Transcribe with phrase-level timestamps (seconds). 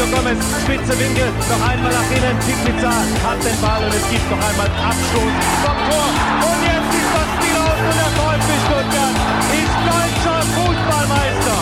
[0.00, 2.38] Mario Gomez, spitze Winkel, noch einmal nach innen.
[2.64, 5.32] Pizza hat den Ball und es gibt noch einmal Abstoß
[5.62, 6.08] vom Tor.
[6.40, 9.16] Und jetzt ist das Spiel aus und der VfB Stuttgart
[9.60, 11.58] ist deutscher Fußballmeister.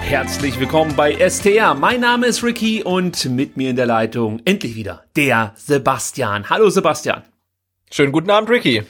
[0.00, 1.74] Herzlich willkommen bei STR.
[1.74, 6.48] Mein Name ist Ricky und mit mir in der Leitung endlich wieder der Sebastian.
[6.48, 7.24] Hallo Sebastian.
[7.90, 8.84] Schönen guten Abend, Ricky.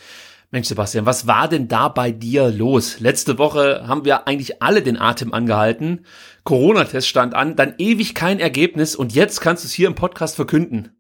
[0.55, 3.01] Mensch, Sebastian, was war denn da bei dir los?
[3.01, 6.07] Letzte Woche haben wir eigentlich alle den Atem angehalten.
[6.45, 10.37] Corona-Test stand an, dann ewig kein Ergebnis und jetzt kannst du es hier im Podcast
[10.37, 10.97] verkünden.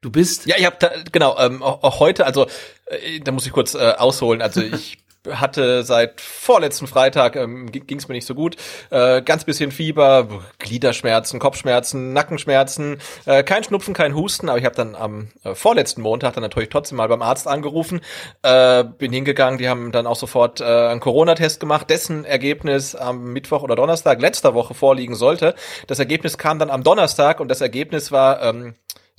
[0.00, 0.46] Du bist.
[0.46, 0.76] Ja, ich habe
[1.12, 2.48] genau ähm, auch heute, also
[2.86, 4.42] äh, da muss ich kurz äh, ausholen.
[4.42, 4.98] Also ich
[5.32, 8.56] hatte seit vorletzten Freitag, ähm, ging es mir nicht so gut,
[8.90, 14.76] äh, ganz bisschen Fieber, Gliederschmerzen, Kopfschmerzen, Nackenschmerzen, äh, kein Schnupfen, kein Husten, aber ich habe
[14.76, 18.00] dann am äh, vorletzten Montag dann natürlich trotzdem mal beim Arzt angerufen,
[18.42, 23.32] äh, bin hingegangen, die haben dann auch sofort äh, einen Corona-Test gemacht, dessen Ergebnis am
[23.32, 25.54] Mittwoch oder Donnerstag letzter Woche vorliegen sollte.
[25.86, 28.74] Das Ergebnis kam dann am Donnerstag und das Ergebnis war ähm,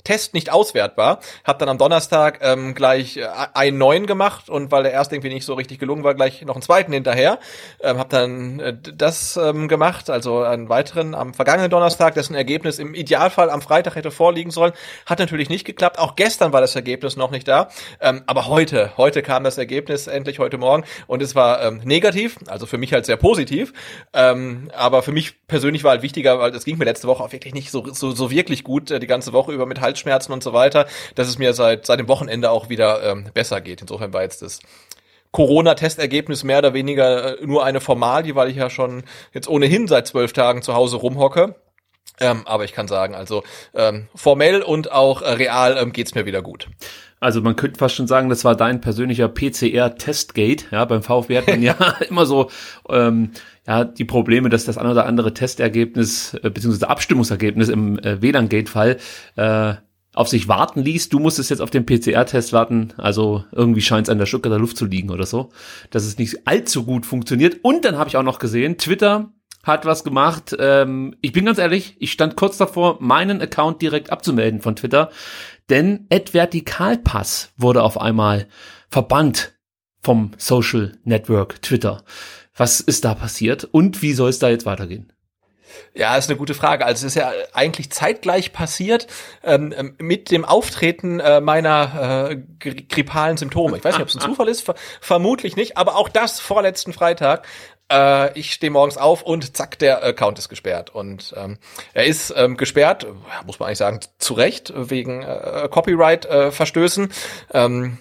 [0.08, 1.20] Test nicht auswertbar.
[1.44, 5.34] Hab dann am Donnerstag ähm, gleich äh, einen neuen gemacht und weil der erste irgendwie
[5.34, 7.38] nicht so richtig gelungen war, gleich noch einen zweiten hinterher.
[7.82, 12.78] Ähm, hab dann äh, das ähm, gemacht, also einen weiteren am vergangenen Donnerstag, dessen Ergebnis
[12.78, 14.72] im Idealfall am Freitag hätte vorliegen sollen.
[15.04, 15.98] Hat natürlich nicht geklappt.
[15.98, 17.68] Auch gestern war das Ergebnis noch nicht da.
[18.00, 22.38] Ähm, aber heute, heute kam das Ergebnis endlich heute Morgen und es war ähm, negativ,
[22.46, 23.74] also für mich halt sehr positiv.
[24.14, 27.32] Ähm, aber für mich persönlich war halt wichtiger, weil es ging mir letzte Woche auch
[27.32, 30.32] wirklich nicht so, so, so wirklich gut, äh, die ganze Woche über mit Hals Halsschmerzen
[30.32, 33.80] und so weiter, dass es mir seit, seit dem Wochenende auch wieder ähm, besser geht.
[33.80, 34.60] Insofern war jetzt das
[35.32, 40.06] Corona-Testergebnis mehr oder weniger äh, nur eine Formalie, weil ich ja schon jetzt ohnehin seit
[40.06, 41.56] zwölf Tagen zu Hause rumhocke.
[42.20, 43.44] Ähm, aber ich kann sagen, also
[43.74, 46.68] ähm, formell und auch äh, real ähm, geht's mir wieder gut.
[47.20, 50.66] Also man könnte fast schon sagen, das war dein persönlicher PCR-Testgate.
[50.70, 51.76] Ja, beim VfB hat man ja
[52.08, 52.50] immer so
[52.88, 53.32] ähm,
[53.66, 58.96] ja die Probleme, dass das ein oder andere Testergebnis äh, beziehungsweise Abstimmungsergebnis im äh, WLAN-Gate-Fall
[59.36, 59.74] äh,
[60.18, 61.10] auf sich warten ließ.
[61.10, 62.92] Du musstest jetzt auf den PCR-Test warten.
[62.96, 65.50] Also irgendwie scheint es an der Stuttgarter Luft zu liegen oder so,
[65.90, 67.60] dass es nicht allzu gut funktioniert.
[67.62, 70.56] Und dann habe ich auch noch gesehen, Twitter hat was gemacht.
[70.58, 75.10] Ähm, ich bin ganz ehrlich, ich stand kurz davor, meinen Account direkt abzumelden von Twitter,
[75.70, 78.48] denn Ed Vertikalpass wurde auf einmal
[78.88, 79.56] verbannt
[80.02, 82.02] vom Social Network Twitter.
[82.56, 85.12] Was ist da passiert und wie soll es da jetzt weitergehen?
[85.94, 86.84] Ja, ist eine gute Frage.
[86.84, 89.06] Also es ist ja eigentlich zeitgleich passiert
[89.42, 93.78] ähm, ähm mit dem Auftreten äh, meiner äh, grippalen Symptome.
[93.78, 96.92] Ich weiß nicht, ob es ein Zufall ist, ver vermutlich nicht, aber auch das vorletzten
[96.92, 97.46] Freitag.
[97.90, 100.90] Äh, ich stehe morgens auf und zack, der Account ist gesperrt.
[100.90, 101.58] Und ähm,
[101.94, 103.06] er ist ähm, gesperrt,
[103.46, 107.12] muss man eigentlich sagen, zu Recht, wegen äh, Copyright-Verstößen.
[107.52, 107.98] Äh, ähm,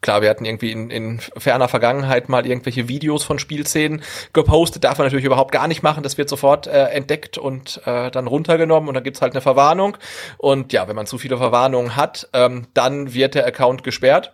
[0.00, 4.02] Klar, wir hatten irgendwie in, in ferner Vergangenheit mal irgendwelche Videos von Spielszenen
[4.32, 4.84] gepostet.
[4.84, 6.02] Darf man natürlich überhaupt gar nicht machen.
[6.02, 9.96] Das wird sofort äh, entdeckt und äh, dann runtergenommen und dann gibt's halt eine Verwarnung.
[10.38, 14.32] Und ja, wenn man zu viele Verwarnungen hat, ähm, dann wird der Account gesperrt.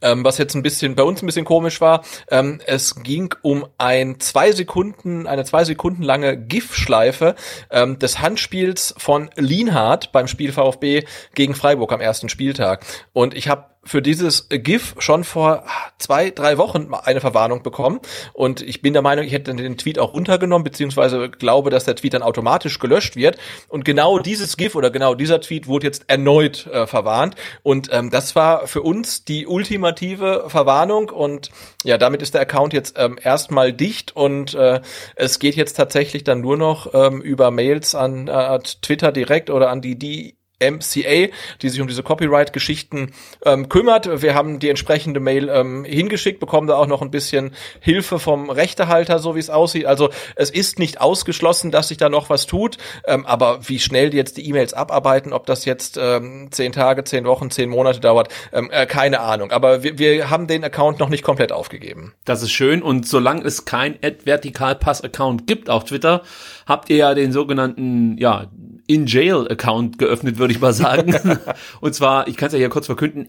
[0.00, 3.64] Ähm, was jetzt ein bisschen bei uns ein bisschen komisch war, ähm, es ging um
[3.78, 7.36] ein zwei Sekunden, eine zwei Sekunden lange GIF-Schleife
[7.70, 11.04] ähm, des Handspiels von Lienhardt beim Spiel VfB
[11.34, 12.84] gegen Freiburg am ersten Spieltag.
[13.12, 15.64] Und ich habe für dieses GIF schon vor
[15.98, 18.00] zwei, drei Wochen eine Verwarnung bekommen.
[18.32, 21.96] Und ich bin der Meinung, ich hätte den Tweet auch runtergenommen, beziehungsweise glaube, dass der
[21.96, 23.38] Tweet dann automatisch gelöscht wird.
[23.68, 27.34] Und genau dieses GIF oder genau dieser Tweet wurde jetzt erneut äh, verwarnt.
[27.62, 31.10] Und ähm, das war für uns die ultimative Verwarnung.
[31.10, 31.50] Und
[31.82, 34.80] ja, damit ist der Account jetzt ähm, erstmal dicht und äh,
[35.16, 39.70] es geht jetzt tatsächlich dann nur noch ähm, über Mails an äh, Twitter direkt oder
[39.70, 40.36] an die, die
[40.70, 41.28] MCA,
[41.60, 43.12] die sich um diese Copyright-Geschichten
[43.44, 44.22] ähm, kümmert.
[44.22, 48.50] Wir haben die entsprechende Mail ähm, hingeschickt, bekommen da auch noch ein bisschen Hilfe vom
[48.50, 49.86] Rechtehalter, so wie es aussieht.
[49.86, 54.10] Also es ist nicht ausgeschlossen, dass sich da noch was tut, ähm, aber wie schnell
[54.10, 58.00] die jetzt die E-Mails abarbeiten, ob das jetzt ähm, zehn Tage, zehn Wochen, zehn Monate
[58.00, 59.50] dauert, ähm, äh, keine Ahnung.
[59.50, 62.14] Aber wir, wir haben den Account noch nicht komplett aufgegeben.
[62.24, 66.22] Das ist schön und solange es kein Vertikalpass-Account gibt auf Twitter,
[66.66, 68.46] habt ihr ja den sogenannten, ja,
[68.86, 71.14] In-Jail-Account geöffnet, würde ich mal sagen.
[71.80, 73.26] und zwar, ich kann es ja hier kurz verkünden,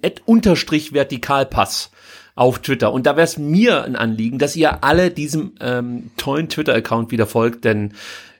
[0.93, 1.91] Vertikalpass
[2.35, 2.91] auf Twitter.
[2.91, 7.27] Und da wäre es mir ein Anliegen, dass ihr alle diesem ähm, tollen Twitter-Account wieder
[7.27, 7.93] folgt, denn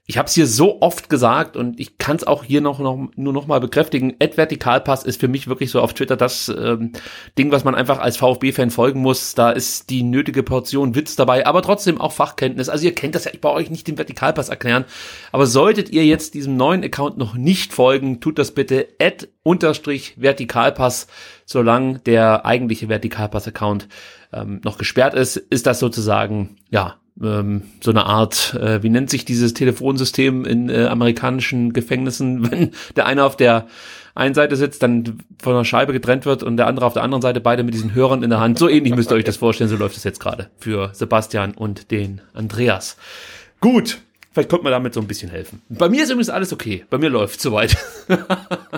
[0.05, 3.07] ich habe es hier so oft gesagt und ich kann es auch hier noch, noch
[3.15, 4.13] nur noch mal bekräftigen.
[4.19, 6.91] Ed Vertikalpass ist für mich wirklich so auf Twitter das ähm,
[7.37, 9.33] Ding, was man einfach als VfB-Fan folgen muss.
[9.33, 12.67] Da ist die nötige Portion Witz dabei, aber trotzdem auch Fachkenntnis.
[12.67, 14.83] Also ihr kennt das ja, ich brauche euch nicht den Vertikalpass erklären.
[15.31, 20.15] Aber solltet ihr jetzt diesem neuen Account noch nicht folgen, tut das bitte Ed unterstrich
[20.17, 21.07] Vertikalpass,
[21.45, 23.87] solange der eigentliche Vertikalpass-Account
[24.33, 29.09] ähm, noch gesperrt ist, ist das sozusagen, ja, ähm, so eine Art, äh, wie nennt
[29.09, 33.67] sich dieses Telefonsystem in äh, amerikanischen Gefängnissen, wenn der eine auf der
[34.15, 37.21] einen Seite sitzt, dann von einer Scheibe getrennt wird und der andere auf der anderen
[37.21, 38.59] Seite, beide mit diesen Hörern in der Hand.
[38.59, 41.89] So ähnlich müsst ihr euch das vorstellen, so läuft es jetzt gerade für Sebastian und
[41.89, 42.97] den Andreas.
[43.59, 43.99] Gut,
[44.33, 45.61] Vielleicht konnte man damit so ein bisschen helfen.
[45.69, 46.85] Bei mir ist übrigens alles okay.
[46.89, 47.77] Bei mir läuft soweit.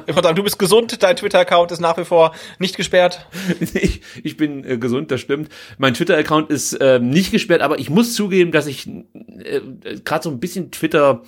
[0.05, 3.25] du bist gesund, dein Twitter-Account ist nach wie vor nicht gesperrt.
[3.73, 5.49] ich, ich bin äh, gesund, das stimmt.
[5.77, 9.61] Mein Twitter-Account ist äh, nicht gesperrt, aber ich muss zugeben, dass ich äh,
[10.03, 11.23] gerade so ein bisschen Twitter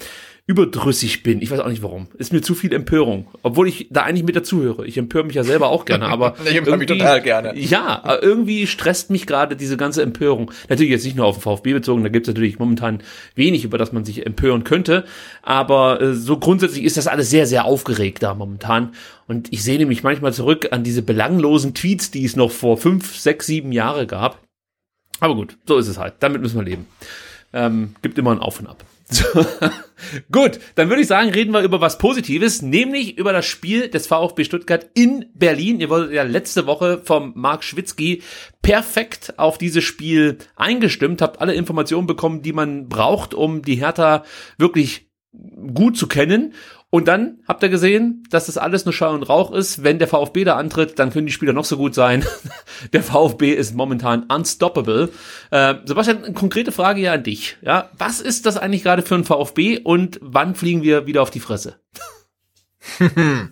[0.48, 1.42] überdrüssig bin.
[1.42, 2.08] Ich weiß auch nicht warum.
[2.18, 3.28] Ist mir zu viel Empörung.
[3.44, 4.88] Obwohl ich da eigentlich mit dazuhöre.
[4.88, 6.38] Ich empöre mich ja selber auch gerne, aber.
[6.46, 7.58] ich empöre mich total gerne.
[7.60, 10.52] Ja, irgendwie stresst mich gerade diese ganze Empörung.
[10.70, 13.04] Natürlich jetzt nicht nur auf den VfB bezogen, da gibt es natürlich momentan
[13.36, 15.04] wenig, über das man sich empören könnte.
[15.42, 18.94] Aber äh, so grundsätzlich ist das alles sehr, sehr aufgeregt da momentan.
[19.28, 23.18] Und ich sehne mich manchmal zurück an diese belanglosen Tweets, die es noch vor fünf,
[23.18, 24.42] sechs, sieben Jahre gab.
[25.20, 26.14] Aber gut, so ist es halt.
[26.22, 26.86] Damit müssen wir leben.
[27.52, 28.86] Ähm, gibt immer ein Auf und Ab.
[29.10, 29.24] So.
[30.32, 34.06] Gut, dann würde ich sagen, reden wir über was Positives, nämlich über das Spiel des
[34.06, 35.80] VfB Stuttgart in Berlin.
[35.80, 38.22] Ihr wurdet ja letzte Woche vom Marc Schwitzky
[38.62, 44.24] perfekt auf dieses Spiel eingestimmt, habt alle Informationen bekommen, die man braucht, um die Hertha
[44.58, 45.08] wirklich
[45.74, 46.54] gut zu kennen.
[46.90, 49.84] Und dann habt ihr gesehen, dass das alles nur Schall und Rauch ist.
[49.84, 52.26] Wenn der VfB da antritt, dann können die Spieler noch so gut sein.
[52.94, 55.10] der VfB ist momentan unstoppable.
[55.52, 57.58] Äh, Sebastian, eine konkrete Frage ja an dich.
[57.62, 61.30] Ja, was ist das eigentlich gerade für ein VfB und wann fliegen wir wieder auf
[61.30, 61.76] die Fresse?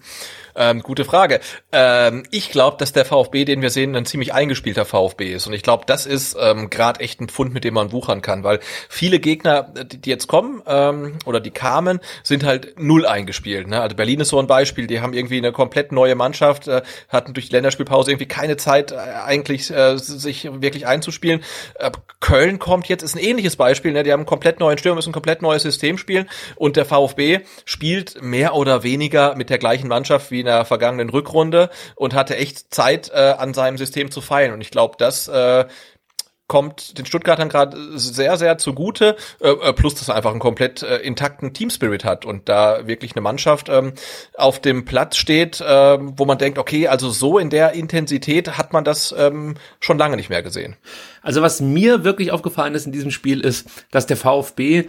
[0.56, 1.42] Ähm, gute Frage.
[1.74, 5.48] Ähm, ich glaube, dass der VfB, den wir sehen, ein ziemlich eingespielter VfB ist.
[5.48, 8.44] Und ich glaube, das ist ähm, gerade echt ein Pfund, mit dem man wuchern kann,
[8.44, 13.68] weil viele Gegner, die, die jetzt kommen ähm, oder die kamen, sind halt null eingespielt.
[13.68, 13.82] Ne?
[13.82, 14.88] Also Berlin ist so ein Beispiel.
[14.88, 18.94] Die haben irgendwie eine komplett neue Mannschaft, äh, hatten durch die Länderspielpause irgendwie keine Zeit,
[18.94, 21.44] äh, eigentlich äh, sich wirklich einzuspielen.
[21.80, 21.92] Äh,
[22.22, 23.92] Köln kommt jetzt, ist ein ähnliches Beispiel.
[23.92, 24.04] Ne?
[24.04, 26.30] Die haben einen komplett neuen Stürmer, müssen ein komplett neues System spielen.
[26.56, 31.10] Und der VfB spielt mehr oder weniger mit der gleichen Mannschaft wie in der vergangenen
[31.10, 34.54] Rückrunde und hatte echt Zeit, äh, an seinem System zu feilen.
[34.54, 35.66] Und ich glaube, das äh,
[36.48, 40.84] kommt den Stuttgartern gerade sehr, sehr zugute, äh, äh, plus dass er einfach einen komplett
[40.84, 43.94] äh, intakten Teamspirit hat und da wirklich eine Mannschaft ähm,
[44.36, 48.74] auf dem Platz steht, äh, wo man denkt, okay, also so in der Intensität hat
[48.74, 50.76] man das ähm, schon lange nicht mehr gesehen.
[51.24, 54.88] Also was mir wirklich aufgefallen ist in diesem Spiel ist, dass der VfB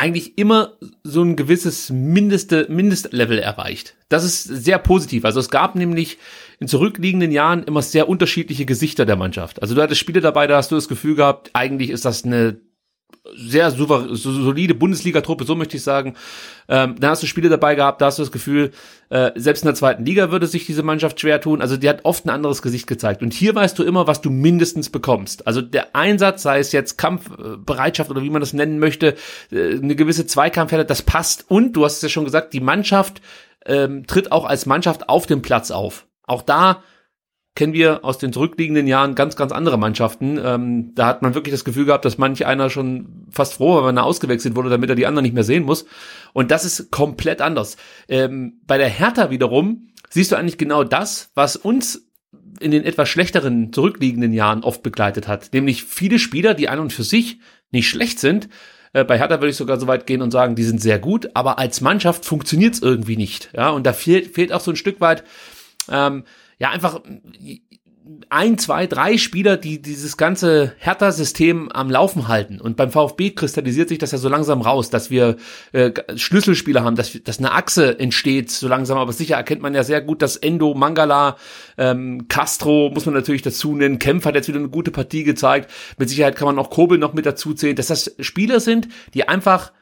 [0.00, 3.94] eigentlich immer so ein gewisses Mindeste, Mindestlevel erreicht.
[4.08, 5.24] Das ist sehr positiv.
[5.24, 6.18] Also es gab nämlich
[6.60, 9.62] in zurückliegenden Jahren immer sehr unterschiedliche Gesichter der Mannschaft.
[9.62, 12.58] Also du hattest Spiele dabei, da hast du das Gefühl gehabt, eigentlich ist das eine
[13.36, 16.14] sehr super, solide Bundesliga-Truppe, so möchte ich sagen.
[16.68, 18.72] Ähm, da hast du Spiele dabei gehabt, da hast du das Gefühl,
[19.10, 21.62] äh, selbst in der zweiten Liga würde sich diese Mannschaft schwer tun.
[21.62, 23.22] Also die hat oft ein anderes Gesicht gezeigt.
[23.22, 25.46] Und hier weißt du immer, was du mindestens bekommst.
[25.46, 29.14] Also der Einsatz, sei es jetzt Kampfbereitschaft oder wie man das nennen möchte,
[29.50, 31.46] äh, eine gewisse Zweikampfhärte, das passt.
[31.48, 33.20] Und du hast es ja schon gesagt, die Mannschaft
[33.66, 36.06] ähm, tritt auch als Mannschaft auf dem Platz auf.
[36.26, 36.82] Auch da
[37.54, 40.40] kennen wir aus den zurückliegenden Jahren ganz, ganz andere Mannschaften.
[40.42, 43.86] Ähm, da hat man wirklich das Gefühl gehabt, dass manch einer schon fast froh war,
[43.86, 45.86] wenn er ausgewechselt wurde, damit er die anderen nicht mehr sehen muss.
[46.32, 47.76] Und das ist komplett anders.
[48.08, 52.08] Ähm, bei der Hertha wiederum siehst du eigentlich genau das, was uns
[52.60, 55.52] in den etwas schlechteren zurückliegenden Jahren oft begleitet hat.
[55.52, 57.38] Nämlich viele Spieler, die an und für sich
[57.70, 58.48] nicht schlecht sind,
[58.92, 61.30] äh, bei Hertha würde ich sogar so weit gehen und sagen, die sind sehr gut,
[61.34, 63.50] aber als Mannschaft funktioniert es irgendwie nicht.
[63.54, 65.24] Ja, und da fehlt, fehlt auch so ein Stück weit
[65.90, 66.24] ähm,
[66.58, 67.00] ja, einfach
[68.30, 72.60] ein, zwei, drei Spieler, die dieses ganze Hertha-System am Laufen halten.
[72.60, 75.36] Und beim VfB kristallisiert sich das ja so langsam raus, dass wir
[75.72, 78.98] äh, Schlüsselspieler haben, dass, dass eine Achse entsteht, so langsam.
[78.98, 81.36] Aber sicher erkennt man ja sehr gut, dass Endo, Mangala,
[81.76, 83.98] ähm, Castro muss man natürlich dazu nennen.
[83.98, 85.70] Kempf hat jetzt wieder eine gute Partie gezeigt.
[85.98, 89.28] Mit Sicherheit kann man auch Kobel noch mit dazu zählen, dass das Spieler sind, die
[89.28, 89.72] einfach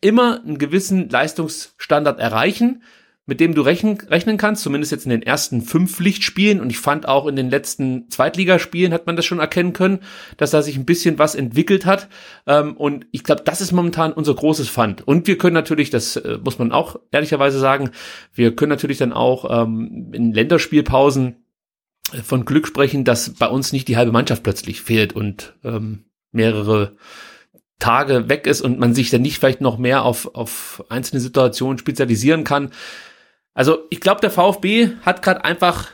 [0.00, 2.82] immer einen gewissen Leistungsstandard erreichen
[3.26, 6.60] mit dem du rechnen, rechnen kannst, zumindest jetzt in den ersten fünf Pflichtspielen.
[6.60, 10.00] Und ich fand auch in den letzten Zweitligaspielen hat man das schon erkennen können,
[10.36, 12.08] dass da sich ein bisschen was entwickelt hat.
[12.46, 15.06] Ähm, und ich glaube, das ist momentan unser großes Fund.
[15.06, 17.90] Und wir können natürlich, das äh, muss man auch ehrlicherweise sagen,
[18.34, 21.36] wir können natürlich dann auch ähm, in Länderspielpausen
[22.12, 26.04] äh, von Glück sprechen, dass bei uns nicht die halbe Mannschaft plötzlich fehlt und ähm,
[26.30, 26.96] mehrere
[27.78, 31.78] Tage weg ist und man sich dann nicht vielleicht noch mehr auf, auf einzelne Situationen
[31.78, 32.70] spezialisieren kann.
[33.54, 35.90] Also ich glaube, der VfB hat gerade einfach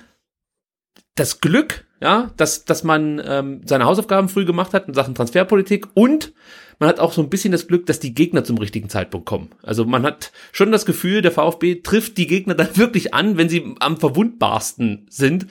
[1.14, 5.86] das Glück, ja, dass, dass man ähm, seine Hausaufgaben früh gemacht hat in Sachen Transferpolitik
[5.94, 6.32] und
[6.78, 9.50] man hat auch so ein bisschen das Glück, dass die Gegner zum richtigen Zeitpunkt kommen.
[9.62, 13.50] Also man hat schon das Gefühl, der VfB trifft die Gegner dann wirklich an, wenn
[13.50, 15.46] sie am verwundbarsten sind.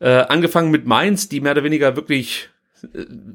[0.00, 2.50] Äh, angefangen mit Mainz, die mehr oder weniger wirklich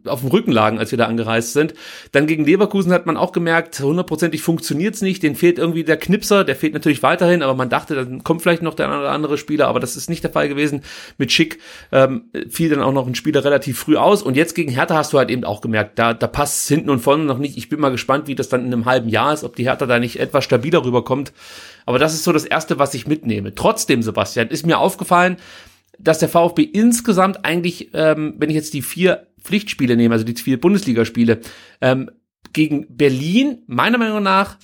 [0.06, 1.74] auf dem Rücken lagen, als wir da angereist sind.
[2.12, 5.24] Dann gegen Leverkusen hat man auch gemerkt, hundertprozentig funktioniert's nicht.
[5.24, 8.62] Den fehlt irgendwie der Knipser, der fehlt natürlich weiterhin, aber man dachte, dann kommt vielleicht
[8.62, 10.82] noch der eine oder andere Spieler, aber das ist nicht der Fall gewesen.
[11.18, 11.60] Mit Schick
[11.92, 14.24] ähm, fiel dann auch noch ein Spieler relativ früh aus.
[14.24, 17.00] Und jetzt gegen Hertha hast du halt eben auch gemerkt, da, da passt hinten und
[17.00, 17.58] vorne noch nicht.
[17.58, 19.86] Ich bin mal gespannt, wie das dann in einem halben Jahr ist, ob die Hertha
[19.86, 21.34] da nicht etwas stabiler rüberkommt.
[21.86, 23.56] Aber das ist so das Erste, was ich mitnehme.
[23.56, 25.38] Trotzdem, Sebastian, ist mir aufgefallen,
[25.98, 30.36] dass der VfB insgesamt eigentlich, ähm, wenn ich jetzt die vier Pflichtspiele nehme, also die
[30.36, 31.42] vier Bundesligaspiele,
[31.82, 32.10] ähm,
[32.54, 34.58] gegen Berlin meiner Meinung nach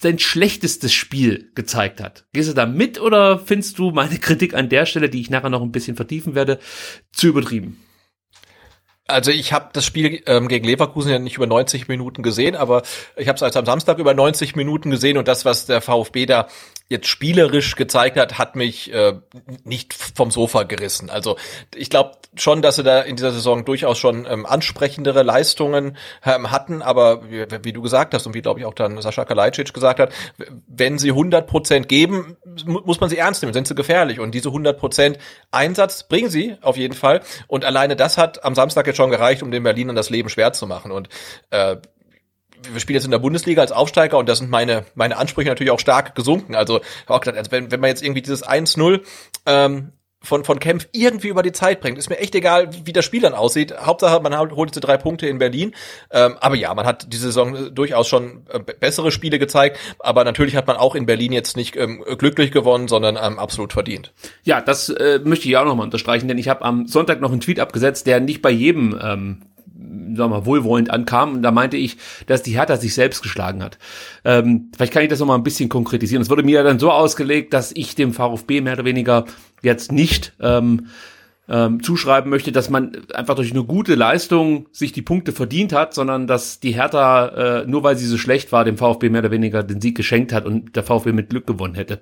[0.00, 2.26] sein schlechtestes Spiel gezeigt hat.
[2.32, 5.50] Gehst du da mit oder findest du meine Kritik an der Stelle, die ich nachher
[5.50, 6.58] noch ein bisschen vertiefen werde,
[7.12, 7.83] zu übertrieben?
[9.06, 12.82] Also ich habe das Spiel ähm, gegen Leverkusen ja nicht über 90 Minuten gesehen, aber
[13.16, 16.24] ich habe es als am Samstag über 90 Minuten gesehen und das, was der VfB
[16.24, 16.48] da
[16.88, 19.14] jetzt spielerisch gezeigt hat, hat mich äh,
[19.64, 21.08] nicht vom Sofa gerissen.
[21.08, 21.36] Also
[21.74, 26.50] ich glaube schon, dass sie da in dieser Saison durchaus schon ähm, ansprechendere Leistungen ähm,
[26.50, 29.72] hatten, aber wie, wie, du gesagt hast und wie glaube ich auch dann Sascha Kalajdzic
[29.72, 30.12] gesagt hat,
[30.66, 34.48] wenn sie 100 Prozent geben, muss man sie ernst nehmen, sind sie gefährlich und diese
[34.48, 35.18] 100 Prozent
[35.52, 39.42] Einsatz bringen sie auf jeden Fall und alleine das hat am Samstag jetzt schon gereicht,
[39.42, 41.08] um den Berlinern das Leben schwer zu machen und
[41.50, 41.76] äh,
[42.72, 45.70] wir spielen jetzt in der Bundesliga als Aufsteiger und da sind meine, meine Ansprüche natürlich
[45.70, 46.54] auch stark gesunken.
[46.54, 49.02] Also, also wenn, wenn man jetzt irgendwie dieses 1-0
[49.46, 49.92] ähm,
[50.24, 51.98] von, von Kempf irgendwie über die Zeit bringt.
[51.98, 53.74] Ist mir echt egal, wie das Spiel dann aussieht.
[53.78, 55.74] Hauptsache, man holt diese drei Punkte in Berlin.
[56.10, 59.78] Ähm, aber ja, man hat diese Saison durchaus schon äh, bessere Spiele gezeigt.
[60.00, 63.72] Aber natürlich hat man auch in Berlin jetzt nicht ähm, glücklich gewonnen, sondern ähm, absolut
[63.72, 64.12] verdient.
[64.42, 67.40] Ja, das äh, möchte ich auch nochmal unterstreichen, denn ich habe am Sonntag noch einen
[67.40, 69.42] Tweet abgesetzt, der nicht bei jedem ähm,
[69.76, 71.34] wir mal, wohlwollend ankam.
[71.34, 73.78] Und da meinte ich, dass die Hertha sich selbst geschlagen hat.
[74.24, 76.22] Ähm, vielleicht kann ich das noch mal ein bisschen konkretisieren.
[76.22, 79.24] Es wurde mir dann so ausgelegt, dass ich dem VfB mehr oder weniger
[79.64, 80.86] jetzt nicht ähm,
[81.48, 85.94] ähm, zuschreiben möchte, dass man einfach durch eine gute Leistung sich die Punkte verdient hat,
[85.94, 89.30] sondern dass die Hertha, äh, nur weil sie so schlecht war, dem VfB mehr oder
[89.30, 92.00] weniger den Sieg geschenkt hat und der VfB mit Glück gewonnen hätte.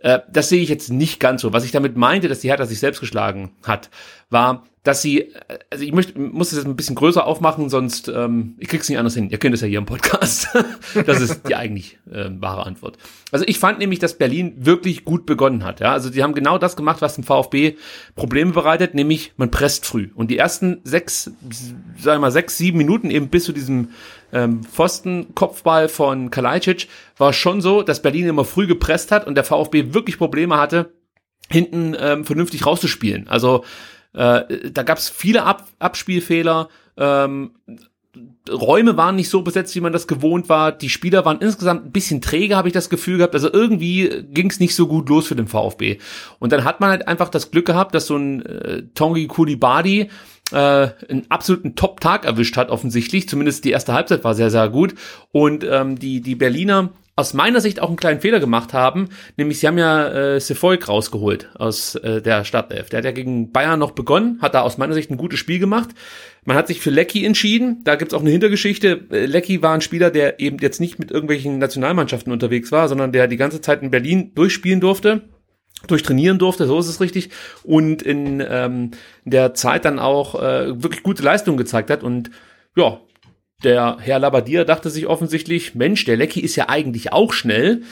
[0.00, 1.52] Äh, das sehe ich jetzt nicht ganz so.
[1.52, 3.90] Was ich damit meinte, dass die Hertha sich selbst geschlagen hat,
[4.30, 5.32] war, dass sie,
[5.70, 8.98] also ich möchte, muss es jetzt ein bisschen größer aufmachen, sonst ähm, ich krieg's nicht
[8.98, 9.30] anders hin.
[9.30, 10.48] Ihr kennt es ja hier im Podcast.
[11.06, 12.98] das ist die eigentlich äh, wahre Antwort.
[13.30, 15.78] Also ich fand nämlich, dass Berlin wirklich gut begonnen hat.
[15.78, 17.76] Ja, also die haben genau das gemacht, was dem VfB
[18.16, 20.10] Probleme bereitet, nämlich man presst früh.
[20.16, 23.90] Und die ersten sechs, sagen wir mal sechs, sieben Minuten eben bis zu diesem
[24.32, 29.44] ähm, Pfosten-Kopfball von Kalajdzic war schon so, dass Berlin immer früh gepresst hat und der
[29.44, 30.92] VfB wirklich Probleme hatte,
[31.48, 33.28] hinten ähm, vernünftig rauszuspielen.
[33.28, 33.62] Also
[34.14, 36.68] äh, da gab es viele Ab Abspielfehler.
[36.96, 37.52] Ähm,
[38.50, 40.72] Räume waren nicht so besetzt, wie man das gewohnt war.
[40.72, 43.34] Die Spieler waren insgesamt ein bisschen träge, habe ich das Gefühl gehabt.
[43.34, 45.98] Also irgendwie ging es nicht so gut los für den VfB.
[46.38, 50.10] Und dann hat man halt einfach das Glück gehabt, dass so ein äh, Tongi Kulibadi
[50.50, 53.28] äh, einen absoluten Top-Tag erwischt hat, offensichtlich.
[53.28, 54.94] Zumindest die erste Halbzeit war sehr, sehr gut.
[55.30, 59.60] Und ähm, die, die Berliner aus meiner Sicht auch einen kleinen Fehler gemacht haben, nämlich
[59.60, 62.88] sie haben ja äh, Sefolk rausgeholt aus äh, der Startelf.
[62.88, 65.58] Der hat ja gegen Bayern noch begonnen, hat da aus meiner Sicht ein gutes Spiel
[65.58, 65.90] gemacht.
[66.44, 69.06] Man hat sich für Lecky entschieden, da gibt's auch eine Hintergeschichte.
[69.10, 73.12] Äh, Lecky war ein Spieler, der eben jetzt nicht mit irgendwelchen Nationalmannschaften unterwegs war, sondern
[73.12, 75.22] der die ganze Zeit in Berlin durchspielen durfte
[75.88, 77.30] durchtrainieren durfte, so ist es richtig,
[77.64, 78.92] und in ähm,
[79.24, 82.30] der Zeit dann auch äh, wirklich gute Leistungen gezeigt hat und
[82.76, 83.00] ja,
[83.64, 87.82] der Herr Labadier dachte sich offensichtlich, Mensch, der Lecky ist ja eigentlich auch schnell.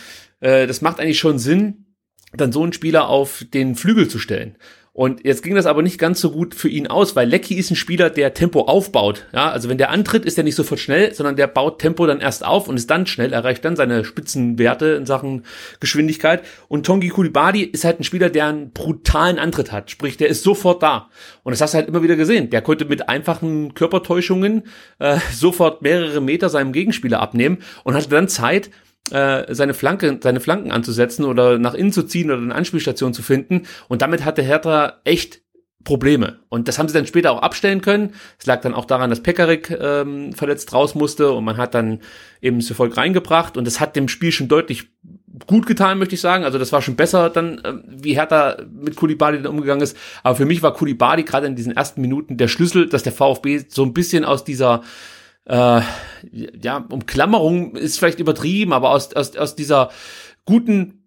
[0.40, 1.86] Äh, das macht eigentlich schon Sinn,
[2.32, 4.56] dann so einen Spieler auf den Flügel zu stellen.
[5.00, 7.70] Und jetzt ging das aber nicht ganz so gut für ihn aus, weil Lecky ist
[7.70, 9.24] ein Spieler, der Tempo aufbaut.
[9.32, 12.20] Ja, also wenn der antritt, ist er nicht sofort schnell, sondern der baut Tempo dann
[12.20, 15.46] erst auf und ist dann schnell, erreicht dann seine Spitzenwerte in Sachen
[15.80, 16.42] Geschwindigkeit.
[16.68, 19.90] Und Tongi Kulibadi ist halt ein Spieler, der einen brutalen Antritt hat.
[19.90, 21.08] Sprich, der ist sofort da.
[21.44, 22.50] Und das hast du halt immer wieder gesehen.
[22.50, 24.64] Der konnte mit einfachen Körpertäuschungen
[24.98, 28.68] äh, sofort mehrere Meter seinem Gegenspieler abnehmen und hatte dann Zeit,
[29.10, 33.22] äh, seine Flanke, seine Flanken anzusetzen oder nach innen zu ziehen oder eine Anspielstation zu
[33.22, 33.62] finden.
[33.88, 35.42] Und damit hatte Hertha echt
[35.82, 36.40] Probleme.
[36.50, 38.12] Und das haben sie dann später auch abstellen können.
[38.38, 42.00] Es lag dann auch daran, dass Pekarik ähm, verletzt raus musste und man hat dann
[42.42, 44.88] eben das Erfolg reingebracht und das hat dem Spiel schon deutlich
[45.46, 46.44] gut getan, möchte ich sagen.
[46.44, 49.96] Also das war schon besser dann, äh, wie Hertha mit Kulibali dann umgegangen ist.
[50.22, 53.64] Aber für mich war Kulibali gerade in diesen ersten Minuten der Schlüssel, dass der VfB
[53.68, 54.82] so ein bisschen aus dieser
[55.46, 55.80] äh,
[56.30, 59.90] ja, Umklammerung ist vielleicht übertrieben, aber aus, aus, aus dieser
[60.44, 61.00] guten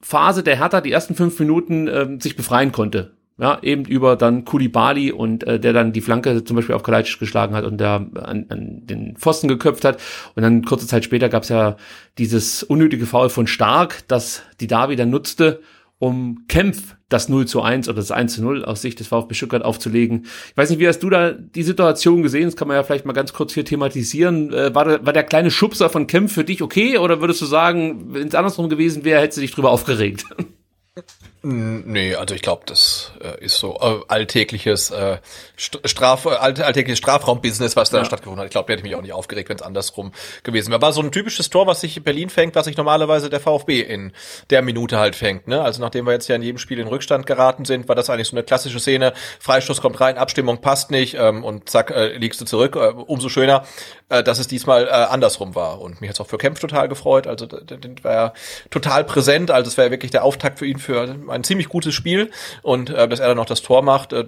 [0.00, 3.16] Phase der Hertha, die ersten fünf Minuten, äh, sich befreien konnte.
[3.38, 7.18] Ja, eben über dann Kulibali und äh, der dann die Flanke zum Beispiel auf Kalajdzic
[7.18, 10.00] geschlagen hat und der an, an den Pfosten geköpft hat.
[10.34, 11.76] Und dann kurze Zeit später gab es ja
[12.18, 15.60] dieses unnötige Foul von Stark, das die Davi dann nutzte
[16.02, 19.34] um Kempf das 0 zu 1 oder das 1 zu 0 aus Sicht des VfB
[19.34, 20.26] Stuttgart aufzulegen.
[20.50, 22.46] Ich weiß nicht, wie hast du da die Situation gesehen?
[22.46, 24.52] Das kann man ja vielleicht mal ganz kurz hier thematisieren.
[24.52, 27.46] Äh, war, der, war der kleine Schubser von Kempf für dich okay oder würdest du
[27.46, 30.24] sagen, wenn es andersrum gewesen wäre, hättest du dich drüber aufgeregt?
[31.44, 35.18] Nee, also ich glaube, das äh, ist so äh, alltägliches äh,
[35.56, 38.04] Straf, all, alltägliches Strafraumbusiness, was da ja.
[38.04, 38.46] stattgefunden hat.
[38.46, 40.12] Ich glaube, hätte ich mich auch nicht aufgeregt, wenn es andersrum
[40.44, 40.80] gewesen wäre.
[40.80, 44.12] War so ein typisches Tor, was sich Berlin fängt, was sich normalerweise der VfB in
[44.50, 45.48] der Minute halt fängt.
[45.48, 45.60] Ne?
[45.60, 48.28] Also nachdem wir jetzt ja in jedem Spiel in Rückstand geraten sind, war das eigentlich
[48.28, 49.12] so eine klassische Szene.
[49.40, 52.76] Freistoß kommt rein, Abstimmung passt nicht ähm, und zack, äh, liegst du zurück.
[52.76, 53.64] Äh, umso schöner,
[54.10, 55.80] äh, dass es diesmal äh, andersrum war.
[55.80, 57.26] Und mich hat's auch für Kempf total gefreut.
[57.26, 58.32] Also der, der war ja
[58.70, 59.50] total präsent.
[59.50, 62.30] Also es wäre wirklich der Auftakt für ihn für ein ziemlich gutes Spiel
[62.62, 64.24] und äh, dass er dann noch das Tor macht, äh,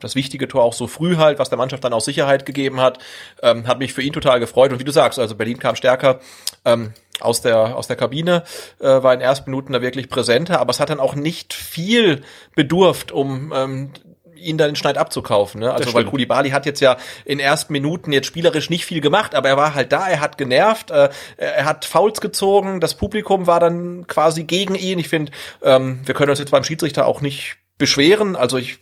[0.00, 2.98] das wichtige Tor auch so früh halt, was der Mannschaft dann auch Sicherheit gegeben hat,
[3.42, 4.72] ähm, hat mich für ihn total gefreut.
[4.72, 6.20] Und wie du sagst, also Berlin kam stärker
[6.64, 8.42] ähm, aus der aus der Kabine,
[8.80, 11.54] äh, war in den ersten Minuten da wirklich präsenter, aber es hat dann auch nicht
[11.54, 12.22] viel
[12.54, 13.90] bedurft, um ähm,
[14.36, 15.60] ihn dann den Schneid abzukaufen.
[15.60, 15.72] Ne?
[15.72, 19.48] Also weil Kulibali hat jetzt ja in ersten Minuten jetzt spielerisch nicht viel gemacht, aber
[19.48, 23.60] er war halt da, er hat genervt, äh, er hat Fouls gezogen, das Publikum war
[23.60, 24.98] dann quasi gegen ihn.
[24.98, 28.36] Ich finde, ähm, wir können uns jetzt beim Schiedsrichter auch nicht beschweren.
[28.36, 28.78] Also ich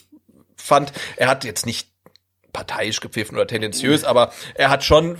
[0.56, 1.88] fand, er hat jetzt nicht
[2.52, 5.18] parteiisch gepfiffen oder tendenziös, aber er hat schon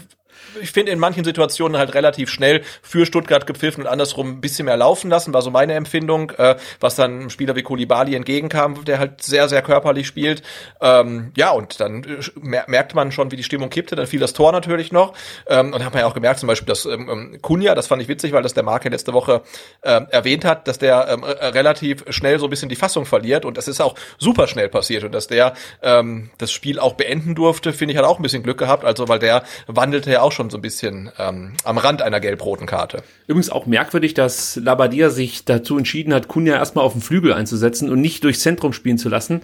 [0.61, 4.67] ich finde in manchen Situationen halt relativ schnell für Stuttgart gepfiffen und andersrum ein bisschen
[4.67, 8.85] mehr laufen lassen, war so meine Empfindung, äh, was dann einem Spieler wie Kulibali entgegenkam,
[8.85, 10.43] der halt sehr, sehr körperlich spielt.
[10.81, 14.33] Ähm, ja, und dann äh, merkt man schon, wie die Stimmung kippte, dann fiel das
[14.33, 15.15] Tor natürlich noch.
[15.47, 18.03] Ähm, und hat man ja auch gemerkt, zum Beispiel, dass ähm, ähm Kunja, das fand
[18.03, 19.43] ich witzig, weil das der Marke letzte Woche
[19.83, 23.45] äh, erwähnt hat, dass der ähm, äh, relativ schnell so ein bisschen die Fassung verliert.
[23.45, 25.05] Und das ist auch super schnell passiert.
[25.05, 28.43] Und dass der ähm, das Spiel auch beenden durfte, finde ich, hat auch ein bisschen
[28.43, 31.79] Glück gehabt, also weil der wandelte ja auch schon schon so ein bisschen ähm, am
[31.79, 33.03] Rand einer gelb-roten Karte.
[33.27, 37.90] Übrigens auch merkwürdig, dass Labadia sich dazu entschieden hat, Kunja erstmal auf dem Flügel einzusetzen
[37.90, 39.42] und nicht durchs Zentrum spielen zu lassen.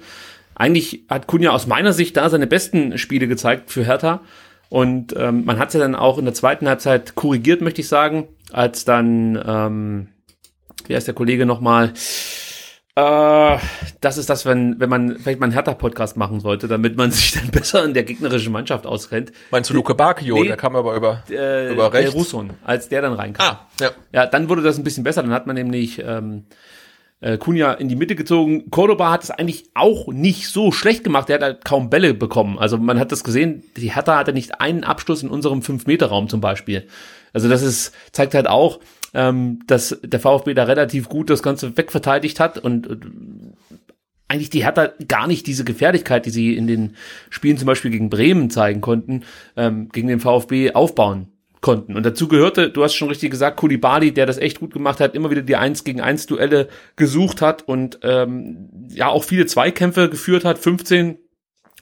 [0.55, 4.21] Eigentlich hat Kunja aus meiner Sicht da seine besten Spiele gezeigt für Hertha.
[4.71, 8.29] Und ähm, man hat ja dann auch in der zweiten Halbzeit korrigiert, möchte ich sagen,
[8.53, 10.09] als dann, ähm,
[10.87, 11.93] wie heißt der Kollege nochmal,
[12.99, 13.59] äh,
[14.01, 17.33] das ist das, wenn, wenn man vielleicht mal einen Hertha-Podcast machen sollte, damit man sich
[17.33, 19.33] dann besser in der gegnerischen Mannschaft auskennt.
[19.51, 20.37] Meinst du Luke Bakio?
[20.37, 22.13] Nee, der kam aber über, äh, über rechts.
[22.13, 23.47] Der Russon, als der dann reinkam.
[23.47, 23.91] Ah, ja.
[24.13, 25.23] Ja, dann wurde das ein bisschen besser.
[25.23, 26.45] Dann hat man nämlich ähm,
[27.21, 28.71] äh, Kunja in die Mitte gezogen.
[28.71, 31.29] Cordoba hat es eigentlich auch nicht so schlecht gemacht.
[31.29, 32.59] Der hat halt kaum Bälle bekommen.
[32.59, 36.41] Also man hat das gesehen, die Hertha hatte nicht einen Abschluss in unserem 5-Meter-Raum zum
[36.41, 36.89] Beispiel.
[37.33, 38.81] Also das ist, zeigt halt auch,
[39.15, 43.55] ähm, dass der VfB da relativ gut das Ganze wegverteidigt hat und, und
[44.29, 46.97] eigentlich die Hertha gar nicht diese Gefährlichkeit, die sie in den
[47.31, 49.25] Spielen zum Beispiel gegen Bremen zeigen konnten,
[49.57, 51.29] ähm, gegen den VfB aufbauen
[51.61, 51.97] konnten.
[51.97, 55.15] Und dazu gehörte, du hast schon richtig gesagt, Kulibali, der das echt gut gemacht hat,
[55.15, 60.09] immer wieder die 1 gegen 1 Duelle gesucht hat und ähm, ja auch viele Zweikämpfe
[60.09, 61.19] geführt hat, 15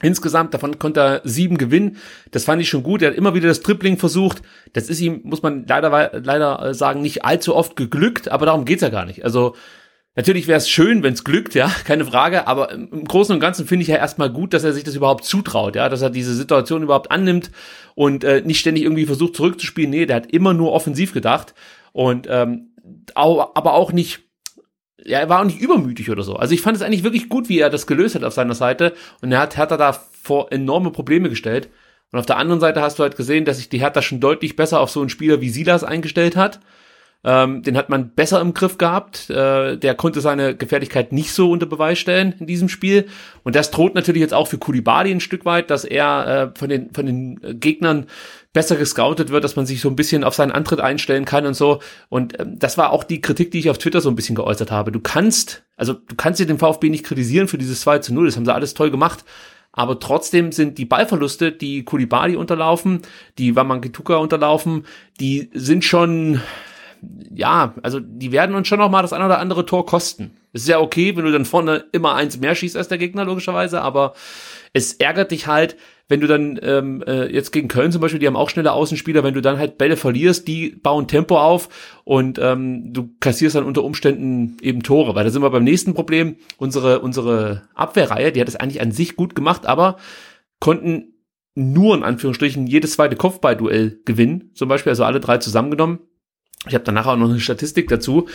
[0.01, 1.97] Insgesamt, davon konnte er sieben gewinnen.
[2.29, 3.01] Das fand ich schon gut.
[3.01, 4.43] Er hat immer wieder das Tripling versucht.
[4.73, 8.65] Das ist ihm, muss man leider, leider äh, sagen, nicht allzu oft geglückt, aber darum
[8.65, 9.25] geht's ja gar nicht.
[9.25, 9.55] Also,
[10.15, 13.65] natürlich wäre es schön, wenn es glückt, ja, keine Frage, aber im Großen und Ganzen
[13.65, 16.35] finde ich ja erstmal gut, dass er sich das überhaupt zutraut, ja, dass er diese
[16.35, 17.49] Situation überhaupt annimmt
[17.95, 19.89] und äh, nicht ständig irgendwie versucht zurückzuspielen.
[19.89, 21.55] Nee, der hat immer nur offensiv gedacht
[21.91, 22.71] und ähm,
[23.15, 24.26] aber auch nicht
[25.03, 26.35] ja, er war auch nicht übermütig oder so.
[26.35, 28.93] Also ich fand es eigentlich wirklich gut, wie er das gelöst hat auf seiner Seite.
[29.21, 31.69] Und er hat Hertha da vor enorme Probleme gestellt.
[32.11, 34.55] Und auf der anderen Seite hast du halt gesehen, dass sich die Hertha schon deutlich
[34.55, 36.59] besser auf so einen Spieler wie Silas eingestellt hat.
[37.23, 39.29] Ähm, den hat man besser im Griff gehabt.
[39.29, 43.07] Äh, der konnte seine Gefährlichkeit nicht so unter Beweis stellen in diesem Spiel.
[43.43, 46.69] Und das droht natürlich jetzt auch für Kulibali ein Stück weit, dass er äh, von
[46.69, 48.05] den, von den Gegnern
[48.57, 51.53] besser gescoutet wird, dass man sich so ein bisschen auf seinen Antritt einstellen kann und
[51.53, 51.79] so.
[52.09, 54.71] Und ähm, das war auch die Kritik, die ich auf Twitter so ein bisschen geäußert
[54.71, 54.91] habe.
[54.91, 58.25] Du kannst, also du kannst dir den VfB nicht kritisieren für dieses 2 zu 0,
[58.25, 59.25] das haben sie alles toll gemacht.
[59.73, 63.03] Aber trotzdem sind die Ballverluste, die Kulibali unterlaufen,
[63.37, 64.87] die Wamangituka unterlaufen,
[65.19, 66.41] die sind schon,
[67.31, 70.35] ja, also die werden uns schon noch mal das ein oder andere Tor kosten.
[70.51, 73.23] Es ist ja okay, wenn du dann vorne immer eins mehr schießt als der Gegner,
[73.23, 74.15] logischerweise, aber
[74.73, 75.77] es ärgert dich halt,
[76.09, 79.23] wenn du dann ähm, äh, jetzt gegen Köln zum Beispiel, die haben auch schnelle Außenspieler,
[79.23, 81.69] wenn du dann halt Bälle verlierst, die bauen Tempo auf
[82.05, 85.15] und ähm, du kassierst dann unter Umständen eben Tore.
[85.15, 86.37] Weil da sind wir beim nächsten Problem.
[86.57, 89.97] Unsere, unsere Abwehrreihe, die hat es eigentlich an sich gut gemacht, aber
[90.59, 91.13] konnten
[91.55, 95.99] nur in Anführungsstrichen jedes zweite Kopfballduell gewinnen, zum Beispiel, also alle drei zusammengenommen.
[96.67, 98.27] Ich habe danach auch noch eine Statistik dazu.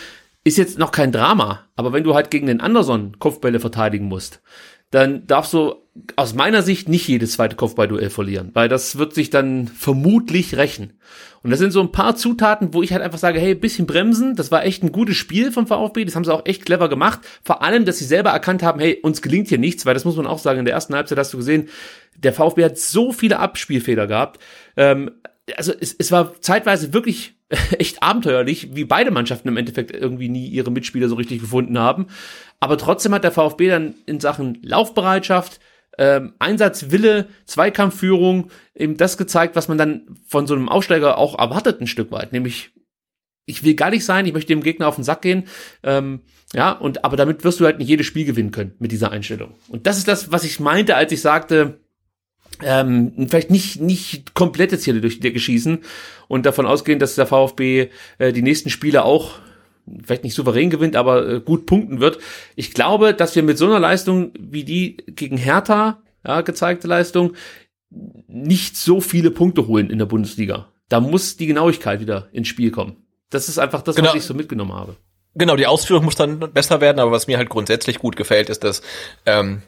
[0.45, 4.43] Ist jetzt noch kein Drama, aber wenn du halt gegen den Anderson Kopfbälle verteidigen musst,
[4.93, 5.75] dann darfst du
[6.17, 10.95] aus meiner Sicht nicht jedes zweite Kopfballduell verlieren, weil das wird sich dann vermutlich rächen.
[11.43, 14.37] Und das sind so ein paar Zutaten, wo ich halt einfach sage, hey, bisschen bremsen,
[14.37, 17.21] das war echt ein gutes Spiel vom VfB, das haben sie auch echt clever gemacht.
[17.43, 20.17] Vor allem, dass sie selber erkannt haben, hey, uns gelingt hier nichts, weil das muss
[20.17, 21.69] man auch sagen, in der ersten Halbzeit hast du gesehen,
[22.17, 24.41] der VfB hat so viele Abspielfehler gehabt.
[24.77, 25.11] Ähm,
[25.57, 27.35] also es, es war zeitweise wirklich
[27.79, 32.07] echt abenteuerlich, wie beide Mannschaften im Endeffekt irgendwie nie ihre Mitspieler so richtig gefunden haben.
[32.61, 35.61] Aber trotzdem hat der VfB dann in Sachen Laufbereitschaft,
[35.99, 41.81] ähm, Einsatzwille, Zweikampfführung eben das gezeigt, was man dann von so einem Aufsteiger auch erwartet
[41.81, 42.71] ein Stück weit, nämlich
[43.45, 45.49] ich will gar nicht sein, ich möchte dem Gegner auf den Sack gehen,
[45.83, 46.21] ähm,
[46.55, 49.55] ja, und aber damit wirst du halt nicht jedes Spiel gewinnen können mit dieser Einstellung.
[49.69, 51.81] Und das ist das, was ich meinte, als ich sagte,
[52.65, 55.81] ähm, vielleicht nicht nicht komplette Ziele durch die Decke schießen
[56.29, 59.33] und davon ausgehen, dass der VfB äh, die nächsten Spiele auch
[60.03, 62.19] vielleicht nicht souverän gewinnt, aber äh, gut punkten wird.
[62.57, 67.35] Ich glaube, dass wir mit so einer Leistung wie die gegen Hertha ja, gezeigte Leistung
[68.29, 70.69] nicht so viele Punkte holen in der Bundesliga.
[70.89, 72.97] Da muss die Genauigkeit wieder ins Spiel kommen.
[73.31, 74.11] Das ist einfach das, genau.
[74.11, 74.97] was ich so mitgenommen habe.
[75.35, 78.65] Genau, die Ausführung muss dann besser werden, aber was mir halt grundsätzlich gut gefällt, ist,
[78.65, 78.83] dass
[79.25, 79.63] ähm,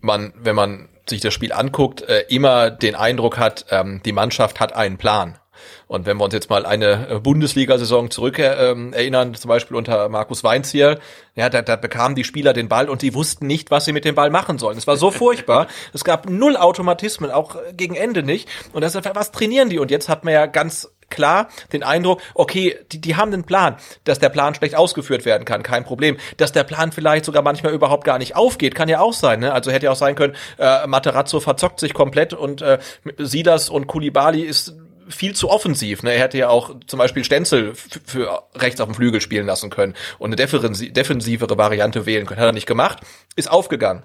[0.00, 4.60] man, wenn man sich das Spiel anguckt, äh, immer den Eindruck hat, ähm, die Mannschaft
[4.60, 5.38] hat einen Plan.
[5.86, 10.08] Und wenn wir uns jetzt mal eine äh, Bundesliga-Saison zurück äh, erinnern, zum Beispiel unter
[10.08, 11.00] Markus Weinziel,
[11.34, 14.04] ja, da, da bekamen die Spieler den Ball und die wussten nicht, was sie mit
[14.04, 14.78] dem Ball machen sollen.
[14.78, 15.66] Es war so furchtbar.
[15.92, 18.48] Es gab null Automatismen, auch gegen Ende nicht.
[18.72, 19.78] Und das ist, was trainieren die?
[19.78, 23.76] Und jetzt hat man ja ganz klar den Eindruck, okay, die, die haben einen Plan,
[24.04, 26.16] dass der Plan schlecht ausgeführt werden kann, kein Problem.
[26.36, 29.40] Dass der Plan vielleicht sogar manchmal überhaupt gar nicht aufgeht, kann ja auch sein.
[29.40, 29.52] Ne?
[29.52, 32.78] Also hätte ja auch sein können, äh, Materazzo verzockt sich komplett und äh,
[33.18, 34.74] Silas und Kulibali ist
[35.10, 36.02] viel zu offensiv.
[36.02, 36.12] Ne?
[36.12, 39.94] Er hätte ja auch zum Beispiel Stenzel für rechts auf dem Flügel spielen lassen können
[40.18, 42.40] und eine defensivere Variante wählen können.
[42.40, 43.00] Hat er nicht gemacht,
[43.36, 44.04] ist aufgegangen.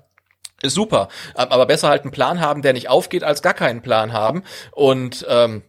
[0.61, 1.09] Ist super.
[1.35, 4.43] Aber besser halt einen Plan haben, der nicht aufgeht, als gar keinen Plan haben.
[4.71, 5.63] Und ähm,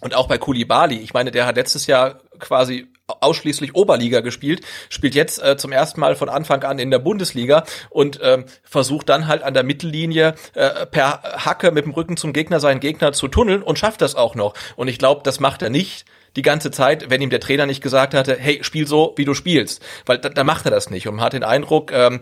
[0.00, 5.14] und auch bei Kulibali, ich meine, der hat letztes Jahr quasi ausschließlich Oberliga gespielt, spielt
[5.14, 9.26] jetzt äh, zum ersten Mal von Anfang an in der Bundesliga und ähm, versucht dann
[9.26, 13.28] halt an der Mittellinie äh, per Hacke mit dem Rücken zum Gegner seinen Gegner zu
[13.28, 14.54] tunneln und schafft das auch noch.
[14.74, 16.04] Und ich glaube, das macht er nicht
[16.34, 19.34] die ganze Zeit, wenn ihm der Trainer nicht gesagt hatte, hey, spiel so, wie du
[19.34, 19.82] spielst.
[20.04, 21.08] Weil da, da macht er das nicht.
[21.08, 22.20] Und man hat den Eindruck, ähm,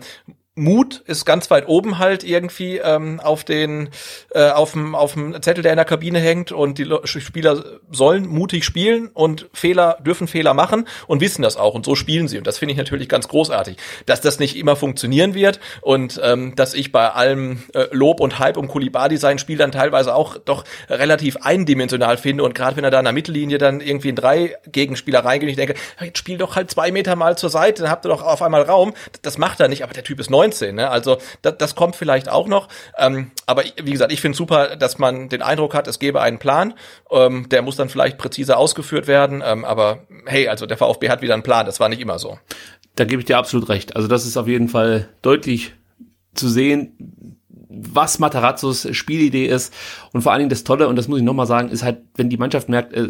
[0.57, 3.89] Mut ist ganz weit oben halt irgendwie ähm, auf den
[4.31, 6.53] äh, auf dem auf dem Zettel, der in der Kabine hängt.
[6.53, 11.73] Und die Spieler sollen mutig spielen und Fehler dürfen Fehler machen und wissen das auch.
[11.73, 12.37] Und so spielen sie.
[12.37, 15.59] Und das finde ich natürlich ganz großartig, dass das nicht immer funktionieren wird.
[15.81, 19.73] Und ähm, dass ich bei allem äh, Lob und Hype um Kulibadi sein Spiel dann
[19.73, 22.45] teilweise auch doch relativ eindimensional finde.
[22.45, 25.57] Und gerade wenn er da in der Mittellinie dann irgendwie in drei Gegenspieler reingeht, ich
[25.57, 28.41] denke, jetzt spiel doch halt zwei Meter mal zur Seite, dann habt ihr doch auf
[28.41, 28.93] einmal Raum.
[29.21, 30.75] Das macht er nicht, aber der Typ ist neu 19.
[30.75, 30.89] Ne?
[30.89, 32.67] Also das, das kommt vielleicht auch noch.
[32.97, 36.39] Ähm, aber wie gesagt, ich finde super, dass man den Eindruck hat, es gäbe einen
[36.39, 36.73] Plan.
[37.11, 39.43] Ähm, der muss dann vielleicht präziser ausgeführt werden.
[39.45, 41.65] Ähm, aber hey, also der VfB hat wieder einen Plan.
[41.65, 42.39] Das war nicht immer so.
[42.95, 43.95] Da gebe ich dir absolut recht.
[43.95, 45.73] Also das ist auf jeden Fall deutlich
[46.33, 49.73] zu sehen, was Matarazzos Spielidee ist.
[50.13, 52.29] Und vor allen Dingen das Tolle, und das muss ich nochmal sagen, ist halt, wenn
[52.29, 53.07] die Mannschaft merkt, äh,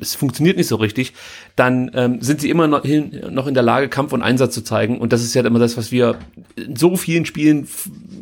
[0.00, 1.14] es funktioniert nicht so richtig,
[1.56, 4.62] dann ähm, sind sie immer noch, hin, noch in der Lage, Kampf und Einsatz zu
[4.62, 4.98] zeigen.
[4.98, 6.18] Und das ist ja immer das, was wir
[6.56, 7.68] in so vielen Spielen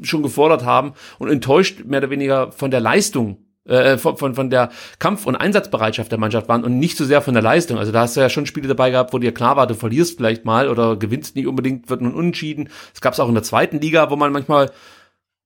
[0.02, 4.50] schon gefordert haben und enttäuscht mehr oder weniger von der Leistung äh, von, von, von
[4.50, 7.78] der Kampf- und Einsatzbereitschaft der Mannschaft waren und nicht so sehr von der Leistung.
[7.78, 10.18] Also da hast du ja schon Spiele dabei gehabt, wo dir klar war, du verlierst
[10.18, 12.68] vielleicht mal oder gewinnst nicht unbedingt, wird nun unentschieden.
[12.94, 14.70] Es gab es auch in der zweiten Liga, wo man manchmal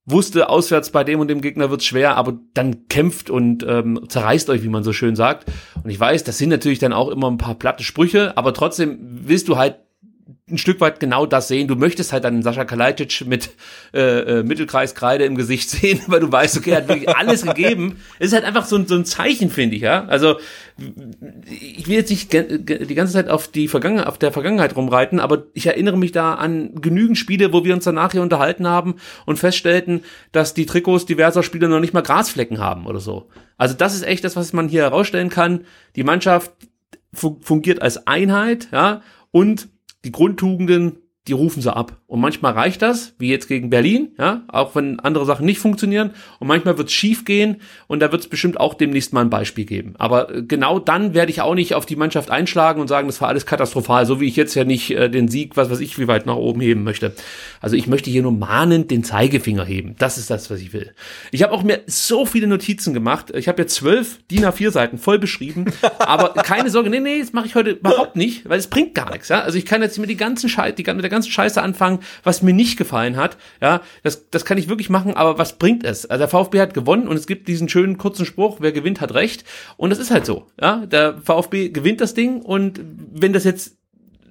[0.07, 4.51] wusste, auswärts bei dem und dem Gegner wird's schwer, aber dann kämpft und ähm, zerreißt
[4.51, 5.51] euch, wie man so schön sagt.
[5.83, 8.99] Und ich weiß, das sind natürlich dann auch immer ein paar platte Sprüche, aber trotzdem
[9.01, 9.77] willst du halt
[10.51, 11.69] ein Stück weit genau das sehen.
[11.69, 13.51] Du möchtest halt dann Sascha Kalajdzic mit
[13.95, 17.99] äh, äh, Mittelkreiskreide im Gesicht sehen, weil du weißt, okay, er hat wirklich alles gegeben.
[18.19, 20.05] Es ist halt einfach so ein, so ein Zeichen, finde ich, ja.
[20.07, 20.37] Also
[21.49, 25.45] ich will jetzt nicht die ganze Zeit auf die Vergangenheit, auf der Vergangenheit rumreiten, aber
[25.55, 29.39] ich erinnere mich da an genügend Spiele, wo wir uns danach hier unterhalten haben und
[29.39, 33.29] feststellten, dass die Trikots diverser Spieler noch nicht mal Grasflecken haben oder so.
[33.57, 35.67] Also das ist echt das, was man hier herausstellen kann.
[35.97, 36.53] Die Mannschaft
[37.13, 39.69] fungiert als Einheit, ja, und
[40.05, 42.00] die Grundtugenden, die rufen sie ab.
[42.11, 46.11] Und manchmal reicht das, wie jetzt gegen Berlin, ja, auch wenn andere Sachen nicht funktionieren.
[46.41, 49.31] Und manchmal wird es schief gehen und da wird es bestimmt auch demnächst mal ein
[49.31, 49.95] Beispiel geben.
[49.97, 53.21] Aber äh, genau dann werde ich auch nicht auf die Mannschaft einschlagen und sagen, das
[53.21, 56.01] war alles katastrophal, so wie ich jetzt ja nicht äh, den Sieg, was weiß ich,
[56.01, 57.15] wie weit nach oben heben möchte.
[57.61, 59.95] Also ich möchte hier nur mahnend den Zeigefinger heben.
[60.01, 60.91] Das ist das, was ich will.
[61.31, 63.33] Ich habe auch mir so viele Notizen gemacht.
[63.37, 65.67] Ich habe ja zwölf DIN A4 Seiten voll beschrieben.
[66.01, 69.13] aber keine Sorge, nee, nee, das mache ich heute überhaupt nicht, weil es bringt gar
[69.13, 69.29] nichts.
[69.29, 69.43] Ja?
[69.43, 72.43] Also ich kann jetzt mit, die ganzen Schei die, mit der ganzen Scheiße anfangen, was
[72.43, 73.37] mir nicht gefallen hat.
[73.61, 76.07] Ja, das, das kann ich wirklich machen, aber was bringt es?
[76.07, 79.15] Also der VfB hat gewonnen und es gibt diesen schönen kurzen Spruch, wer gewinnt, hat
[79.15, 79.45] recht.
[79.77, 80.47] Und das ist halt so.
[80.61, 82.81] Ja, der VfB gewinnt das Ding und
[83.13, 83.77] wenn das jetzt,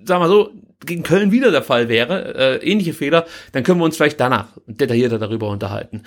[0.04, 0.52] sagen wir so,
[0.86, 4.48] gegen Köln wieder der Fall wäre, äh, ähnliche Fehler, dann können wir uns vielleicht danach
[4.66, 6.04] detaillierter darüber unterhalten.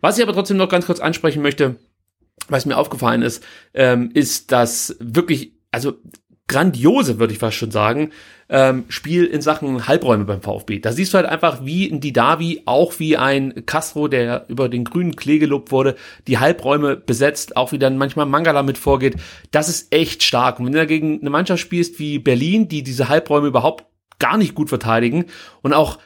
[0.00, 1.76] Was ich aber trotzdem noch ganz kurz ansprechen möchte,
[2.48, 3.44] was mir aufgefallen ist,
[3.74, 5.94] ähm, ist, dass wirklich, also
[6.48, 8.10] grandiose, würde ich fast schon sagen,
[8.52, 10.78] ähm, Spiel in Sachen Halbräume beim VfB.
[10.78, 14.84] Da siehst du halt einfach, wie ein Didavi, auch wie ein Castro, der über den
[14.84, 19.16] grünen Klee gelobt wurde, die Halbräume besetzt, auch wie dann manchmal Mangala mit vorgeht.
[19.52, 20.60] Das ist echt stark.
[20.60, 23.86] Und wenn du dagegen eine Mannschaft spielst wie Berlin, die diese Halbräume überhaupt
[24.18, 25.24] gar nicht gut verteidigen
[25.62, 25.98] und auch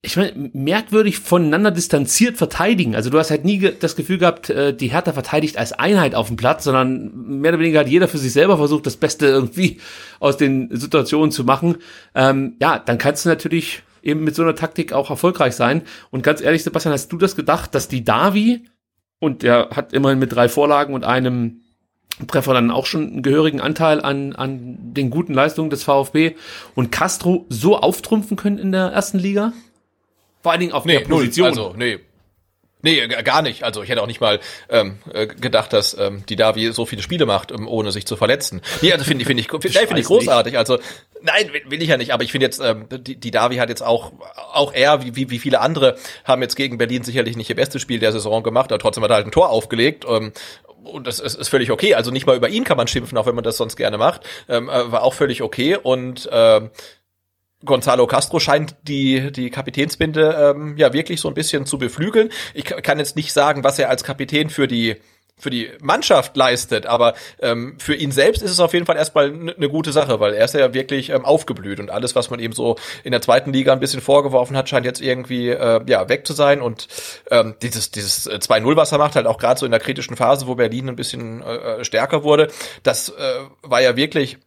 [0.00, 2.94] ich meine, merkwürdig voneinander distanziert verteidigen.
[2.94, 6.28] Also du hast halt nie das Gefühl gehabt, äh, die Hertha verteidigt als Einheit auf
[6.28, 9.80] dem Platz, sondern mehr oder weniger hat jeder für sich selber versucht, das Beste irgendwie
[10.20, 11.78] aus den Situationen zu machen.
[12.14, 15.82] Ähm, ja, dann kannst du natürlich eben mit so einer Taktik auch erfolgreich sein.
[16.10, 18.64] Und ganz ehrlich, Sebastian, hast du das gedacht, dass die Davi,
[19.18, 21.62] und der hat immerhin mit drei Vorlagen und einem
[22.28, 26.36] Treffer dann auch schon einen gehörigen Anteil an, an den guten Leistungen des VfB
[26.76, 29.52] und Castro so auftrumpfen können in der ersten Liga?
[30.42, 31.54] Vor allen Dingen auf nee, der Position.
[31.54, 31.98] Null, also, nee.
[32.80, 33.64] Nee, gar nicht.
[33.64, 37.02] Also ich hätte auch nicht mal ähm, äh, gedacht, dass ähm, die Davi so viele
[37.02, 38.62] Spiele macht, ähm, ohne sich zu verletzen.
[38.82, 40.52] Nee, also finde ich, finde ich, find, nee, finde ich großartig.
[40.52, 40.58] Nicht.
[40.58, 40.78] Also
[41.20, 42.12] nein, will, will ich ja nicht.
[42.12, 44.12] Aber ich finde jetzt, ähm, die, die Davi hat jetzt auch,
[44.52, 47.82] auch er, wie, wie, wie viele andere, haben jetzt gegen Berlin sicherlich nicht ihr bestes
[47.82, 50.04] Spiel der Saison gemacht, aber trotzdem hat er halt ein Tor aufgelegt.
[50.08, 50.32] Ähm,
[50.84, 51.94] und das ist, ist völlig okay.
[51.94, 54.22] Also nicht mal über ihn kann man schimpfen, auch wenn man das sonst gerne macht.
[54.48, 55.76] Ähm, äh, war auch völlig okay.
[55.76, 56.70] Und ähm,
[57.64, 62.30] Gonzalo Castro scheint die, die Kapitänsbinde ähm, ja wirklich so ein bisschen zu beflügeln.
[62.54, 64.96] Ich kann jetzt nicht sagen, was er als Kapitän für die
[65.38, 69.26] für die Mannschaft leistet, aber ähm, für ihn selbst ist es auf jeden Fall erstmal
[69.26, 72.40] eine ne gute Sache, weil er ist ja wirklich ähm, aufgeblüht und alles, was man
[72.40, 76.08] eben so in der zweiten Liga ein bisschen vorgeworfen hat, scheint jetzt irgendwie äh, ja
[76.08, 76.88] weg zu sein und
[77.30, 80.46] ähm, dieses dieses 2-0, was er macht, halt auch gerade so in der kritischen Phase,
[80.46, 82.48] wo Berlin ein bisschen äh, stärker wurde,
[82.82, 83.12] das äh,
[83.62, 84.38] war ja wirklich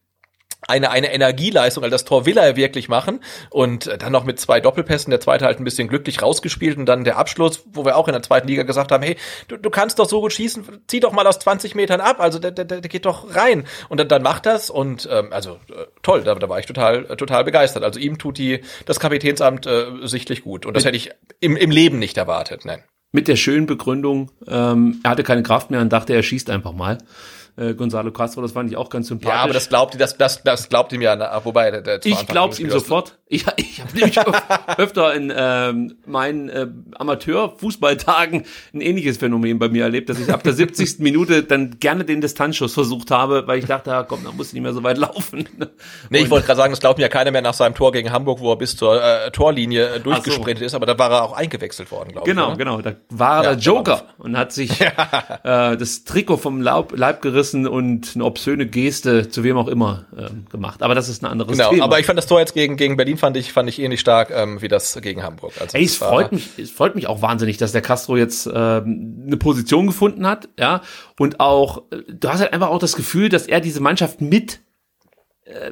[0.68, 3.20] eine, eine Energieleistung, also das Tor will er wirklich machen.
[3.50, 7.04] Und dann noch mit zwei Doppelpässen, der zweite halt ein bisschen glücklich rausgespielt und dann
[7.04, 10.00] der Abschluss, wo wir auch in der zweiten Liga gesagt haben, hey, du, du kannst
[10.00, 12.82] doch so gut schießen, zieh doch mal aus 20 Metern ab, also der, der, der
[12.82, 13.66] geht doch rein.
[13.90, 17.06] Und dann, dann macht das und ähm, also äh, toll, da, da war ich total
[17.06, 17.84] äh, total begeistert.
[17.84, 20.66] Also ihm tut die das Kapitänsamt äh, sichtlich gut.
[20.66, 22.84] Und das hätte ich im, im Leben nicht erwartet, nein.
[23.14, 26.72] Mit der schönen Begründung, ähm, er hatte keine Kraft mehr und dachte, er schießt einfach
[26.72, 26.98] mal
[27.58, 29.36] äh, Gonzalo Castro, das fand ich auch ganz sympathisch.
[29.36, 32.60] Ja, aber das glaubt, das, das, das glaubt ihm ja, wobei der, der Ich glaub's
[32.60, 33.18] ihm sofort.
[33.34, 34.20] Ich, ich habe nämlich
[34.78, 40.44] öfter in ähm, meinen äh, Amateur-Fußballtagen ein ähnliches Phänomen bei mir erlebt, dass ich ab
[40.44, 41.00] der 70.
[41.00, 44.54] Minute dann gerne den Distanzschuss versucht habe, weil ich dachte, ah, komm, da muss ich
[44.56, 45.48] nicht mehr so weit laufen.
[46.10, 48.12] nee, ich wollte gerade sagen, das glaubt mir ja keiner mehr nach seinem Tor gegen
[48.12, 50.66] Hamburg, wo er bis zur äh, Torlinie äh, durchgesprintet so.
[50.66, 52.58] ist, aber da war er auch eingewechselt worden, glaube genau, ich.
[52.58, 54.92] Genau, genau, da war er ja, der Joker und hat sich äh,
[55.44, 60.30] das Trikot vom Laub, Leib gerissen und eine obszöne Geste zu wem auch immer äh,
[60.52, 60.82] gemacht.
[60.82, 61.84] Aber das ist ein anderes genau, Thema.
[61.86, 64.32] Aber ich fand das Tor jetzt gegen, gegen Berlin fand ich, fand ich ähnlich stark
[64.32, 65.54] ähm, wie das gegen Hamburg.
[65.60, 69.24] Also Ey, es freut mich, es freut mich auch wahnsinnig, dass der Castro jetzt ähm,
[69.26, 70.82] eine Position gefunden hat, ja,
[71.20, 74.60] und auch, äh, du hast halt einfach auch das Gefühl, dass er diese Mannschaft mit
[75.46, 75.72] äh,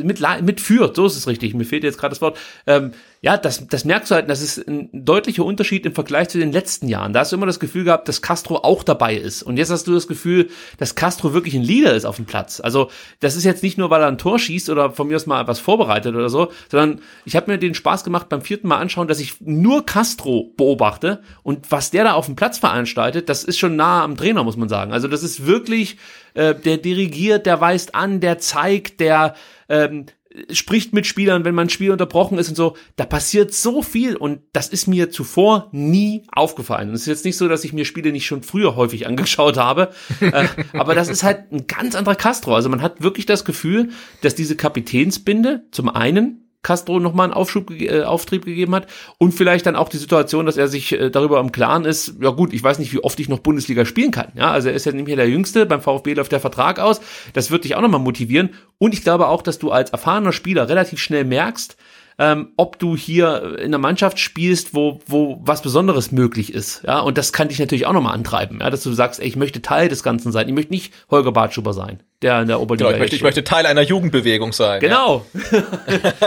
[0.00, 2.92] mit, mitführt, so ist es richtig, mir fehlt jetzt gerade das Wort, ähm,
[3.24, 6.50] ja, das, das merkst du halt, das ist ein deutlicher Unterschied im Vergleich zu den
[6.50, 7.12] letzten Jahren.
[7.12, 9.44] Da hast du immer das Gefühl gehabt, dass Castro auch dabei ist.
[9.44, 12.58] Und jetzt hast du das Gefühl, dass Castro wirklich ein Leader ist auf dem Platz.
[12.58, 15.26] Also das ist jetzt nicht nur, weil er ein Tor schießt oder von mir aus
[15.26, 18.78] mal was vorbereitet oder so, sondern ich habe mir den Spaß gemacht beim vierten Mal
[18.78, 23.44] anschauen, dass ich nur Castro beobachte und was der da auf dem Platz veranstaltet, das
[23.44, 24.92] ist schon nah am Trainer, muss man sagen.
[24.92, 25.96] Also das ist wirklich,
[26.34, 29.36] äh, der dirigiert, der weist an, der zeigt, der
[29.68, 30.06] ähm,
[30.50, 32.76] spricht mit Spielern, wenn man Spiel unterbrochen ist und so.
[32.96, 36.88] Da passiert so viel und das ist mir zuvor nie aufgefallen.
[36.88, 39.56] Und es ist jetzt nicht so, dass ich mir Spiele nicht schon früher häufig angeschaut
[39.56, 39.90] habe,
[40.20, 42.54] äh, aber das ist halt ein ganz anderer Castro.
[42.54, 43.90] Also man hat wirklich das Gefühl,
[44.20, 48.86] dass diese Kapitänsbinde zum einen Castro nochmal einen Aufschub, äh, Auftrieb gegeben hat
[49.18, 52.30] und vielleicht dann auch die Situation, dass er sich äh, darüber im Klaren ist, ja
[52.30, 54.32] gut, ich weiß nicht, wie oft ich noch Bundesliga spielen kann.
[54.34, 57.00] Ja, also er ist ja mehr der Jüngste, beim VfB läuft der Vertrag aus,
[57.32, 60.68] das wird dich auch nochmal motivieren und ich glaube auch, dass du als erfahrener Spieler
[60.68, 61.76] relativ schnell merkst,
[62.18, 66.82] ähm, ob du hier in einer Mannschaft spielst, wo, wo was Besonderes möglich ist.
[66.86, 69.36] Ja, und das kann dich natürlich auch nochmal antreiben, ja, dass du sagst, ey, ich
[69.36, 70.46] möchte Teil des Ganzen sein.
[70.46, 73.44] Ich möchte nicht Holger Bartschuber sein der in der Oberliga genau, ich, möchte, ich möchte
[73.44, 74.80] Teil einer Jugendbewegung sein.
[74.80, 75.26] Genau.
[75.50, 75.62] Ja.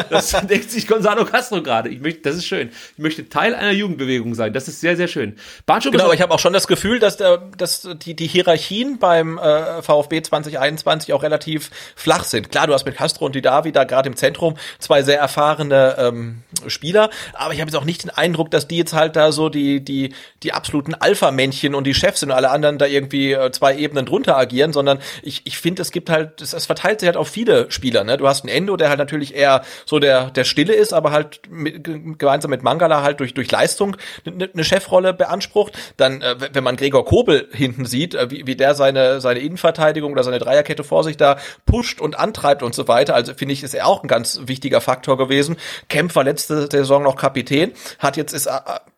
[0.09, 1.89] das denkt sich Gonzalo Castro gerade.
[1.89, 2.69] Ich möchte, das ist schön.
[2.97, 4.53] Ich möchte Teil einer Jugendbewegung sein.
[4.53, 5.37] Das ist sehr, sehr schön.
[5.65, 9.37] Bartschuber genau, ich habe auch schon das Gefühl, dass, der, dass die, die Hierarchien beim
[9.37, 12.51] äh, VfB 2021 auch relativ flach sind.
[12.51, 16.43] Klar, du hast mit Castro und Didavi da gerade im Zentrum zwei sehr erfahrene ähm,
[16.67, 19.49] Spieler, aber ich habe jetzt auch nicht den Eindruck, dass die jetzt halt da so
[19.49, 23.51] die, die, die absoluten Alpha-Männchen und die Chefs sind und alle anderen da irgendwie äh,
[23.51, 27.07] zwei Ebenen drunter agieren, sondern ich, ich finde, es gibt halt, es, es verteilt sich
[27.07, 28.03] halt auf viele Spieler.
[28.03, 28.17] Ne?
[28.17, 31.41] Du hast einen Endo, der halt natürlich eher so der, der Stille ist, aber halt
[31.49, 31.83] mit,
[32.19, 33.95] gemeinsam mit Mangala halt durch, durch Leistung
[34.25, 35.73] eine, eine Chefrolle beansprucht.
[35.97, 40.11] Dann, äh, wenn man Gregor Kobel hinten sieht, äh, wie, wie der seine, seine Innenverteidigung
[40.11, 43.63] oder seine Dreierkette vor sich da pusht und antreibt und so weiter, also finde ich,
[43.63, 45.57] ist er auch ein ganz wichtiger Faktor gewesen.
[45.89, 48.51] Kempf war letzte Saison noch Kapitän, hat jetzt ist äh,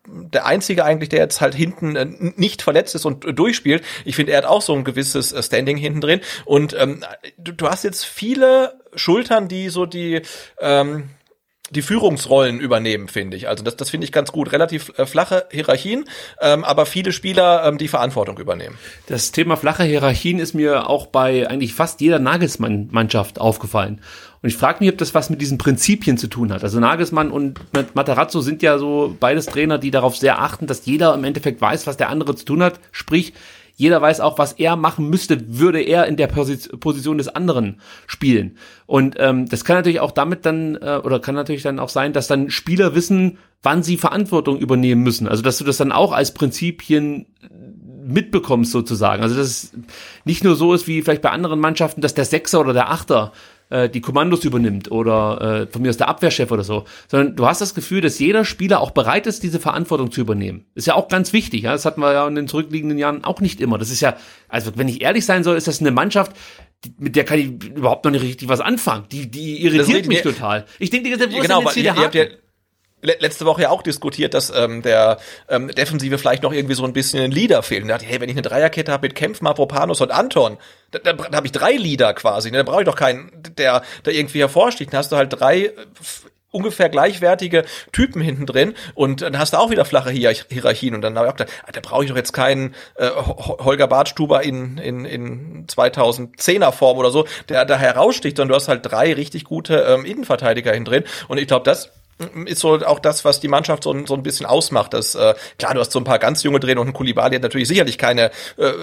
[0.07, 3.83] der einzige eigentlich, der jetzt halt hinten äh, nicht verletzt ist und durchspielt.
[4.05, 6.21] Ich finde, er hat auch so ein gewisses äh, Standing hinten drin.
[6.45, 7.03] Und ähm,
[7.37, 10.21] du, du hast jetzt viele Schultern, die so die
[10.59, 11.09] ähm,
[11.69, 13.47] die Führungsrollen übernehmen, finde ich.
[13.47, 14.51] Also das, das finde ich ganz gut.
[14.51, 16.05] Relativ äh, flache Hierarchien,
[16.41, 18.77] ähm, aber viele Spieler, ähm, die Verantwortung übernehmen.
[19.07, 24.01] Das Thema flache Hierarchien ist mir auch bei eigentlich fast jeder Nagelsmann-Mannschaft aufgefallen.
[24.41, 26.63] Und ich frage mich, ob das was mit diesen Prinzipien zu tun hat.
[26.63, 27.59] Also Nagelsmann und
[27.95, 31.87] Matarazzo sind ja so beides Trainer, die darauf sehr achten, dass jeder im Endeffekt weiß,
[31.87, 32.79] was der andere zu tun hat.
[32.91, 33.33] Sprich,
[33.79, 38.57] jeder weiß auch, was er machen müsste, würde er in der Position des anderen spielen.
[38.87, 42.11] Und ähm, das kann natürlich auch damit dann, äh, oder kann natürlich dann auch sein,
[42.11, 45.27] dass dann Spieler wissen, wann sie Verantwortung übernehmen müssen.
[45.27, 47.27] Also dass du das dann auch als Prinzipien
[48.03, 49.21] mitbekommst sozusagen.
[49.21, 49.73] Also dass es
[50.25, 53.31] nicht nur so ist wie vielleicht bei anderen Mannschaften, dass der Sechser oder der Achter
[53.69, 57.45] äh, die Kommandos übernimmt oder äh, von mir aus der Abwehrchef oder so, sondern du
[57.45, 60.65] hast das Gefühl, dass jeder Spieler auch bereit ist, diese Verantwortung zu übernehmen.
[60.75, 61.71] Ist ja auch ganz wichtig, ja?
[61.71, 63.77] das hatten wir ja in den zurückliegenden Jahren auch nicht immer.
[63.77, 64.15] Das ist ja,
[64.47, 66.33] also wenn ich ehrlich sein soll, ist das eine Mannschaft,
[66.97, 69.05] mit der kann ich überhaupt noch nicht richtig was anfangen.
[69.11, 70.65] Die, die irritiert mich total.
[70.79, 72.46] Ich denke, wo genau, ist denn jetzt hier der Haken?
[73.01, 76.93] Letzte Woche ja auch diskutiert, dass ähm, der ähm, Defensive vielleicht noch irgendwie so ein
[76.93, 77.83] bisschen ein Leader fehlt.
[77.83, 80.57] Und dachte, hey, wenn ich eine Dreierkette habe mit Kempf, Mavropanos und Anton,
[80.91, 82.49] dann, dann, dann habe ich drei Leader quasi.
[82.49, 82.57] Ne?
[82.57, 84.91] Dann brauche ich doch keinen, der da irgendwie hervorsticht.
[84.91, 85.71] Dann hast du halt drei äh,
[86.49, 91.17] ungefähr gleichwertige Typen hinten drin und dann hast du auch wieder flache Hierarchien und dann
[91.17, 94.77] habe ich auch gedacht, ah, da brauche ich doch jetzt keinen äh, Holger Bartstuber in,
[94.77, 99.43] in, in 2010er Form oder so, der da heraussticht, sondern du hast halt drei richtig
[99.43, 101.91] gute ähm, Innenverteidiger hinten drin und ich glaube, das
[102.45, 104.93] ist so auch das, was die Mannschaft so, so ein bisschen ausmacht.
[104.93, 107.43] Dass, äh, klar, du hast so ein paar ganz junge drin und ein Kulibali hat
[107.43, 108.73] natürlich sicherlich keine äh, äh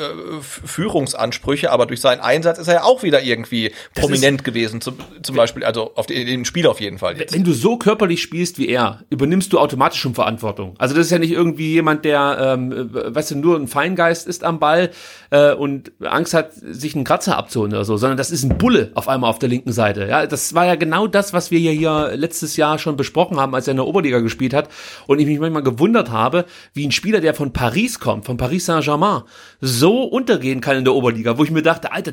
[0.40, 4.80] Führungsansprüche, aber durch seinen Einsatz ist er ja auch wieder irgendwie das prominent gewesen.
[4.80, 7.18] Zum, zum Beispiel, also auf den, den Spiel auf jeden Fall.
[7.18, 7.34] Jetzt.
[7.34, 10.74] Wenn du so körperlich spielst wie er, übernimmst du automatisch schon Verantwortung.
[10.78, 14.44] Also das ist ja nicht irgendwie jemand, der, ähm, weißt du, nur ein Feingeist ist
[14.44, 14.90] am Ball
[15.30, 18.92] äh, und Angst hat, sich einen Kratzer abzuholen oder so, sondern das ist ein Bulle
[18.94, 20.06] auf einmal auf der linken Seite.
[20.08, 23.40] Ja, das war ja genau das, was wir ja hier letztes Jahr schon besprochen besprochen
[23.40, 24.68] haben, als er in der Oberliga gespielt hat.
[25.06, 28.66] Und ich mich manchmal gewundert habe, wie ein Spieler, der von Paris kommt, von Paris
[28.66, 29.22] Saint-Germain,
[29.60, 32.12] so untergehen kann in der Oberliga, wo ich mir dachte, Alter,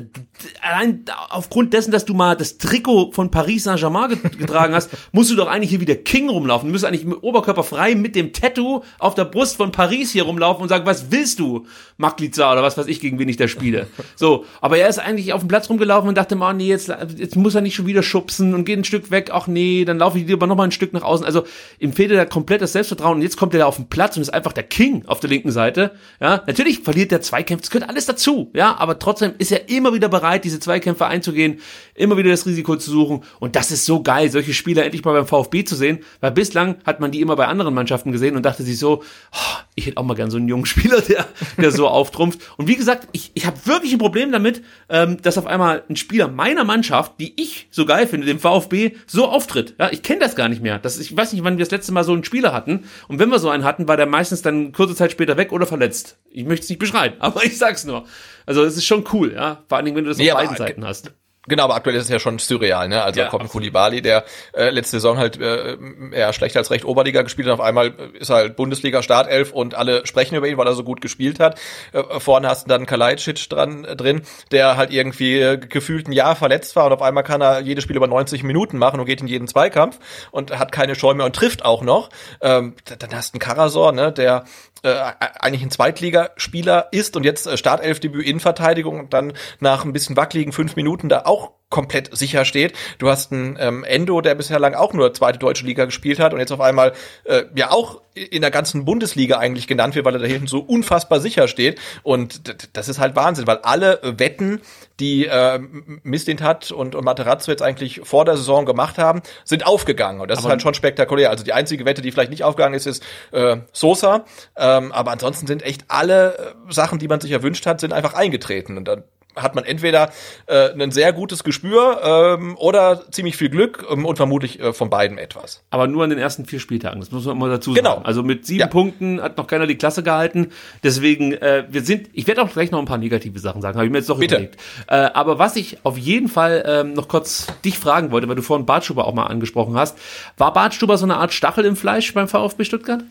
[0.62, 5.36] allein aufgrund dessen, dass du mal das Trikot von Paris Saint-Germain getragen hast, musst du
[5.36, 6.68] doch eigentlich hier wie King rumlaufen.
[6.68, 10.24] Du müsstest eigentlich mit Oberkörper frei mit dem Tattoo auf der Brust von Paris hier
[10.24, 13.48] rumlaufen und sagen, was willst du, Magliza oder was weiß ich, gegen wen ich da
[13.48, 13.86] spiele.
[14.16, 17.36] So, aber er ist eigentlich auf dem Platz rumgelaufen und dachte, man, nee, jetzt, jetzt
[17.36, 19.30] muss er nicht schon wieder schubsen und geht ein Stück weg.
[19.32, 21.26] Ach nee, dann laufe ich lieber noch mal ein Stück nach nach außen.
[21.26, 21.44] Also
[21.78, 24.22] ihm fehlte da komplett das Selbstvertrauen und jetzt kommt er da auf den Platz und
[24.22, 25.92] ist einfach der King auf der linken Seite.
[26.20, 28.50] Ja, natürlich verliert der Zweikämpfe, das gehört alles dazu.
[28.54, 31.60] Ja, aber trotzdem ist er immer wieder bereit, diese Zweikämpfe einzugehen,
[31.94, 35.12] immer wieder das Risiko zu suchen und das ist so geil, solche Spieler endlich mal
[35.12, 38.44] beim VfB zu sehen, weil bislang hat man die immer bei anderen Mannschaften gesehen und
[38.44, 41.70] dachte sich so, oh, ich hätte auch mal gern so einen jungen Spieler, der, der
[41.70, 42.40] so auftrumpft.
[42.56, 45.96] Und wie gesagt, ich, ich habe wirklich ein Problem damit, ähm, dass auf einmal ein
[45.96, 49.74] Spieler meiner Mannschaft, die ich so geil finde, dem VfB, so auftritt.
[49.78, 50.78] Ja, ich kenne das gar nicht mehr.
[50.78, 52.84] Das, ich weiß nicht, wann wir das letzte Mal so einen Spieler hatten.
[53.08, 55.66] Und wenn wir so einen hatten, war der meistens dann kurze Zeit später weg oder
[55.66, 56.18] verletzt.
[56.30, 58.04] Ich möchte es nicht beschreiben, aber ich sag's nur.
[58.46, 59.62] Also es ist schon cool, ja.
[59.68, 61.12] Vor allen Dingen, wenn du das Nee, auf beiden Seiten hast.
[61.48, 63.02] Genau, aber aktuell ist es ja schon surreal, ne?
[63.02, 63.48] Also Ja, kommt.
[63.50, 65.76] Koulibaly, der äh, letzte Saison halt äh,
[66.12, 67.54] eher schlechter als recht Oberliga gespielt hat.
[67.54, 70.84] Auf einmal ist er halt Bundesliga Startelf und alle sprechen über ihn, weil er so
[70.84, 71.58] gut gespielt hat.
[71.92, 74.22] Äh, vorne hast du dann Kalajdzic dran äh, drin,
[74.52, 77.82] der halt irgendwie äh, gefühlt ein Jahr verletzt war und auf einmal kann er jedes
[77.82, 79.98] Spiel über 90 Minuten machen und geht in jeden Zweikampf
[80.30, 82.10] und hat keine Scheu mehr und trifft auch noch.
[82.40, 84.44] Ähm, dann hast du einen Karasor, ne, der
[84.82, 90.16] äh, eigentlich ein Zweitligaspieler ist und jetzt äh, Startelfdebüt Innenverteidigung und dann nach ein bisschen
[90.16, 92.74] wackeligen fünf Minuten da auch komplett sicher steht.
[92.98, 96.34] Du hast einen ähm, Endo, der bisher lang auch nur zweite deutsche Liga gespielt hat
[96.34, 96.92] und jetzt auf einmal
[97.24, 100.58] äh, ja auch in der ganzen Bundesliga eigentlich genannt wird, weil er da hinten so
[100.58, 101.80] unfassbar sicher steht.
[102.02, 102.42] Und
[102.76, 104.60] das ist halt Wahnsinn, weil alle Wetten,
[105.00, 105.58] die äh,
[106.02, 110.20] Mistin hat und, und Materazzo jetzt eigentlich vor der Saison gemacht haben, sind aufgegangen.
[110.20, 111.30] Und das ist halt schon spektakulär.
[111.30, 114.24] Also die einzige Wette, die vielleicht nicht aufgegangen ist, ist äh, Sosa.
[114.56, 118.14] Ähm, aber ansonsten sind echt alle äh, Sachen, die man sich erwünscht hat, sind einfach
[118.14, 118.76] eingetreten.
[118.76, 119.04] Und dann
[119.36, 120.10] hat man entweder
[120.46, 122.00] äh, ein sehr gutes Gespür
[122.38, 125.62] ähm, oder ziemlich viel Glück ähm, und vermutlich äh, von beiden etwas.
[125.70, 127.94] Aber nur an den ersten vier Spieltagen, das muss man mal dazu Genau.
[127.94, 128.04] sagen.
[128.06, 128.66] Also mit sieben Ja.
[128.66, 130.50] Punkten hat noch keiner die Klasse gehalten.
[130.82, 133.86] Deswegen, äh, wir sind, ich werde auch gleich noch ein paar negative Sachen sagen, habe
[133.86, 134.34] ich mir jetzt doch Bitte.
[134.36, 134.60] überlegt.
[134.88, 138.42] Äh, aber was ich auf jeden Fall ähm, noch kurz dich fragen wollte, weil du
[138.42, 139.96] vorhin Bartstuber auch mal angesprochen hast,
[140.36, 143.02] war Bartstuber so eine Art Stachel im Fleisch beim VfB Stuttgart?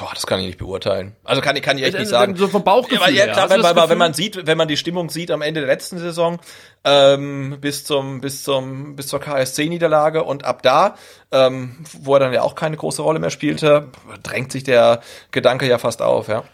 [0.00, 1.14] Boah, das kann ich nicht beurteilen.
[1.24, 2.34] Also kann, ich- kann ich echt Äh, nicht sagen.
[2.34, 3.90] so vom Bauchgefühl Ja, ja klar, du wenn, weil, Gefühl?
[3.90, 6.38] wenn man sieht, wenn man die Stimmung sieht am Ende der letzten Saison
[6.84, 10.94] ähm, bis zum bis zum bis zur KSC-Niederlage und ab da,
[11.32, 13.88] ähm, wo er dann ja auch keine große Rolle mehr spielte,
[14.22, 16.44] drängt sich der Gedanke ja fast auf, ja.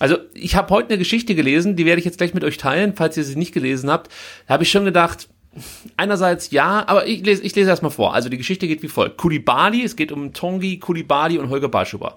[0.00, 2.94] Also ich habe heute eine Geschichte gelesen, die werde ich jetzt gleich mit euch teilen,
[2.96, 4.10] falls ihr sie nicht gelesen habt.
[4.48, 5.28] Da habe ich schon gedacht,
[5.96, 8.12] einerseits ja, aber ich lese, ich lese erstmal vor.
[8.14, 9.18] Also die Geschichte geht wie folgt.
[9.18, 12.16] Kulibali, es geht um Tongi, Kulibali und Holger Bartschuber.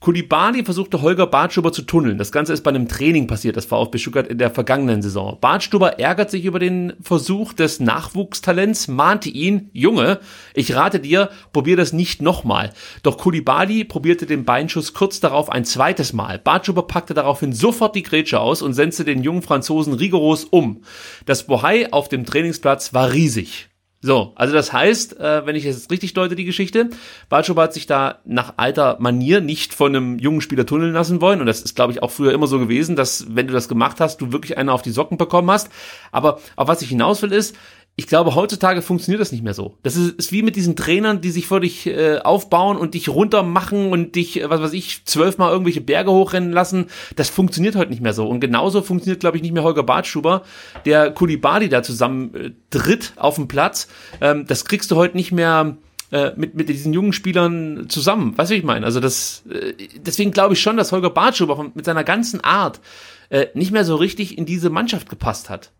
[0.00, 2.16] Kulibali versuchte Holger Bartschuber zu tunneln.
[2.16, 5.36] Das Ganze ist bei einem Training passiert, das VfB Stuttgart in der vergangenen Saison.
[5.38, 10.20] Bartschuber ärgert sich über den Versuch des Nachwuchstalents, mahnte ihn, Junge,
[10.54, 12.70] ich rate dir, probier das nicht nochmal.
[13.02, 16.38] Doch Kulibali probierte den Beinschuss kurz darauf ein zweites Mal.
[16.38, 20.82] Bartschuber packte daraufhin sofort die Grätsche aus und setzte den jungen Franzosen rigoros um.
[21.26, 23.69] Das Bohai auf dem Trainingsplatz war riesig.
[24.02, 26.88] So, also das heißt, äh, wenn ich jetzt richtig deute, die Geschichte,
[27.28, 31.40] Bartschuber hat sich da nach alter Manier nicht von einem jungen Spieler tunneln lassen wollen.
[31.40, 34.00] Und das ist, glaube ich, auch früher immer so gewesen, dass wenn du das gemacht
[34.00, 35.68] hast, du wirklich einen auf die Socken bekommen hast.
[36.12, 37.54] Aber auf was ich hinaus will, ist,
[38.00, 39.76] ich glaube, heutzutage funktioniert das nicht mehr so.
[39.82, 43.10] Das ist, ist wie mit diesen Trainern, die sich vor dich äh, aufbauen und dich
[43.10, 46.86] runter machen und dich, äh, was weiß ich, zwölfmal irgendwelche Berge hochrennen lassen.
[47.16, 48.26] Das funktioniert heute nicht mehr so.
[48.26, 50.44] Und genauso funktioniert, glaube ich, nicht mehr Holger Bartschuber,
[50.86, 53.86] der Kulibali da zusammen äh, tritt auf dem Platz.
[54.22, 55.76] Ähm, das kriegst du heute nicht mehr
[56.10, 58.38] äh, mit, mit diesen jungen Spielern zusammen.
[58.38, 58.86] Weißt du, ich meine?
[58.86, 62.80] Also das, äh, deswegen glaube ich schon, dass Holger Bartschuber mit seiner ganzen Art
[63.28, 65.70] äh, nicht mehr so richtig in diese Mannschaft gepasst hat.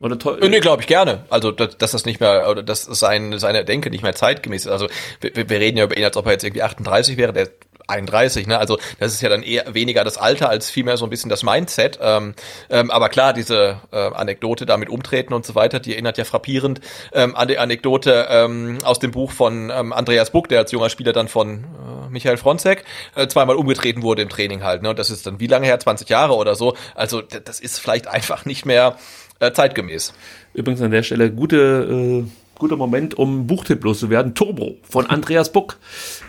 [0.00, 0.38] Oder toll.
[0.42, 1.24] Äh, Nee, glaube ich gerne.
[1.28, 4.72] Also, dass, dass das nicht mehr, oder dass sein, seine Denke nicht mehr zeitgemäß ist.
[4.72, 4.88] Also,
[5.20, 7.52] wir, wir reden ja über ihn, als ob er jetzt irgendwie 38 wäre, der ist
[7.88, 8.58] 31, ne?
[8.58, 11.42] Also, das ist ja dann eher weniger das Alter als vielmehr so ein bisschen das
[11.42, 11.98] Mindset.
[12.02, 12.34] Ähm,
[12.70, 16.24] ähm, aber klar, diese äh, Anekdote da mit Umtreten und so weiter, die erinnert ja
[16.24, 16.80] frappierend
[17.12, 20.90] ähm, an die Anekdote ähm, aus dem Buch von ähm, Andreas Buck, der als junger
[20.90, 22.84] Spieler dann von äh, Michael Fronzek
[23.16, 24.82] äh, zweimal umgetreten wurde im Training halt.
[24.82, 24.90] Ne?
[24.90, 25.80] Und das ist dann wie lange her?
[25.80, 26.76] 20 Jahre oder so.
[26.94, 28.98] Also, das ist vielleicht einfach nicht mehr
[29.40, 30.12] äh, zeitgemäß.
[30.54, 34.34] Übrigens an der Stelle gute, äh, guter Moment, um Buchtipp loszuwerden.
[34.34, 35.78] Turbo von Andreas Buck,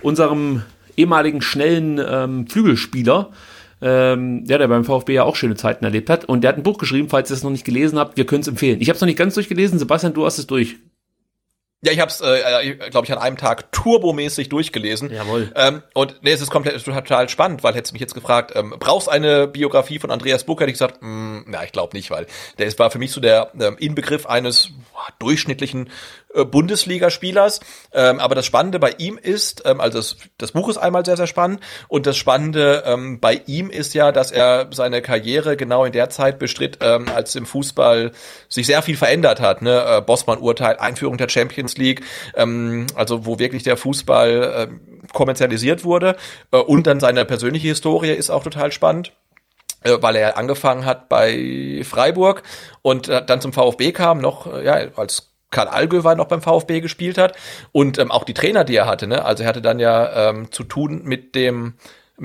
[0.01, 0.63] unserem
[0.95, 3.31] ehemaligen schnellen ähm, Flügelspieler,
[3.81, 6.25] ähm, der, der beim VfB ja auch schöne Zeiten erlebt hat.
[6.25, 8.41] Und der hat ein Buch geschrieben, falls ihr es noch nicht gelesen habt, wir können
[8.41, 8.81] es empfehlen.
[8.81, 9.79] Ich habe es noch nicht ganz durchgelesen.
[9.79, 10.77] Sebastian, du hast es durch.
[11.81, 15.13] Ja, ich habe es, äh, glaube ich, an einem Tag turbomäßig durchgelesen.
[15.13, 15.49] Jawohl.
[15.55, 18.75] Ähm, und nee, es ist komplett total spannend, weil hättest du mich jetzt gefragt, ähm,
[18.79, 22.27] brauchst eine Biografie von Andreas Buck, hätte ich gesagt, mh, na, ich glaube nicht, weil
[22.57, 25.89] der ist, war für mich so der ähm, Inbegriff eines boah, durchschnittlichen
[26.33, 27.59] äh, Bundesligaspielers.
[27.91, 31.17] Ähm, aber das Spannende bei ihm ist, ähm, also das, das Buch ist einmal sehr,
[31.17, 35.85] sehr spannend und das Spannende ähm, bei ihm ist ja, dass er seine Karriere genau
[35.85, 38.11] in der Zeit bestritt, ähm, als im Fußball
[38.47, 39.61] sich sehr viel verändert hat.
[39.63, 39.83] Ne?
[39.83, 42.03] Äh, Bossmann-Urteil, Einführung der Champions League,
[42.35, 46.15] ähm, also wo wirklich der Fußball äh, kommerzialisiert wurde
[46.51, 49.13] äh, und dann seine persönliche Historie ist auch total spannend
[49.83, 52.43] äh, weil er angefangen hat bei Freiburg
[52.81, 56.81] und äh, dann zum VfB kam, noch äh, ja, als Karl Allgöwer noch beim VfB
[56.81, 57.35] gespielt hat
[57.71, 59.07] und ähm, auch die Trainer, die er hatte.
[59.07, 59.23] Ne?
[59.25, 61.73] Also er hatte dann ja ähm, zu tun mit dem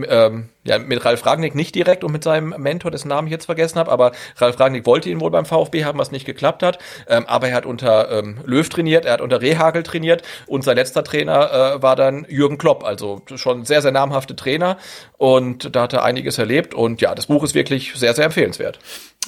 [0.09, 3.47] ähm, ja, mit Ralf Ragnick nicht direkt und mit seinem Mentor, dessen Namen ich jetzt
[3.47, 6.79] vergessen habe, aber Ralf Ragnick wollte ihn wohl beim VfB haben, was nicht geklappt hat.
[7.09, 10.77] Ähm, aber er hat unter ähm, Löw trainiert, er hat unter Rehagel trainiert und sein
[10.77, 14.79] letzter Trainer äh, war dann Jürgen Klopp, also schon sehr, sehr namhafte Trainer
[15.17, 18.79] und da hat er einiges erlebt und ja, das Buch ist wirklich sehr, sehr empfehlenswert.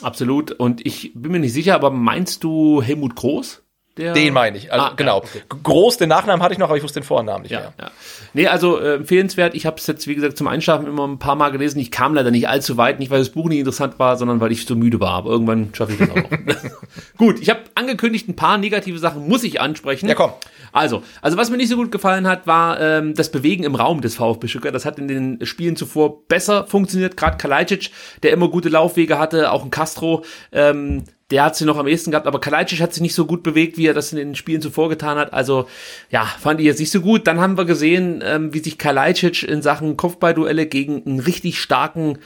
[0.03, 3.63] Absolut und ich bin mir nicht sicher, aber meinst du Helmut Groß?
[3.97, 4.71] Der den meine ich.
[4.71, 5.19] Also, ah, genau.
[5.19, 5.43] Ja, okay.
[5.63, 7.73] Groß, den Nachnamen hatte ich noch, aber ich wusste den Vornamen nicht ja, mehr.
[7.81, 7.91] Ja.
[8.35, 9.55] Nee, also äh, empfehlenswert.
[9.55, 11.79] Ich habe es jetzt, wie gesagt, zum Einschlafen immer ein paar Mal gelesen.
[11.79, 14.53] Ich kam leider nicht allzu weit, nicht weil das Buch nicht interessant war, sondern weil
[14.53, 15.13] ich so müde war.
[15.13, 16.77] Aber irgendwann schaffe ich das auch.
[17.17, 20.09] gut, ich habe angekündigt, ein paar negative Sachen muss ich ansprechen.
[20.09, 20.33] Ja, komm.
[20.73, 24.03] Also, also was mir nicht so gut gefallen hat, war ähm, das Bewegen im Raum
[24.03, 24.75] des VfB Stuttgart.
[24.75, 27.17] Das hat in den Spielen zuvor besser funktioniert.
[27.17, 27.91] Gerade Kalajdzic,
[28.23, 30.23] der immer gute Laufwege hatte, auch ein Castro.
[30.53, 33.43] Ähm, der hat sie noch am ehesten gehabt, aber Kalajdzic hat sich nicht so gut
[33.43, 35.33] bewegt, wie er das in den Spielen zuvor getan hat.
[35.33, 35.67] Also
[36.11, 37.27] ja, fand ich jetzt nicht so gut.
[37.27, 42.19] Dann haben wir gesehen, ähm, wie sich Kalajdzic in Sachen Kopfballduelle gegen einen richtig starken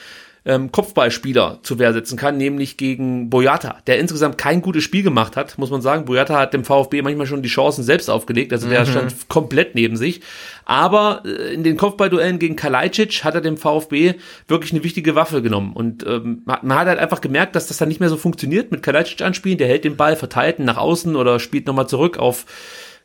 [0.44, 5.36] ähm, Kopfballspieler zu Wehr setzen kann, nämlich gegen Boyata, der insgesamt kein gutes Spiel gemacht
[5.36, 6.06] hat, muss man sagen.
[6.06, 8.90] Boyata hat dem VfB manchmal schon die Chancen selbst aufgelegt, also der mhm.
[8.90, 10.22] stand komplett neben sich.
[10.64, 14.14] Aber äh, in den Kopfballduellen gegen Kalajdzic hat er dem VfB
[14.48, 15.72] wirklich eine wichtige Waffe genommen.
[15.74, 18.82] Und ähm, man hat halt einfach gemerkt, dass das dann nicht mehr so funktioniert mit
[18.82, 19.58] Kalajdzic anspielen.
[19.58, 22.46] Der hält den Ball, verteilt ihn nach außen oder spielt nochmal zurück auf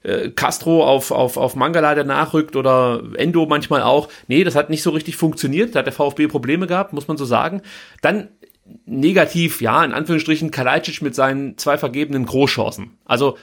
[0.05, 4.07] äh, Castro auf, auf, auf Mangala, der nachrückt oder Endo manchmal auch.
[4.27, 5.73] Nee, das hat nicht so richtig funktioniert.
[5.73, 7.61] Da hat der VfB Probleme gehabt, muss man so sagen.
[8.01, 8.29] Dann
[8.85, 12.97] negativ, ja, in Anführungsstrichen, Kalajdzic mit seinen zwei vergebenen Großchancen.
[13.05, 13.37] Also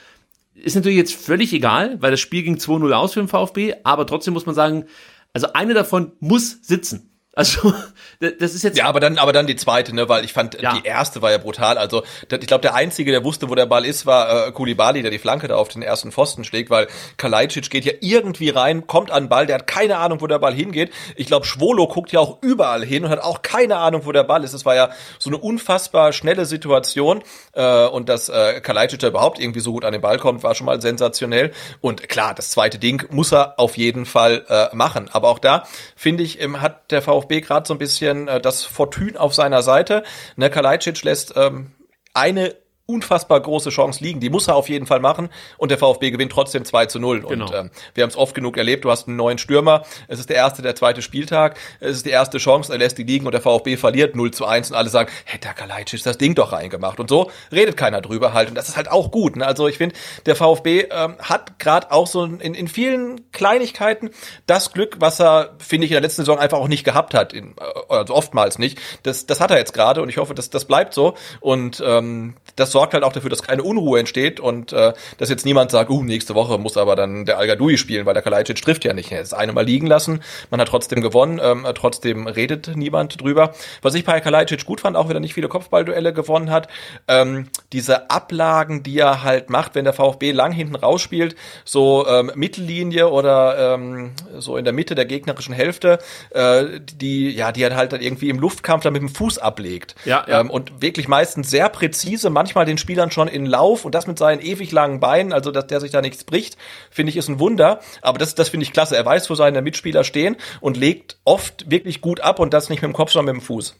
[0.54, 4.06] ist natürlich jetzt völlig egal, weil das Spiel ging 2-0 aus für den VfB, aber
[4.06, 4.84] trotzdem muss man sagen,
[5.32, 7.11] also eine davon muss sitzen.
[7.34, 7.72] Also,
[8.20, 8.76] das ist jetzt.
[8.76, 10.74] Ja, aber dann, aber dann die zweite, ne, weil ich fand, ja.
[10.74, 11.78] die erste war ja brutal.
[11.78, 15.10] Also, ich glaube, der Einzige, der wusste, wo der Ball ist, war äh, Kulibali, der
[15.10, 19.10] die Flanke da auf den ersten Pfosten schlägt, weil Kalajdzic geht ja irgendwie rein, kommt
[19.10, 20.92] an den Ball, der hat keine Ahnung, wo der Ball hingeht.
[21.16, 24.24] Ich glaube, Schwolo guckt ja auch überall hin und hat auch keine Ahnung, wo der
[24.24, 24.52] Ball ist.
[24.52, 27.22] Es war ja so eine unfassbar schnelle Situation
[27.54, 30.54] äh, und dass äh, Kalajdzic da überhaupt irgendwie so gut an den Ball kommt, war
[30.54, 31.52] schon mal sensationell.
[31.80, 35.08] Und klar, das zweite Ding muss er auf jeden Fall äh, machen.
[35.12, 35.64] Aber auch da,
[35.96, 39.34] finde ich, ähm, hat der VfB VfB gerade so ein bisschen äh, das Fortune auf
[39.34, 40.02] seiner Seite.
[40.36, 41.72] Ne, Kalajdzic lässt ähm,
[42.14, 42.54] eine
[42.86, 44.20] unfassbar große Chance liegen.
[44.20, 47.22] Die muss er auf jeden Fall machen und der VfB gewinnt trotzdem 2 zu 0.
[47.22, 47.44] Genau.
[47.46, 50.28] Und ähm, wir haben es oft genug erlebt, du hast einen neuen Stürmer, es ist
[50.28, 53.32] der erste, der zweite Spieltag, es ist die erste Chance, er lässt die liegen und
[53.32, 56.52] der VfB verliert 0 zu 1 und alle sagen, hey, der Kalajdzic das Ding doch
[56.52, 56.98] reingemacht.
[56.98, 59.36] Und so redet keiner drüber halt und das ist halt auch gut.
[59.36, 59.46] Ne?
[59.46, 59.94] Also ich finde,
[60.26, 64.10] der VfB ähm, hat gerade auch so in, in vielen Kleinigkeiten
[64.46, 67.32] das Glück, was er, finde ich, in der letzten Saison einfach auch nicht gehabt hat,
[67.32, 68.78] in, äh, also oftmals nicht.
[69.04, 72.34] Das, das hat er jetzt gerade und ich hoffe, dass das bleibt so und ähm,
[72.56, 75.90] das sorgt halt auch dafür, dass keine Unruhe entsteht und äh, dass jetzt niemand sagt,
[75.90, 79.12] uh, nächste Woche muss aber dann der al spielen, weil der Kalajdzic trifft ja nicht.
[79.12, 80.20] Er ist eine Mal liegen lassen,
[80.50, 83.52] man hat trotzdem gewonnen, ähm, trotzdem redet niemand drüber.
[83.82, 86.68] Was ich bei Kalajdzic gut fand, auch wenn er nicht viele Kopfballduelle gewonnen hat,
[87.08, 92.32] ähm, diese Ablagen, die er halt macht, wenn der VfB lang hinten rausspielt, so ähm,
[92.34, 95.98] Mittellinie oder ähm, so in der Mitte der gegnerischen Hälfte,
[96.30, 99.94] äh, die ja, die er halt dann irgendwie im Luftkampf dann mit dem Fuß ablegt.
[100.04, 100.40] Ja, ja.
[100.40, 104.18] Ähm, und wirklich meistens sehr präzise, manchmal den Spielern schon in Lauf und das mit
[104.18, 106.56] seinen ewig langen Beinen, also dass der sich da nichts bricht,
[106.90, 107.80] finde ich ist ein Wunder.
[108.00, 108.96] Aber das, das finde ich klasse.
[108.96, 112.82] Er weiß, wo seine Mitspieler stehen und legt oft wirklich gut ab und das nicht
[112.82, 113.76] mit dem Kopf, sondern mit dem Fuß.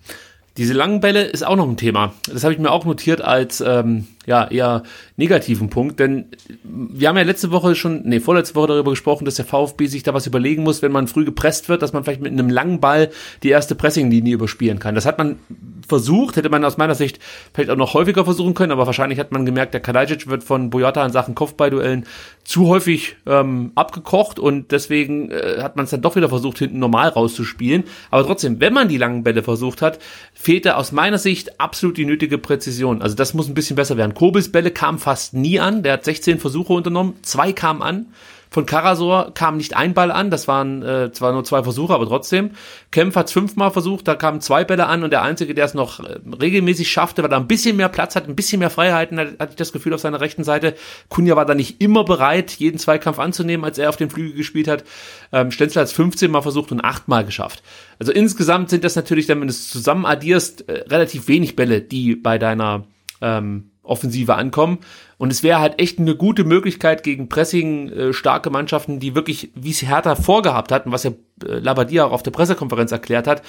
[0.58, 2.12] Diese langen Bälle ist auch noch ein Thema.
[2.30, 4.82] Das habe ich mir auch notiert als ähm, ja eher
[5.16, 6.26] negativen Punkt, denn
[6.62, 10.02] wir haben ja letzte Woche schon, nee, vorletzte Woche darüber gesprochen, dass der VfB sich
[10.02, 12.80] da was überlegen muss, wenn man früh gepresst wird, dass man vielleicht mit einem langen
[12.80, 13.10] Ball
[13.42, 14.94] die erste Pressinglinie überspielen kann.
[14.94, 15.38] Das hat man
[15.86, 17.18] versucht, hätte man aus meiner Sicht
[17.52, 20.70] vielleicht auch noch häufiger versuchen können, aber wahrscheinlich hat man gemerkt, der Kalajdzic wird von
[20.70, 22.06] Boyata in Sachen Kopfballduellen
[22.44, 26.78] zu häufig ähm, abgekocht und deswegen äh, hat man es dann doch wieder versucht, hinten
[26.78, 27.84] normal rauszuspielen.
[28.10, 29.98] Aber trotzdem, wenn man die langen Bälle versucht hat,
[30.32, 33.02] fehlte aus meiner Sicht absolut die nötige Präzision.
[33.02, 34.11] Also das muss ein bisschen besser werden.
[34.14, 38.06] Kobels Bälle kamen fast nie an, der hat 16 Versuche unternommen, zwei kamen an.
[38.52, 42.06] Von Karasor kam nicht ein Ball an, das waren äh, zwar nur zwei Versuche, aber
[42.06, 42.50] trotzdem.
[42.90, 46.00] Kempf hat fünfmal versucht, da kamen zwei Bälle an und der Einzige, der es noch
[46.00, 49.28] äh, regelmäßig schaffte, weil er ein bisschen mehr Platz hat, ein bisschen mehr Freiheiten, hat,
[49.38, 50.74] hatte ich das Gefühl auf seiner rechten Seite.
[51.08, 54.68] Kunja war da nicht immer bereit, jeden Zweikampf anzunehmen, als er auf den Flügel gespielt
[54.68, 54.84] hat.
[55.32, 57.62] Ähm, Stenzel hat es 15 Mal versucht und achtmal geschafft.
[57.98, 62.16] Also insgesamt sind das natürlich, wenn du es zusammen addierst, äh, relativ wenig Bälle, die
[62.16, 62.84] bei deiner
[63.22, 64.78] ähm, Offensive ankommen.
[65.18, 69.50] Und es wäre halt echt eine gute Möglichkeit gegen Pressing äh, starke Mannschaften, die wirklich,
[69.54, 71.10] wie es Hertha vorgehabt hatten, was ja
[71.44, 73.42] äh, Labadia auch auf der Pressekonferenz erklärt hat,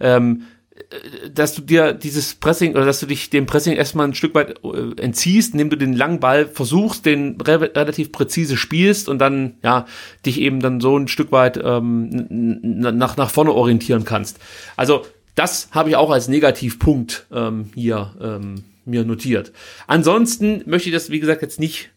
[0.00, 4.14] ähm, äh, dass du dir dieses Pressing oder dass du dich dem Pressing erstmal ein
[4.14, 9.08] Stück weit äh, entziehst, indem du den langen Ball versuchst, den re relativ präzise spielst
[9.08, 9.86] und dann ja
[10.24, 14.38] dich eben dann so ein Stück weit ähm, nach nach vorne orientieren kannst.
[14.76, 15.04] Also
[15.34, 19.52] das habe ich auch als Negativpunkt ähm, hier ähm, mir notiert.
[19.86, 21.90] Ansonsten möchte ich das, wie gesagt, jetzt nicht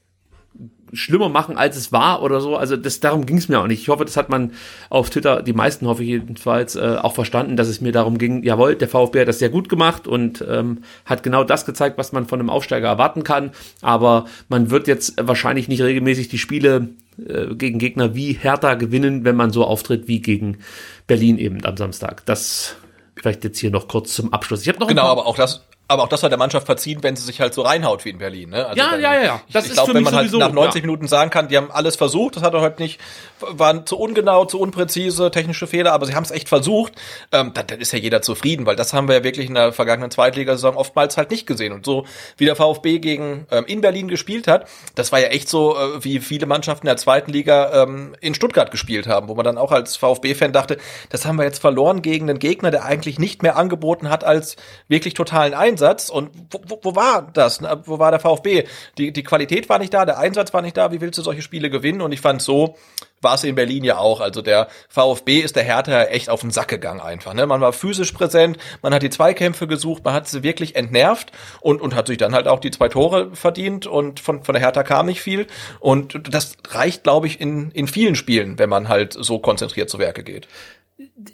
[0.94, 2.56] schlimmer machen, als es war oder so.
[2.56, 3.82] Also das darum ging es mir auch nicht.
[3.82, 4.54] Ich hoffe, das hat man
[4.90, 8.44] auf Twitter, die meisten hoffe ich jedenfalls, äh, auch verstanden, dass es mir darum ging,
[8.44, 12.12] jawohl, der VfB hat das sehr gut gemacht und ähm, hat genau das gezeigt, was
[12.12, 13.52] man von einem Aufsteiger erwarten kann.
[13.82, 16.90] Aber man wird jetzt wahrscheinlich nicht regelmäßig die Spiele
[17.26, 20.60] äh, gegen Gegner wie Hertha gewinnen, wenn man so auftritt wie gegen
[21.06, 22.26] Berlin eben am Samstag.
[22.26, 22.76] Das
[23.16, 24.62] vielleicht jetzt hier noch kurz zum Abschluss.
[24.62, 27.16] Ich habe noch genau, aber auch das aber auch das hat der Mannschaft verziehen, wenn
[27.16, 28.50] sie sich halt so reinhaut wie in Berlin.
[28.50, 28.66] Ne?
[28.66, 29.42] Also ja, dann, ja, ja, ja.
[29.54, 30.86] Das ich, ich glaube, wenn man halt nach 90 ja.
[30.86, 33.00] Minuten sagen kann, die haben alles versucht, das hat er halt nicht,
[33.40, 36.94] waren zu ungenau, zu unpräzise, technische Fehler, aber sie haben es echt versucht,
[37.32, 39.72] ähm, dann, dann ist ja jeder zufrieden, weil das haben wir ja wirklich in der
[39.72, 41.72] vergangenen Zweitligasaison oftmals halt nicht gesehen.
[41.72, 45.48] Und so wie der VfB gegen ähm, in Berlin gespielt hat, das war ja echt
[45.48, 49.46] so, äh, wie viele Mannschaften der zweiten Liga ähm, in Stuttgart gespielt haben, wo man
[49.46, 50.78] dann auch als VfB-Fan dachte,
[51.10, 54.58] das haben wir jetzt verloren gegen einen Gegner, der eigentlich nicht mehr angeboten hat als
[54.90, 55.77] wirklich totalen Einsatz.
[55.78, 57.62] Einsatz und wo, wo, wo war das?
[57.86, 58.66] Wo war der VfB?
[58.98, 60.92] Die, die Qualität war nicht da, der Einsatz war nicht da.
[60.92, 62.02] Wie willst du solche Spiele gewinnen?
[62.02, 62.76] Und ich fand so,
[63.22, 64.22] war es in Berlin ja auch.
[64.22, 67.34] Also der VfB ist der Hertha echt auf den Sack gegangen einfach.
[67.34, 67.46] Ne?
[67.46, 71.82] Man war physisch präsent, man hat die Zweikämpfe gesucht, man hat sie wirklich entnervt und,
[71.82, 74.84] und hat sich dann halt auch die zwei Tore verdient und von, von der Hertha
[74.84, 75.48] kam nicht viel.
[75.80, 80.00] Und das reicht, glaube ich, in, in vielen Spielen, wenn man halt so konzentriert zu
[80.00, 80.48] Werke geht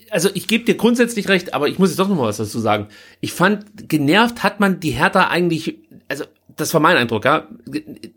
[0.09, 2.59] also ich gebe dir grundsätzlich recht, aber ich muss jetzt doch noch mal was dazu
[2.59, 2.87] sagen.
[3.21, 7.47] Ich fand, genervt hat man die Hertha eigentlich, also das war mein Eindruck, ja.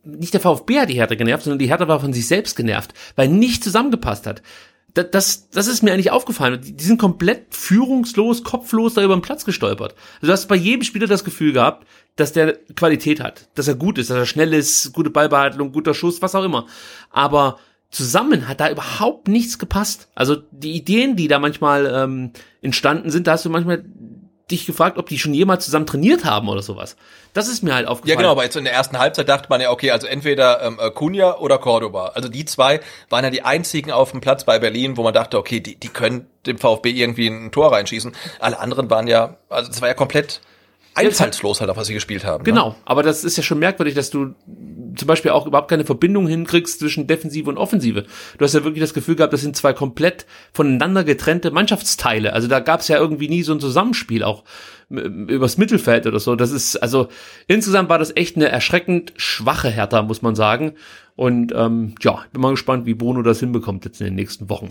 [0.04, 2.92] Nicht der VfB hat die Hertha genervt, sondern die Hertha war von sich selbst genervt,
[3.14, 4.42] weil nicht zusammengepasst hat.
[4.94, 6.58] Das, das, das ist mir eigentlich aufgefallen.
[6.62, 9.94] Die sind komplett führungslos, kopflos da über den Platz gestolpert.
[10.16, 11.86] Also du hast bei jedem Spieler das Gefühl gehabt,
[12.16, 15.92] dass der Qualität hat, dass er gut ist, dass er schnell ist, gute Ballbehandlung, guter
[15.92, 16.66] Schuss, was auch immer.
[17.10, 17.58] Aber
[17.90, 20.08] zusammen hat da überhaupt nichts gepasst.
[20.14, 22.32] Also die Ideen, die da manchmal ähm,
[22.62, 23.84] entstanden sind, da hast du manchmal
[24.50, 26.96] dich gefragt, ob die schon jemals zusammen trainiert haben oder sowas.
[27.32, 28.10] Das ist mir halt aufgefallen.
[28.10, 30.78] Ja, genau, aber jetzt in der ersten Halbzeit dachte man ja, okay, also entweder ähm,
[30.80, 32.12] äh, Cunha oder Cordoba.
[32.14, 35.36] Also die zwei waren ja die einzigen auf dem Platz bei Berlin, wo man dachte,
[35.36, 38.12] okay, die, die können dem VfB irgendwie ein Tor reinschießen.
[38.38, 40.40] Alle anderen waren ja, also es war ja komplett
[40.96, 42.42] einfallslos halt, auf was sie gespielt haben.
[42.42, 42.50] Ne?
[42.50, 42.74] Genau, ne?
[42.84, 44.34] aber das ist ja schon merkwürdig, dass du
[44.96, 48.04] zum Beispiel auch überhaupt keine Verbindung hinkriegst zwischen Defensive und Offensive.
[48.38, 52.32] Du hast ja wirklich das Gefühl gehabt, das sind zwei komplett voneinander getrennte Mannschaftsteile.
[52.32, 54.44] Also da gab es ja irgendwie nie so ein Zusammenspiel auch
[54.88, 56.36] übers Mittelfeld oder so.
[56.36, 57.08] Das ist, also
[57.48, 60.74] insgesamt war das echt eine erschreckend schwache Hertha, muss man sagen.
[61.16, 64.68] Und ähm, ja, bin mal gespannt, wie Bruno das hinbekommt jetzt in den nächsten Wochen.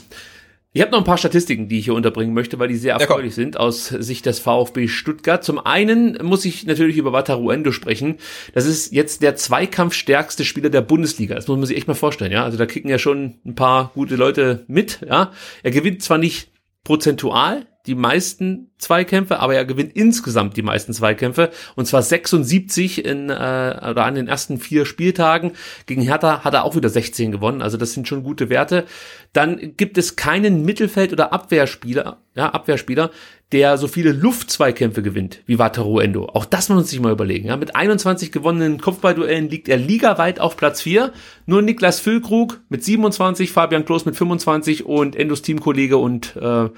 [0.76, 3.32] Ich habe noch ein paar Statistiken, die ich hier unterbringen möchte, weil die sehr erfreulich
[3.32, 5.42] ja, sind aus Sicht des VfB Stuttgart.
[5.42, 8.18] Zum einen muss ich natürlich über Wataruendo sprechen.
[8.54, 11.34] Das ist jetzt der zweikampfstärkste Spieler der Bundesliga.
[11.34, 12.44] Das muss man sich echt mal vorstellen, ja.
[12.44, 15.32] Also da kicken ja schon ein paar gute Leute mit, ja.
[15.64, 16.52] Er gewinnt zwar nicht
[16.84, 23.30] prozentual die meisten Zweikämpfe, aber er gewinnt insgesamt die meisten Zweikämpfe und zwar 76 in
[23.30, 25.52] äh, oder an den ersten vier Spieltagen.
[25.86, 28.86] Gegen Hertha hat er auch wieder 16 gewonnen, also das sind schon gute Werte.
[29.34, 33.12] Dann gibt es keinen Mittelfeld- oder Abwehrspieler, ja, Abwehrspieler,
[33.52, 36.26] der so viele Luftzweikämpfe gewinnt wie Wataru Endo.
[36.26, 37.48] Auch das muss man sich mal überlegen.
[37.48, 37.58] Ja.
[37.58, 41.14] Mit 21 gewonnenen Kopfballduellen liegt er ligaweit auf Platz 4.
[41.46, 46.70] Nur Niklas Füllkrug mit 27, Fabian Klos mit 25 und Endos Teamkollege und äh,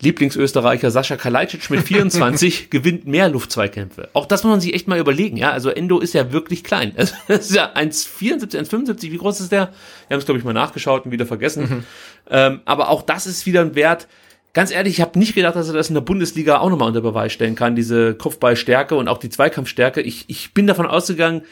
[0.00, 4.10] Lieblingsösterreicher Sascha Kalajdzic mit 24 gewinnt mehr Luftzweikämpfe.
[4.12, 5.50] Auch das muss man sich echt mal überlegen, ja.
[5.50, 6.94] Also Endo ist ja wirklich klein.
[6.96, 9.12] Das ist ja 1,74, 1,75.
[9.12, 9.72] Wie groß ist der?
[10.06, 11.62] Wir haben es, glaube ich, mal nachgeschaut und wieder vergessen.
[11.62, 11.84] Mhm.
[12.30, 14.08] Ähm, aber auch das ist wieder ein Wert.
[14.52, 17.00] Ganz ehrlich, ich habe nicht gedacht, dass er das in der Bundesliga auch nochmal unter
[17.00, 20.00] Beweis stellen kann, diese Kopfballstärke und auch die Zweikampfstärke.
[20.00, 21.42] Ich, ich bin davon ausgegangen,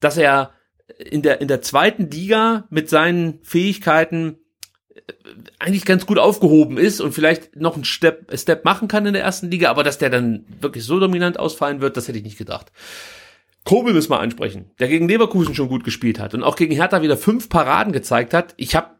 [0.00, 0.52] dass er
[0.98, 4.38] in der, in der zweiten Liga mit seinen Fähigkeiten
[5.58, 9.22] eigentlich ganz gut aufgehoben ist und vielleicht noch einen Step, Step machen kann in der
[9.22, 12.38] ersten Liga, aber dass der dann wirklich so dominant ausfallen wird, das hätte ich nicht
[12.38, 12.72] gedacht.
[13.64, 17.02] Kobel müssen wir ansprechen, der gegen Leverkusen schon gut gespielt hat und auch gegen Hertha
[17.02, 18.54] wieder fünf Paraden gezeigt hat.
[18.56, 18.90] Ich habe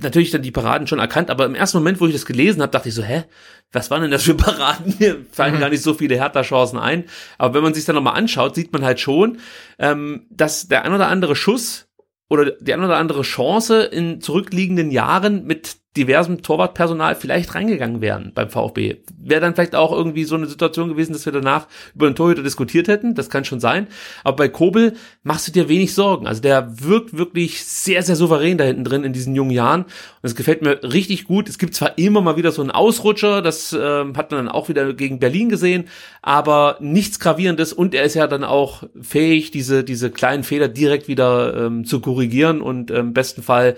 [0.00, 2.72] natürlich dann die Paraden schon erkannt, aber im ersten Moment, wo ich das gelesen habe,
[2.72, 3.24] dachte ich so, hä,
[3.72, 4.94] was waren denn das für Paraden?
[4.98, 5.60] Mir fallen mhm.
[5.60, 7.04] gar nicht so viele Hertha-Chancen ein.
[7.36, 9.38] Aber wenn man sich dann nochmal anschaut, sieht man halt schon,
[9.78, 11.87] ähm, dass der ein oder andere Schuss
[12.28, 18.32] oder die ein oder andere Chance in zurückliegenden Jahren mit diversem Torwartpersonal vielleicht reingegangen wären
[18.34, 18.98] beim VfB.
[19.20, 22.42] Wäre dann vielleicht auch irgendwie so eine Situation gewesen, dass wir danach über den Torhüter
[22.42, 23.14] diskutiert hätten.
[23.14, 23.88] Das kann schon sein.
[24.22, 26.26] Aber bei Kobel machst du dir wenig Sorgen.
[26.26, 29.82] Also der wirkt wirklich sehr, sehr souverän da hinten drin in diesen jungen Jahren.
[29.82, 31.48] Und es gefällt mir richtig gut.
[31.48, 34.68] Es gibt zwar immer mal wieder so einen Ausrutscher, das äh, hat man dann auch
[34.68, 35.88] wieder gegen Berlin gesehen,
[36.22, 37.72] aber nichts Gravierendes.
[37.72, 42.00] Und er ist ja dann auch fähig, diese, diese kleinen Fehler direkt wieder ähm, zu
[42.00, 43.74] korrigieren und im besten Fall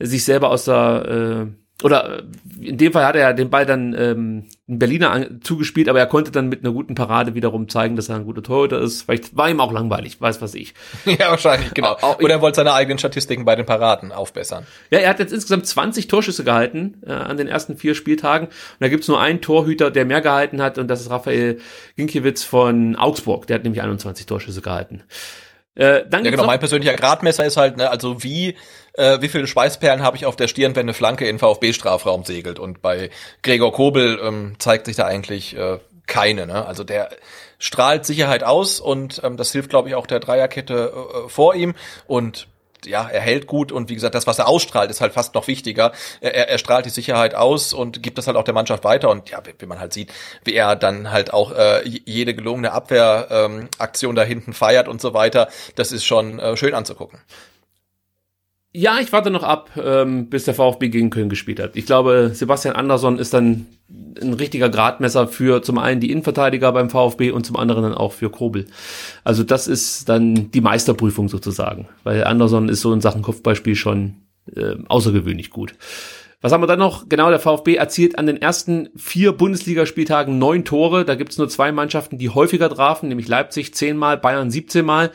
[0.00, 2.22] sich selber aus der äh, oder äh,
[2.60, 6.06] in dem Fall hat er den Ball dann ähm, in Berliner an, zugespielt, aber er
[6.06, 9.02] konnte dann mit einer guten Parade wiederum zeigen, dass er ein guter Torhüter ist.
[9.02, 10.74] Vielleicht war ihm auch langweilig, weiß was ich.
[11.06, 11.96] ja, wahrscheinlich, genau.
[12.00, 14.66] Auch, Oder er wollte seine eigenen Statistiken bei den Paraden aufbessern.
[14.90, 18.48] Ja, er hat jetzt insgesamt 20 Torschüsse gehalten äh, an den ersten vier Spieltagen.
[18.48, 21.58] Und da gibt's nur einen Torhüter, der mehr gehalten hat, und das ist Raphael
[21.96, 23.46] Ginkiewicz von Augsburg.
[23.46, 25.02] Der hat nämlich 21 Torschüsse gehalten.
[25.76, 28.56] Äh, dann ja, genau, mein persönlicher Gradmesser ist halt, ne, also wie,
[28.94, 32.58] äh, wie viele Schweißperlen habe ich auf der Stirn, wenn eine Flanke in VfB-Strafraum segelt.
[32.58, 33.10] Und bei
[33.42, 36.46] Gregor Kobel ähm, zeigt sich da eigentlich äh, keine.
[36.46, 36.66] Ne?
[36.66, 37.10] Also der
[37.58, 41.74] strahlt Sicherheit aus und ähm, das hilft, glaube ich, auch der Dreierkette äh, vor ihm.
[42.06, 42.48] Und
[42.86, 45.46] ja, er hält gut und wie gesagt, das, was er ausstrahlt, ist halt fast noch
[45.46, 45.92] wichtiger.
[46.20, 49.28] Er, er strahlt die Sicherheit aus und gibt das halt auch der Mannschaft weiter und
[49.30, 50.12] ja, wie, wie man halt sieht,
[50.44, 55.14] wie er dann halt auch äh, jede gelungene Abwehraktion ähm, da hinten feiert und so
[55.14, 57.20] weiter, das ist schon äh, schön anzugucken.
[58.72, 61.74] Ja, ich warte noch ab, ähm, bis der VfB gegen Köln gespielt hat.
[61.74, 63.66] Ich glaube, Sebastian Andersson ist dann
[64.20, 68.12] ein richtiger Gradmesser für zum einen die Innenverteidiger beim VfB und zum anderen dann auch
[68.12, 68.66] für Kobel.
[69.24, 74.16] Also das ist dann die Meisterprüfung sozusagen, weil Andersson ist so in Sachen Kopfballspiel schon
[74.54, 75.74] äh, außergewöhnlich gut.
[76.42, 77.08] Was haben wir dann noch?
[77.08, 81.04] Genau, der VfB erzielt an den ersten vier Bundesligaspieltagen neun Tore.
[81.04, 85.10] Da gibt es nur zwei Mannschaften, die häufiger trafen, nämlich Leipzig zehnmal, Bayern 17 Mal.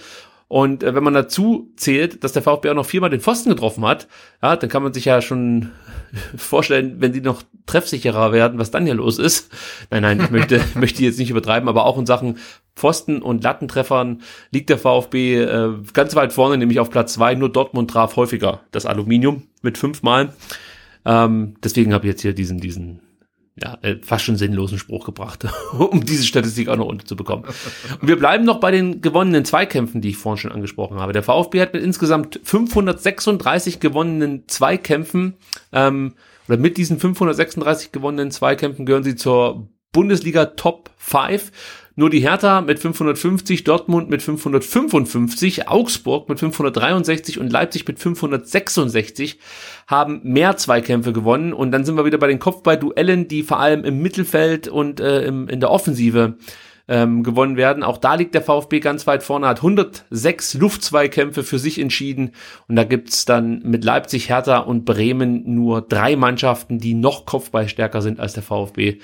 [0.48, 3.86] Und äh, wenn man dazu zählt, dass der VfB auch noch viermal den Pfosten getroffen
[3.86, 4.08] hat,
[4.44, 5.72] ja, dann kann man sich ja schon
[6.38, 9.52] vorstellen, wenn die noch treffsicherer werden, was dann hier los ist.
[9.90, 12.38] Nein, nein, ich möchte, möchte jetzt nicht übertreiben, aber auch in Sachen
[12.76, 14.22] Pfosten und Lattentreffern
[14.52, 17.34] liegt der VfB äh, ganz weit vorne, nämlich auf Platz zwei.
[17.34, 20.34] Nur Dortmund traf häufiger das Aluminium mit fünfmal.
[21.06, 23.00] Ähm, deswegen habe ich jetzt hier diesen, diesen
[23.62, 25.48] ja, äh, fast schon sinnlosen Spruch gebracht,
[25.78, 27.46] um diese Statistik auch noch unterzubekommen.
[28.02, 31.14] Und wir bleiben noch bei den gewonnenen Zweikämpfen, die ich vorhin schon angesprochen habe.
[31.14, 35.36] Der VfB hat mit insgesamt 536 gewonnenen Zweikämpfen,
[35.72, 36.16] ähm,
[36.48, 41.52] oder mit diesen 536 gewonnenen Zweikämpfen gehören sie zur Bundesliga Top 5
[41.96, 49.40] nur die Hertha mit 550, Dortmund mit 555, Augsburg mit 563 und Leipzig mit 566
[49.88, 51.54] haben mehr Zweikämpfe gewonnen.
[51.54, 55.24] Und dann sind wir wieder bei den Kopfballduellen, die vor allem im Mittelfeld und äh,
[55.26, 56.36] im, in der Offensive
[56.88, 57.84] ähm, gewonnen werden.
[57.84, 62.32] Auch da liegt der VfB ganz weit vorne, hat 106 Luftzweikämpfe für sich entschieden.
[62.68, 68.02] Und da gibt's dann mit Leipzig, Hertha und Bremen nur drei Mannschaften, die noch Kopfballstärker
[68.02, 69.00] sind als der VfB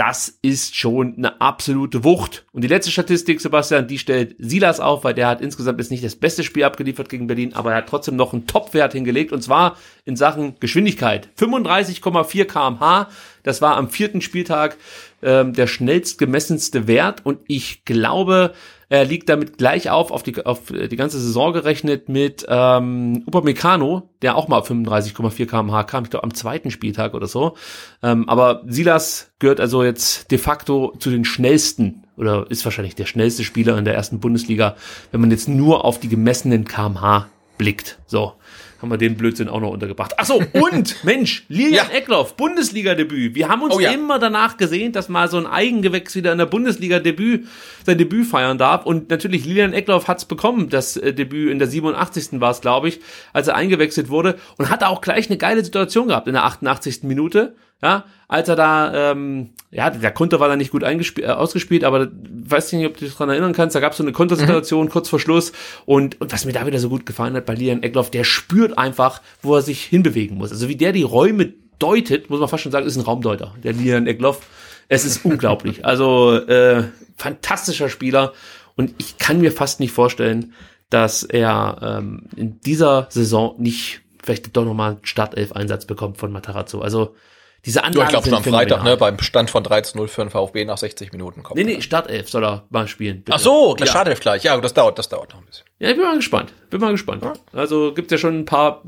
[0.00, 2.46] das ist schon eine absolute Wucht.
[2.52, 6.02] Und die letzte Statistik, Sebastian, die stellt Silas auf, weil der hat insgesamt jetzt nicht
[6.02, 9.42] das beste Spiel abgeliefert gegen Berlin, aber er hat trotzdem noch einen Topwert hingelegt und
[9.42, 9.76] zwar
[10.06, 11.28] in Sachen Geschwindigkeit.
[11.38, 13.08] 35,4 kmh.
[13.42, 14.78] Das war am vierten Spieltag
[15.22, 18.54] ähm, der schnellst gemessenste Wert und ich glaube,
[18.90, 24.10] er liegt damit gleich auf, auf die, auf die ganze Saison gerechnet mit ähm, Upamecano,
[24.20, 27.56] der auch mal auf 35,4 kmh kam, ich glaube am zweiten Spieltag oder so.
[28.02, 33.06] Ähm, aber Silas gehört also jetzt de facto zu den schnellsten oder ist wahrscheinlich der
[33.06, 34.74] schnellste Spieler in der ersten Bundesliga,
[35.12, 37.28] wenn man jetzt nur auf die gemessenen kmh
[37.58, 37.98] blickt.
[38.06, 38.34] So
[38.80, 40.14] haben wir den Blödsinn auch noch untergebracht.
[40.16, 41.96] Ach so, und Mensch, Lilian ja.
[41.96, 43.34] Eckloff, Bundesliga-Debüt.
[43.34, 43.90] Wir haben uns oh, ja.
[43.90, 47.46] immer danach gesehen, dass mal so ein Eigengewächs wieder in der Bundesliga-Debüt
[47.84, 48.86] sein Debüt feiern darf.
[48.86, 52.40] Und natürlich, Lilian Eckloff hat's bekommen, das äh, Debüt in der 87.
[52.40, 53.00] war es, glaube ich,
[53.32, 57.02] als er eingewechselt wurde und hat auch gleich eine geile Situation gehabt in der 88.
[57.02, 61.82] Minute ja, als er da, ähm, ja, der Konter war da nicht gut äh, ausgespielt,
[61.82, 64.86] aber weiß nicht, ob du dich daran erinnern kannst, da gab es so eine Kontersituation
[64.86, 64.90] mhm.
[64.90, 65.50] kurz vor Schluss
[65.84, 68.78] und, und was mir da wieder so gut gefallen hat bei Lian Eckloff, der spürt
[68.78, 70.52] einfach, wo er sich hinbewegen muss.
[70.52, 73.72] Also wie der die Räume deutet, muss man fast schon sagen, ist ein Raumdeuter, der
[73.72, 74.46] Lian Eckloff.
[74.86, 75.84] Es ist unglaublich.
[75.90, 76.84] Also äh,
[77.16, 78.32] fantastischer Spieler
[78.76, 80.52] und ich kann mir fast nicht vorstellen,
[80.88, 86.80] dass er ähm, in dieser Saison nicht vielleicht doch nochmal einen Startelf-Einsatz bekommt von Matarazzo.
[86.80, 87.16] Also
[87.64, 90.30] diese Du, Anlagen ich glaube schon am Freitag, ne, beim Stand von 13-0 für den
[90.30, 91.58] VfB nach 60 Minuten kommt.
[91.58, 93.18] Nee, nee, Startelf soll er mal spielen.
[93.18, 93.32] bitte.
[93.34, 93.86] Ach so, ja.
[93.86, 94.44] schade gleich.
[94.44, 95.66] Ja, das dauert, das dauert noch ein bisschen.
[95.78, 96.52] Ja, ich bin mal gespannt.
[96.70, 97.24] Bin mal gespannt.
[97.52, 98.82] Also gibt ja schon ein paar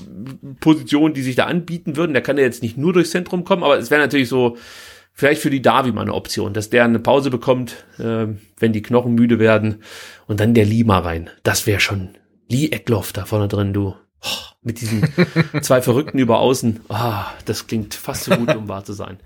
[0.60, 2.12] Positionen, die sich da anbieten würden.
[2.12, 4.56] Der kann ja jetzt nicht nur durchs Zentrum kommen, aber es wäre natürlich so,
[5.12, 8.26] vielleicht für die Davi mal eine Option, dass der eine Pause bekommt, äh,
[8.58, 9.82] wenn die Knochen müde werden
[10.26, 11.30] und dann der Lima rein.
[11.42, 12.16] Das wäre schon
[12.48, 13.94] Lee Eckloff da vorne drin, du.
[14.24, 14.28] Oh,
[14.62, 15.02] mit diesen
[15.62, 16.80] zwei Verrückten über außen.
[16.88, 19.18] Ah, das klingt fast so gut, um wahr zu sein.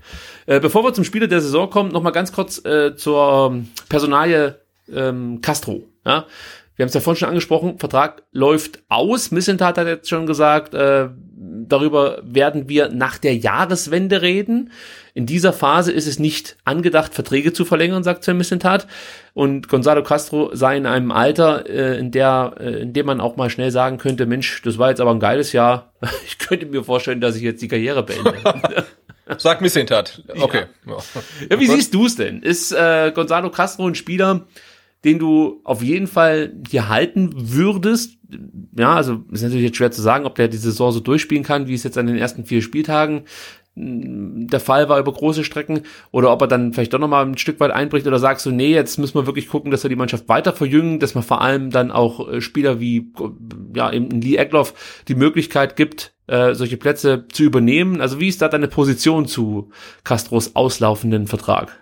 [0.47, 4.59] Äh, bevor wir zum Spieler der Saison kommen, noch mal ganz kurz äh, zur Personalie
[4.91, 5.83] ähm, Castro.
[6.05, 6.25] Ja?
[6.77, 9.31] Wir haben es ja vorhin schon angesprochen, Vertrag läuft aus.
[9.31, 14.71] Missentat hat jetzt schon gesagt, äh, darüber werden wir nach der Jahreswende reden.
[15.15, 18.85] In dieser Phase ist es nicht angedacht, Verträge zu verlängern, sagt Sven Missentat.
[19.33, 23.37] Und Gonzalo Castro sei in einem Alter, äh, in, der, äh, in dem man auch
[23.37, 25.93] mal schnell sagen könnte, Mensch, das war jetzt aber ein geiles Jahr.
[26.27, 28.35] Ich könnte mir vorstellen, dass ich jetzt die Karriere beende.
[29.37, 30.23] Sag Misshintat.
[30.39, 30.65] Okay.
[30.85, 30.97] Ja.
[31.49, 32.41] Ja, wie siehst du es denn?
[32.41, 34.45] Ist äh, Gonzalo Castro ein Spieler,
[35.03, 38.17] den du auf jeden Fall hier halten würdest?
[38.77, 41.67] Ja, also ist natürlich jetzt schwer zu sagen, ob der die Saison so durchspielen kann,
[41.67, 43.23] wie es jetzt an den ersten vier Spieltagen
[43.75, 45.81] mh, der Fall war über große Strecken
[46.11, 48.73] oder ob er dann vielleicht doch nochmal ein Stück weit einbricht oder sagst du, nee,
[48.73, 51.69] jetzt müssen wir wirklich gucken, dass wir die Mannschaft weiter verjüngen, dass man vor allem
[51.69, 53.11] dann auch äh, Spieler wie
[53.75, 54.73] ja eben Lee Eckloff
[55.07, 58.01] die Möglichkeit gibt, äh, solche Plätze zu übernehmen.
[58.01, 59.69] Also wie ist da deine Position zu
[60.03, 61.77] Castros auslaufenden Vertrag?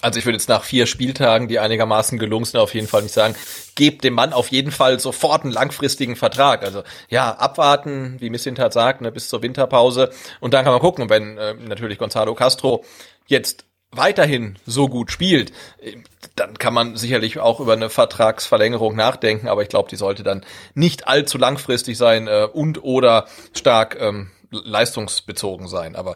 [0.00, 3.14] Also ich würde jetzt nach vier Spieltagen, die einigermaßen gelungen sind, auf jeden Fall nicht
[3.14, 3.34] sagen,
[3.74, 6.62] gebt dem Mann auf jeden Fall sofort einen langfristigen Vertrag.
[6.62, 11.10] Also ja, abwarten, wie Missintat sagt, ne, bis zur Winterpause und dann kann man gucken,
[11.10, 12.84] wenn äh, natürlich Gonzalo Castro
[13.26, 15.96] jetzt weiterhin so gut spielt, äh,
[16.36, 20.44] dann kann man sicherlich auch über eine Vertragsverlängerung nachdenken, aber ich glaube, die sollte dann
[20.74, 25.96] nicht allzu langfristig sein äh, und oder stark ähm, leistungsbezogen sein.
[25.96, 26.14] Aber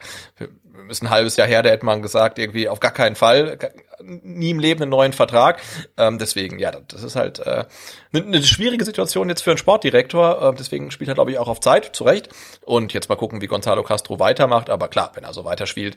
[0.92, 3.58] ist ein halbes Jahr her, da hätte man gesagt, irgendwie auf gar keinen Fall,
[4.02, 5.60] nie im Leben einen neuen Vertrag.
[5.96, 7.64] Ähm, deswegen, ja, das ist halt äh,
[8.12, 10.50] eine, eine schwierige Situation jetzt für einen Sportdirektor.
[10.50, 12.28] Äh, deswegen spielt er, glaube ich, auch auf Zeit, zu Recht.
[12.64, 14.70] Und jetzt mal gucken, wie Gonzalo Castro weitermacht.
[14.70, 15.96] Aber klar, wenn er so weiterspielt,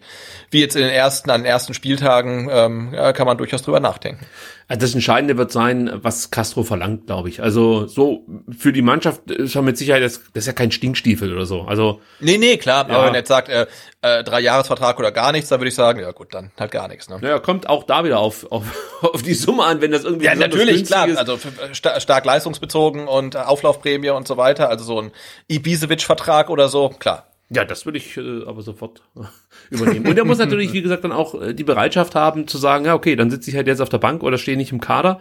[0.52, 3.80] wie jetzt in den ersten, an den ersten Spieltagen, ähm, ja, kann man durchaus drüber
[3.80, 4.26] nachdenken.
[4.68, 7.44] Also das Entscheidende wird sein, was Castro verlangt, glaube ich.
[7.44, 8.26] Also so
[8.58, 11.62] für die Mannschaft ist er mit Sicherheit, das, das ist ja kein Stinkstiefel oder so.
[11.62, 12.90] Also Nee, nee, klar.
[12.90, 12.96] Ja.
[12.96, 13.68] Aber wenn er jetzt sagt, äh,
[14.02, 16.88] äh, drei Jahresvertrag oder gar nichts, dann würde ich sagen, ja gut, dann halt gar
[16.88, 17.10] nichts.
[17.10, 17.20] Ne?
[17.22, 18.64] naja, kommt auch da wieder auf, auf,
[19.02, 21.08] auf die Summe an, wenn das irgendwie Ja, natürlich, klar.
[21.08, 21.18] ist.
[21.18, 21.38] Also
[21.74, 24.70] sta stark leistungsbezogen und äh, Auflaufprämie und so weiter.
[24.70, 25.12] Also so ein
[25.50, 27.28] Ibisevic-Vertrag oder so, klar.
[27.50, 29.02] Ja, das würde ich äh, aber sofort
[29.70, 30.08] übernehmen.
[30.08, 32.96] Und er muss natürlich, wie gesagt, dann auch äh, die Bereitschaft haben zu sagen, ja,
[32.96, 35.20] okay, dann sitze ich halt jetzt auf der Bank oder stehe nicht im Kader.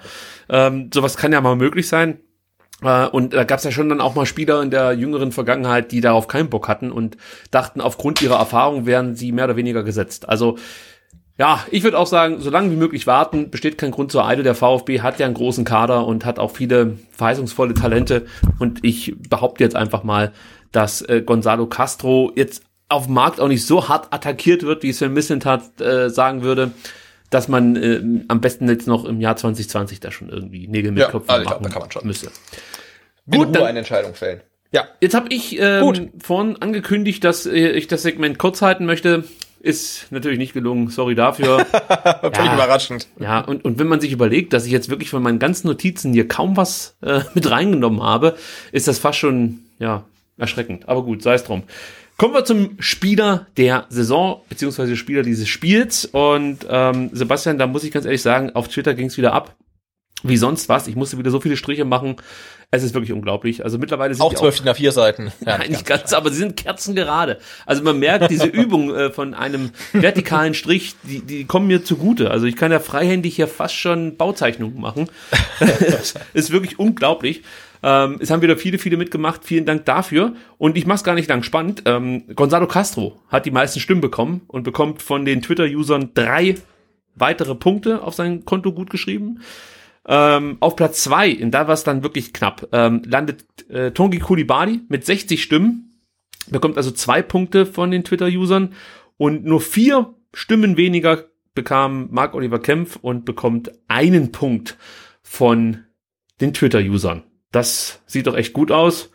[0.48, 2.20] Ähm, sowas kann ja mal möglich sein.
[2.82, 5.92] Äh, und da gab es ja schon dann auch mal Spieler in der jüngeren Vergangenheit,
[5.92, 7.16] die darauf keinen Bock hatten und
[7.50, 10.28] dachten, aufgrund ihrer Erfahrung wären sie mehr oder weniger gesetzt.
[10.28, 10.56] Also
[11.38, 14.42] ja, ich würde auch sagen, so lange wie möglich warten, besteht kein Grund zur Eile.
[14.42, 18.26] Der VfB hat ja einen großen Kader und hat auch viele verheißungsvolle Talente.
[18.58, 20.32] Und ich behaupte jetzt einfach mal,
[20.72, 24.92] dass äh, Gonzalo Castro jetzt auf dem Markt auch nicht so hart attackiert wird, wie
[24.92, 26.70] Sven Missentat äh, sagen würde,
[27.30, 31.00] dass man äh, am besten jetzt noch im Jahr 2020 da schon irgendwie Nägel mit
[31.00, 32.06] Ja, Köpfen also ich glaub, machen da kann man schon.
[32.06, 32.30] müsste.
[33.28, 34.40] Gut, dann- eine Entscheidung fällen.
[34.70, 34.88] Ja.
[35.00, 39.24] Jetzt habe ich ähm, vorhin angekündigt, dass äh, ich das Segment kurz halten möchte.
[39.64, 41.64] Ist natürlich nicht gelungen, sorry dafür.
[42.20, 43.08] Völlig überraschend.
[43.18, 46.12] Ja, und, und wenn man sich überlegt, dass ich jetzt wirklich von meinen ganzen Notizen
[46.12, 48.36] hier kaum was äh, mit reingenommen habe,
[48.72, 50.04] ist das fast schon, ja,
[50.36, 50.86] erschreckend.
[50.86, 51.62] Aber gut, sei es drum.
[52.18, 56.04] Kommen wir zum Spieler der Saison, beziehungsweise Spieler dieses Spiels.
[56.04, 59.56] Und ähm, Sebastian, da muss ich ganz ehrlich sagen, auf Twitter ging es wieder ab.
[60.22, 60.88] Wie sonst was.
[60.88, 62.16] Ich musste wieder so viele Striche machen.
[62.74, 63.62] Es ist wirklich unglaublich.
[63.62, 65.32] Also mittlerweile sind Auch zwölf DIN A4 Seiten.
[65.44, 67.38] Ja, Nein, nicht ganz, aber sie sind kerzengerade.
[67.66, 72.30] Also man merkt diese Übung äh, von einem vertikalen Strich, die, die kommen mir zugute.
[72.30, 75.08] Also ich kann ja freihändig hier fast schon Bauzeichnungen machen.
[75.60, 77.42] das ist wirklich unglaublich.
[77.82, 79.44] Ähm, es haben wieder viele, viele mitgemacht.
[79.44, 80.32] Vielen Dank dafür.
[80.56, 81.82] Und ich mach's gar nicht lang spannend.
[81.84, 86.56] Ähm, Gonzalo Castro hat die meisten Stimmen bekommen und bekommt von den Twitter-Usern drei
[87.14, 89.40] weitere Punkte auf sein Konto gut geschrieben.
[90.06, 94.18] Ähm, auf Platz zwei, und da war es dann wirklich knapp, ähm, landet äh, Tongi
[94.18, 96.02] Kulibali mit 60 Stimmen,
[96.48, 98.74] bekommt also zwei Punkte von den Twitter-Usern
[99.16, 101.24] und nur vier Stimmen weniger
[101.54, 104.76] bekam Marc-Oliver Kempf und bekommt einen Punkt
[105.22, 105.84] von
[106.40, 107.22] den Twitter-Usern.
[107.52, 109.10] Das sieht doch echt gut aus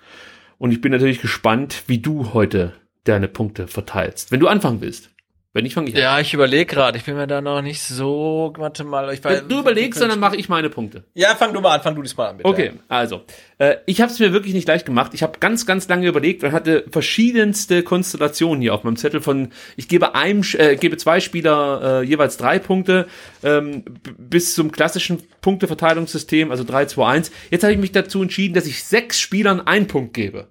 [0.58, 2.74] und ich bin natürlich gespannt, wie du heute
[3.04, 4.32] deine Punkte verteilst.
[4.32, 5.12] Wenn du anfangen willst.
[5.60, 6.02] Wenn nicht, fange ich an.
[6.02, 6.98] Ja, ich überlege gerade.
[6.98, 8.54] Ich bin mir da noch nicht so.
[8.56, 9.14] Warte mal.
[9.14, 11.04] Ich Wenn du überlegst, dann mache ich meine Punkte.
[11.16, 11.82] Ja, fang du mal an.
[11.82, 12.48] Fang du diesmal an, bitte.
[12.48, 13.24] Okay, also.
[13.58, 15.14] Äh, ich habe es mir wirklich nicht leicht gemacht.
[15.14, 19.50] Ich habe ganz, ganz lange überlegt und hatte verschiedenste Konstellationen hier auf meinem Zettel von,
[19.76, 23.08] ich gebe einem, äh, gebe zwei Spieler äh, jeweils drei Punkte
[23.44, 23.84] ähm,
[24.18, 27.32] bis zum klassischen Punkteverteilungssystem, also 3, 2, 1.
[27.52, 30.48] Jetzt habe ich mich dazu entschieden, dass ich sechs Spielern einen Punkt gebe.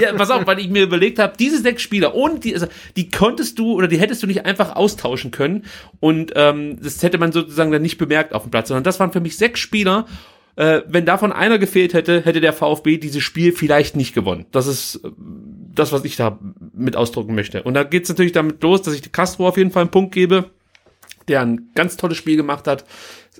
[0.00, 3.10] Ja, pass auf, weil ich mir überlegt habe, diese sechs Spieler und die, also, die
[3.10, 5.64] konntest du oder die hättest du nicht einfach austauschen können
[6.00, 9.12] und ähm, das hätte man sozusagen dann nicht bemerkt auf dem Platz, sondern das waren
[9.12, 10.06] für mich sechs Spieler.
[10.54, 14.44] Äh, wenn davon einer gefehlt hätte, hätte der VfB dieses Spiel vielleicht nicht gewonnen.
[14.52, 15.10] Das ist äh,
[15.74, 16.38] das, was ich da
[16.74, 17.62] mit ausdrücken möchte.
[17.62, 20.50] Und da geht's natürlich damit los, dass ich Castro auf jeden Fall einen Punkt gebe,
[21.28, 22.84] der ein ganz tolles Spiel gemacht hat,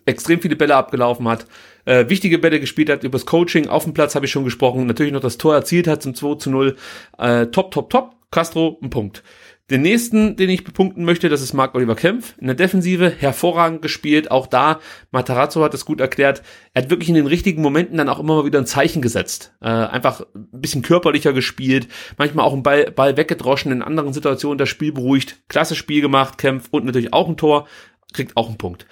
[0.06, 1.46] extrem viele Bälle abgelaufen hat
[1.84, 5.12] äh, wichtige Bälle gespielt hat, übers Coaching, auf dem Platz habe ich schon gesprochen, natürlich
[5.12, 6.76] noch das Tor erzielt hat zum 2 zu 0.
[7.18, 8.16] Äh, top, top, top.
[8.30, 9.22] Castro, ein Punkt.
[9.70, 12.34] Den nächsten, den ich bepunkten möchte, das ist Marc Oliver Kempf.
[12.38, 14.30] In der Defensive hervorragend gespielt.
[14.30, 14.80] Auch da,
[15.12, 16.42] Matarazzo hat es gut erklärt.
[16.74, 19.54] Er hat wirklich in den richtigen Momenten dann auch immer mal wieder ein Zeichen gesetzt.
[19.62, 21.88] Äh, einfach ein bisschen körperlicher gespielt.
[22.18, 23.72] Manchmal auch ein Ball, Ball weggedroschen.
[23.72, 25.36] In anderen Situationen das Spiel beruhigt.
[25.48, 27.66] Klasse Spiel gemacht, Kempf und natürlich auch ein Tor.
[28.12, 28.86] Kriegt auch einen Punkt.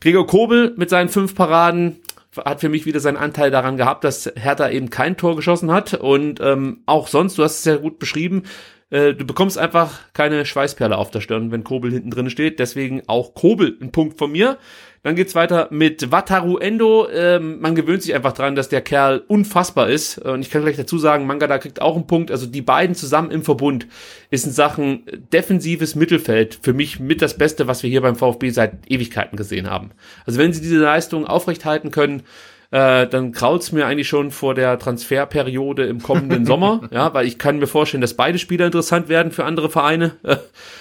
[0.00, 2.00] Gregor Kobel mit seinen fünf Paraden
[2.44, 5.94] hat für mich wieder seinen Anteil daran gehabt, dass Hertha eben kein Tor geschossen hat
[5.94, 8.44] und ähm, auch sonst, du hast es sehr gut beschrieben,
[8.90, 13.02] äh, du bekommst einfach keine Schweißperle auf der Stirn, wenn Kobel hinten drin steht, deswegen
[13.06, 14.58] auch Kobel ein Punkt von mir.
[15.06, 17.08] Dann geht's weiter mit Wataru Endo.
[17.08, 20.18] Ähm, man gewöhnt sich einfach dran, dass der Kerl unfassbar ist.
[20.18, 22.32] Und ich kann gleich dazu sagen, Mangada kriegt auch einen Punkt.
[22.32, 23.86] Also die beiden zusammen im Verbund
[24.30, 28.50] ist in Sachen defensives Mittelfeld für mich mit das Beste, was wir hier beim VfB
[28.50, 29.92] seit Ewigkeiten gesehen haben.
[30.24, 32.24] Also wenn sie diese Leistung aufrechthalten können,
[32.70, 37.38] äh, dann kraut's mir eigentlich schon vor der Transferperiode im kommenden Sommer, ja, weil ich
[37.38, 40.12] kann mir vorstellen, dass beide Spieler interessant werden für andere Vereine.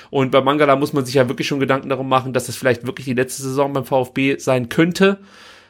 [0.10, 2.86] Und bei Mangala muss man sich ja wirklich schon Gedanken darum machen, dass das vielleicht
[2.86, 5.18] wirklich die letzte Saison beim VfB sein könnte.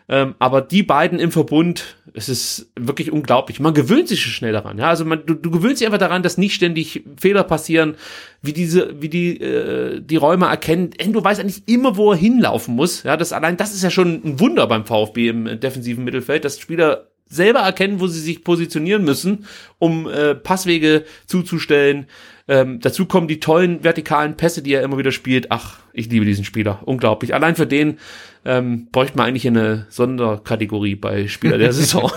[0.07, 3.59] Ähm, aber die beiden im Verbund, es ist wirklich unglaublich.
[3.59, 4.77] Man gewöhnt sich schnell daran.
[4.77, 7.95] Ja, also man, du, du gewöhnst dich einfach daran, dass nicht ständig Fehler passieren,
[8.41, 10.91] wie diese, wie die äh, die Räume erkennen.
[10.97, 13.03] Endo weiß eigentlich immer, wo er hinlaufen muss.
[13.03, 16.59] Ja, das allein, das ist ja schon ein Wunder beim VfB im defensiven Mittelfeld, dass
[16.59, 19.45] Spieler selber erkennen, wo sie sich positionieren müssen,
[19.79, 22.05] um äh, Passwege zuzustellen.
[22.47, 25.51] Ähm, dazu kommen die tollen vertikalen Pässe, die er immer wieder spielt.
[25.51, 26.81] Ach, ich liebe diesen Spieler.
[26.85, 27.33] Unglaublich.
[27.33, 27.97] Allein für den
[28.45, 32.11] ähm, bräuchte man eigentlich eine Sonderkategorie bei Spieler der Saison.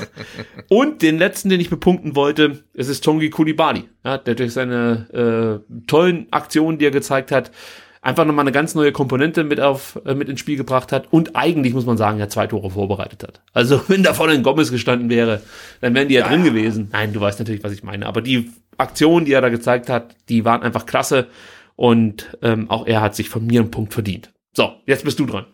[0.68, 3.84] Und den letzten, den ich bepunkten wollte, es ist Tongi Kulibali.
[4.04, 7.50] Ja, der durch seine äh, tollen Aktionen, die er gezeigt hat,
[8.02, 11.34] einfach nochmal eine ganz neue Komponente mit auf äh, mit ins Spiel gebracht hat und
[11.34, 13.42] eigentlich muss man sagen, ja zwei Tore vorbereitet hat.
[13.52, 15.42] Also wenn da vorne ein Gomez gestanden wäre,
[15.80, 16.88] dann wären die ja, ja drin gewesen.
[16.92, 18.06] Nein, du weißt natürlich, was ich meine.
[18.06, 21.26] Aber die Aktionen, die er da gezeigt hat, die waren einfach klasse
[21.74, 24.30] und ähm, auch er hat sich von mir einen Punkt verdient.
[24.52, 25.46] So, jetzt bist du dran.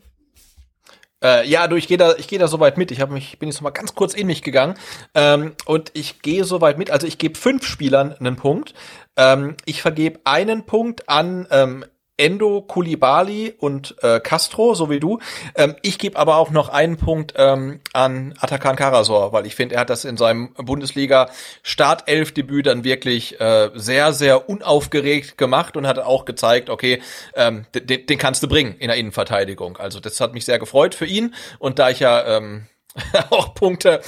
[1.24, 2.90] Äh, ja, du, ich gehe da, ich gehe da soweit mit.
[2.90, 4.74] Ich habe mich, bin jetzt noch mal ganz kurz in mich gegangen
[5.14, 6.90] ähm, und ich gehe soweit mit.
[6.90, 8.74] Also ich gebe fünf Spielern einen Punkt.
[9.16, 11.84] Ähm, ich vergebe einen Punkt an ähm,
[12.16, 15.18] Endo, Kulibali und äh, Castro, so wie du.
[15.56, 19.74] Ähm, ich gebe aber auch noch einen Punkt ähm, an Atakan Karasor, weil ich finde,
[19.74, 25.98] er hat das in seinem Bundesliga-Startelf-Debüt dann wirklich äh, sehr, sehr unaufgeregt gemacht und hat
[25.98, 27.02] auch gezeigt, okay,
[27.34, 29.76] ähm, den, den kannst du bringen in der Innenverteidigung.
[29.76, 31.34] Also das hat mich sehr gefreut für ihn.
[31.58, 32.68] Und da ich ja ähm,
[33.30, 34.02] auch Punkte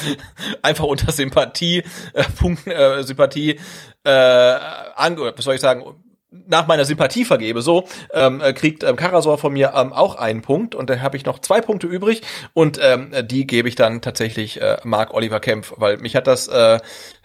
[0.62, 1.82] einfach unter Sympathie,
[2.12, 3.58] äh, Punkten, äh, Sympathie,
[4.04, 5.82] äh, an, was soll ich sagen,
[6.30, 10.42] nach meiner Sympathie vergebe, so, ähm, äh, kriegt ähm, Karasor von mir ähm, auch einen
[10.42, 12.22] Punkt und dann habe ich noch zwei Punkte übrig
[12.52, 16.48] und ähm, die gebe ich dann tatsächlich äh, Marc Oliver Kempf, weil mich hat das
[16.48, 16.80] äh,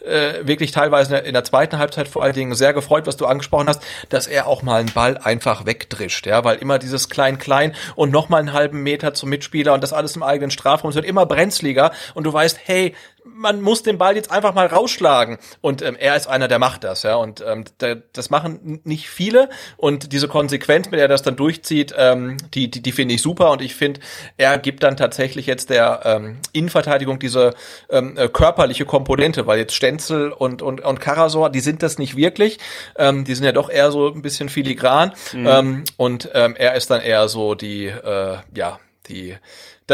[0.05, 3.67] äh, wirklich teilweise in der zweiten Halbzeit vor allen Dingen sehr gefreut, was du angesprochen
[3.67, 8.11] hast, dass er auch mal einen Ball einfach wegdrischt, ja, weil immer dieses Klein-Klein und
[8.11, 11.05] noch mal einen halben Meter zum Mitspieler und das alles im eigenen Strafraum, es wird
[11.05, 15.37] immer brenzliger und du weißt, hey, man muss den Ball jetzt einfach mal rausschlagen.
[15.61, 17.15] Und ähm, er ist einer, der macht das, ja.
[17.15, 19.49] Und ähm, der, das machen nicht viele.
[19.77, 23.21] Und diese Konsequenz, mit der er das dann durchzieht, ähm, die, die, die finde ich
[23.21, 23.51] super.
[23.51, 23.99] Und ich finde,
[24.37, 27.53] er gibt dann tatsächlich jetzt der ähm, Innenverteidigung diese
[27.89, 32.15] ähm, äh, körperliche Komponente, weil jetzt Stenzel und, und, und Karasor, die sind das nicht
[32.15, 32.59] wirklich.
[32.97, 35.13] Ähm, die sind ja doch eher so ein bisschen filigran.
[35.33, 35.47] Mhm.
[35.47, 39.35] Ähm, und ähm, er ist dann eher so die, äh, ja, die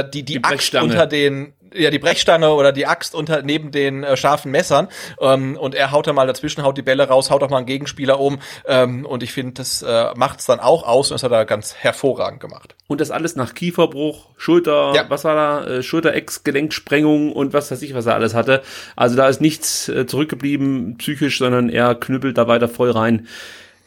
[0.04, 4.04] die, die, die Axt unter den ja die Brechstange oder die Axt unter neben den
[4.04, 4.88] äh, scharfen Messern
[5.20, 7.66] ähm, und er haut da mal dazwischen, haut die Bälle raus, haut auch mal einen
[7.66, 11.32] Gegenspieler um ähm, und ich finde, das äh, macht's dann auch aus und das hat
[11.32, 12.76] er ganz hervorragend gemacht.
[12.88, 15.06] Und das alles nach Kieferbruch, Schulter, ja.
[15.10, 18.62] was war da, äh, Schulterex, Gelenksprengung und was weiß ich, was er alles hatte.
[18.96, 23.28] Also da ist nichts äh, zurückgeblieben psychisch, sondern er knüppelt da weiter voll rein.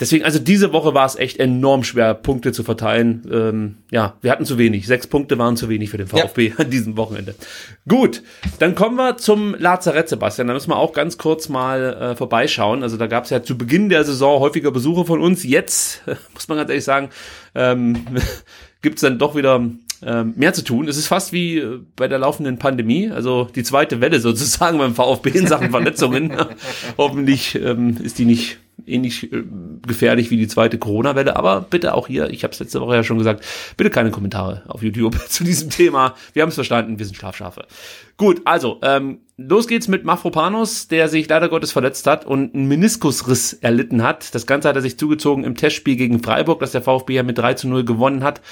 [0.00, 3.22] Deswegen, also diese Woche war es echt enorm schwer, Punkte zu verteilen.
[3.30, 4.86] Ähm, ja, wir hatten zu wenig.
[4.86, 6.54] Sechs Punkte waren zu wenig für den VfB ja.
[6.58, 7.34] an diesem Wochenende.
[7.86, 8.22] Gut,
[8.58, 10.48] dann kommen wir zum Lazarett, Sebastian.
[10.48, 12.82] Da müssen wir auch ganz kurz mal äh, vorbeischauen.
[12.82, 15.44] Also da gab es ja zu Beginn der Saison häufiger Besuche von uns.
[15.44, 16.02] Jetzt,
[16.34, 17.10] muss man ganz ehrlich sagen,
[17.54, 18.06] ähm,
[18.82, 19.62] gibt es dann doch wieder
[20.02, 20.88] ähm, mehr zu tun.
[20.88, 24.94] Es ist fast wie äh, bei der laufenden Pandemie, also die zweite Welle sozusagen beim
[24.94, 26.32] VfB in Sachen Verletzungen.
[26.96, 29.42] Hoffentlich ähm, ist die nicht ähnlich äh,
[29.86, 33.04] gefährlich wie die zweite Corona-Welle, aber bitte auch hier, ich habe es letzte Woche ja
[33.04, 33.44] schon gesagt,
[33.76, 36.14] bitte keine Kommentare auf YouTube zu diesem Thema.
[36.32, 37.66] Wir haben es verstanden, wir sind Schlafschafe.
[38.16, 42.68] Gut, also, ähm, los geht's mit Mafropanos, der sich leider Gottes verletzt hat und einen
[42.68, 44.34] Meniskusriss erlitten hat.
[44.34, 47.38] Das Ganze hat er sich zugezogen im Testspiel gegen Freiburg, das der VfB ja mit
[47.38, 48.42] 3 zu 0 gewonnen hat.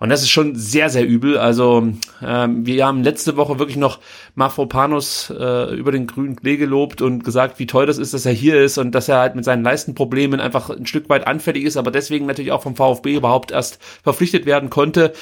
[0.00, 1.36] Und das ist schon sehr, sehr übel.
[1.36, 1.86] Also
[2.26, 4.00] ähm, wir haben letzte Woche wirklich noch
[4.34, 8.32] Mafropanos äh, über den grünen Klee gelobt und gesagt, wie toll das ist, dass er
[8.32, 11.76] hier ist und dass er halt mit seinen Leistenproblemen einfach ein Stück weit anfällig ist,
[11.76, 15.12] aber deswegen natürlich auch vom VfB überhaupt erst verpflichtet werden konnte.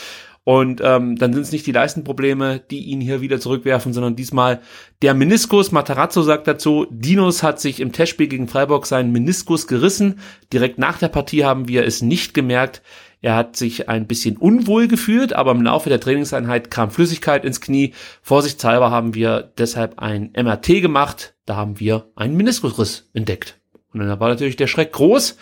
[0.45, 4.61] Und ähm, dann sind es nicht die Leistenprobleme, die ihn hier wieder zurückwerfen, sondern diesmal
[5.03, 5.73] der Meniskus.
[5.73, 10.21] Matarazzo sagt dazu, Dinos hat sich im Testspiel gegen Freiburg seinen Meniskus gerissen.
[10.51, 12.81] Direkt nach der Partie haben wir es nicht gemerkt.
[13.21, 17.61] Er hat sich ein bisschen unwohl gefühlt, aber im Laufe der Trainingseinheit kam Flüssigkeit ins
[17.61, 17.95] Knie.
[18.23, 21.35] Vorsichtshalber haben wir deshalb ein MRT gemacht.
[21.45, 23.59] Da haben wir einen Meniskusriss entdeckt.
[23.93, 25.37] Und dann war natürlich der Schreck groß.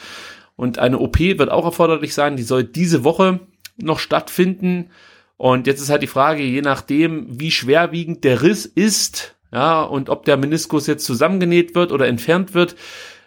[0.56, 2.36] Und eine OP wird auch erforderlich sein.
[2.36, 3.40] Die soll diese Woche
[3.76, 4.90] noch stattfinden.
[5.36, 10.08] Und jetzt ist halt die Frage, je nachdem, wie schwerwiegend der Riss ist, ja, und
[10.08, 12.74] ob der Meniskus jetzt zusammengenäht wird oder entfernt wird,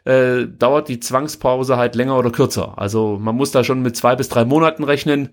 [0.05, 2.77] äh, dauert die Zwangspause halt länger oder kürzer.
[2.77, 5.29] Also man muss da schon mit zwei bis drei Monaten rechnen.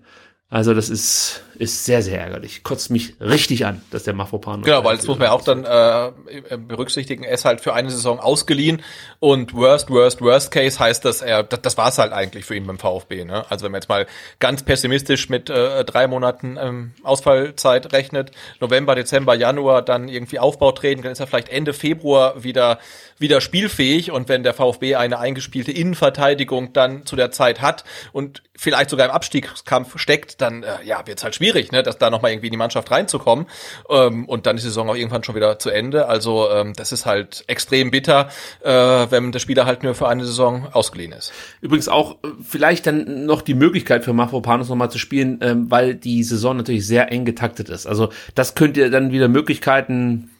[0.49, 2.63] Also das ist, ist sehr, sehr ärgerlich.
[2.63, 4.61] Kotzt mich richtig an, dass der Mafropan.
[4.61, 7.23] Genau, weil das muss man ja auch dann äh, berücksichtigen.
[7.23, 8.81] Er ist halt für eine Saison ausgeliehen
[9.19, 12.55] und worst, worst, worst case heißt, dass er, das, das war es halt eigentlich für
[12.55, 13.25] ihn beim VfB.
[13.25, 13.45] Ne?
[13.49, 14.05] Also wenn man jetzt mal
[14.39, 21.03] ganz pessimistisch mit äh, drei Monaten ähm, Ausfallzeit rechnet, November, Dezember, Januar, dann irgendwie Aufbautraining,
[21.03, 22.79] dann ist er vielleicht Ende Februar wieder
[23.19, 28.43] wieder spielfähig und wenn der VfB eine eingespielte Innenverteidigung dann zu der Zeit hat und
[28.55, 32.09] vielleicht sogar im Abstiegskampf steckt, dann äh, ja wird es halt schwierig, ne, dass da
[32.09, 33.47] nochmal irgendwie in die Mannschaft reinzukommen
[33.89, 36.07] ähm, und dann ist die Saison auch irgendwann schon wieder zu Ende.
[36.07, 38.29] Also ähm, das ist halt extrem bitter,
[38.63, 41.31] äh, wenn der Spieler halt nur für eine Saison ausgeliehen ist.
[41.61, 45.95] Übrigens auch äh, vielleicht dann noch die Möglichkeit für Mafropanos nochmal zu spielen, ähm, weil
[45.95, 47.85] die Saison natürlich sehr eng getaktet ist.
[47.85, 50.31] Also das könnte dann wieder Möglichkeiten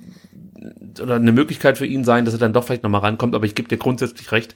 [1.01, 3.55] oder eine Möglichkeit für ihn sein, dass er dann doch vielleicht nochmal rankommt, aber ich
[3.55, 4.55] gebe dir grundsätzlich recht.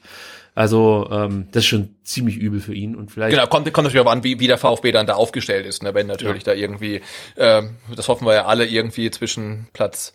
[0.54, 3.32] Also ähm, das ist schon ziemlich übel für ihn und vielleicht.
[3.32, 5.94] Genau, kommt, kommt natürlich auch an, wie, wie der VfB dann da aufgestellt ist, ne?
[5.94, 6.54] wenn natürlich ja.
[6.54, 7.02] da irgendwie,
[7.38, 10.14] ähm, das hoffen wir ja alle irgendwie zwischen Platz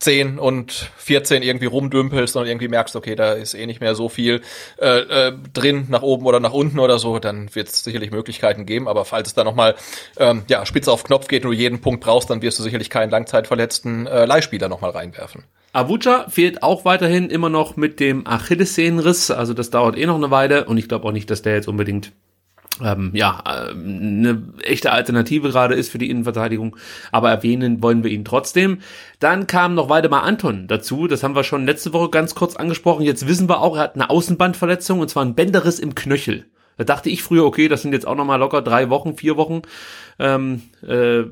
[0.00, 4.08] 10 und 14 irgendwie rumdümpelst und irgendwie merkst, okay, da ist eh nicht mehr so
[4.08, 4.40] viel
[4.78, 8.64] äh, äh, drin, nach oben oder nach unten oder so, dann wird es sicherlich Möglichkeiten
[8.64, 8.88] geben.
[8.88, 9.74] Aber falls es da nochmal
[10.18, 12.88] ähm, ja, spitz auf Knopf geht und du jeden Punkt brauchst, dann wirst du sicherlich
[12.88, 15.44] keinen langzeitverletzten äh, Leihspieler nochmal reinwerfen.
[15.72, 20.30] Avucha fehlt auch weiterhin immer noch mit dem Achillessehnenriss, also das dauert eh noch eine
[20.30, 22.10] Weile und ich glaube auch nicht, dass der jetzt unbedingt
[22.82, 26.76] ähm, ja, eine echte Alternative gerade ist für die Innenverteidigung,
[27.12, 28.78] aber erwähnen wollen wir ihn trotzdem.
[29.18, 33.04] Dann kam noch Waldemar Anton dazu, das haben wir schon letzte Woche ganz kurz angesprochen.
[33.04, 36.46] Jetzt wissen wir auch, er hat eine Außenbandverletzung und zwar ein Bänderriss im Knöchel.
[36.76, 39.60] Da dachte ich früher, okay, das sind jetzt auch nochmal locker drei Wochen, vier Wochen.
[40.18, 41.24] Ähm, äh,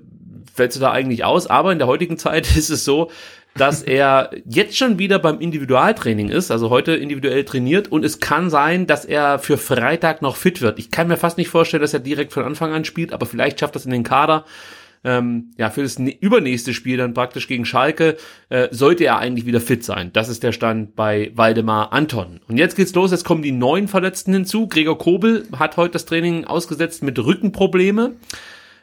[0.55, 1.47] fällst du da eigentlich aus?
[1.47, 3.11] Aber in der heutigen Zeit ist es so,
[3.59, 8.51] dass er jetzt schon wieder beim Individualtraining ist, also heute individuell trainiert und es kann
[8.51, 10.79] sein, dass er für Freitag noch fit wird.
[10.79, 13.61] Ich kann mir fast nicht vorstellen, dass er direkt von Anfang an spielt, aber vielleicht
[13.61, 14.45] schafft das in den Kader.
[15.05, 18.17] Ähm, ja, für das übernächste Spiel dann praktisch gegen Schalke
[18.49, 20.11] äh, sollte er eigentlich wieder fit sein.
[20.13, 22.41] Das ist der Stand bei Waldemar Anton.
[22.49, 24.67] Und jetzt geht's los, jetzt kommen die neuen Verletzten hinzu.
[24.67, 28.17] Gregor Kobel hat heute das Training ausgesetzt mit Rückenprobleme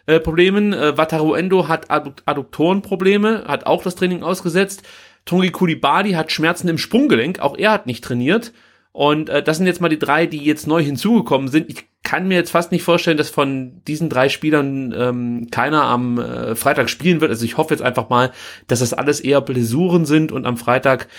[0.06, 0.74] äh, Problemen.
[0.74, 4.84] Äh, Wataru Endo hat Adduk Adduktorenprobleme, hat auch das Training ausgesetzt.
[5.26, 8.54] Tongi Kulibadi hat Schmerzen im Sprunggelenk, auch er hat nicht trainiert.
[8.92, 11.70] Und äh, das sind jetzt mal die drei, die jetzt neu hinzugekommen sind.
[11.70, 16.18] Ich kann mir jetzt fast nicht vorstellen, dass von diesen drei Spielern ähm, keiner am
[16.18, 17.30] äh, Freitag spielen wird.
[17.32, 18.32] Also ich hoffe jetzt einfach mal,
[18.68, 21.10] dass das alles eher Blessuren sind und am Freitag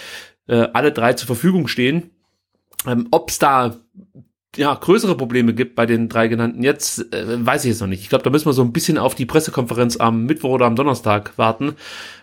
[0.47, 2.11] äh, alle drei zur Verfügung stehen.
[2.87, 3.77] Ähm, Ob es da
[4.57, 8.01] ja, größere Probleme gibt bei den drei genannten jetzt, äh, weiß ich jetzt noch nicht.
[8.01, 10.77] Ich glaube, da müssen wir so ein bisschen auf die Pressekonferenz am Mittwoch oder am
[10.77, 11.75] Donnerstag warten,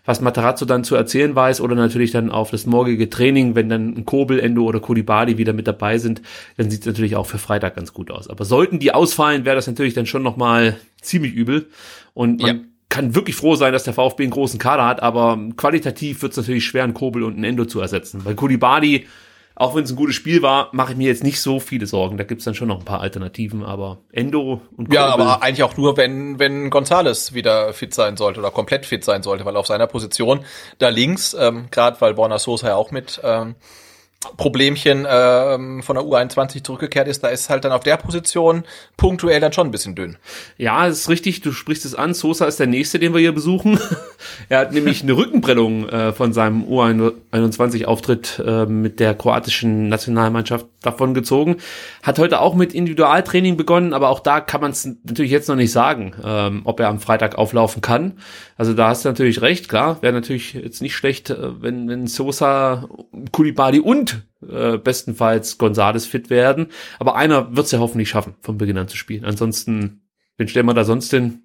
[0.06, 3.96] was Matarazzo dann zu erzählen weiß oder natürlich dann auf das morgige Training, wenn dann
[3.96, 6.22] ein Kobel, Endo oder Kodibadi wieder mit dabei sind,
[6.58, 8.30] dann sieht es natürlich auch für Freitag ganz gut aus.
[8.30, 11.68] Aber sollten die ausfallen, wäre das natürlich dann schon nochmal ziemlich übel
[12.14, 12.64] und man ja.
[12.90, 16.38] kann wirklich froh sein, dass der VfB einen großen Kader hat, aber qualitativ wird es
[16.38, 18.26] natürlich schwer, einen Kobel und einen Endo zu ersetzen.
[18.26, 19.06] Weil Kodibadi
[19.56, 22.18] auch wenn es ein gutes Spiel war, mache ich mir jetzt nicht so viele Sorgen.
[22.18, 25.78] Da gibt's dann schon noch ein paar Alternativen, aber Endo und Ja, aber eigentlich auch
[25.78, 29.68] nur, wenn, wenn Gonzales wieder fit sein sollte oder komplett fit sein sollte, weil auf
[29.68, 30.44] seiner Position
[30.80, 33.56] da links, ähm, gerade weil Borna Sosa ja auch mit ähm,
[34.38, 38.64] Problemchen ähm, von der U21 zurückgekehrt ist, da ist halt dann auf der Position
[38.98, 40.18] punktuell dann schon ein bisschen dünn.
[40.58, 42.14] Ja, ist richtig, du sprichst es an.
[42.14, 43.80] Sosa ist der nächste, den wir hier besuchen.
[44.50, 51.14] er hat nämlich eine Rückenprellung äh, von seinem U21-Auftritt äh, mit der kroatischen Nationalmannschaft davon
[51.14, 51.58] gezogen.
[52.02, 55.56] Hat heute auch mit Individualtraining begonnen, aber auch da kann man es natürlich jetzt noch
[55.56, 58.14] nicht sagen, ähm, ob er am Freitag auflaufen kann.
[58.58, 60.02] Also da hast du natürlich recht, klar.
[60.02, 62.88] Wäre natürlich jetzt nicht schlecht, äh, wenn, wenn Sosa,
[63.32, 64.13] Kulibali und
[64.50, 66.68] äh, bestenfalls Gonzales fit werden.
[67.00, 69.26] Aber einer wird es ja hoffentlich schaffen, von Beginn an zu spielen.
[69.26, 70.02] Ansonsten,
[70.38, 71.44] wen stellen wir da sonst hin?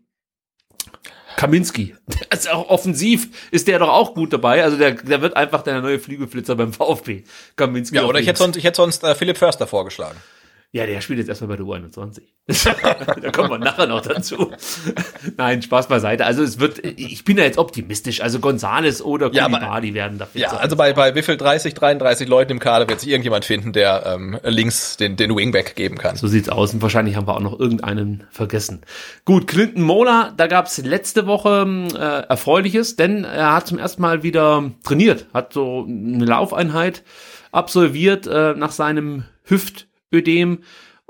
[1.36, 1.94] Kaminski.
[2.30, 4.62] Also auch offensiv ist der doch auch gut dabei.
[4.62, 7.24] Also der, der wird einfach der neue Flügelflitzer beim VfB.
[7.56, 7.96] Kaminski.
[7.96, 10.18] Ja, oder ich hätte sonst, ich hätte sonst äh, Philipp Förster vorgeschlagen.
[10.70, 12.24] Ja, der spielt jetzt erstmal bei der U21.
[13.22, 14.52] da kommen wir nachher noch dazu.
[15.38, 16.26] Nein, Spaß beiseite.
[16.26, 18.20] Also es wird, ich bin da jetzt optimistisch.
[18.20, 20.42] Also Gonzales oder Kulibali ja, werden dafür.
[20.42, 23.72] Ja, also bei, bei wie viel 30, 33 Leuten im Kader wird sich irgendjemand finden,
[23.72, 26.16] der ähm, links den, den Wingback geben kann.
[26.16, 26.74] So sieht's aus.
[26.74, 28.82] Und wahrscheinlich haben wir auch noch irgendeinen vergessen.
[29.24, 34.22] Gut, Clinton Mola, da gab's letzte Woche äh, Erfreuliches, denn er hat zum ersten Mal
[34.22, 37.04] wieder trainiert, hat so eine Laufeinheit
[37.52, 40.60] absolviert äh, nach seinem Hüft Ödem.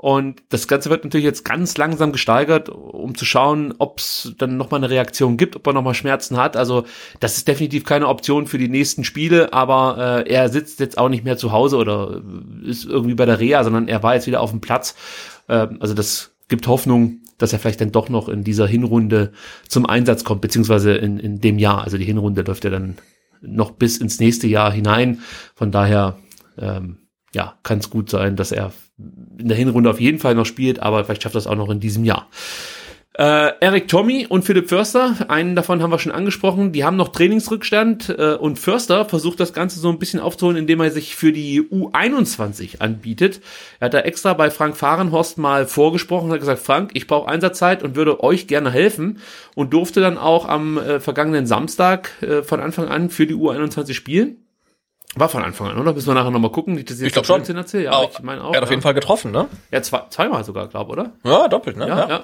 [0.01, 4.55] Und das Ganze wird natürlich jetzt ganz langsam gesteigert, um zu schauen, ob es dann
[4.55, 6.55] nochmal eine Reaktion gibt, ob er nochmal Schmerzen hat.
[6.55, 6.85] Also
[7.19, 11.09] das ist definitiv keine Option für die nächsten Spiele, aber äh, er sitzt jetzt auch
[11.09, 12.21] nicht mehr zu Hause oder
[12.63, 14.95] ist irgendwie bei der Reha, sondern er war jetzt wieder auf dem Platz.
[15.49, 19.33] Äh, also das gibt Hoffnung, dass er vielleicht dann doch noch in dieser Hinrunde
[19.67, 21.83] zum Einsatz kommt, beziehungsweise in, in dem Jahr.
[21.83, 22.97] Also die Hinrunde läuft ja dann
[23.41, 25.19] noch bis ins nächste Jahr hinein.
[25.55, 26.17] Von daher
[26.57, 26.99] ähm,
[27.33, 28.71] ja, kann es gut sein, dass er
[29.37, 31.69] in der Hinrunde auf jeden Fall noch spielt, aber vielleicht schafft er es auch noch
[31.69, 32.27] in diesem Jahr.
[33.19, 37.09] Äh, Eric Tommy und Philipp Förster, einen davon haben wir schon angesprochen, die haben noch
[37.09, 41.33] Trainingsrückstand äh, und Förster versucht das Ganze so ein bisschen aufzuholen, indem er sich für
[41.33, 43.41] die U21 anbietet.
[43.81, 47.83] Er hat da extra bei Frank Fahrenhorst mal vorgesprochen, hat gesagt, Frank, ich brauche Einsatzzeit
[47.83, 49.19] und würde euch gerne helfen
[49.53, 53.95] und durfte dann auch am äh, vergangenen Samstag äh, von Anfang an für die U21
[53.95, 54.37] spielen.
[55.15, 55.93] War von Anfang an, oder?
[55.93, 56.75] Müssen wir nachher nochmal gucken.
[56.75, 57.55] Nicht, dass ich, ich glaube schon.
[57.55, 57.83] Erzähl.
[57.83, 58.53] Ja, auch, ich meine auch.
[58.53, 58.63] Er hat ja.
[58.63, 59.47] auf jeden Fall getroffen, ne?
[59.71, 61.13] Ja, zwei, zweimal sogar, glaube oder?
[61.23, 61.87] Ja, doppelt, ne?
[61.87, 62.09] Ja, ja.
[62.09, 62.23] ja.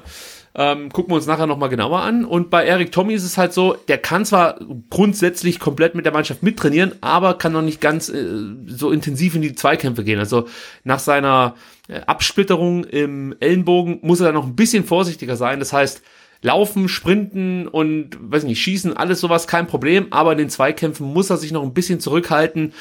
[0.57, 2.23] Ähm, gucken wir uns nachher nochmal genauer an.
[2.23, 4.57] Und bei Eric Tommy ist es halt so, der kann zwar
[4.89, 8.25] grundsätzlich komplett mit der Mannschaft mittrainieren, aber kann noch nicht ganz äh,
[8.67, 10.19] so intensiv in die Zweikämpfe gehen.
[10.19, 10.47] Also
[10.85, 11.55] nach seiner
[11.89, 15.59] äh, Absplitterung im Ellenbogen muss er da noch ein bisschen vorsichtiger sein.
[15.59, 16.01] Das heißt,
[16.45, 21.31] Laufen, Sprinten und, weiß nicht, Schießen, alles sowas kein Problem, aber in den Zweikämpfen muss
[21.31, 22.73] er sich noch ein bisschen zurückhalten.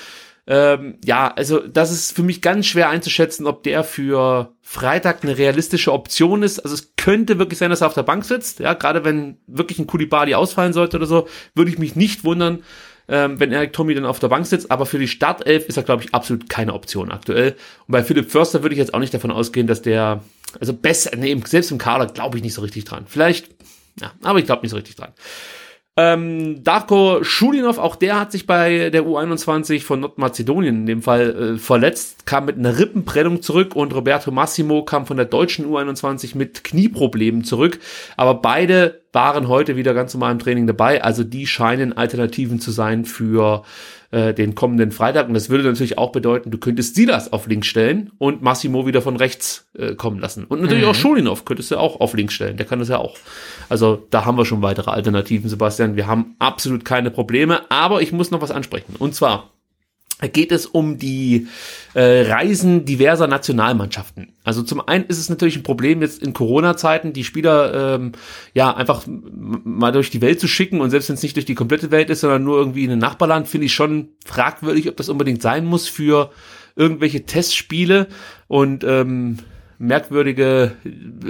[0.47, 5.39] Ähm, ja, also das ist für mich ganz schwer einzuschätzen, ob der für Freitag eine
[5.39, 6.59] realistische Option ist.
[6.61, 8.61] Also es könnte wirklich sein, dass er auf der Bank sitzt.
[8.61, 12.63] Ja, gerade wenn wirklich ein Kulibali ausfallen sollte oder so, würde ich mich nicht wundern,
[13.09, 14.71] ähm, wenn Eric Tommy dann auf der Bank sitzt.
[14.71, 17.53] Aber für die Startelf ist er, glaube ich, absolut keine Option aktuell.
[17.87, 20.23] Und bei Philipp Förster würde ich jetzt auch nicht davon ausgehen, dass der
[20.61, 23.05] also besser, nee, selbst im Kader glaube ich nicht so richtig dran.
[23.07, 23.49] Vielleicht,
[24.01, 25.13] ja, aber ich glaube nicht so richtig dran.
[25.97, 31.55] Ähm, Darko Schulinov, auch der hat sich bei der U21 von Nordmazedonien in dem Fall
[31.55, 36.37] äh, verletzt, kam mit einer Rippenprellung zurück und Roberto Massimo kam von der deutschen U21
[36.37, 37.79] mit Knieproblemen zurück.
[38.17, 42.73] Aber beide waren heute wieder ganz normal im Training dabei, also die scheinen Alternativen zu
[42.73, 43.63] sein für
[44.15, 45.27] äh, den kommenden Freitag.
[45.27, 49.03] Und das würde natürlich auch bedeuten, du könntest Silas auf links stellen und Massimo wieder
[49.03, 50.45] von rechts äh, kommen lassen.
[50.45, 50.91] Und natürlich mhm.
[50.91, 52.57] auch Schulinov könntest du auch auf links stellen.
[52.57, 53.17] Der kann das ja auch.
[53.69, 55.97] Also da haben wir schon weitere Alternativen, Sebastian.
[55.97, 57.69] Wir haben absolut keine Probleme.
[57.71, 58.95] Aber ich muss noch was ansprechen.
[58.99, 59.51] Und zwar
[60.33, 61.49] geht es um die
[61.95, 64.33] äh, Reisen diverser Nationalmannschaften.
[64.45, 68.13] Also zum einen ist es natürlich ein Problem jetzt in Corona-Zeiten, die Spieler ähm,
[68.53, 71.55] ja einfach mal durch die Welt zu schicken und selbst wenn es nicht durch die
[71.55, 75.09] komplette Welt ist, sondern nur irgendwie in ein Nachbarland, finde ich schon fragwürdig, ob das
[75.09, 76.31] unbedingt sein muss für
[76.77, 78.09] irgendwelche Testspiele
[78.47, 79.39] und ähm,
[79.79, 80.73] merkwürdige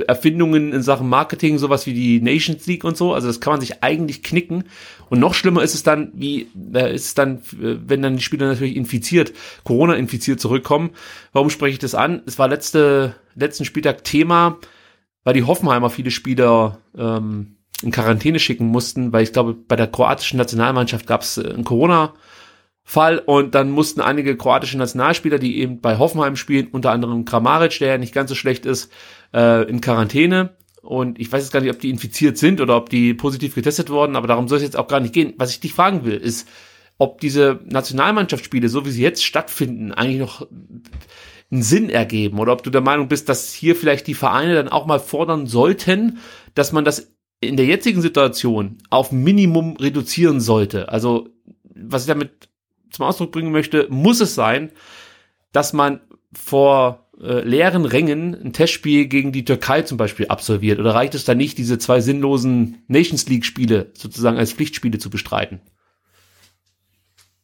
[0.06, 3.14] Erfindungen in Sachen Marketing, sowas wie die Nations League und so.
[3.14, 4.64] Also das kann man sich eigentlich knicken.
[5.08, 8.22] Und noch schlimmer ist es dann, wie äh, ist es dann, äh, wenn dann die
[8.22, 9.32] Spieler natürlich infiziert,
[9.64, 10.90] Corona infiziert zurückkommen.
[11.32, 12.22] Warum spreche ich das an?
[12.26, 14.58] Es war letzte letzten Spieltag Thema,
[15.24, 19.88] weil die Hoffenheimer viele Spieler ähm, in Quarantäne schicken mussten, weil ich glaube, bei der
[19.88, 22.14] kroatischen Nationalmannschaft gab es äh, ein Corona
[22.86, 27.78] Fall und dann mussten einige kroatische Nationalspieler, die eben bei Hoffenheim spielen, unter anderem Kramaric,
[27.78, 28.92] der ja nicht ganz so schlecht ist,
[29.32, 30.50] äh, in Quarantäne
[30.84, 33.90] und ich weiß jetzt gar nicht, ob die infiziert sind oder ob die positiv getestet
[33.90, 35.34] wurden, aber darum soll es jetzt auch gar nicht gehen.
[35.38, 36.48] Was ich dich fragen will, ist,
[36.98, 40.46] ob diese Nationalmannschaftsspiele, so wie sie jetzt stattfinden, eigentlich noch
[41.50, 44.68] einen Sinn ergeben oder ob du der Meinung bist, dass hier vielleicht die Vereine dann
[44.68, 46.18] auch mal fordern sollten,
[46.54, 50.88] dass man das in der jetzigen Situation auf Minimum reduzieren sollte.
[50.88, 51.28] Also,
[51.74, 52.48] was ich damit
[52.90, 54.70] zum Ausdruck bringen möchte, muss es sein,
[55.52, 56.00] dass man
[56.32, 60.78] vor äh, leeren Rängen ein Testspiel gegen die Türkei zum Beispiel absolviert?
[60.78, 65.60] Oder reicht es da nicht, diese zwei sinnlosen Nations League-Spiele sozusagen als Pflichtspiele zu bestreiten?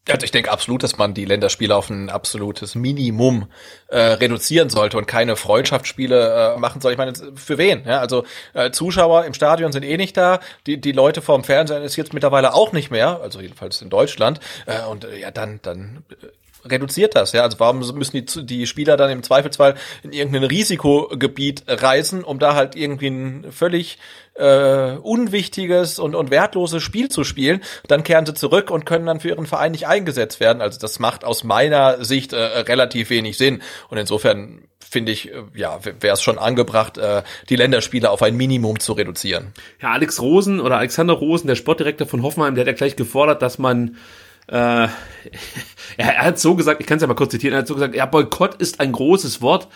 [0.08, 3.46] Also ich denke absolut, dass man die Länderspiele auf ein absolutes Minimum
[3.88, 6.92] äh, reduzieren sollte und keine Freundschaftsspiele äh, machen soll.
[6.92, 7.84] Ich meine, für wen?
[7.84, 8.24] Ja, also
[8.54, 12.12] äh, Zuschauer im Stadion sind eh nicht da, die, die Leute vorm Fernsehen ist jetzt
[12.12, 14.40] mittlerweile auch nicht mehr, also jedenfalls in Deutschland.
[14.66, 16.26] Äh, und äh, ja, dann, dann äh,
[16.64, 17.42] reduziert das, ja.
[17.42, 22.54] Also warum müssen die, die Spieler dann im Zweifelsfall in irgendein Risikogebiet reisen, um da
[22.54, 23.98] halt irgendwie ein völlig
[24.34, 27.60] äh, unwichtiges und, und wertloses Spiel zu spielen.
[27.88, 30.62] Dann kehren sie zurück und können dann für ihren Verein nicht eingesetzt werden.
[30.62, 33.62] Also das macht aus meiner Sicht äh, relativ wenig Sinn.
[33.88, 38.36] Und insofern finde ich, äh, ja, wäre es schon angebracht, äh, die Länderspiele auf ein
[38.36, 39.52] Minimum zu reduzieren.
[39.80, 43.42] Ja, Alex Rosen oder Alexander Rosen, der Sportdirektor von Hoffenheim, der hat ja gleich gefordert,
[43.42, 43.96] dass man
[44.50, 44.88] äh,
[45.96, 47.94] er, hat so gesagt, ich kann es ja mal kurz zitieren, er hat so gesagt,
[47.94, 49.68] ja, Boykott ist ein großes Wort,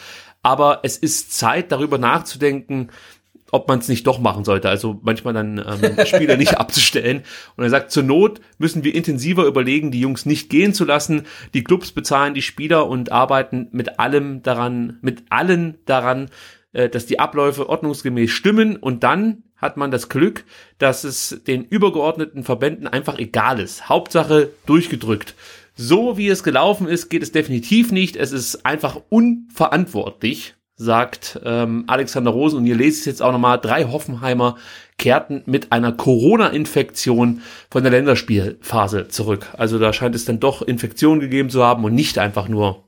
[0.43, 2.91] aber es ist Zeit, darüber nachzudenken,
[3.51, 4.69] ob man es nicht doch machen sollte.
[4.69, 7.23] Also manchmal dann ähm, Spieler nicht abzustellen.
[7.57, 11.23] Und er sagt, zur Not müssen wir intensiver überlegen, die Jungs nicht gehen zu lassen.
[11.55, 16.31] Die Clubs bezahlen die Spieler und arbeiten mit allem daran, mit allen daran,
[16.73, 18.77] äh, dass die Abläufe ordnungsgemäß stimmen.
[18.77, 20.45] Und dann hat man das Glück,
[20.79, 23.89] dass es den übergeordneten Verbänden einfach egal ist.
[23.89, 25.35] Hauptsache durchgedrückt.
[25.77, 28.17] So wie es gelaufen ist, geht es definitiv nicht.
[28.17, 32.59] Es ist einfach unverantwortlich, sagt ähm, Alexander Rosen.
[32.59, 33.59] Und ihr lest es jetzt auch nochmal.
[33.59, 34.57] Drei Hoffenheimer
[34.99, 39.49] kehrten mit einer Corona-Infektion von der Länderspielphase zurück.
[39.57, 42.84] Also da scheint es dann doch Infektionen gegeben zu haben und nicht einfach nur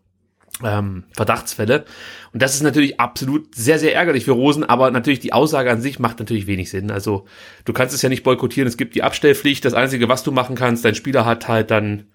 [0.64, 1.84] ähm, Verdachtsfälle.
[2.32, 5.80] Und das ist natürlich absolut sehr, sehr ärgerlich für Rosen, aber natürlich die Aussage an
[5.80, 6.90] sich macht natürlich wenig Sinn.
[6.90, 7.26] Also
[7.64, 10.56] du kannst es ja nicht boykottieren, es gibt die Abstellpflicht, das Einzige, was du machen
[10.56, 12.06] kannst, dein Spieler hat halt dann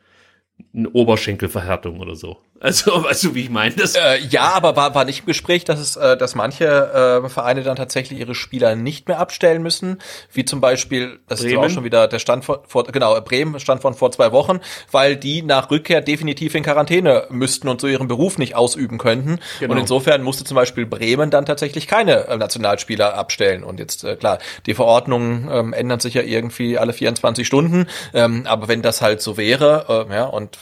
[0.73, 2.37] eine Oberschenkelverhärtung oder so.
[2.61, 3.75] Also, weißt du, wie ich meine?
[3.75, 6.65] Das äh, ja, aber war, war nicht im Gespräch, dass es, äh, dass manche
[7.25, 9.97] äh, Vereine dann tatsächlich ihre Spieler nicht mehr abstellen müssen,
[10.31, 11.53] wie zum Beispiel, das Bremen.
[11.53, 14.59] ist auch schon wieder der Stand vor, vor genau, Bremen stand von vor zwei Wochen,
[14.91, 19.39] weil die nach Rückkehr definitiv in Quarantäne müssten und so ihren Beruf nicht ausüben könnten.
[19.59, 19.73] Genau.
[19.73, 23.63] Und insofern musste zum Beispiel Bremen dann tatsächlich keine äh, Nationalspieler abstellen.
[23.63, 28.43] Und jetzt, äh, klar, die Verordnungen ähm, ändern sich ja irgendwie alle 24 Stunden, ähm,
[28.45, 30.59] aber wenn das halt so wäre, äh, ja, und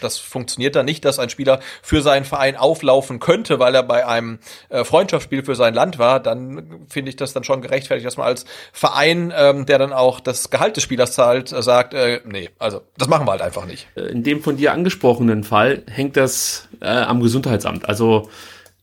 [0.00, 3.82] das funktioniert dann nicht, dass dass ein Spieler für seinen Verein auflaufen könnte, weil er
[3.82, 4.38] bei einem
[4.68, 8.26] äh, Freundschaftsspiel für sein Land war, dann finde ich das dann schon gerechtfertigt, dass man
[8.26, 12.50] als Verein, ähm, der dann auch das Gehalt des Spielers zahlt, äh, sagt, äh, nee,
[12.58, 13.88] also das machen wir halt einfach nicht.
[13.96, 17.88] Äh, in dem von dir angesprochenen Fall hängt das äh, am Gesundheitsamt.
[17.88, 18.28] Also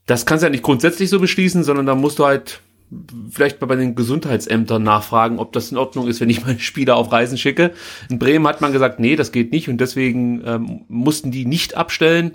[0.06, 2.60] das kannst du ja nicht grundsätzlich so beschließen, sondern da musst du halt
[3.30, 6.96] vielleicht mal bei den Gesundheitsämtern nachfragen, ob das in Ordnung ist, wenn ich meine Spieler
[6.96, 7.72] auf Reisen schicke.
[8.08, 11.76] In Bremen hat man gesagt, nee, das geht nicht und deswegen ähm, mussten die nicht
[11.76, 12.32] abstellen.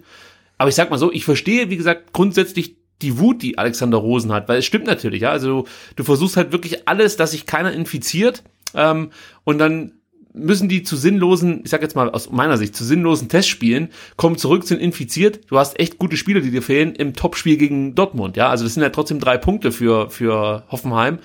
[0.58, 4.34] Aber ich sag mal so, ich verstehe, wie gesagt, grundsätzlich die Wut, die Alexander Rosen
[4.34, 5.32] hat, weil es stimmt natürlich, ja.
[5.32, 8.44] Also du, du versuchst halt wirklich alles, dass sich keiner infiziert
[8.76, 9.12] ähm,
[9.46, 9.94] und dann
[10.34, 14.38] müssen die zu sinnlosen, ich sag jetzt mal aus meiner Sicht, zu sinnlosen Testspielen, kommen
[14.38, 15.42] zurück, sind infiziert.
[15.48, 18.50] Du hast echt gute Spieler, die dir fehlen im Topspiel gegen Dortmund, ja.
[18.50, 21.20] Also das sind ja trotzdem drei Punkte für, für Hoffenheim.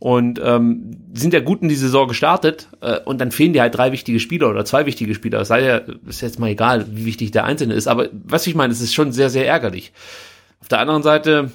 [0.00, 3.76] Und ähm, sind ja gut in die Saison gestartet äh, und dann fehlen dir halt
[3.76, 5.44] drei wichtige Spieler oder zwei wichtige Spieler.
[5.44, 8.72] Sei ja, ist jetzt mal egal, wie wichtig der Einzelne ist, aber was ich meine,
[8.72, 9.92] es ist schon sehr, sehr ärgerlich.
[10.60, 11.50] Auf der anderen Seite,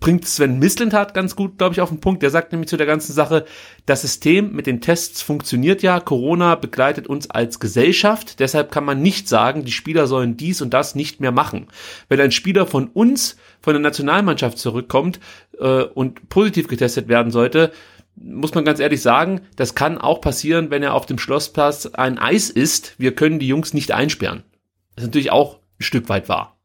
[0.00, 2.22] bringt Sven Mislintat ganz gut, glaube ich, auf den Punkt.
[2.22, 3.44] Der sagt nämlich zu der ganzen Sache,
[3.86, 6.00] das System mit den Tests funktioniert ja.
[6.00, 8.40] Corona begleitet uns als Gesellschaft.
[8.40, 11.68] Deshalb kann man nicht sagen, die Spieler sollen dies und das nicht mehr machen.
[12.08, 15.20] Wenn ein Spieler von uns, von der Nationalmannschaft zurückkommt
[15.58, 17.72] äh, und positiv getestet werden sollte,
[18.16, 22.18] muss man ganz ehrlich sagen, das kann auch passieren, wenn er auf dem Schlossplatz ein
[22.18, 22.94] Eis isst.
[22.98, 24.42] Wir können die Jungs nicht einsperren.
[24.94, 26.55] Das ist natürlich auch ein Stück weit wahr.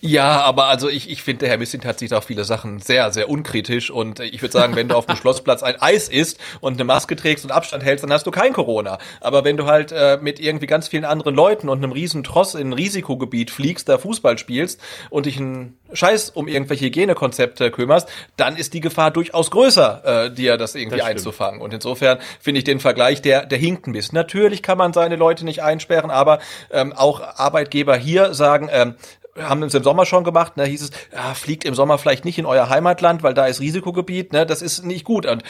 [0.00, 3.10] Ja, aber also ich, ich finde, der Herr Missint hat sich da viele Sachen sehr,
[3.10, 6.74] sehr unkritisch und ich würde sagen, wenn du auf dem Schlossplatz ein Eis isst und
[6.74, 8.98] eine Maske trägst und Abstand hältst, dann hast du kein Corona.
[9.20, 12.54] Aber wenn du halt äh, mit irgendwie ganz vielen anderen Leuten und einem riesen Tross
[12.54, 14.80] in ein Risikogebiet fliegst, da Fußball spielst
[15.10, 20.30] und dich einen Scheiß um irgendwelche Hygienekonzepte kümmerst, dann ist die Gefahr durchaus größer, äh,
[20.30, 21.60] dir das irgendwie das einzufangen.
[21.60, 24.14] Und insofern finde ich den Vergleich, der, der hinkt ein bisschen.
[24.14, 26.38] Natürlich kann man seine Leute nicht einsperren, aber
[26.70, 28.94] ähm, auch Arbeitgeber hier sagen, ähm,
[29.40, 32.24] haben es im Sommer schon gemacht, da ne, hieß es, ja, fliegt im Sommer vielleicht
[32.24, 35.26] nicht in euer Heimatland, weil da ist Risikogebiet, ne, das ist nicht gut.
[35.26, 35.42] Und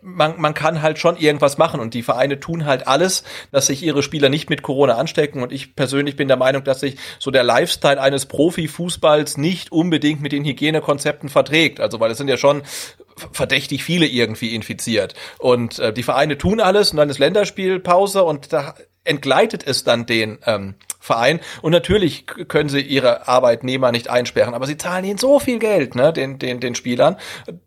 [0.00, 3.82] man, man kann halt schon irgendwas machen und die Vereine tun halt alles, dass sich
[3.82, 5.42] ihre Spieler nicht mit Corona anstecken.
[5.42, 10.20] Und ich persönlich bin der Meinung, dass sich so der Lifestyle eines Profifußballs nicht unbedingt
[10.20, 11.80] mit den Hygienekonzepten verträgt.
[11.80, 12.62] Also, weil es sind ja schon
[13.32, 15.14] verdächtig viele irgendwie infiziert.
[15.38, 20.06] Und äh, die Vereine tun alles und dann ist Länderspielpause und da entgleitet es dann
[20.06, 20.74] den ähm,
[21.04, 21.40] Verein.
[21.60, 25.94] Und natürlich können sie ihre Arbeitnehmer nicht einsperren, aber sie zahlen ihnen so viel Geld,
[25.94, 27.18] ne, den, den, den Spielern,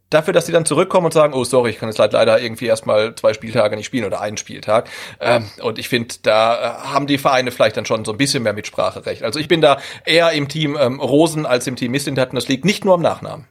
[0.09, 3.15] dafür, dass sie dann zurückkommen und sagen, oh sorry, ich kann jetzt leider irgendwie erstmal
[3.15, 4.89] zwei Spieltage nicht spielen oder einen Spieltag.
[5.19, 8.43] Ähm, und ich finde, da äh, haben die Vereine vielleicht dann schon so ein bisschen
[8.43, 9.23] mehr Mitspracherecht.
[9.23, 12.47] Also ich bin da eher im Team ähm, Rosen als im Team Mislintat und das
[12.47, 13.47] liegt nicht nur am Nachnamen.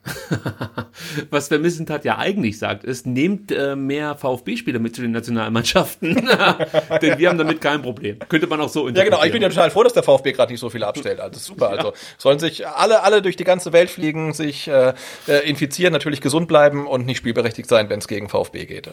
[1.31, 6.15] Was der Mislintat ja eigentlich sagt, ist, nehmt äh, mehr VfB-Spieler mit zu den Nationalmannschaften.
[7.03, 8.19] Denn wir haben damit kein Problem.
[8.29, 10.53] Könnte man auch so Ja genau, ich bin ja total froh, dass der VfB gerade
[10.53, 11.21] nicht so viele abstellt.
[11.21, 11.73] Also super.
[11.73, 11.77] Ja.
[11.77, 14.95] Also sollen sich alle, alle durch die ganze Welt fliegen, sich äh,
[15.29, 18.91] äh infizieren, natürlich gesund gesund bleiben und nicht spielberechtigt sein, wenn es gegen VfB geht.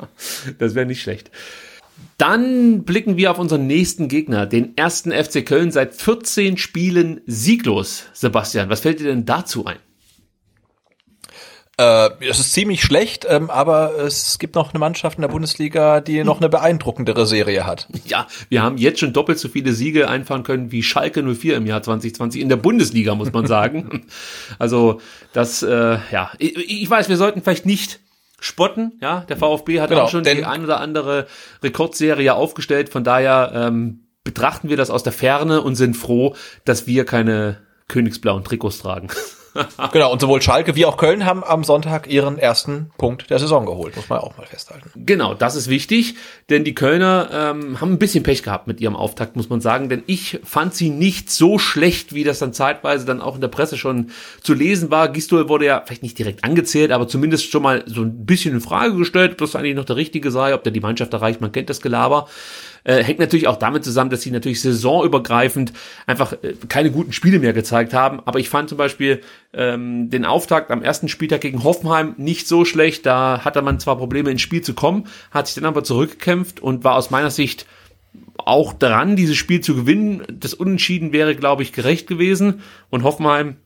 [0.58, 1.30] das wäre nicht schlecht.
[2.18, 8.04] Dann blicken wir auf unseren nächsten Gegner, den ersten FC Köln, seit 14 Spielen sieglos.
[8.12, 9.78] Sebastian, was fällt dir denn dazu ein?
[11.78, 16.00] Äh, es ist ziemlich schlecht, ähm, aber es gibt noch eine Mannschaft in der Bundesliga,
[16.00, 17.86] die noch eine beeindruckendere Serie hat.
[18.06, 21.66] Ja, wir haben jetzt schon doppelt so viele Siege einfahren können wie Schalke 04 im
[21.66, 24.06] Jahr 2020 in der Bundesliga, muss man sagen.
[24.58, 25.02] also
[25.34, 28.00] das, äh, ja, ich, ich weiß, wir sollten vielleicht nicht
[28.40, 28.92] spotten.
[29.02, 31.26] Ja, der VfB hat genau, auch schon die ein oder andere
[31.62, 32.88] Rekordserie aufgestellt.
[32.88, 36.34] Von daher ähm, betrachten wir das aus der Ferne und sind froh,
[36.64, 37.58] dass wir keine
[37.88, 39.08] königsblauen Trikots tragen.
[39.92, 43.66] Genau, und sowohl Schalke wie auch Köln haben am Sonntag ihren ersten Punkt der Saison
[43.66, 44.90] geholt, muss man auch mal festhalten.
[44.94, 46.14] Genau, das ist wichtig,
[46.50, 49.88] denn die Kölner ähm, haben ein bisschen Pech gehabt mit ihrem Auftakt, muss man sagen,
[49.88, 53.48] denn ich fand sie nicht so schlecht, wie das dann zeitweise dann auch in der
[53.48, 54.10] Presse schon
[54.42, 55.08] zu lesen war.
[55.08, 58.60] Gistol wurde ja vielleicht nicht direkt angezählt, aber zumindest schon mal so ein bisschen in
[58.60, 61.52] Frage gestellt, ob das eigentlich noch der Richtige sei, ob der die Mannschaft erreicht, man
[61.52, 62.28] kennt das Gelaber.
[62.86, 65.72] Äh, hängt natürlich auch damit zusammen, dass sie natürlich saisonübergreifend
[66.06, 68.20] einfach äh, keine guten Spiele mehr gezeigt haben.
[68.24, 69.22] Aber ich fand zum Beispiel
[69.52, 73.04] ähm, den Auftakt am ersten Spieltag gegen Hoffenheim nicht so schlecht.
[73.04, 76.84] Da hatte man zwar Probleme ins Spiel zu kommen, hat sich dann aber zurückgekämpft und
[76.84, 77.66] war aus meiner Sicht
[78.38, 80.22] auch dran, dieses Spiel zu gewinnen.
[80.30, 82.62] Das Unentschieden wäre, glaube ich, gerecht gewesen.
[82.88, 83.56] Und Hoffenheim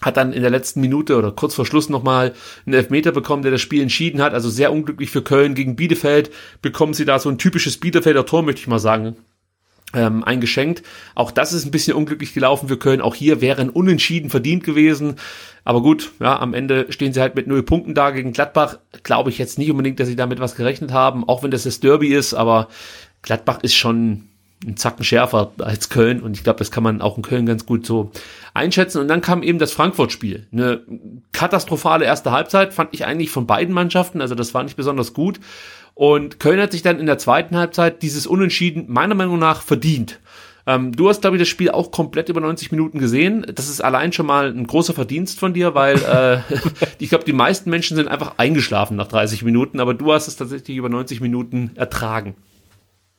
[0.00, 2.34] hat dann in der letzten Minute oder kurz vor Schluss nochmal
[2.66, 4.34] einen Elfmeter bekommen, der das Spiel entschieden hat.
[4.34, 6.30] Also sehr unglücklich für Köln gegen Bielefeld.
[6.62, 9.16] Bekommen sie da so ein typisches Bielefelder Tor, möchte ich mal sagen,
[9.94, 10.82] ähm, eingeschenkt.
[11.14, 13.00] Auch das ist ein bisschen unglücklich gelaufen für Köln.
[13.00, 15.16] Auch hier wäre ein Unentschieden verdient gewesen.
[15.64, 18.78] Aber gut, ja, am Ende stehen sie halt mit null Punkten da gegen Gladbach.
[19.02, 21.80] Glaube ich jetzt nicht unbedingt, dass sie damit was gerechnet haben, auch wenn das das
[21.80, 22.34] Derby ist.
[22.34, 22.68] Aber
[23.22, 24.28] Gladbach ist schon
[24.66, 27.66] ein Zacken schärfer als Köln und ich glaube, das kann man auch in Köln ganz
[27.66, 28.10] gut so
[28.54, 29.00] einschätzen.
[29.00, 30.46] Und dann kam eben das Frankfurt-Spiel.
[30.52, 30.80] Eine
[31.32, 35.40] katastrophale erste Halbzeit fand ich eigentlich von beiden Mannschaften, also das war nicht besonders gut.
[35.94, 40.18] Und Köln hat sich dann in der zweiten Halbzeit dieses Unentschieden meiner Meinung nach verdient.
[40.66, 43.44] Ähm, du hast, glaube ich, das Spiel auch komplett über 90 Minuten gesehen.
[43.54, 46.38] Das ist allein schon mal ein großer Verdienst von dir, weil äh,
[46.98, 50.36] ich glaube, die meisten Menschen sind einfach eingeschlafen nach 30 Minuten, aber du hast es
[50.36, 52.34] tatsächlich über 90 Minuten ertragen.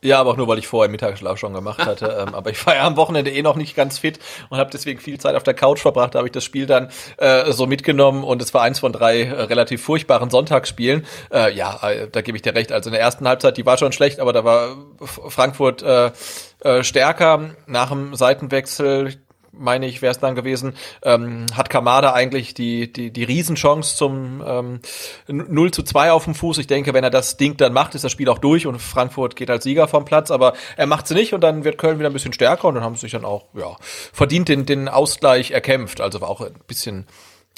[0.05, 2.25] Ja, aber auch nur, weil ich vorher Mittagsschlaf schon gemacht hatte.
[2.27, 4.19] ähm, aber ich war ja am Wochenende eh noch nicht ganz fit
[4.49, 6.13] und habe deswegen viel Zeit auf der Couch verbracht.
[6.13, 9.23] Da habe ich das Spiel dann äh, so mitgenommen und es war eins von drei
[9.23, 11.07] äh, relativ furchtbaren Sonntagsspielen.
[11.33, 12.71] Äh, ja, äh, da gebe ich dir recht.
[12.71, 16.11] Also in der ersten Halbzeit, die war schon schlecht, aber da war Frankfurt äh,
[16.59, 17.55] äh, stärker.
[17.65, 19.15] Nach dem Seitenwechsel,
[19.57, 20.73] meine ich, wäre es dann gewesen,
[21.03, 24.79] ähm, hat Kamada eigentlich die, die, die Riesenchance zum ähm,
[25.27, 26.57] 0 zu 2 auf dem Fuß.
[26.57, 29.35] Ich denke, wenn er das Ding dann macht, ist das Spiel auch durch und Frankfurt
[29.35, 32.09] geht als Sieger vom Platz, aber er macht sie nicht und dann wird Köln wieder
[32.09, 33.75] ein bisschen stärker und dann haben sie sich dann auch ja,
[34.13, 36.01] verdient den, den Ausgleich erkämpft.
[36.01, 37.07] Also war auch ein bisschen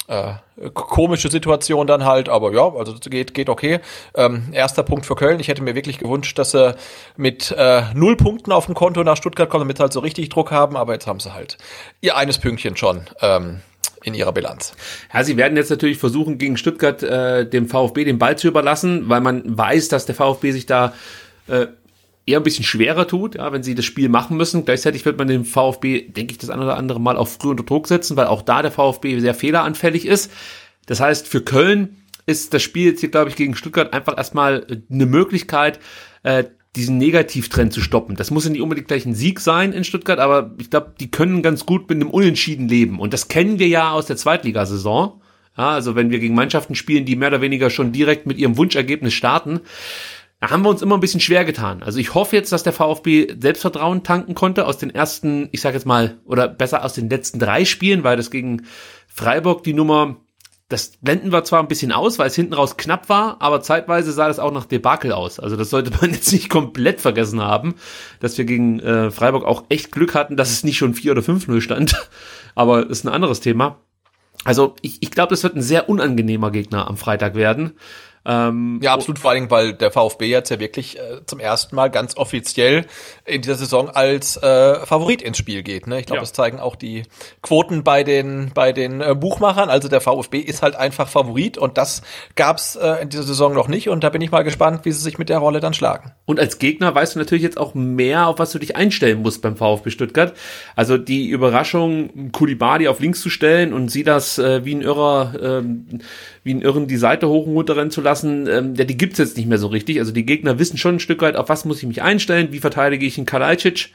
[0.08, 0.34] äh,
[0.74, 3.80] komische Situation dann halt, aber ja, also geht, geht okay.
[4.14, 5.38] Ähm, erster Punkt für Köln.
[5.38, 6.74] Ich hätte mir wirklich gewünscht, dass sie
[7.16, 10.30] mit äh, null Punkten auf dem Konto nach Stuttgart kommen, damit sie halt so richtig
[10.30, 11.58] Druck haben, aber jetzt haben sie halt
[12.00, 13.02] ihr eines Pünktchen schon.
[13.20, 13.60] Ähm,
[14.04, 14.74] in ihrer Bilanz.
[15.12, 19.08] Ja, sie werden jetzt natürlich versuchen, gegen Stuttgart äh, dem VfB den Ball zu überlassen,
[19.08, 20.94] weil man weiß, dass der VfB sich da
[21.48, 21.66] äh,
[22.28, 24.64] eher ein bisschen schwerer tut, ja, wenn sie das Spiel machen müssen.
[24.64, 27.64] Gleichzeitig wird man den VfB, denke ich, das ein oder andere Mal auch früh unter
[27.64, 30.30] Druck setzen, weil auch da der VfB sehr fehleranfällig ist.
[30.86, 31.96] Das heißt, für Köln
[32.26, 35.80] ist das Spiel jetzt hier, glaube ich, gegen Stuttgart einfach erstmal eine Möglichkeit,
[36.22, 36.44] äh,
[36.76, 38.14] diesen Negativtrend zu stoppen.
[38.14, 41.10] Das muss ja nicht unbedingt gleich ein Sieg sein in Stuttgart, aber ich glaube, die
[41.10, 43.00] können ganz gut mit einem Unentschieden leben.
[43.00, 45.20] Und das kennen wir ja aus der Zweitligasaison.
[45.56, 48.56] Ja, also wenn wir gegen Mannschaften spielen, die mehr oder weniger schon direkt mit ihrem
[48.56, 49.60] Wunschergebnis starten,
[50.40, 51.82] da haben wir uns immer ein bisschen schwer getan.
[51.82, 55.76] Also ich hoffe jetzt, dass der VfB Selbstvertrauen tanken konnte aus den ersten, ich sage
[55.76, 58.62] jetzt mal, oder besser aus den letzten drei Spielen, weil das gegen
[59.08, 60.16] Freiburg die Nummer,
[60.68, 64.12] das blenden wir zwar ein bisschen aus, weil es hinten raus knapp war, aber zeitweise
[64.12, 65.40] sah das auch nach Debakel aus.
[65.40, 67.74] Also das sollte man jetzt nicht komplett vergessen haben,
[68.20, 71.22] dass wir gegen äh, Freiburg auch echt Glück hatten, dass es nicht schon 4 oder
[71.22, 71.96] 5-0 stand.
[72.54, 73.80] Aber ist ein anderes Thema.
[74.44, 77.72] Also ich, ich glaube, das wird ein sehr unangenehmer Gegner am Freitag werden.
[78.28, 81.88] Ähm, ja, absolut, vor allem, weil der VfB jetzt ja wirklich äh, zum ersten Mal
[81.88, 82.84] ganz offiziell
[83.24, 85.86] in dieser Saison als äh, Favorit ins Spiel geht.
[85.86, 85.98] Ne?
[85.98, 86.22] Ich glaube, ja.
[86.22, 87.04] das zeigen auch die
[87.40, 89.70] Quoten bei den bei den äh, Buchmachern.
[89.70, 92.02] Also der VfB ist halt einfach Favorit und das
[92.36, 93.88] gab's äh, in dieser Saison noch nicht.
[93.88, 96.12] Und da bin ich mal gespannt, wie sie sich mit der Rolle dann schlagen.
[96.26, 99.40] Und als Gegner weißt du natürlich jetzt auch mehr, auf was du dich einstellen musst
[99.40, 100.34] beim VfB Stuttgart.
[100.76, 105.32] Also die Überraschung, Kulibadi auf links zu stellen und sie das äh, wie ein Irrer
[105.40, 106.00] ähm,
[106.48, 109.18] wie ein Irren die Seite hoch und runter rennen zu lassen, ähm, ja, die gibt's
[109.18, 110.00] jetzt nicht mehr so richtig.
[110.00, 112.58] Also die Gegner wissen schon ein Stück weit, auf was muss ich mich einstellen, wie
[112.58, 113.90] verteidige ich einen Kalajdzic.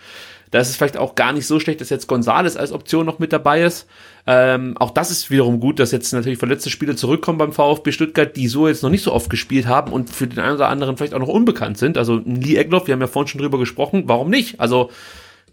[0.51, 3.17] Da ist es vielleicht auch gar nicht so schlecht, dass jetzt Gonzales als Option noch
[3.17, 3.87] mit dabei ist.
[4.27, 8.35] Ähm, auch das ist wiederum gut, dass jetzt natürlich verletzte Spieler zurückkommen beim VfB Stuttgart,
[8.35, 10.95] die so jetzt noch nicht so oft gespielt haben und für den einen oder anderen
[10.95, 11.97] vielleicht auch noch unbekannt sind.
[11.97, 14.59] Also Lee Egloff, wir haben ja vorhin schon drüber gesprochen, warum nicht?
[14.59, 14.91] Also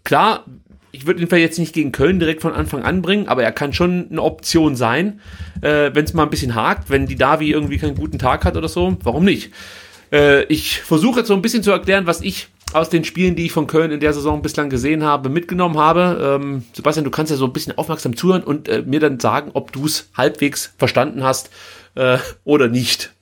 [0.03, 0.45] klar,
[0.91, 3.51] ich würde ihn vielleicht jetzt nicht gegen Köln direkt von Anfang an bringen, aber er
[3.51, 5.19] kann schon eine Option sein,
[5.61, 8.57] äh, wenn es mal ein bisschen hakt, wenn die Davi irgendwie keinen guten Tag hat
[8.57, 9.51] oder so, warum nicht?
[10.11, 13.45] Äh, ich versuche jetzt so ein bisschen zu erklären, was ich aus den Spielen, die
[13.45, 16.39] ich von Köln in der Saison bislang gesehen habe, mitgenommen habe.
[16.41, 19.51] Ähm, Sebastian, du kannst ja so ein bisschen aufmerksam zuhören und äh, mir dann sagen,
[19.53, 21.49] ob du es halbwegs verstanden hast
[21.95, 23.13] äh, oder nicht.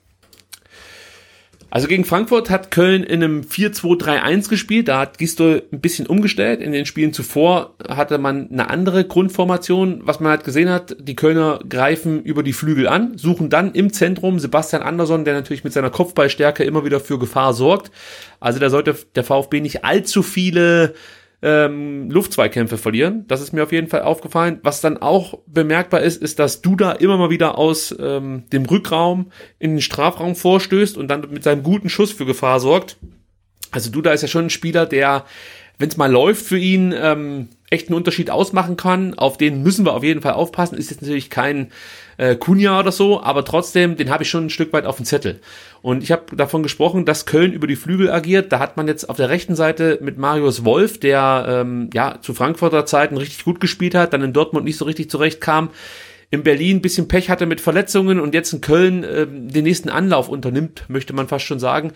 [1.70, 4.88] Also gegen Frankfurt hat Köln in einem 4-2-3-1 gespielt.
[4.88, 6.60] Da hat Gistol ein bisschen umgestellt.
[6.60, 10.00] In den Spielen zuvor hatte man eine andere Grundformation.
[10.04, 13.92] Was man halt gesehen hat, die Kölner greifen über die Flügel an, suchen dann im
[13.92, 17.92] Zentrum Sebastian Andersson, der natürlich mit seiner Kopfballstärke immer wieder für Gefahr sorgt.
[18.40, 20.94] Also da sollte der VfB nicht allzu viele
[21.42, 23.24] ähm, Luftzweikämpfe verlieren.
[23.26, 24.60] Das ist mir auf jeden Fall aufgefallen.
[24.62, 29.32] Was dann auch bemerkbar ist, ist, dass Duda immer mal wieder aus ähm, dem Rückraum
[29.58, 32.98] in den Strafraum vorstößt und dann mit seinem guten Schuss für Gefahr sorgt.
[33.70, 35.24] Also Duda ist ja schon ein Spieler, der,
[35.78, 39.14] wenn es mal läuft für ihn, ähm, echt einen Unterschied ausmachen kann.
[39.14, 40.76] Auf den müssen wir auf jeden Fall aufpassen.
[40.76, 41.70] Ist jetzt natürlich kein
[42.20, 45.06] äh, Kunja oder so, aber trotzdem, den habe ich schon ein Stück weit auf dem
[45.06, 45.40] Zettel.
[45.80, 48.52] Und ich habe davon gesprochen, dass Köln über die Flügel agiert.
[48.52, 52.34] Da hat man jetzt auf der rechten Seite mit Marius Wolf, der ähm, ja zu
[52.34, 55.70] Frankfurter Zeiten richtig gut gespielt hat, dann in Dortmund nicht so richtig zurechtkam,
[56.30, 59.88] in Berlin ein bisschen Pech hatte mit Verletzungen und jetzt in Köln äh, den nächsten
[59.88, 61.92] Anlauf unternimmt, möchte man fast schon sagen.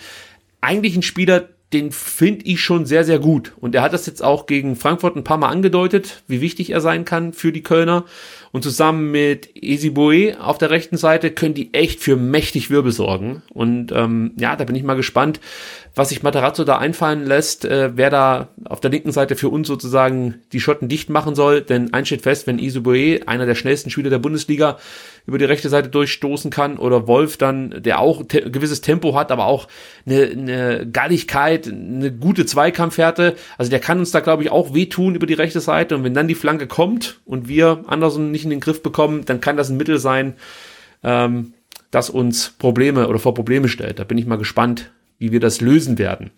[0.62, 3.52] Eigentlich ein Spieler, den finde ich schon sehr, sehr gut.
[3.60, 6.80] Und er hat das jetzt auch gegen Frankfurt ein paar Mal angedeutet, wie wichtig er
[6.80, 8.06] sein kann für die Kölner.
[8.54, 13.42] Und zusammen mit Esiboe auf der rechten Seite können die echt für mächtig Wirbel sorgen.
[13.52, 15.40] Und ähm, ja, da bin ich mal gespannt,
[15.94, 19.68] was sich Matarazzo da einfallen lässt, äh, wer da auf der linken Seite für uns
[19.68, 21.60] sozusagen die Schotten dicht machen soll.
[21.60, 24.78] Denn eins steht fest, wenn Isiboe, einer der schnellsten Spieler der Bundesliga,
[25.26, 29.30] über die rechte Seite durchstoßen kann oder Wolf dann, der auch te gewisses Tempo hat,
[29.30, 29.68] aber auch
[30.04, 33.36] eine, eine Galligkeit, eine gute Zweikampfhärte.
[33.56, 35.94] Also der kann uns da, glaube ich, auch wehtun über die rechte Seite.
[35.96, 39.40] Und wenn dann die Flanke kommt und wir Anderson nicht in den Griff bekommen, dann
[39.40, 40.34] kann das ein Mittel sein,
[41.02, 41.54] ähm,
[41.90, 44.00] das uns Probleme oder vor Probleme stellt.
[44.00, 46.30] Da bin ich mal gespannt, wie wir das lösen werden.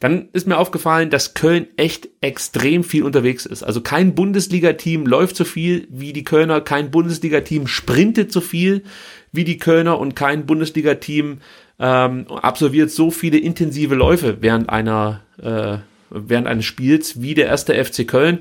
[0.00, 3.62] Dann ist mir aufgefallen, dass Köln echt extrem viel unterwegs ist.
[3.62, 8.84] Also kein Bundesliga-Team läuft so viel wie die Kölner, kein Bundesliga-Team sprintet so viel
[9.32, 11.38] wie die Kölner und kein Bundesliga-Team
[11.80, 15.78] ähm, absolviert so viele intensive Läufe während einer äh,
[16.10, 18.40] während eines Spiels wie der erste FC Köln.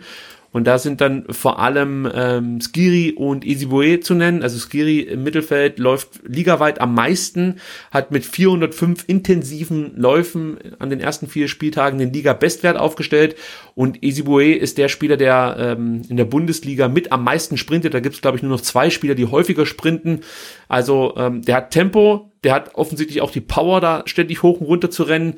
[0.51, 4.43] Und da sind dann vor allem ähm, Skiri und Isiboe zu nennen.
[4.43, 7.55] Also Skiri im Mittelfeld läuft ligaweit am meisten,
[7.91, 13.35] hat mit 405 intensiven Läufen an den ersten vier Spieltagen den Liga-Bestwert aufgestellt.
[13.75, 17.93] Und Isiboe ist der Spieler, der ähm, in der Bundesliga mit am meisten sprintet.
[17.93, 20.21] Da gibt es, glaube ich, nur noch zwei Spieler, die häufiger sprinten.
[20.67, 24.67] Also ähm, der hat Tempo, der hat offensichtlich auch die Power, da ständig hoch und
[24.67, 25.35] runter zu rennen.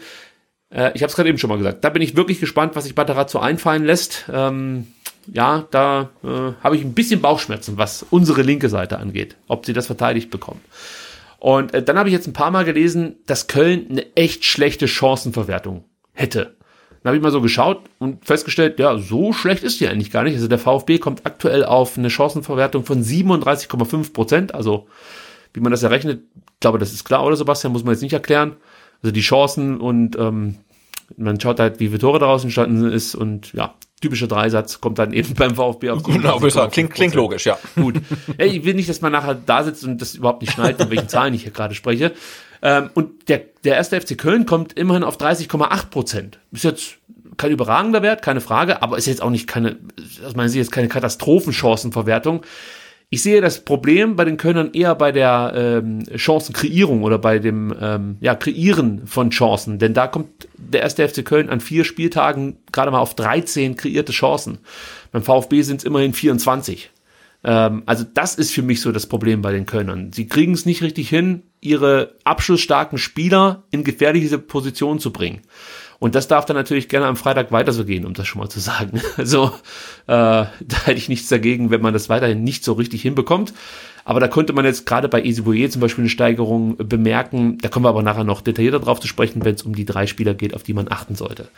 [0.70, 1.84] Äh, ich habe es gerade eben schon mal gesagt.
[1.84, 4.30] Da bin ich wirklich gespannt, was sich Batarazzo einfallen lässt.
[4.32, 4.88] Ähm,
[5.34, 9.74] ja, da äh, habe ich ein bisschen Bauchschmerzen, was unsere linke Seite angeht, ob sie
[9.74, 10.62] das verteidigt bekommen.
[11.40, 14.88] Und äh, dann habe ich jetzt ein paar Mal gelesen, dass Köln eine echt schlechte
[14.88, 16.56] Chancenverwertung hätte.
[17.02, 20.24] Dann habe ich mal so geschaut und festgestellt, ja, so schlecht ist die eigentlich gar
[20.24, 20.36] nicht.
[20.36, 24.54] Also der VfB kommt aktuell auf eine Chancenverwertung von 37,5 Prozent.
[24.54, 24.88] Also
[25.54, 26.24] wie man das errechnet,
[26.60, 28.58] glaube, das ist klar, oder Sebastian, muss man jetzt nicht erklären.
[29.02, 30.58] Also die Chancen und ähm,
[31.18, 35.14] man schaut halt, wie viele Tore daraus entstanden ist und ja, typischer Dreisatz kommt dann
[35.14, 37.58] eben beim VfB auf Genau, klingt, klingt logisch, ja.
[37.76, 37.96] Gut.
[38.38, 40.90] Ja, ich will nicht, dass man nachher da sitzt und das überhaupt nicht schneidet, von
[40.90, 42.14] welchen Zahlen ich hier gerade spreche.
[42.62, 46.40] Ähm, und der, der erste FC Köln kommt immerhin auf 30,8 Prozent.
[46.52, 46.98] Ist jetzt
[47.38, 49.78] kein überragender Wert, keine Frage, aber ist jetzt auch nicht keine,
[50.26, 52.42] aus meiner Sicht jetzt keine Katastrophenchancenverwertung.
[53.12, 57.74] Ich sehe das Problem bei den Kölnern eher bei der ähm, Chancenkreierung oder bei dem
[57.82, 59.80] ähm, ja, Kreieren von Chancen.
[59.80, 64.12] Denn da kommt der erste FC Köln an vier Spieltagen gerade mal auf 13 kreierte
[64.12, 64.60] Chancen.
[65.12, 66.92] Beim VfB sind es immerhin 24.
[67.44, 70.14] Ähm, also das ist für mich so das Problem bei den Kölnern.
[70.14, 75.42] Sie kriegen es nicht richtig hin, ihre abschlussstarken Spieler in gefährliche Positionen zu bringen.
[76.00, 78.50] Und das darf dann natürlich gerne am Freitag weiter so gehen, um das schon mal
[78.50, 79.02] zu sagen.
[79.18, 79.48] Also
[80.08, 83.54] äh, da hätte ich nichts dagegen, wenn man das weiterhin nicht so richtig hinbekommt.
[84.06, 87.58] Aber da konnte man jetzt gerade bei Easy zum Beispiel eine Steigerung bemerken.
[87.60, 90.08] Da kommen wir aber nachher noch detaillierter drauf zu sprechen, wenn es um die drei
[90.08, 91.50] Spieler geht, auf die man achten sollte.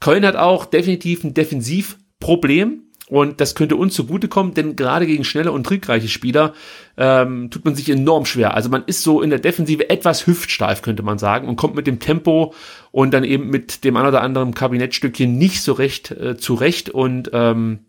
[0.00, 2.83] Köln hat auch definitiv ein Defensivproblem.
[3.08, 6.54] Und das könnte uns zugutekommen, denn gerade gegen schnelle und trickreiche Spieler
[6.96, 8.54] ähm, tut man sich enorm schwer.
[8.54, 11.86] Also man ist so in der Defensive etwas hüftsteif, könnte man sagen, und kommt mit
[11.86, 12.54] dem Tempo
[12.92, 17.30] und dann eben mit dem ein oder anderen Kabinettstückchen nicht so recht äh, zurecht und
[17.34, 17.80] ähm,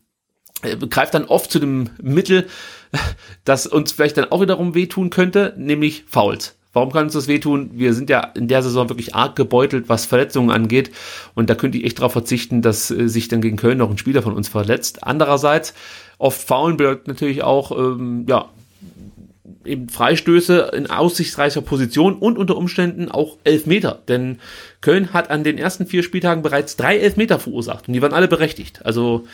[0.64, 2.48] äh, greift dann oft zu dem Mittel,
[3.46, 6.58] das uns vielleicht dann auch wiederum wehtun könnte, nämlich Fouls.
[6.76, 7.70] Warum kann uns das wehtun?
[7.74, 10.92] Wir sind ja in der Saison wirklich arg gebeutelt, was Verletzungen angeht.
[11.34, 13.98] Und da könnte ich echt darauf verzichten, dass äh, sich dann gegen Köln noch ein
[13.98, 15.04] Spieler von uns verletzt.
[15.04, 15.74] Andererseits,
[16.18, 18.50] oft faulen bedeutet natürlich auch, ähm, ja,
[19.64, 24.02] eben Freistöße in aussichtsreicher Position und unter Umständen auch Elfmeter.
[24.10, 24.40] Denn
[24.82, 28.28] Köln hat an den ersten vier Spieltagen bereits drei Elfmeter verursacht und die waren alle
[28.28, 28.86] berechtigt.
[28.86, 29.26] Also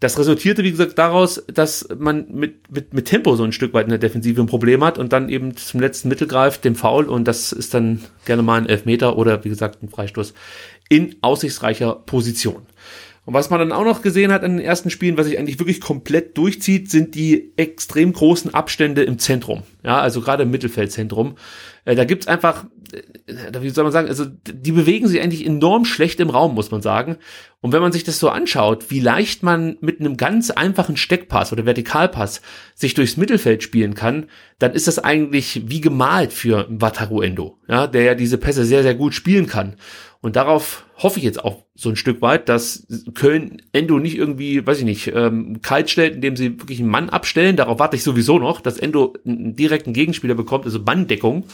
[0.00, 3.84] das resultierte, wie gesagt, daraus, dass man mit, mit, mit Tempo so ein Stück weit
[3.84, 7.04] in der Defensive ein Problem hat und dann eben zum letzten Mittel greift, dem Foul
[7.04, 10.32] und das ist dann gerne mal ein Elfmeter oder wie gesagt ein Freistoß
[10.88, 12.62] in aussichtsreicher Position.
[13.26, 15.58] Und was man dann auch noch gesehen hat in den ersten Spielen, was sich eigentlich
[15.58, 19.62] wirklich komplett durchzieht, sind die extrem großen Abstände im Zentrum.
[19.82, 21.36] Ja, also gerade im Mittelfeldzentrum.
[21.84, 25.84] Äh, da gibt's einfach, äh, wie soll man sagen, also die bewegen sich eigentlich enorm
[25.84, 27.16] schlecht im Raum, muss man sagen.
[27.62, 31.52] Und wenn man sich das so anschaut, wie leicht man mit einem ganz einfachen Steckpass
[31.52, 32.40] oder Vertikalpass
[32.74, 34.26] sich durchs Mittelfeld spielen kann,
[34.58, 38.82] dann ist das eigentlich wie gemalt für Wataru Endo, ja, der ja diese Pässe sehr,
[38.82, 39.76] sehr gut spielen kann.
[40.22, 44.66] Und darauf hoffe ich jetzt auch so ein Stück weit, dass Köln Endo nicht irgendwie,
[44.66, 47.56] weiß ich nicht, ähm, kalt stellt, indem sie wirklich einen Mann abstellen.
[47.56, 51.44] Darauf warte ich sowieso noch, dass Endo einen direkten Gegenspieler bekommt, also Manndeckung.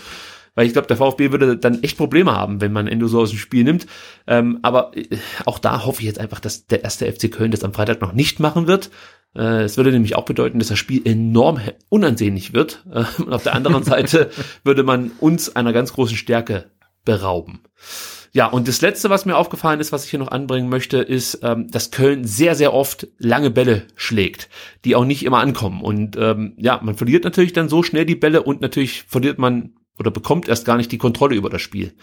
[0.56, 3.28] Weil ich glaube, der VfB würde dann echt Probleme haben, wenn man Endo so aus
[3.28, 3.86] dem Spiel nimmt.
[4.26, 5.06] Ähm, aber äh,
[5.44, 8.14] auch da hoffe ich jetzt einfach, dass der erste FC Köln das am Freitag noch
[8.14, 8.90] nicht machen wird.
[9.36, 11.60] Äh, es würde nämlich auch bedeuten, dass das Spiel enorm
[11.90, 12.84] unansehnlich wird.
[12.90, 14.30] Äh, und auf der anderen Seite
[14.64, 16.70] würde man uns einer ganz großen Stärke
[17.04, 17.60] berauben.
[18.36, 21.38] Ja, und das Letzte, was mir aufgefallen ist, was ich hier noch anbringen möchte, ist,
[21.42, 24.50] ähm, dass Köln sehr, sehr oft lange Bälle schlägt,
[24.84, 25.80] die auch nicht immer ankommen.
[25.80, 29.70] Und ähm, ja, man verliert natürlich dann so schnell die Bälle und natürlich verliert man
[29.98, 31.94] oder bekommt erst gar nicht die Kontrolle über das Spiel.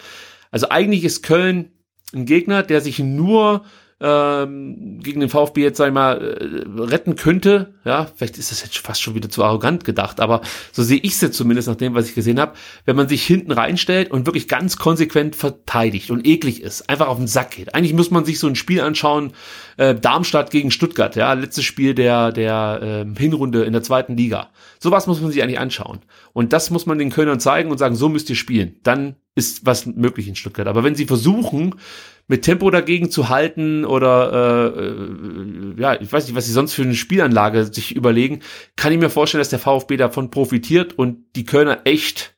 [0.50, 1.72] Also eigentlich ist Köln
[2.16, 3.64] ein Gegner, der sich nur
[4.06, 7.74] ähm, gegen den VfB jetzt, sag ich mal, äh, retten könnte.
[7.86, 10.42] Ja, vielleicht ist das jetzt fast schon wieder zu arrogant gedacht, aber
[10.74, 12.54] so sehe ich es jetzt zumindest nach dem, was ich gesehen habe.
[12.84, 17.18] Wenn man sich hinten reinstellt und wirklich ganz konsequent verteidigt und eklig ist, einfach auf
[17.18, 17.74] den Sack geht.
[17.74, 19.32] Eigentlich muss man sich so ein Spiel anschauen,
[19.78, 24.50] äh, Darmstadt gegen Stuttgart, ja, letztes Spiel der, der äh, Hinrunde in der zweiten Liga.
[24.80, 26.00] Sowas muss man sich eigentlich anschauen.
[26.34, 28.78] Und das muss man den Kölnern zeigen und sagen, so müsst ihr spielen.
[28.84, 30.68] Dann ist was möglich in Stuttgart.
[30.68, 31.76] Aber wenn sie versuchen,
[32.28, 36.74] mit Tempo dagegen zu halten oder äh, äh, ja, ich weiß nicht, was sie sonst
[36.74, 38.42] für eine Spielanlage sich überlegen,
[38.76, 42.36] kann ich mir vorstellen, dass der VfB davon profitiert und die Kölner echt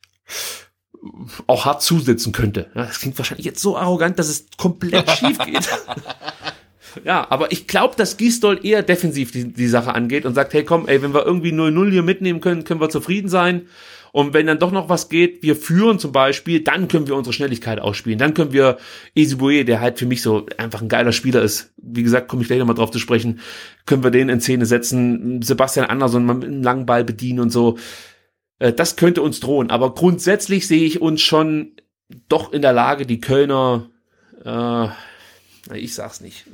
[1.45, 2.71] auch hart zusetzen könnte.
[2.73, 5.69] Das klingt wahrscheinlich jetzt so arrogant, dass es komplett schief geht.
[7.03, 10.63] ja, aber ich glaube, dass Gisdol eher defensiv die, die Sache angeht und sagt, hey
[10.63, 13.67] komm, ey, wenn wir irgendwie 0-0 hier mitnehmen können, können wir zufrieden sein.
[14.11, 17.33] Und wenn dann doch noch was geht, wir führen zum Beispiel, dann können wir unsere
[17.33, 18.17] Schnelligkeit ausspielen.
[18.17, 18.77] Dann können wir
[19.13, 22.47] Isibue, der halt für mich so einfach ein geiler Spieler ist, wie gesagt, komme ich
[22.47, 23.41] gleich nochmal drauf zu sprechen,
[23.85, 27.49] können wir den in Szene setzen, Sebastian Andersson mal mit einem langen Ball bedienen und
[27.49, 27.77] so.
[28.59, 29.69] Äh, das könnte uns drohen.
[29.69, 31.71] Aber grundsätzlich sehe ich uns schon
[32.29, 33.89] doch in der Lage, die Kölner
[34.45, 34.87] äh,
[35.73, 36.45] Ich sag's nicht.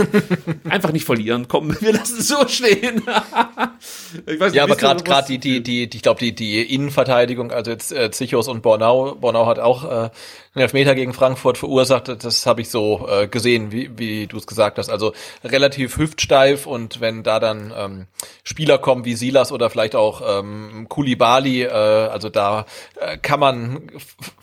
[0.68, 1.48] Einfach nicht verlieren.
[1.48, 3.02] Komm, wir lassen es so stehen.
[4.26, 7.50] ich weiß nicht, ja, aber gerade gerade die die die ich glaube die die Innenverteidigung,
[7.50, 10.10] also jetzt äh, Zichos und Bornau, Bornau hat auch äh,
[10.54, 12.08] einen Elfmeter gegen Frankfurt verursacht.
[12.22, 14.88] Das habe ich so äh, gesehen, wie wie du es gesagt hast.
[14.88, 15.12] Also
[15.42, 18.06] relativ hüftsteif und wenn da dann ähm,
[18.44, 22.66] Spieler kommen wie Silas oder vielleicht auch ähm, Kulibali, äh, also da
[23.00, 23.90] äh, kann man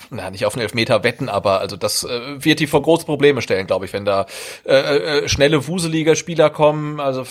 [0.10, 3.42] na nicht auf einen Elfmeter wetten, aber also das äh, wird die vor große Probleme
[3.42, 4.26] stellen, glaube ich, wenn da
[4.66, 7.24] äh, äh, schnelle wuselige Spieler kommen, also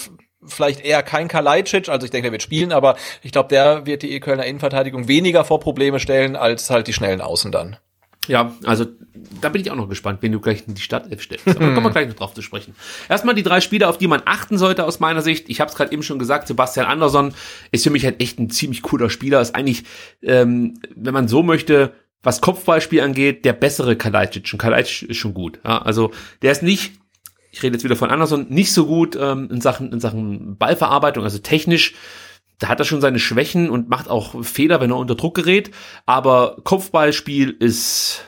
[0.46, 4.02] vielleicht eher kein Kalajdzic, also ich denke, der wird spielen, aber ich glaube, der wird
[4.02, 7.76] die Kölner Innenverteidigung weniger vor Probleme stellen als halt die schnellen Außen dann.
[8.30, 8.86] Ja, also
[9.40, 11.48] da bin ich auch noch gespannt, wenn du gleich in die Stadt stellst.
[11.48, 12.76] Aber kommen wir gleich noch drauf zu sprechen.
[13.08, 15.48] Erstmal die drei Spieler, auf die man achten sollte aus meiner Sicht.
[15.48, 17.34] Ich habe es gerade eben schon gesagt, Sebastian Andersson
[17.72, 19.40] ist für mich halt echt ein ziemlich cooler Spieler.
[19.40, 19.82] Ist eigentlich,
[20.22, 21.92] ähm, wenn man so möchte,
[22.22, 24.52] was Kopfballspiel angeht, der bessere Kalajdzic.
[24.52, 25.58] Und Kalajdzic ist schon gut.
[25.64, 26.12] Ja, also
[26.42, 26.92] der ist nicht,
[27.50, 31.24] ich rede jetzt wieder von Anderson, nicht so gut ähm, in Sachen in Sachen Ballverarbeitung,
[31.24, 31.94] also technisch.
[32.60, 35.70] Da hat er schon seine Schwächen und macht auch Fehler, wenn er unter Druck gerät.
[36.06, 38.24] Aber Kopfballspiel ist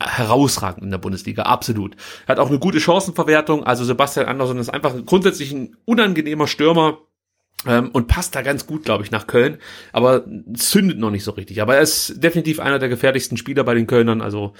[0.00, 1.96] herausragend in der Bundesliga, absolut.
[2.26, 3.64] Er hat auch eine gute Chancenverwertung.
[3.64, 6.98] Also Sebastian Anderson ist einfach grundsätzlich ein unangenehmer Stürmer
[7.66, 9.58] ähm, und passt da ganz gut, glaube ich, nach Köln.
[9.92, 10.24] Aber
[10.54, 11.62] zündet noch nicht so richtig.
[11.62, 14.20] Aber er ist definitiv einer der gefährlichsten Spieler bei den Kölnern.
[14.20, 14.52] Also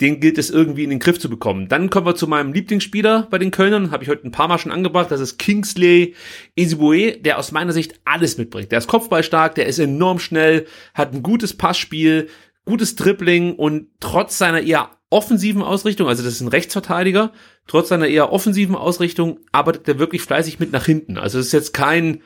[0.00, 1.68] den gilt es irgendwie in den Griff zu bekommen.
[1.68, 3.90] Dann kommen wir zu meinem Lieblingsspieler bei den Kölnern.
[3.90, 5.10] Habe ich heute ein paar Mal schon angebracht.
[5.10, 6.14] Das ist Kingsley
[6.56, 8.72] Isibue, der aus meiner Sicht alles mitbringt.
[8.72, 12.28] Der ist kopfballstark, der ist enorm schnell, hat ein gutes Passspiel,
[12.64, 17.32] gutes Dribbling und trotz seiner eher offensiven Ausrichtung, also das ist ein Rechtsverteidiger,
[17.66, 21.18] trotz seiner eher offensiven Ausrichtung arbeitet er wirklich fleißig mit nach hinten.
[21.18, 22.22] Also es ist jetzt kein,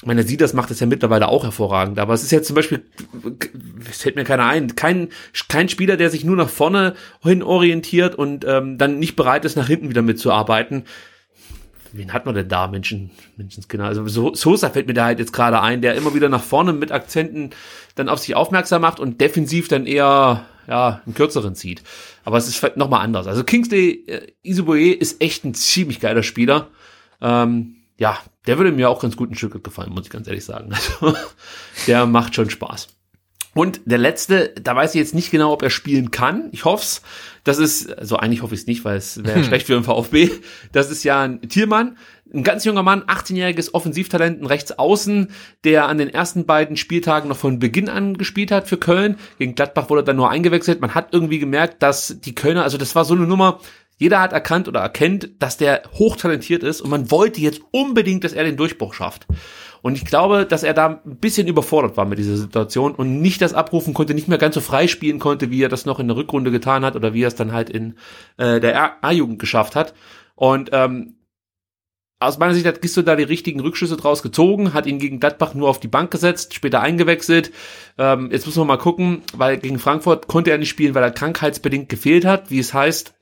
[0.00, 2.56] ich meine, sieht das macht es ja mittlerweile auch hervorragend, aber es ist jetzt zum
[2.56, 2.82] Beispiel,
[3.88, 5.10] es fällt mir keiner ein, kein,
[5.48, 9.56] kein Spieler, der sich nur nach vorne hin orientiert und ähm, dann nicht bereit ist,
[9.56, 10.84] nach hinten wieder mitzuarbeiten.
[11.92, 13.86] Wen hat man denn da, Menschen, Menschenskinder?
[13.86, 16.72] Also so, Sosa fällt mir da halt jetzt gerade ein, der immer wieder nach vorne
[16.72, 17.50] mit Akzenten
[17.94, 21.82] dann auf sich aufmerksam macht und defensiv dann eher ja, einen kürzeren zieht.
[22.24, 23.26] Aber es ist nochmal anders.
[23.26, 26.68] Also Kingsley äh, Isubue ist echt ein ziemlich geiler Spieler.
[27.20, 30.44] Ähm, ja, der würde mir auch ganz gut ein Stück gefallen, muss ich ganz ehrlich
[30.44, 30.72] sagen.
[31.00, 31.16] Also,
[31.86, 32.88] der macht schon Spaß.
[33.54, 36.48] Und der letzte, da weiß ich jetzt nicht genau, ob er spielen kann.
[36.52, 37.02] Ich hoff's.
[37.44, 39.44] Das ist, also eigentlich hoffe ich es nicht, weil es wäre hm.
[39.44, 40.30] schlecht für den VfB.
[40.72, 41.98] Das ist ja ein Tiermann,
[42.32, 45.28] ein ganz junger Mann, 18-jähriges Offensivtalent, ein Rechtsaußen,
[45.62, 49.16] der an den ersten beiden Spieltagen noch von Beginn an gespielt hat für Köln.
[49.38, 50.80] Gegen Gladbach wurde er dann nur eingewechselt.
[50.80, 53.60] Man hat irgendwie gemerkt, dass die Kölner, also das war so eine Nummer,
[53.96, 58.32] jeder hat erkannt oder erkennt, dass der hochtalentiert ist und man wollte jetzt unbedingt, dass
[58.32, 59.26] er den Durchbruch schafft.
[59.84, 63.42] Und ich glaube, dass er da ein bisschen überfordert war mit dieser Situation und nicht
[63.42, 66.08] das abrufen konnte, nicht mehr ganz so frei spielen konnte, wie er das noch in
[66.08, 67.96] der Rückrunde getan hat oder wie er es dann halt in
[68.38, 69.92] äh, der A-Jugend geschafft hat.
[70.36, 71.16] Und ähm,
[72.18, 75.52] aus meiner Sicht hat Gisto da die richtigen Rückschlüsse draus gezogen, hat ihn gegen Gladbach
[75.52, 77.52] nur auf die Bank gesetzt, später eingewechselt.
[77.98, 81.10] Ähm, jetzt muss man mal gucken, weil gegen Frankfurt konnte er nicht spielen, weil er
[81.10, 82.50] krankheitsbedingt gefehlt hat.
[82.50, 83.12] Wie es heißt,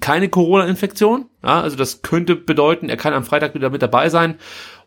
[0.00, 1.26] keine Corona-Infektion.
[1.42, 4.36] Ja, also das könnte bedeuten, er kann am Freitag wieder mit dabei sein.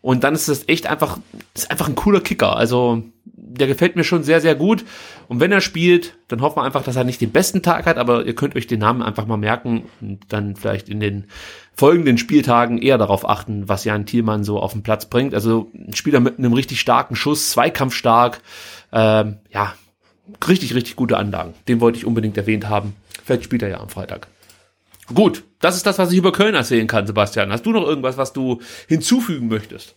[0.00, 1.18] Und dann ist das echt einfach,
[1.54, 2.56] ist einfach ein cooler Kicker.
[2.56, 4.84] Also der gefällt mir schon sehr, sehr gut.
[5.26, 7.98] Und wenn er spielt, dann hoffen wir einfach, dass er nicht den besten Tag hat,
[7.98, 11.26] aber ihr könnt euch den Namen einfach mal merken und dann vielleicht in den
[11.74, 15.34] folgenden Spieltagen eher darauf achten, was Jan Thielmann so auf den Platz bringt.
[15.34, 18.40] Also ein Spieler mit einem richtig starken Schuss, zweikampfstark,
[18.92, 19.74] ähm, ja,
[20.46, 21.54] richtig, richtig gute Anlagen.
[21.68, 22.94] Den wollte ich unbedingt erwähnt haben.
[23.24, 24.28] Vielleicht spielt er ja am Freitag.
[25.14, 27.52] Gut, das ist das, was ich über Köln erzählen kann, Sebastian.
[27.52, 29.96] Hast du noch irgendwas, was du hinzufügen möchtest?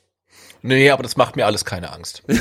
[0.63, 2.21] Nee, aber das macht mir alles keine Angst.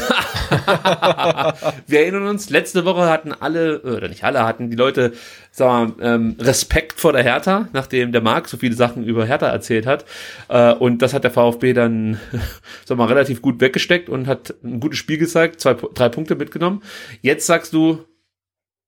[1.87, 5.15] wir erinnern uns, letzte Woche hatten alle, oder nicht alle, hatten die Leute,
[5.51, 9.25] sagen wir mal, ähm, Respekt vor der Hertha, nachdem der Marc so viele Sachen über
[9.25, 10.05] Hertha erzählt hat.
[10.49, 12.21] Äh, und das hat der VfB dann,
[12.85, 16.37] sagen wir mal, relativ gut weggesteckt und hat ein gutes Spiel gezeigt, zwei, drei Punkte
[16.37, 16.83] mitgenommen.
[17.23, 18.05] Jetzt sagst du,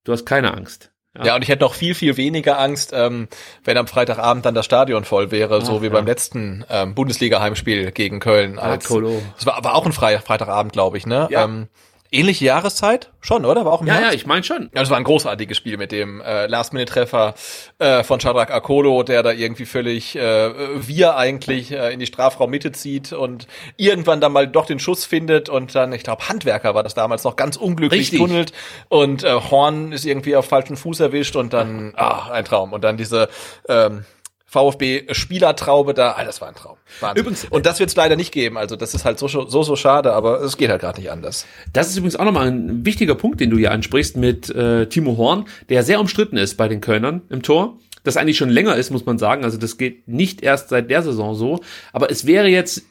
[0.04, 0.91] du hast keine Angst.
[1.16, 1.26] Ja.
[1.26, 3.28] ja, und ich hätte noch viel, viel weniger Angst, ähm,
[3.64, 5.92] wenn am Freitagabend dann das Stadion voll wäre, Ach, so wie ja.
[5.92, 8.58] beim letzten ähm, Bundesliga-Heimspiel gegen Köln.
[8.58, 9.00] Als, ah,
[9.38, 11.28] es war, war auch ein Freitagabend, glaube ich, ne?
[11.30, 11.44] Ja.
[11.44, 11.68] Ähm,
[12.14, 13.10] Ähnliche Jahreszeit?
[13.20, 13.64] Schon, oder?
[13.64, 14.10] War auch im Ja, Herbst?
[14.10, 14.64] ja, ich meine schon.
[14.74, 17.34] Ja, das war ein großartiges Spiel mit dem äh, Last-Minute-Treffer
[17.78, 20.50] äh, von Shadrach Akolo, der da irgendwie völlig äh,
[20.86, 23.46] wir eigentlich äh, in die Strafraummitte zieht und
[23.78, 27.24] irgendwann dann mal doch den Schuss findet und dann, ich glaube, Handwerker war das damals
[27.24, 28.18] noch ganz unglücklich Richtig.
[28.18, 28.52] tunnelt
[28.90, 32.72] und äh, Horn ist irgendwie auf falschen Fuß erwischt und dann, ah, ein Traum.
[32.74, 33.30] Und dann diese
[33.68, 34.04] ähm,
[34.52, 36.76] VfB-Spielertraube da, ah, das war ein Traum.
[37.00, 37.20] Wahnsinn.
[37.22, 38.58] Übrigens, und das wird es leider nicht geben.
[38.58, 41.46] Also das ist halt so so, so schade, aber es geht halt gerade nicht anders.
[41.72, 45.16] Das ist übrigens auch nochmal ein wichtiger Punkt, den du hier ansprichst mit äh, Timo
[45.16, 47.78] Horn, der sehr umstritten ist bei den Kölnern im Tor.
[48.04, 49.42] das eigentlich schon länger ist, muss man sagen.
[49.42, 51.60] Also das geht nicht erst seit der Saison so.
[51.94, 52.82] Aber es wäre jetzt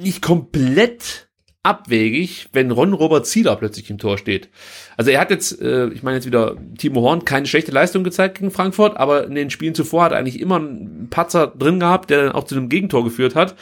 [0.00, 1.25] nicht komplett
[1.66, 4.48] abwegig, wenn Ron Robert Zieler plötzlich im Tor steht.
[4.96, 8.38] Also er hat jetzt, äh, ich meine jetzt wieder Timo Horn, keine schlechte Leistung gezeigt
[8.38, 12.10] gegen Frankfurt, aber in den Spielen zuvor hat er eigentlich immer einen Patzer drin gehabt,
[12.10, 13.56] der dann auch zu einem Gegentor geführt hat.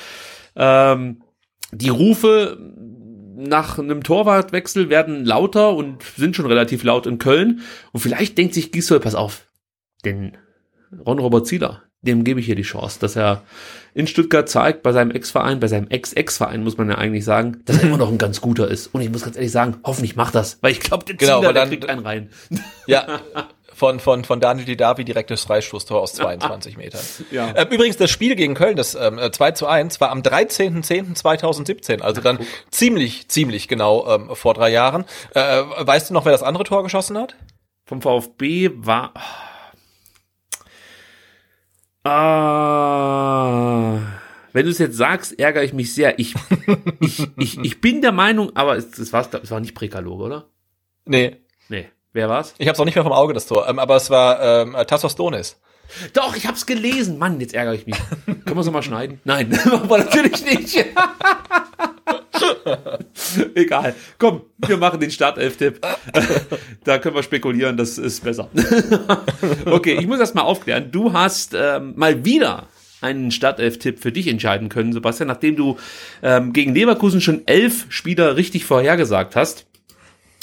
[0.54, 1.22] Ähm,
[1.72, 2.58] die Rufe
[3.36, 7.62] nach einem Torwartwechsel werden lauter und sind schon relativ laut in Köln.
[7.92, 9.46] Und vielleicht denkt sich Gisdol, pass auf,
[10.04, 10.36] denn
[11.06, 13.42] Ron Robert Zieler, dem gebe ich hier die Chance, dass er
[13.94, 17.76] in Stuttgart zeigt, bei seinem Ex-Verein, bei seinem Ex-Ex-Verein muss man ja eigentlich sagen, dass
[17.78, 18.88] er immer noch ein ganz guter ist.
[18.88, 21.48] Und ich muss ganz ehrlich sagen, hoffentlich macht das, weil ich glaube, der Genau, Zieler,
[21.50, 22.30] aber der dann- kriegt einen rein.
[22.86, 23.20] Ja,
[23.72, 27.00] von, von, von Daniel Didavi direktes Freistoßtor aus 22 Metern.
[27.32, 27.50] Ja.
[27.50, 32.00] Äh, Übrigens, das Spiel gegen Köln, das ähm, äh, 2 zu 1, war am 13.10.2017,
[32.00, 32.38] also dann
[32.70, 35.04] ziemlich, ziemlich genau ähm, vor drei Jahren.
[35.34, 37.34] Äh, weißt du noch, wer das andere Tor geschossen hat?
[37.86, 39.12] Vom VfB war.
[42.04, 43.98] Ah,
[44.52, 46.18] wenn du es jetzt sagst, ärgere ich mich sehr.
[46.18, 46.34] Ich,
[47.00, 50.48] ich, ich, ich bin der Meinung, aber es, es, war, es war nicht Prekaloge, oder?
[51.06, 51.88] Nee, Nee.
[52.12, 52.54] Wer war's?
[52.58, 54.76] ich habe es auch nicht mehr vom Auge, das Tor, ähm, aber es war ähm,
[54.86, 55.60] Tassos Donis.
[56.12, 57.18] Doch, ich hab's gelesen.
[57.18, 57.96] Mann, jetzt ärgere ich mich.
[58.24, 59.20] Können wir es nochmal schneiden?
[59.24, 59.50] Nein,
[59.88, 60.84] wir natürlich nicht.
[63.54, 63.94] Egal.
[64.18, 65.80] Komm, wir machen den Startelf-Tipp.
[66.84, 68.50] da können wir spekulieren, das ist besser.
[69.66, 70.90] okay, ich muss das mal aufklären.
[70.90, 72.68] Du hast ähm, mal wieder
[73.00, 75.76] einen Startelf-Tipp für dich entscheiden können, Sebastian, nachdem du
[76.22, 79.66] ähm, gegen Leverkusen schon elf Spieler richtig vorhergesagt hast.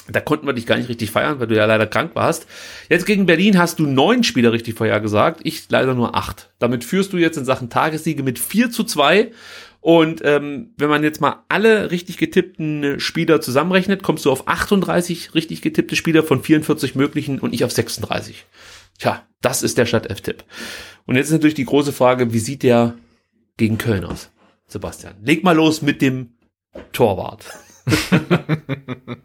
[0.10, 2.48] Da konnten wir dich gar nicht richtig feiern, weil du ja leider krank warst.
[2.90, 6.50] Jetzt gegen Berlin hast du neun Spieler richtig vorhergesagt, ich leider nur acht.
[6.60, 9.32] Damit führst du jetzt in Sachen Tagessiege mit 4 zu 2.
[9.82, 15.34] Und ähm, wenn man jetzt mal alle richtig getippten Spieler zusammenrechnet, kommst du auf 38
[15.34, 18.46] richtig getippte Spieler von 44 möglichen und ich auf 36.
[19.00, 20.44] Tja, das ist der Stadt-F-Tipp.
[21.08, 22.96] Und jetzt ist natürlich die große Frage, wie sieht der
[23.58, 24.30] gegen Köln aus?
[24.68, 26.34] Sebastian, leg mal los mit dem
[26.94, 27.46] Torwart.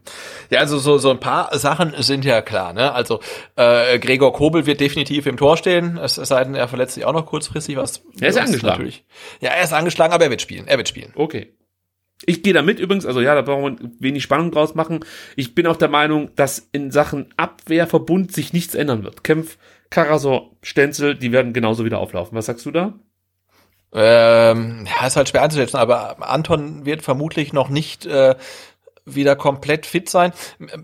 [0.50, 2.72] Ja, also so, so ein paar Sachen sind ja klar.
[2.72, 2.92] Ne?
[2.92, 3.20] Also
[3.56, 7.12] äh, Gregor Kobel wird definitiv im Tor stehen, es sei denn, er verletzt sich auch
[7.12, 7.76] noch kurzfristig.
[7.76, 8.78] Was, Er ist was angeschlagen.
[8.78, 9.04] Natürlich.
[9.40, 10.66] Ja, er ist angeschlagen, aber er wird spielen.
[10.66, 11.12] Er wird spielen.
[11.14, 11.52] Okay.
[12.24, 15.00] Ich gehe da mit übrigens, also ja, da brauchen wir wenig Spannung draus machen.
[15.36, 19.22] Ich bin auch der Meinung, dass in Sachen Abwehrverbund sich nichts ändern wird.
[19.22, 19.58] Kempf,
[19.90, 22.36] Karasor, Stenzel, die werden genauso wieder auflaufen.
[22.36, 22.94] Was sagst du da?
[23.92, 28.34] Ähm, ja, ist halt schwer einzuschätzen, aber Anton wird vermutlich noch nicht äh,
[29.06, 30.32] wieder komplett fit sein.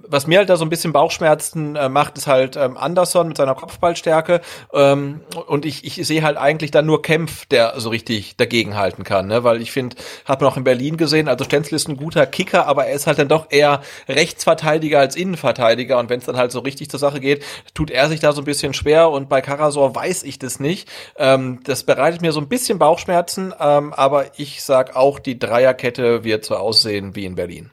[0.06, 3.36] Was mir halt da so ein bisschen Bauchschmerzen äh, macht, ist halt ähm, Anderson mit
[3.36, 4.40] seiner Kopfballstärke.
[4.72, 9.26] Ähm, und ich, ich sehe halt eigentlich dann nur Kempf, der so richtig dagegenhalten kann.
[9.26, 9.44] Ne?
[9.44, 12.66] Weil ich finde, hat man auch in Berlin gesehen, also Stenzel ist ein guter Kicker,
[12.66, 15.98] aber er ist halt dann doch eher Rechtsverteidiger als Innenverteidiger.
[15.98, 17.44] Und wenn es dann halt so richtig zur Sache geht,
[17.74, 19.10] tut er sich da so ein bisschen schwer.
[19.10, 20.88] Und bei Karasor weiß ich das nicht.
[21.16, 26.24] Ähm, das bereitet mir so ein bisschen Bauchschmerzen, ähm, aber ich sag auch, die Dreierkette
[26.24, 27.70] wird so aussehen wie in Berlin.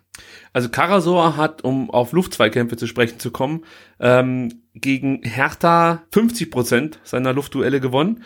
[0.53, 3.63] Also Karasor hat, um auf Luftzweikämpfe zu sprechen zu kommen,
[3.99, 8.23] ähm, gegen Hertha 50 Prozent seiner Luftduelle gewonnen.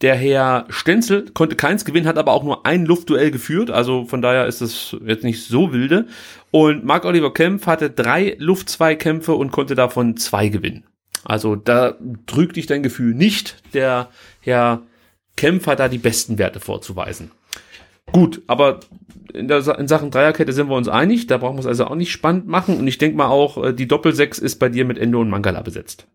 [0.00, 4.20] Der Herr Stenzel konnte keins gewinnen, hat aber auch nur ein Luftduell geführt, also von
[4.20, 6.06] daher ist es jetzt nicht so wilde.
[6.50, 10.84] Und Marc-Oliver Kempf hatte drei Luftzweikämpfe und konnte davon zwei gewinnen.
[11.24, 13.62] Also da trügt dich dein Gefühl nicht.
[13.72, 14.10] Der
[14.40, 14.82] Herr
[15.36, 17.30] Kempf hat da die besten Werte vorzuweisen.
[18.12, 18.80] Gut, aber
[19.34, 21.26] in, der, in Sachen Dreierkette sind wir uns einig.
[21.26, 22.78] Da brauchen wir es also auch nicht spannend machen.
[22.78, 25.60] Und ich denke mal auch, äh, die Doppelsechs ist bei dir mit Endo und Mangala
[25.62, 26.06] besetzt.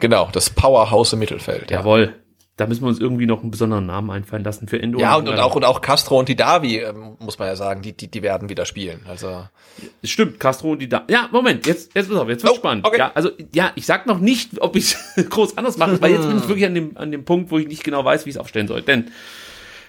[0.00, 1.70] Genau, das Powerhouse im Mittelfeld.
[1.70, 1.78] Ja.
[1.78, 2.14] Jawohl.
[2.56, 4.98] Da müssen wir uns irgendwie noch einen besonderen Namen einfallen lassen für Endo.
[4.98, 7.82] Ja, und, und auch und auch Castro und die Davi, ähm, muss man ja sagen,
[7.82, 9.02] die, die, die werden wieder spielen.
[9.08, 9.44] Also
[10.02, 11.04] Stimmt, Castro und die da.
[11.08, 12.84] Ja, Moment, jetzt, jetzt pass auf, jetzt wird Oh, spannend.
[12.84, 12.98] okay.
[12.98, 14.96] Ja, also, ja, ich sag noch nicht, ob ich
[15.30, 17.68] groß anders mache, weil jetzt bin ich wirklich an dem, an dem Punkt, wo ich
[17.68, 18.82] nicht genau weiß, wie ich es aufstellen soll.
[18.82, 19.12] Denn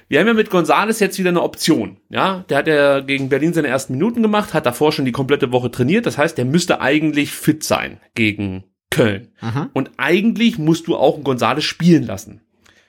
[0.09, 1.97] wir haben ja mit Gonzales jetzt wieder eine Option.
[2.09, 5.51] Ja, der hat ja gegen Berlin seine ersten Minuten gemacht, hat davor schon die komplette
[5.51, 6.05] Woche trainiert.
[6.05, 9.29] Das heißt, der müsste eigentlich fit sein gegen Köln.
[9.73, 12.41] Und eigentlich musst du auch einen Gonzales spielen lassen.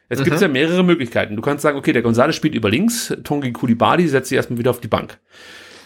[0.08, 1.36] Jetzt gibt's ja mehrere Möglichkeiten.
[1.36, 4.70] Du kannst sagen, okay, der Gonzales spielt über links, Tongi Kulibadi setzt sich erstmal wieder
[4.70, 5.20] auf die Bank.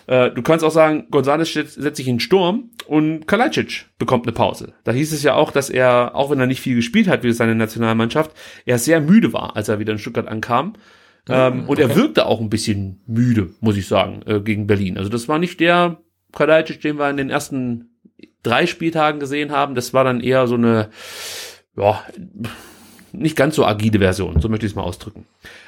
[0.07, 4.27] Äh, du kannst auch sagen, Gonzales setzt setzt sich in den Sturm und Kalajdzic bekommt
[4.27, 4.73] eine Pause.
[4.85, 7.33] Da hieß es ja auch, dass er, auch wenn er nicht viel gespielt hat wie
[7.33, 8.31] seine Nationalmannschaft,
[8.65, 10.75] er sehr müde war, als er wieder in Stuttgart ankam.
[11.29, 14.99] Ähm, und er wirkte auch ein bisschen müde, muss ich sagen, äh, gegen Berlin.
[14.99, 15.99] Also das war nicht der
[16.33, 17.91] Kalajdzic, den wir in den ersten
[18.43, 19.75] drei Spieltagen gesehen haben.
[19.75, 20.91] Das war dann eher so eine,
[21.77, 22.03] ja,
[23.13, 25.25] nicht ganz so agile Version, so möchte ich es mal ausdrücken.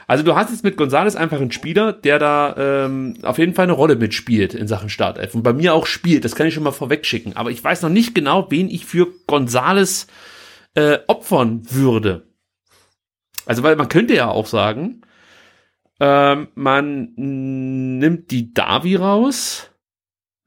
[0.07, 3.65] Also du hast jetzt mit Gonzales einfach einen Spieler, der da ähm, auf jeden Fall
[3.65, 6.63] eine Rolle mitspielt in Sachen Startelf und bei mir auch spielt, das kann ich schon
[6.65, 10.07] mal vorweg schicken, aber ich weiß noch nicht genau, wen ich für Gonzales
[10.75, 12.27] äh, opfern würde.
[13.47, 15.03] Also, weil man könnte ja auch sagen,
[16.01, 19.71] ähm, man nimmt die Davi raus.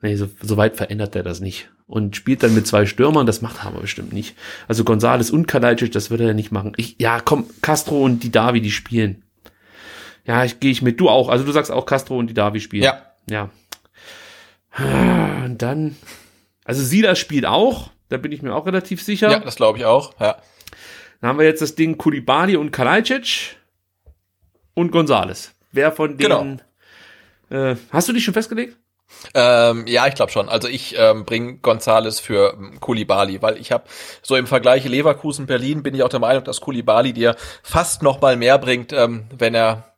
[0.01, 1.69] Nee, so, so weit verändert er das nicht.
[1.87, 4.35] Und spielt dann mit zwei Stürmern, das macht Hammer bestimmt nicht.
[4.67, 6.73] Also Gonzales und Kalajdzic, das würde er nicht machen.
[6.77, 9.23] Ich, ja, komm, Castro und die Davi, die spielen.
[10.25, 10.99] Ja, ich gehe ich mit.
[10.99, 11.29] Du auch.
[11.29, 12.83] Also du sagst auch Castro und die Davi spielen.
[12.83, 13.01] Ja.
[13.27, 13.49] Ja.
[15.43, 15.95] Und dann,
[16.63, 17.89] also Silas spielt auch.
[18.09, 19.31] Da bin ich mir auch relativ sicher.
[19.31, 20.13] Ja, das glaube ich auch.
[20.19, 20.37] Ja.
[21.21, 23.57] Dann haben wir jetzt das Ding Kulibali und Kalajdzic
[24.73, 25.53] und Gonzales.
[25.71, 26.61] Wer von denen?
[27.49, 28.77] Äh, hast du dich schon festgelegt?
[29.33, 30.49] Ähm, ja, ich glaube schon.
[30.49, 33.85] Also ich ähm, bringe Gonzales für ähm, Kulibali, weil ich habe
[34.21, 38.21] so im Vergleich Leverkusen Berlin bin ich auch der Meinung, dass Kulibali dir fast noch
[38.21, 39.88] mal mehr bringt, ähm, wenn er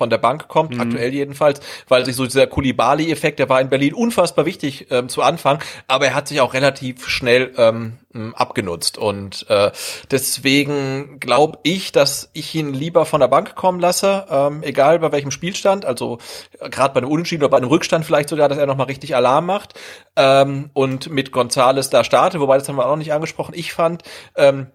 [0.00, 0.80] von der Bank kommt, mhm.
[0.80, 5.20] aktuell jedenfalls, weil sich so dieser Kulibali-Effekt, der war in Berlin unfassbar wichtig ähm, zu
[5.20, 5.58] Anfang,
[5.88, 7.98] aber er hat sich auch relativ schnell ähm,
[8.34, 9.70] abgenutzt und äh,
[10.10, 15.12] deswegen glaube ich, dass ich ihn lieber von der Bank kommen lasse, ähm, egal bei
[15.12, 16.16] welchem Spielstand, also
[16.70, 19.44] gerade bei einem Unentschieden oder bei einem Rückstand vielleicht sogar, dass er nochmal richtig Alarm
[19.44, 19.74] macht
[20.16, 23.52] ähm, und mit Gonzales da starte, wobei das haben wir auch noch nicht angesprochen.
[23.54, 24.02] Ich fand,
[24.34, 24.68] ähm,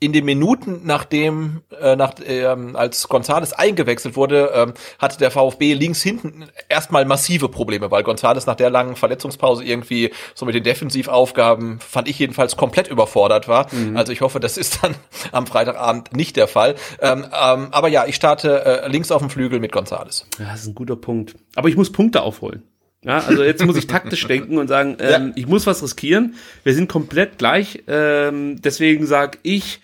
[0.00, 5.74] in den Minuten nachdem äh, nach ähm, als Gonzales eingewechselt wurde, ähm, hatte der VfB
[5.74, 10.62] links hinten erstmal massive Probleme, weil Gonzales nach der langen Verletzungspause irgendwie so mit den
[10.62, 13.72] Defensivaufgaben fand ich jedenfalls komplett überfordert war.
[13.74, 13.96] Mhm.
[13.96, 14.94] Also ich hoffe, das ist dann
[15.32, 16.76] am Freitagabend nicht der Fall.
[17.00, 20.26] Ähm, ähm, aber ja, ich starte äh, links auf dem Flügel mit Gonzales.
[20.38, 21.34] Ja, das ist ein guter Punkt.
[21.56, 22.62] Aber ich muss Punkte aufholen.
[23.04, 25.32] Ja, also jetzt muss ich taktisch denken und sagen, ähm, ja.
[25.36, 26.34] ich muss was riskieren.
[26.64, 27.84] Wir sind komplett gleich.
[27.86, 29.80] Ähm, deswegen sag ich,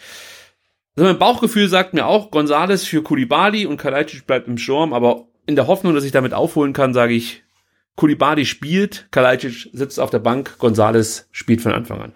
[0.97, 5.29] also mein Bauchgefühl sagt mir auch, Gonzales für Kulibali und Kalajdzic bleibt im Sturm, aber
[5.47, 7.45] in der Hoffnung, dass ich damit aufholen kann, sage ich,
[7.97, 12.13] Kulibali spielt, Kalajdzic sitzt auf der Bank, Gonzales spielt von Anfang an.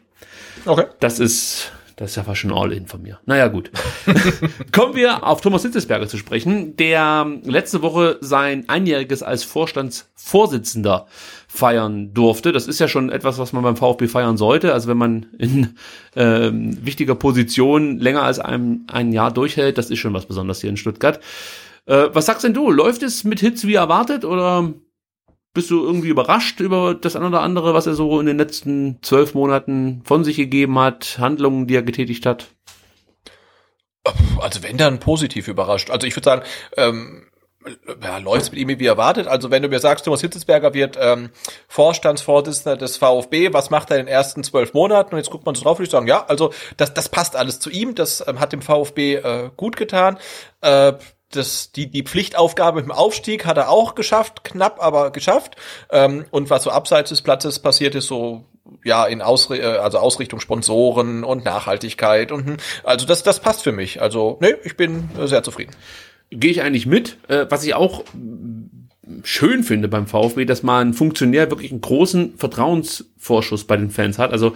[0.64, 0.86] Okay.
[0.98, 3.18] Das ist das ist ja fast schon All-In von mir.
[3.26, 3.72] Naja, gut.
[4.72, 11.06] Kommen wir auf Thomas Hitzesberger zu sprechen, der letzte Woche sein Einjähriges als Vorstandsvorsitzender
[11.48, 12.52] feiern durfte.
[12.52, 14.72] Das ist ja schon etwas, was man beim VfB feiern sollte.
[14.72, 15.74] Also wenn man in
[16.14, 20.70] äh, wichtiger Position länger als ein, ein Jahr durchhält, das ist schon was Besonderes hier
[20.70, 21.18] in Stuttgart.
[21.86, 22.70] Äh, was sagst denn du?
[22.70, 24.72] Läuft es mit Hitz wie erwartet oder
[25.58, 29.02] bist du irgendwie überrascht über das eine oder andere, was er so in den letzten
[29.02, 32.46] zwölf Monaten von sich gegeben hat, Handlungen, die er getätigt hat?
[34.38, 35.90] Also wenn dann positiv überrascht.
[35.90, 36.42] Also ich würde sagen,
[36.76, 37.26] ähm,
[38.00, 39.26] ja, läuft mit ihm wie erwartet.
[39.26, 41.30] Also wenn du mir sagst, Thomas Hitzesberger wird ähm,
[41.66, 45.12] Vorstandsvorsitzender des VfB, was macht er in den ersten zwölf Monaten?
[45.12, 47.58] Und jetzt guckt man so drauf, würde ich sagen, ja, also das, das passt alles
[47.58, 50.18] zu ihm, das ähm, hat dem VfB äh, gut getan.
[50.60, 50.92] Äh,
[51.30, 55.56] das, die, die Pflichtaufgabe mit dem Aufstieg hat er auch geschafft, knapp, aber geschafft.
[55.90, 58.44] Ähm, und was so abseits des Platzes passiert ist, so
[58.84, 63.62] ja in Ausri äh, also Ausrichtung Sponsoren und Nachhaltigkeit und hm, also das das passt
[63.62, 64.00] für mich.
[64.00, 65.72] Also nee, ich bin sehr zufrieden.
[66.30, 67.16] Gehe ich eigentlich mit.
[67.28, 68.04] Äh, was ich auch
[69.22, 74.18] schön finde beim VfB, dass man ein Funktionär wirklich einen großen Vertrauensvorschuss bei den Fans
[74.18, 74.32] hat.
[74.32, 74.54] Also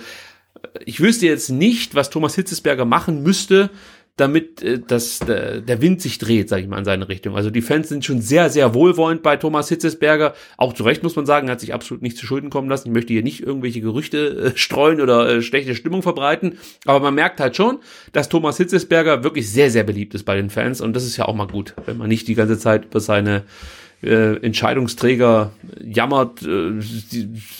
[0.85, 3.71] ich wüsste jetzt nicht, was Thomas Hitzesberger machen müsste,
[4.17, 7.37] damit äh, dass der, der Wind sich dreht, sage ich mal, in seine Richtung.
[7.37, 10.35] Also die Fans sind schon sehr, sehr wohlwollend bei Thomas Hitzesberger.
[10.59, 12.89] Auch zu Recht muss man sagen, er hat sich absolut nicht zu Schulden kommen lassen.
[12.89, 16.59] Ich möchte hier nicht irgendwelche Gerüchte äh, streuen oder äh, schlechte Stimmung verbreiten.
[16.85, 17.79] Aber man merkt halt schon,
[18.13, 20.81] dass Thomas Hitzesberger wirklich sehr, sehr beliebt ist bei den Fans.
[20.81, 23.45] Und das ist ja auch mal gut, wenn man nicht die ganze Zeit über seine
[24.03, 25.53] äh, Entscheidungsträger
[25.83, 26.73] jammert, äh,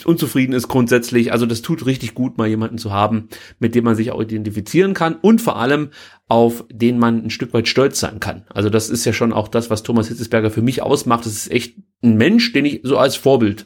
[0.05, 1.31] unzufrieden ist grundsätzlich.
[1.31, 3.29] Also das tut richtig gut, mal jemanden zu haben,
[3.59, 5.89] mit dem man sich auch identifizieren kann und vor allem
[6.27, 8.43] auf den man ein Stück weit stolz sein kann.
[8.49, 11.25] Also das ist ja schon auch das, was Thomas Hitzesberger für mich ausmacht.
[11.25, 13.65] Das ist echt ein Mensch, den ich so als Vorbild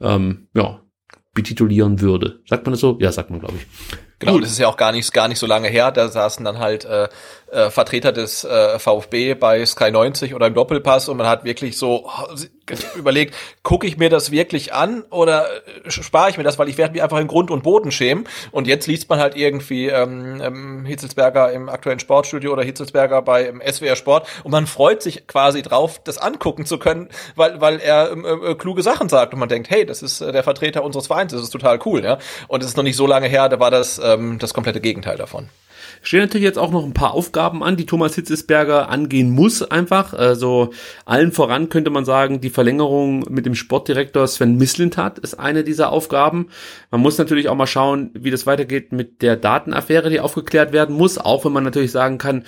[0.00, 0.82] ähm, ja,
[1.34, 2.40] betitulieren würde.
[2.46, 2.98] Sagt man das so?
[3.00, 3.98] Ja, sagt man, glaube ich.
[4.20, 4.44] Genau, Gut.
[4.44, 5.90] das ist ja auch gar nicht, gar nicht so lange her.
[5.90, 7.08] Da saßen dann halt äh,
[7.50, 11.76] äh, Vertreter des äh, VfB bei Sky 90 oder im Doppelpass und man hat wirklich
[11.78, 12.34] so oh,
[12.96, 15.46] überlegt, gucke ich mir das wirklich an oder
[15.84, 18.28] äh, spare ich mir das, weil ich werde mich einfach in Grund und Boden schämen.
[18.52, 23.48] Und jetzt liest man halt irgendwie ähm, ähm, Hitzelsberger im aktuellen Sportstudio oder Hitzelsberger bei
[23.48, 27.80] ähm, SWR Sport und man freut sich quasi drauf, das angucken zu können, weil, weil
[27.80, 30.84] er ähm, äh, kluge Sachen sagt und man denkt, hey, das ist äh, der Vertreter
[30.84, 32.18] unseres Vereins, das ist total cool, ja.
[32.48, 35.16] Und es ist noch nicht so lange her, da war das ähm, das komplette Gegenteil
[35.16, 35.48] davon.
[36.02, 40.14] Stehen natürlich jetzt auch noch ein paar Aufgaben an, die Thomas Hitzesberger angehen muss einfach.
[40.14, 40.70] Also
[41.04, 45.92] allen voran könnte man sagen, die Verlängerung mit dem Sportdirektor Sven Mislintat ist eine dieser
[45.92, 46.48] Aufgaben.
[46.90, 50.96] Man muss natürlich auch mal schauen, wie das weitergeht mit der Datenaffäre, die aufgeklärt werden
[50.96, 52.44] muss, auch wenn man natürlich sagen kann,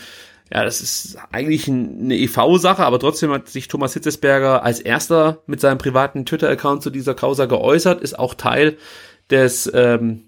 [0.52, 5.60] ja, das ist eigentlich eine EV-Sache, aber trotzdem hat sich Thomas Hitzesberger als erster mit
[5.60, 8.76] seinem privaten Twitter-Account zu dieser Causa geäußert, ist auch Teil
[9.32, 10.24] des ähm,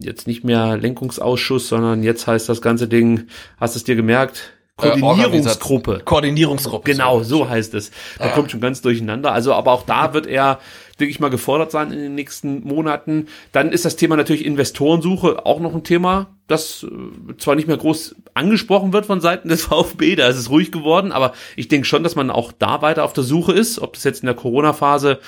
[0.00, 3.26] jetzt nicht mehr Lenkungsausschuss, sondern jetzt heißt das ganze Ding,
[3.58, 6.02] hast es dir gemerkt, Koordinierungsgruppe.
[6.04, 6.90] Koordinierungsgruppe.
[6.90, 7.90] Genau, so heißt es.
[8.18, 8.32] Da ja.
[8.32, 9.32] kommt schon ganz durcheinander.
[9.32, 10.58] Also, aber auch da wird er,
[11.00, 13.28] denke ich mal, gefordert sein in den nächsten Monaten.
[13.52, 17.78] Dann ist das Thema natürlich Investorensuche auch noch ein Thema, das äh, zwar nicht mehr
[17.78, 21.86] groß angesprochen wird von Seiten des VfB, da ist es ruhig geworden, aber ich denke
[21.86, 24.36] schon, dass man auch da weiter auf der Suche ist, ob das jetzt in der
[24.36, 25.20] Corona-Phase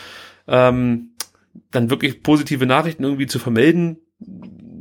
[0.47, 1.13] ähm,
[1.71, 3.99] dann wirklich positive Nachrichten irgendwie zu vermelden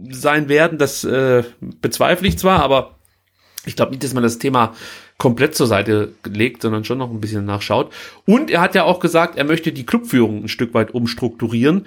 [0.10, 1.44] sein werden, das äh,
[1.82, 3.00] bezweifle ich zwar, aber
[3.66, 4.74] ich glaube nicht, dass man das Thema
[5.18, 7.92] komplett zur Seite legt, sondern schon noch ein bisschen nachschaut.
[8.26, 11.86] Und er hat ja auch gesagt, er möchte die Clubführung ein Stück weit umstrukturieren.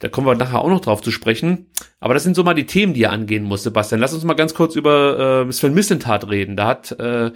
[0.00, 1.70] Da kommen wir nachher auch noch drauf zu sprechen.
[2.00, 4.00] Aber das sind so mal die Themen, die er angehen muss, Sebastian.
[4.00, 6.56] Lass uns mal ganz kurz über äh, Sven Missentat reden.
[6.56, 7.30] Da hat äh,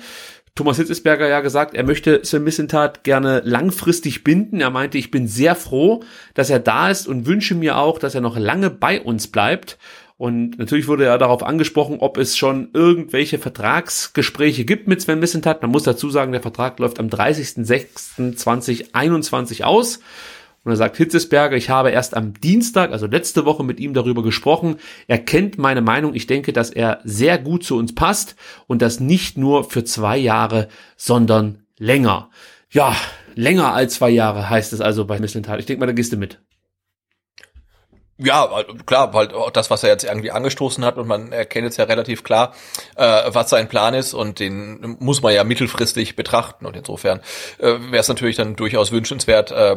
[0.58, 4.60] Thomas Hitzesberger ja gesagt, er möchte Sven Missentat gerne langfristig binden.
[4.60, 6.02] Er meinte, ich bin sehr froh,
[6.34, 9.78] dass er da ist und wünsche mir auch, dass er noch lange bei uns bleibt.
[10.16, 15.62] Und natürlich wurde ja darauf angesprochen, ob es schon irgendwelche Vertragsgespräche gibt mit Sven Missentat.
[15.62, 20.00] Man muss dazu sagen, der Vertrag läuft am 30.06.2021 aus.
[20.68, 24.22] Und er sagt Hitzesberger, ich habe erst am Dienstag, also letzte Woche mit ihm darüber
[24.22, 24.76] gesprochen.
[25.06, 26.14] Er kennt meine Meinung.
[26.14, 28.36] Ich denke, dass er sehr gut zu uns passt
[28.66, 32.28] und das nicht nur für zwei Jahre, sondern länger.
[32.68, 32.94] Ja,
[33.34, 35.58] länger als zwei Jahre heißt es also bei Missentat.
[35.58, 36.38] Ich denke mal, da gehst du mit.
[38.18, 41.84] Ja, klar, weil das, was er jetzt irgendwie angestoßen hat und man erkennt jetzt ja
[41.84, 42.52] relativ klar,
[42.96, 47.20] äh, was sein Plan ist und den muss man ja mittelfristig betrachten und insofern
[47.58, 49.76] äh, wäre es natürlich dann durchaus wünschenswert, äh,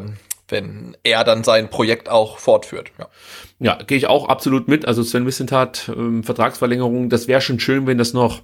[0.51, 2.91] wenn er dann sein Projekt auch fortführt.
[2.99, 3.07] Ja,
[3.59, 4.85] ja gehe ich auch absolut mit.
[4.85, 8.41] Also Sven Wissentat, ähm, Vertragsverlängerung, das wäre schon schön, wenn das noch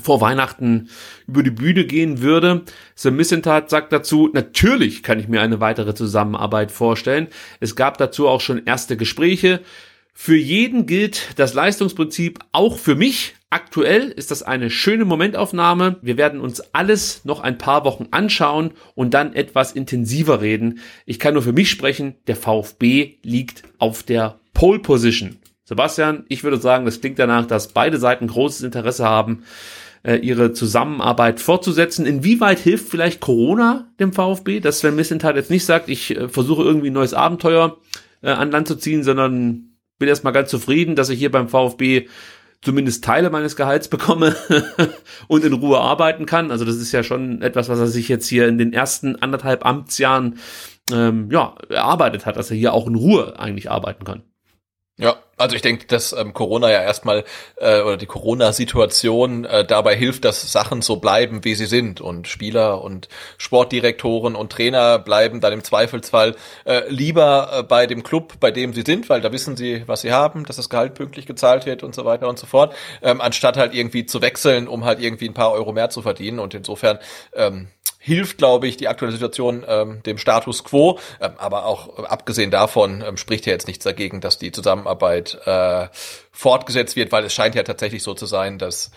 [0.00, 0.88] vor Weihnachten
[1.26, 2.62] über die Bühne gehen würde.
[2.94, 7.28] The Missentat sagt dazu, natürlich kann ich mir eine weitere Zusammenarbeit vorstellen.
[7.58, 9.60] Es gab dazu auch schon erste Gespräche.
[10.12, 13.34] Für jeden gilt das Leistungsprinzip auch für mich.
[13.52, 15.96] Aktuell ist das eine schöne Momentaufnahme.
[16.02, 20.78] Wir werden uns alles noch ein paar Wochen anschauen und dann etwas intensiver reden.
[21.04, 22.14] Ich kann nur für mich sprechen.
[22.28, 25.38] Der VfB liegt auf der Pole Position.
[25.64, 29.42] Sebastian, ich würde sagen, das klingt danach, dass beide Seiten großes Interesse haben,
[30.04, 32.06] äh, ihre Zusammenarbeit fortzusetzen.
[32.06, 36.62] Inwieweit hilft vielleicht Corona dem VfB, dass Sven Missentat jetzt nicht sagt, ich äh, versuche
[36.62, 37.78] irgendwie ein neues Abenteuer
[38.22, 42.06] äh, an Land zu ziehen, sondern bin erstmal ganz zufrieden, dass ich hier beim VfB
[42.62, 44.36] zumindest Teile meines Gehalts bekomme
[45.28, 46.50] und in Ruhe arbeiten kann.
[46.50, 49.64] Also das ist ja schon etwas, was er sich jetzt hier in den ersten anderthalb
[49.64, 50.38] Amtsjahren
[50.92, 54.22] ähm, ja, erarbeitet hat, dass er hier auch in Ruhe eigentlich arbeiten kann.
[55.00, 57.24] Ja, also ich denke, dass ähm, Corona ja erstmal
[57.56, 62.02] äh, oder die Corona-Situation äh, dabei hilft, dass Sachen so bleiben, wie sie sind.
[62.02, 63.08] Und Spieler und
[63.38, 66.36] Sportdirektoren und Trainer bleiben dann im Zweifelsfall
[66.66, 70.02] äh, lieber äh, bei dem Club, bei dem sie sind, weil da wissen sie, was
[70.02, 73.22] sie haben, dass das Gehalt pünktlich gezahlt wird und so weiter und so fort, ähm,
[73.22, 76.38] anstatt halt irgendwie zu wechseln, um halt irgendwie ein paar Euro mehr zu verdienen.
[76.38, 76.98] Und insofern
[77.32, 77.68] ähm,
[78.10, 80.98] hilft, glaube ich, die aktuelle Situation ähm, dem Status quo.
[81.20, 85.38] Ähm, aber auch äh, abgesehen davon ähm, spricht ja jetzt nichts dagegen, dass die Zusammenarbeit
[85.44, 85.86] äh,
[86.32, 88.90] fortgesetzt wird, weil es scheint ja tatsächlich so zu sein, dass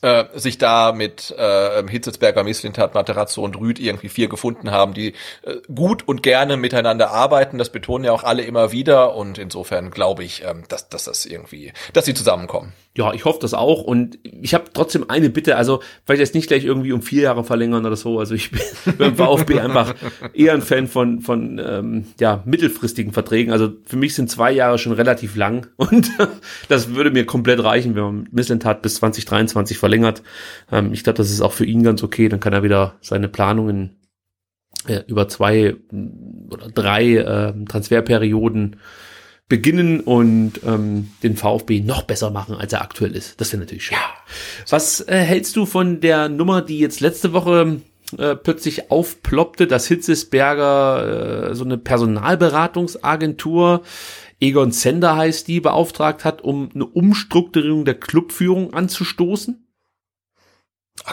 [0.00, 5.08] äh, sich da mit äh, Hitzelsberger, Misslintat, Materazzo und Rüd irgendwie vier gefunden haben, die
[5.42, 7.58] äh, gut und gerne miteinander arbeiten.
[7.58, 11.26] Das betonen ja auch alle immer wieder und insofern glaube ich, ähm, dass, dass das
[11.26, 12.72] irgendwie, dass sie zusammenkommen.
[12.96, 13.82] Ja, ich hoffe das auch.
[13.82, 17.42] Und ich habe trotzdem eine Bitte, also vielleicht jetzt nicht gleich irgendwie um vier Jahre
[17.42, 18.20] verlängern oder so.
[18.20, 18.60] Also ich bin
[18.98, 19.94] beim VfB einfach
[20.32, 23.52] eher ein Fan von, von ähm, ja, mittelfristigen Verträgen.
[23.52, 26.08] Also für mich sind zwei Jahre schon relativ lang und
[26.68, 30.22] das würde mir komplett reichen, wenn man Misslentat bis 2023 verlängert.
[30.70, 32.28] Ähm, ich glaube, das ist auch für ihn ganz okay.
[32.28, 33.96] Dann kann er wieder seine Planungen
[34.86, 35.74] äh, über zwei
[36.48, 38.76] oder drei äh, Transferperioden
[39.48, 43.40] beginnen und ähm, den VfB noch besser machen, als er aktuell ist.
[43.40, 43.96] Das wäre natürlich schön.
[43.96, 44.02] Ja.
[44.70, 47.80] Was äh, hältst du von der Nummer, die jetzt letzte Woche
[48.16, 53.82] äh, plötzlich aufploppte, dass Hitzesberger äh, so eine Personalberatungsagentur,
[54.40, 59.63] Egon Zender heißt die, beauftragt hat, um eine Umstrukturierung der Clubführung anzustoßen?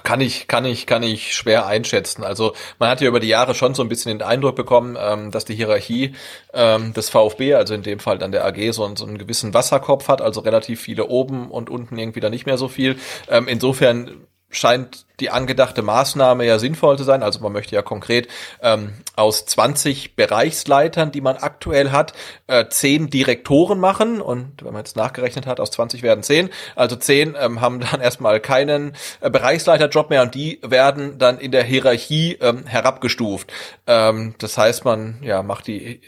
[0.03, 2.23] Kann ich, kann ich, kann ich schwer einschätzen.
[2.23, 5.31] Also man hat ja über die Jahre schon so ein bisschen den Eindruck bekommen, ähm,
[5.31, 6.13] dass die Hierarchie
[6.53, 10.07] ähm, des VfB, also in dem Fall dann der AG, so, so einen gewissen Wasserkopf
[10.07, 12.97] hat, also relativ viele oben und unten irgendwie da nicht mehr so viel.
[13.27, 17.23] Ähm, insofern scheint die angedachte Maßnahme ja sinnvoll zu sein.
[17.23, 18.28] Also man möchte ja konkret
[18.61, 22.14] ähm, aus 20 Bereichsleitern, die man aktuell hat,
[22.48, 24.19] äh, 10 Direktoren machen.
[24.19, 26.49] Und wenn man jetzt nachgerechnet hat, aus 20 werden 10.
[26.76, 31.52] Also 10 ähm, haben dann erstmal keinen äh, Bereichsleiterjob mehr und die werden dann in
[31.52, 33.53] der Hierarchie ähm, herabgestuft.
[33.86, 36.02] Ähm, das heißt, man ja macht die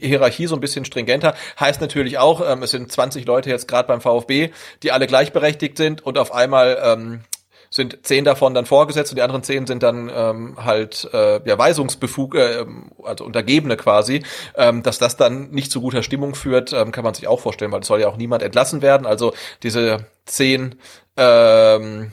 [0.00, 1.34] Hierarchie so ein bisschen stringenter.
[1.60, 4.50] Heißt natürlich auch, ähm, es sind 20 Leute jetzt gerade beim VfB,
[4.82, 7.20] die alle gleichberechtigt sind und auf einmal ähm,
[7.78, 11.58] sind zehn davon dann vorgesetzt und die anderen zehn sind dann ähm, halt äh, ja,
[11.58, 12.66] Weisungsbefug, äh,
[13.02, 14.22] also Untergebene quasi.
[14.56, 17.72] Ähm, dass das dann nicht zu guter Stimmung führt, ähm, kann man sich auch vorstellen,
[17.72, 19.06] weil es soll ja auch niemand entlassen werden.
[19.06, 19.32] Also
[19.62, 20.74] diese zehn
[21.16, 22.12] ähm,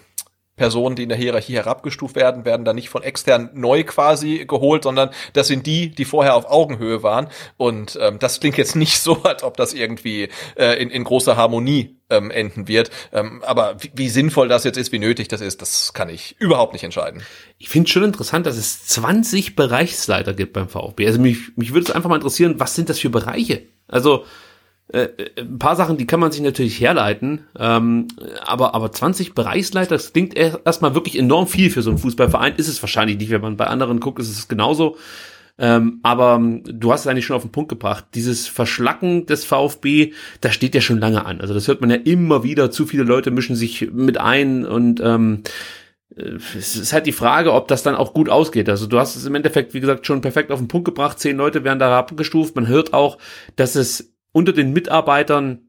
[0.56, 4.84] Personen, die in der Hierarchie herabgestuft werden, werden dann nicht von extern neu quasi geholt,
[4.84, 7.28] sondern das sind die, die vorher auf Augenhöhe waren.
[7.58, 11.36] Und ähm, das klingt jetzt nicht so, als ob das irgendwie äh, in, in großer
[11.36, 12.90] Harmonie ähm, enden wird.
[13.12, 16.36] Ähm, aber wie, wie sinnvoll das jetzt ist, wie nötig das ist, das kann ich
[16.40, 17.24] überhaupt nicht entscheiden.
[17.58, 21.08] Ich finde schon interessant, dass es 20 Bereichsleiter gibt beim VfB.
[21.08, 23.64] Also mich, mich würde es einfach mal interessieren, was sind das für Bereiche?
[23.88, 24.26] Also
[24.94, 28.08] äh, äh, ein paar Sachen, die kann man sich natürlich herleiten, ähm,
[28.46, 32.68] aber, aber 20 Bereichsleiter, das klingt erstmal wirklich enorm viel für so einen Fußballverein, ist
[32.68, 34.98] es wahrscheinlich nicht, wenn man bei anderen guckt, ist es genauso.
[35.58, 38.06] Ähm, aber ähm, du hast es eigentlich schon auf den Punkt gebracht.
[38.14, 41.40] Dieses Verschlacken des VfB, das steht ja schon lange an.
[41.40, 42.72] Also das hört man ja immer wieder.
[42.72, 45.44] Zu viele Leute mischen sich mit ein und ähm,
[46.16, 48.68] äh, es ist halt die Frage, ob das dann auch gut ausgeht.
[48.68, 51.20] Also du hast es im Endeffekt, wie gesagt, schon perfekt auf den Punkt gebracht.
[51.20, 52.56] Zehn Leute werden da abgestuft.
[52.56, 53.18] Man hört auch,
[53.56, 55.60] dass es unter den Mitarbeitern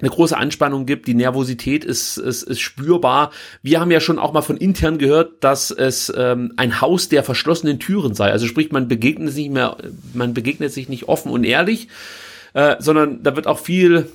[0.00, 3.30] eine große Anspannung gibt, die Nervosität ist, ist, ist spürbar.
[3.62, 7.22] Wir haben ja schon auch mal von intern gehört, dass es ähm, ein Haus der
[7.22, 8.32] verschlossenen Türen sei.
[8.32, 9.76] Also sprich, man begegnet sich nicht mehr,
[10.12, 11.86] man begegnet sich nicht offen und ehrlich,
[12.52, 14.08] äh, sondern da wird auch viel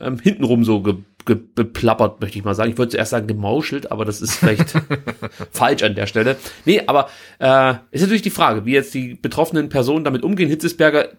[0.00, 2.72] ähm, hintenrum so ge, ge, beplappert, möchte ich mal sagen.
[2.72, 4.72] Ich wollte zuerst sagen gemauschelt, aber das ist vielleicht
[5.52, 6.34] falsch an der Stelle.
[6.64, 10.48] Nee, aber äh, ist natürlich die Frage, wie jetzt die betroffenen Personen damit umgehen.
[10.48, 11.10] Hitzesberger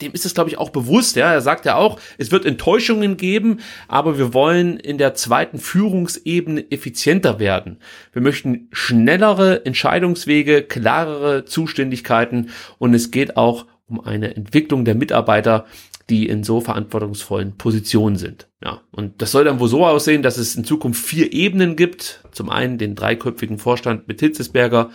[0.00, 1.16] dem ist es, glaube ich, auch bewusst.
[1.16, 5.58] Ja, er sagt ja auch, es wird Enttäuschungen geben, aber wir wollen in der zweiten
[5.58, 7.78] Führungsebene effizienter werden.
[8.12, 15.66] Wir möchten schnellere Entscheidungswege, klarere Zuständigkeiten und es geht auch um eine Entwicklung der Mitarbeiter,
[16.10, 18.48] die in so verantwortungsvollen Positionen sind.
[18.62, 22.22] Ja, und das soll dann wohl so aussehen, dass es in Zukunft vier Ebenen gibt.
[22.32, 24.90] Zum einen den dreiköpfigen Vorstand mit Hitzesberger,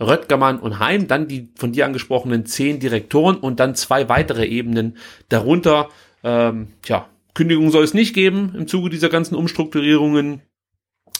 [0.00, 4.96] Röttgermann und Heim, dann die von dir angesprochenen zehn Direktoren und dann zwei weitere Ebenen
[5.28, 5.88] darunter.
[6.22, 10.42] Ähm, tja, Kündigung soll es nicht geben im Zuge dieser ganzen Umstrukturierungen.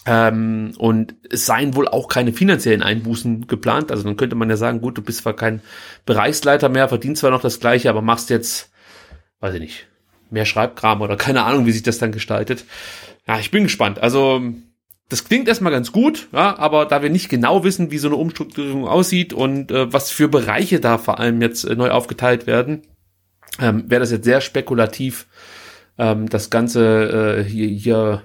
[0.05, 3.91] Ähm, und es seien wohl auch keine finanziellen Einbußen geplant.
[3.91, 5.63] Also dann könnte man ja sagen, gut, du bist zwar kein
[6.05, 8.71] Bereichsleiter mehr, verdienst zwar noch das gleiche, aber machst jetzt,
[9.41, 9.87] weiß ich nicht,
[10.31, 12.65] mehr Schreibkram oder keine Ahnung, wie sich das dann gestaltet.
[13.27, 13.99] Ja, ich bin gespannt.
[13.99, 14.43] Also
[15.09, 18.17] das klingt erstmal ganz gut, ja, aber da wir nicht genau wissen, wie so eine
[18.17, 22.83] Umstrukturierung aussieht und äh, was für Bereiche da vor allem jetzt äh, neu aufgeteilt werden,
[23.61, 25.27] ähm, wäre das jetzt sehr spekulativ,
[25.97, 28.23] ähm, das Ganze äh, hier, hier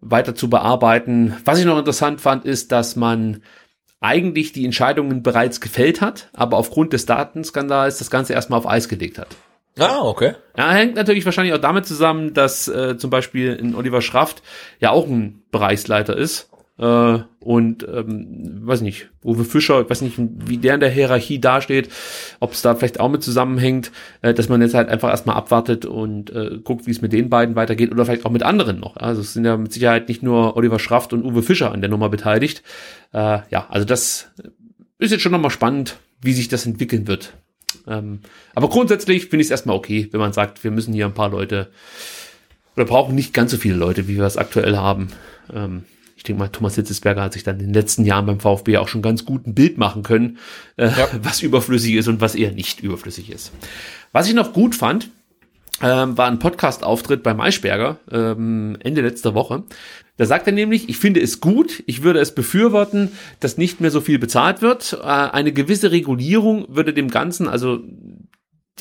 [0.00, 1.36] weiter zu bearbeiten.
[1.44, 3.42] Was ich noch interessant fand, ist, dass man
[4.00, 8.88] eigentlich die Entscheidungen bereits gefällt hat, aber aufgrund des Datenskandals das Ganze erstmal auf Eis
[8.88, 9.28] gelegt hat.
[9.78, 10.34] Ah, okay.
[10.56, 14.36] Ja, hängt natürlich wahrscheinlich auch damit zusammen, dass äh, zum Beispiel in Oliver Schraft
[14.78, 16.48] ja auch ein Bereichsleiter ist.
[16.76, 21.40] Äh, und ähm, weiß nicht, Uwe Fischer, ich weiß nicht, wie der in der Hierarchie
[21.40, 21.88] dasteht,
[22.40, 23.92] ob es da vielleicht auch mit zusammenhängt,
[24.22, 27.30] äh, dass man jetzt halt einfach erstmal abwartet und äh, guckt, wie es mit den
[27.30, 28.96] beiden weitergeht oder vielleicht auch mit anderen noch.
[28.96, 31.90] Also es sind ja mit Sicherheit nicht nur Oliver Schraft und Uwe Fischer an der
[31.90, 32.64] Nummer beteiligt.
[33.12, 34.32] Äh, ja, also das
[34.98, 37.34] ist jetzt schon nochmal spannend, wie sich das entwickeln wird.
[37.86, 38.20] Ähm,
[38.54, 41.30] aber grundsätzlich finde ich es erstmal okay, wenn man sagt, wir müssen hier ein paar
[41.30, 41.70] Leute
[42.76, 45.08] oder brauchen nicht ganz so viele Leute, wie wir es aktuell haben.
[45.52, 45.84] Ähm,
[46.16, 48.88] ich denke mal, Thomas Hitzesberger hat sich dann in den letzten Jahren beim VfB auch
[48.88, 50.38] schon ganz gut ein Bild machen können,
[50.76, 51.08] äh, ja.
[51.22, 53.52] was überflüssig ist und was eher nicht überflüssig ist.
[54.12, 55.10] Was ich noch gut fand,
[55.82, 59.64] ähm, war ein Podcast-Auftritt bei Maischberger ähm, Ende letzter Woche.
[60.16, 63.10] Da sagt er nämlich, ich finde es gut, ich würde es befürworten,
[63.40, 64.98] dass nicht mehr so viel bezahlt wird.
[65.02, 67.80] Äh, eine gewisse Regulierung würde dem Ganzen, also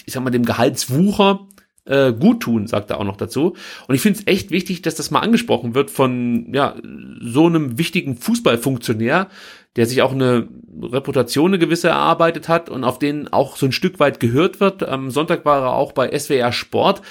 [0.05, 1.47] ich sag mal, dem Gehaltswucher
[1.85, 3.55] äh, gut tun, sagt er auch noch dazu.
[3.87, 6.75] Und ich finde es echt wichtig, dass das mal angesprochen wird von ja
[7.19, 9.27] so einem wichtigen Fußballfunktionär,
[9.75, 10.47] der sich auch eine
[10.81, 14.87] Reputation eine gewisse erarbeitet hat und auf den auch so ein Stück weit gehört wird.
[14.87, 17.01] Am Sonntag war er auch bei SWR Sport.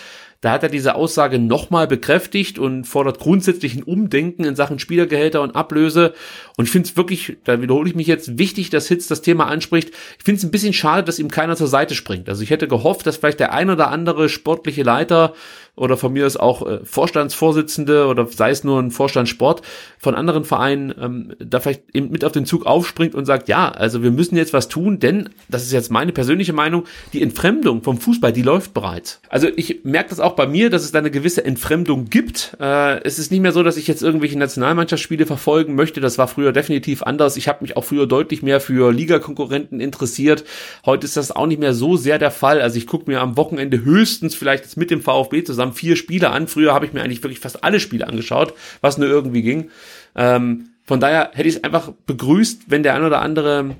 [0.42, 5.40] Da hat er diese Aussage nochmal bekräftigt und fordert grundsätzlich ein Umdenken in Sachen Spielergehälter
[5.40, 6.14] und Ablöse.
[6.56, 9.46] Und ich finde es wirklich, da wiederhole ich mich jetzt, wichtig, dass Hitz das Thema
[9.46, 9.90] anspricht.
[10.18, 12.28] Ich finde es ein bisschen schade, dass ihm keiner zur Seite springt.
[12.28, 15.32] Also ich hätte gehofft, dass vielleicht der ein oder andere sportliche Leiter
[15.74, 19.62] oder von mir ist auch äh, Vorstandsvorsitzende oder sei es nur ein Vorstandssport
[19.98, 23.70] von anderen Vereinen ähm, da vielleicht eben mit auf den Zug aufspringt und sagt, ja,
[23.70, 26.84] also wir müssen jetzt was tun, denn, das ist jetzt meine persönliche Meinung,
[27.14, 29.22] die Entfremdung vom Fußball, die läuft bereits.
[29.30, 32.54] Also ich merke das auch bei mir, dass es da eine gewisse Entfremdung gibt.
[32.60, 36.02] Äh, es ist nicht mehr so, dass ich jetzt irgendwelche Nationalmannschaftsspiele verfolgen möchte.
[36.02, 37.38] Das war früher definitiv anders.
[37.38, 40.44] Ich habe mich auch früher deutlich mehr für Ligakonkurrenten interessiert.
[40.84, 42.60] Heute ist das auch nicht mehr so sehr der Fall.
[42.60, 46.48] Also ich gucke mir am Wochenende höchstens vielleicht mit dem VfB zusammen vier Spiele an.
[46.48, 49.70] Früher habe ich mir eigentlich wirklich fast alle Spiele angeschaut, was nur irgendwie ging.
[50.16, 53.76] Ähm, von daher hätte ich es einfach begrüßt, wenn der ein oder andere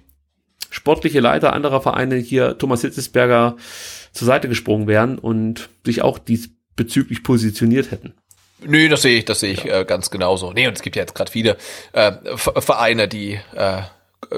[0.70, 3.56] sportliche Leiter anderer Vereine hier Thomas Hitzesberger
[4.12, 8.14] zur Seite gesprungen wären und sich auch diesbezüglich positioniert hätten.
[8.64, 9.80] Nö, das sehe ich, das sehe ich ja.
[9.80, 10.52] äh, ganz genauso.
[10.52, 11.56] Nee, und es gibt ja jetzt gerade viele
[11.92, 13.82] äh, Vereine, die äh,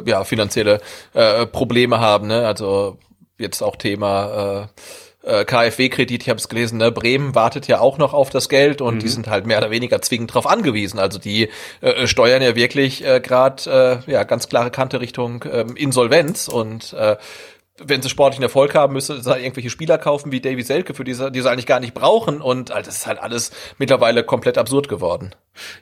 [0.06, 0.80] ja finanzielle
[1.12, 2.46] äh, Probleme haben, ne?
[2.46, 2.98] Also
[3.38, 4.80] jetzt auch Thema äh,
[5.24, 6.92] äh KfW-Kredit, ich habe es gelesen, ne?
[6.92, 8.98] Bremen wartet ja auch noch auf das Geld und mhm.
[9.00, 10.98] die sind halt mehr oder weniger zwingend darauf angewiesen.
[10.98, 11.48] Also die
[11.80, 16.92] äh, steuern ja wirklich äh, gerade äh, ja ganz klare Kante Richtung äh, Insolvenz und
[16.94, 17.16] äh,
[17.78, 21.02] wenn sie sportlichen Erfolg haben, müssen sie halt irgendwelche Spieler kaufen wie Davy Selke, für
[21.02, 22.40] die sie, die sie eigentlich gar nicht brauchen.
[22.40, 25.30] Und also das ist halt alles mittlerweile komplett absurd geworden.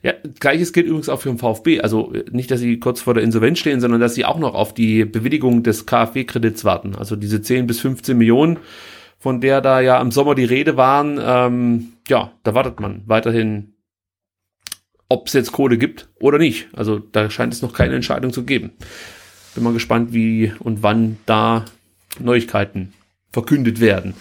[0.03, 1.81] Ja, gleiches gilt übrigens auch für den VfB.
[1.81, 4.73] Also nicht, dass sie kurz vor der Insolvenz stehen, sondern dass sie auch noch auf
[4.73, 6.95] die Bewilligung des KfW-Kredits warten.
[6.97, 8.59] Also diese 10 bis 15 Millionen,
[9.23, 13.75] von der da ja im Sommer die Rede waren, ähm, ja, da wartet man weiterhin,
[15.09, 16.67] ob es jetzt Kohle gibt oder nicht.
[16.73, 18.73] Also da scheint es noch keine Entscheidung zu geben.
[19.55, 21.67] Bin mal gespannt, wie und wann da
[22.19, 22.95] Neuigkeiten
[23.33, 24.15] verkündet werden.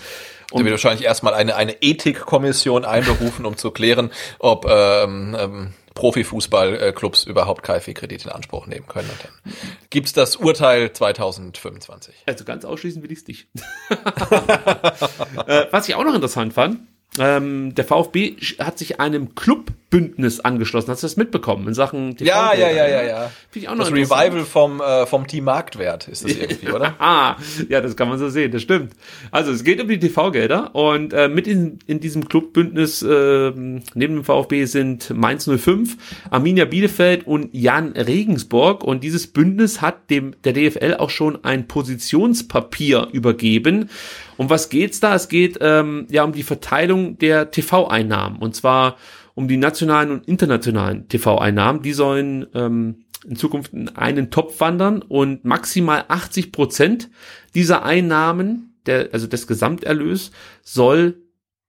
[0.51, 5.73] Und da wird wahrscheinlich erstmal eine, eine Ethikkommission einberufen, um zu klären, ob ähm, ähm,
[5.93, 9.09] Profifußballclubs überhaupt KfW-Kredite in Anspruch nehmen können.
[9.09, 9.53] Und dann
[9.89, 12.15] gibt's das Urteil 2025.
[12.25, 13.47] Also ganz ausschließen will ich es nicht.
[13.89, 16.79] äh, was ich auch noch interessant fand,
[17.19, 19.35] ähm, der VfB hat sich einem
[19.91, 20.89] Clubbündnis angeschlossen.
[20.89, 22.29] Hast du das mitbekommen in Sachen TV?
[22.29, 23.31] Ja, ja, ja, ja, ja.
[23.49, 26.95] Finde ich auch noch Das Revival vom, äh, vom Team Marktwert ist das irgendwie, oder?
[26.99, 27.35] ah,
[27.69, 28.93] ja, das kann man so sehen, das stimmt.
[29.31, 33.83] Also es geht um die TV-Gelder und äh, mit in, in diesem Clubbündnis äh, neben
[33.93, 35.97] dem VfB sind Mainz 05,
[36.29, 41.67] Arminia Bielefeld und Jan Regensburg und dieses Bündnis hat dem der DFL auch schon ein
[41.67, 43.89] Positionspapier übergeben
[44.41, 45.13] um was geht's da?
[45.13, 48.97] Es geht ähm, ja um die Verteilung der TV-Einnahmen und zwar
[49.35, 51.81] um die nationalen und internationalen TV-Einnahmen.
[51.81, 57.09] Die sollen ähm, in Zukunft in einen Topf wandern und maximal 80 Prozent
[57.53, 60.31] dieser Einnahmen, der, also des Gesamterlös,
[60.63, 61.21] soll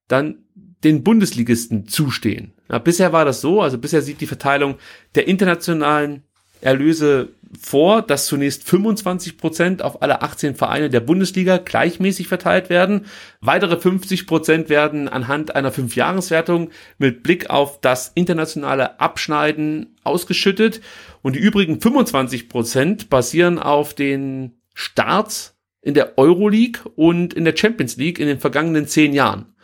[0.09, 0.39] dann
[0.83, 2.53] den Bundesligisten zustehen.
[2.71, 4.77] Ja, bisher war das so, also bisher sieht die Verteilung
[5.15, 6.23] der internationalen
[6.61, 7.29] Erlöse
[7.61, 13.07] vor, dass zunächst 25 Prozent auf alle 18 Vereine der Bundesliga gleichmäßig verteilt werden.
[13.41, 20.81] Weitere 50 Prozent werden anhand einer Fünfjahreswertung mit Blick auf das internationale Abschneiden ausgeschüttet.
[21.21, 27.57] Und die übrigen 25 Prozent basieren auf den Starts in der Euroleague und in der
[27.57, 29.55] Champions League in den vergangenen zehn Jahren.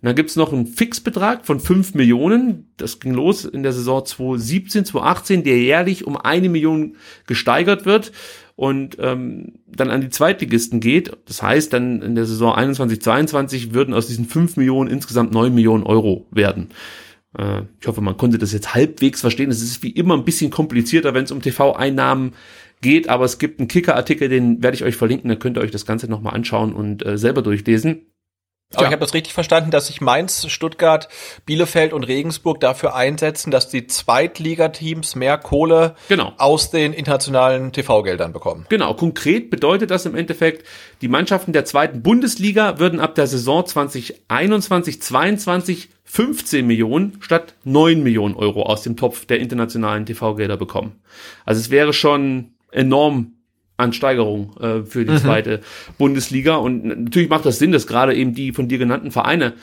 [0.00, 2.70] Und dann gibt's noch einen Fixbetrag von 5 Millionen.
[2.76, 6.94] Das ging los in der Saison 2017, 2018, der jährlich um eine Million
[7.26, 8.12] gesteigert wird
[8.54, 11.16] und ähm, dann an die Zweitligisten geht.
[11.26, 15.52] Das heißt, dann in der Saison 21, 22 würden aus diesen 5 Millionen insgesamt 9
[15.52, 16.68] Millionen Euro werden.
[17.36, 19.50] Äh, ich hoffe, man konnte das jetzt halbwegs verstehen.
[19.50, 22.34] Es ist wie immer ein bisschen komplizierter, wenn es um TV-Einnahmen
[22.80, 25.72] geht, aber es gibt einen Kicker-Artikel, den werde ich euch verlinken, da könnt ihr euch
[25.72, 28.06] das Ganze nochmal anschauen und äh, selber durchlesen.
[28.74, 28.88] Aber ja.
[28.88, 31.08] ich habe das richtig verstanden, dass sich Mainz, Stuttgart,
[31.46, 36.34] Bielefeld und Regensburg dafür einsetzen, dass die Zweitligateams mehr Kohle genau.
[36.36, 38.66] aus den internationalen TV-Geldern bekommen.
[38.68, 40.66] Genau, konkret bedeutet das im Endeffekt,
[41.00, 48.02] die Mannschaften der zweiten Bundesliga würden ab der Saison 2021, 22 15 Millionen statt 9
[48.02, 51.00] Millionen Euro aus dem Topf der internationalen TV-Gelder bekommen.
[51.44, 53.37] Also es wäre schon enorm
[53.78, 55.18] an Steigerung äh, für die mhm.
[55.18, 55.60] zweite
[55.96, 56.56] Bundesliga.
[56.56, 59.54] Und natürlich macht das Sinn, dass gerade eben die von dir genannten Vereine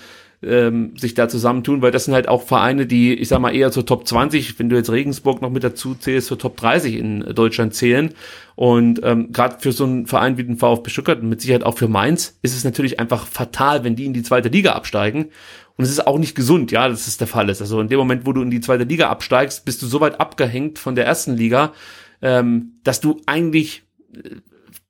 [0.42, 3.72] ähm, sich da zusammentun, weil das sind halt auch Vereine, die, ich sag mal, eher
[3.72, 7.20] zur Top 20, wenn du jetzt Regensburg noch mit dazu zählst, zur Top 30 in
[7.34, 8.14] Deutschland zählen.
[8.56, 11.78] Und ähm, gerade für so einen Verein wie den VfB Stuttgart und mit Sicherheit auch
[11.78, 15.30] für Mainz ist es natürlich einfach fatal, wenn die in die zweite Liga absteigen.
[15.78, 17.62] Und es ist auch nicht gesund, ja, dass es der Fall ist.
[17.62, 20.22] Also in dem Moment, wo du in die zweite Liga absteigst, bist du so weit
[20.22, 21.74] abgehängt von der ersten Liga,
[22.22, 23.85] ähm, dass du eigentlich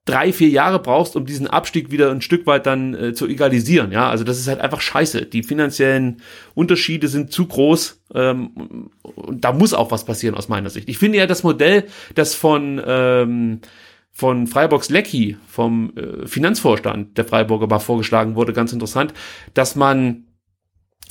[0.05, 3.91] drei, vier Jahre brauchst, um diesen Abstieg wieder ein Stück weit dann äh, zu egalisieren.
[3.91, 5.25] Ja, also das ist halt einfach scheiße.
[5.25, 6.21] Die finanziellen
[6.53, 10.89] Unterschiede sind zu groß ähm, und da muss auch was passieren aus meiner Sicht.
[10.89, 13.61] Ich finde ja das Modell, das von ähm,
[14.11, 19.13] von Freiburgs Lecky, vom äh, Finanzvorstand der Freiburger mal vorgeschlagen wurde, ganz interessant,
[19.53, 20.27] dass man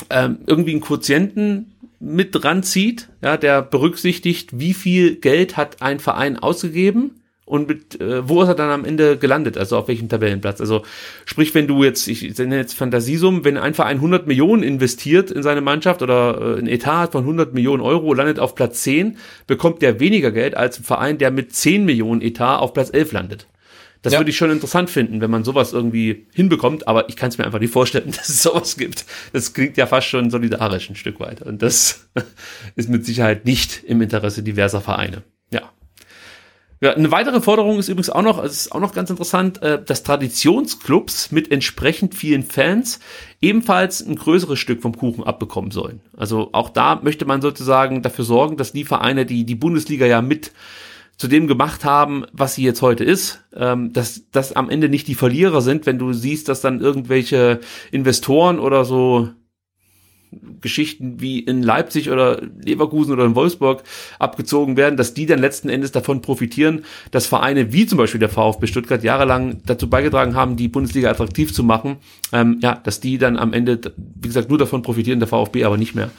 [0.09, 6.01] ähm, irgendwie einen Quotienten mit dran zieht, ja, der berücksichtigt, wie viel Geld hat ein
[6.01, 10.09] Verein ausgegeben und mit, äh, wo ist er dann am Ende gelandet, also auf welchem
[10.09, 10.61] Tabellenplatz.
[10.61, 10.83] Also
[11.27, 15.43] sprich, wenn du jetzt, ich nenne jetzt Fantasiesummen, wenn ein Verein 100 Millionen investiert in
[15.43, 19.83] seine Mannschaft oder äh, ein Etat von 100 Millionen Euro, landet auf Platz 10, bekommt
[19.83, 23.47] der weniger Geld als ein Verein, der mit 10 Millionen Etat auf Platz 11 landet.
[24.01, 24.19] Das ja.
[24.19, 27.45] würde ich schon interessant finden, wenn man sowas irgendwie hinbekommt, aber ich kann es mir
[27.45, 29.07] einfach nicht vorstellen, dass es sowas gibt.
[29.33, 31.43] Das klingt ja fast schon solidarisch ein Stück weit.
[31.43, 32.09] Und das
[32.77, 35.23] ist mit Sicherheit nicht im Interesse diverser Vereine.
[36.85, 36.93] Ja.
[36.93, 40.03] Eine weitere Forderung ist übrigens auch noch, es ist auch noch ganz interessant, äh, dass
[40.03, 43.01] Traditionsclubs mit entsprechend vielen Fans
[43.41, 46.03] ebenfalls ein größeres Stück vom Kuchen abbekommen sollen.
[46.15, 50.21] Also auch da möchte man sozusagen dafür sorgen, dass die Vereine, die die Bundesliga ja
[50.21, 50.53] mit
[51.17, 55.09] zu dem gemacht haben, was sie jetzt heute ist, ähm, dass das am Ende nicht
[55.09, 57.61] die Verlierer sind, wenn du siehst, dass dann irgendwelche
[57.93, 59.31] Investoren oder so
[60.61, 63.83] Geschichten wie in Leipzig oder Leverkusen oder in Wolfsburg
[64.19, 68.29] abgezogen werden, dass die dann letzten Endes davon profitieren, dass Vereine wie zum Beispiel der
[68.29, 71.97] VfB Stuttgart jahrelang dazu beigetragen haben, die Bundesliga attraktiv zu machen,
[72.33, 75.77] ähm, ja, dass die dann am Ende, wie gesagt, nur davon profitieren, der VfB aber
[75.77, 76.11] nicht mehr.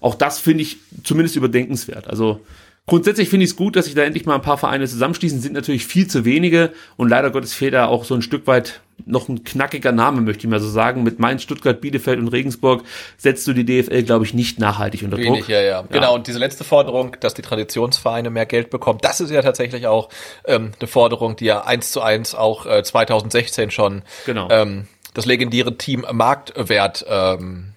[0.00, 2.08] Auch das finde ich zumindest überdenkenswert.
[2.08, 2.40] Also
[2.86, 5.54] Grundsätzlich finde ich es gut, dass sich da endlich mal ein paar Vereine zusammenschließen, sind
[5.54, 9.28] natürlich viel zu wenige und leider Gottes fehlt da auch so ein Stück weit noch
[9.28, 11.02] ein knackiger Name, möchte ich mal so sagen.
[11.02, 12.82] Mit Mainz, Stuttgart, Bielefeld und Regensburg
[13.16, 15.48] setzt du die DFL, glaube ich, nicht nachhaltig unter Wenig, Druck.
[15.48, 15.82] Ja, ja, ja.
[15.82, 19.86] Genau, und diese letzte Forderung, dass die Traditionsvereine mehr Geld bekommen, das ist ja tatsächlich
[19.86, 20.08] auch
[20.46, 24.48] ähm, eine Forderung, die ja eins zu eins auch äh, 2016 schon genau.
[24.50, 27.73] ähm, das legendäre Team Marktwert ähm,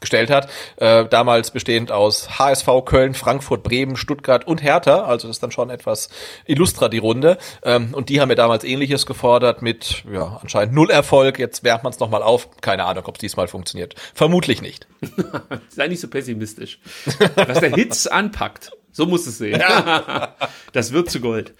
[0.00, 0.48] gestellt hat.
[0.76, 5.04] Äh, damals bestehend aus HSV Köln, Frankfurt, Bremen, Stuttgart und Hertha.
[5.04, 6.08] Also das ist dann schon etwas
[6.46, 7.38] illustra die Runde.
[7.62, 11.38] Ähm, und die haben mir damals ähnliches gefordert mit ja anscheinend null Erfolg.
[11.38, 12.48] Jetzt wärmt man es nochmal auf.
[12.60, 13.94] Keine Ahnung, ob es diesmal funktioniert.
[14.14, 14.86] Vermutlich nicht.
[15.68, 16.78] Sei nicht so pessimistisch.
[17.34, 18.72] Was der Hitz anpackt.
[18.96, 19.58] So muss es sehen.
[19.58, 20.36] Ja.
[20.72, 21.52] das wird zu Gold.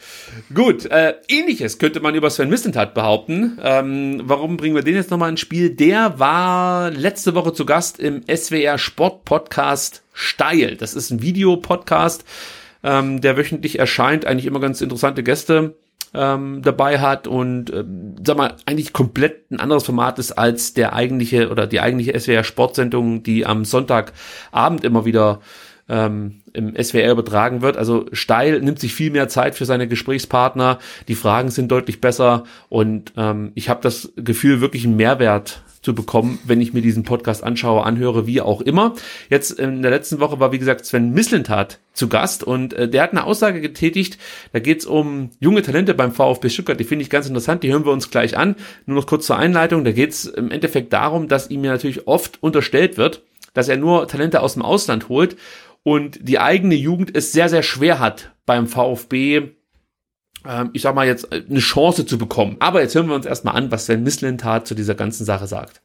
[0.55, 3.59] Gut, äh, ähnliches könnte man über Sven Missentat behaupten.
[3.61, 5.70] Ähm, warum bringen wir den jetzt nochmal ins Spiel?
[5.70, 10.77] Der war letzte Woche zu Gast im SWR Sport Podcast Steil.
[10.77, 12.24] Das ist ein Videopodcast,
[12.85, 15.74] ähm, der wöchentlich erscheint, eigentlich immer ganz interessante Gäste
[16.15, 17.82] ähm, dabei hat und äh,
[18.24, 22.44] sag mal eigentlich komplett ein anderes Format ist als der eigentliche oder die eigentliche SWR
[22.44, 25.40] Sportsendung, die am Sonntagabend immer wieder
[25.89, 27.77] ähm, im SWR übertragen wird.
[27.77, 30.78] Also Steil nimmt sich viel mehr Zeit für seine Gesprächspartner.
[31.09, 35.94] Die Fragen sind deutlich besser und ähm, ich habe das Gefühl, wirklich einen Mehrwert zu
[35.94, 38.94] bekommen, wenn ich mir diesen Podcast anschaue, anhöre, wie auch immer.
[39.28, 43.02] Jetzt in der letzten Woche war, wie gesagt, Sven Mislintat zu Gast und äh, der
[43.02, 44.19] hat eine Aussage getätigt,
[44.55, 47.70] da geht es um junge Talente beim VfB Stuttgart, die finde ich ganz interessant, die
[47.70, 48.56] hören wir uns gleich an.
[48.86, 52.09] Nur noch kurz zur Einleitung, da geht es im Endeffekt darum, dass ihm ja natürlich
[52.09, 55.36] oft unterstellt wird, dass er nur Talente aus dem Ausland holt
[55.85, 59.51] und die eigene Jugend es sehr, sehr schwer hat beim VfB,
[60.47, 62.56] ähm, ich sag mal jetzt, äh, eine Chance zu bekommen.
[62.59, 65.82] Aber jetzt hören wir uns erstmal an, was Sven Mislintat zu dieser ganzen Sache sagt.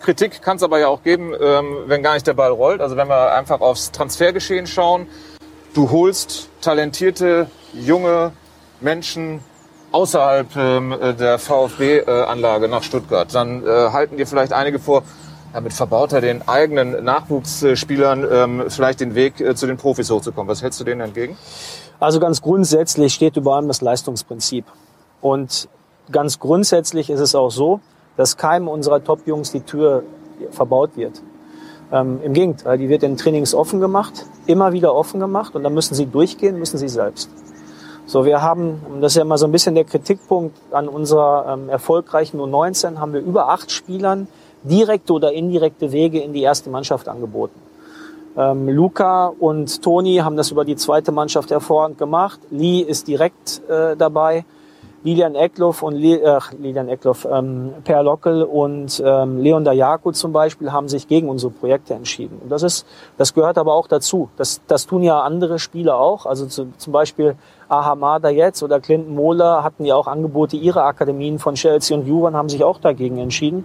[0.00, 2.80] Kritik kann es aber ja auch geben, ähm, wenn gar nicht der Ball rollt.
[2.80, 5.06] Also wenn wir einfach aufs Transfergeschehen schauen,
[5.74, 8.32] du holst talentierte, junge
[8.80, 9.40] Menschen
[9.92, 13.32] außerhalb ähm, der VfB-Anlage nach Stuttgart.
[13.34, 15.02] Dann äh, halten dir vielleicht einige vor,
[15.52, 20.48] damit verbaut er den eigenen Nachwuchsspielern ähm, vielleicht den Weg äh, zu den Profis hochzukommen.
[20.48, 21.36] Was hältst du denen entgegen?
[21.98, 24.64] Also ganz grundsätzlich steht über allem das Leistungsprinzip.
[25.20, 25.68] Und
[26.10, 27.80] ganz grundsätzlich ist es auch so,
[28.16, 30.02] dass keinem unserer Top-Jungs die Tür
[30.50, 31.22] verbaut wird.
[31.92, 35.74] Ähm, Im Gegenteil, die wird in Trainings offen gemacht, immer wieder offen gemacht und dann
[35.74, 37.28] müssen sie durchgehen, müssen sie selbst.
[38.06, 41.68] So, wir haben, das ist ja immer so ein bisschen der Kritikpunkt an unserer ähm,
[41.68, 44.26] erfolgreichen U19, haben wir über acht Spielern,
[44.62, 47.60] direkte oder indirekte Wege in die erste Mannschaft angeboten.
[48.36, 52.40] Ähm, Luca und Toni haben das über die zweite Mannschaft hervorragend gemacht.
[52.50, 54.44] Lee ist direkt äh, dabei.
[55.02, 60.32] Lilian Eckloff und Le äh, Lilian Eckloff, ähm, Per Lockel und ähm, Leon Dayaku zum
[60.32, 62.38] Beispiel haben sich gegen unsere Projekte entschieden.
[62.42, 62.86] Und das ist,
[63.16, 64.28] das gehört aber auch dazu.
[64.36, 66.26] Das, das tun ja andere Spieler auch.
[66.26, 67.36] Also zu, zum Beispiel
[67.70, 72.36] Ahamada jetzt oder Clinton Mohler hatten ja auch Angebote ihrer Akademien von Chelsea und Juran
[72.36, 73.64] haben sich auch dagegen entschieden.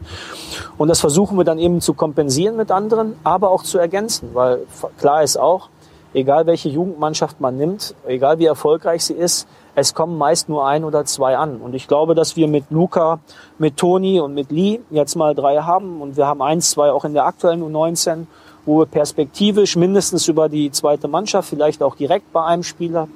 [0.77, 4.59] Und das versuchen wir dann eben zu kompensieren mit anderen, aber auch zu ergänzen, weil
[4.97, 5.69] klar ist auch,
[6.13, 10.85] egal welche Jugendmannschaft man nimmt, egal wie erfolgreich sie ist, es kommen meist nur ein
[10.85, 11.57] oder zwei an.
[11.57, 13.19] Und ich glaube, dass wir mit Luca,
[13.57, 16.01] mit Toni und mit Lee jetzt mal drei haben.
[16.01, 18.25] Und wir haben eins, zwei auch in der aktuellen U19,
[18.65, 23.07] wo wir perspektivisch mindestens über die zweite Mannschaft, vielleicht auch direkt bei einem Spieler,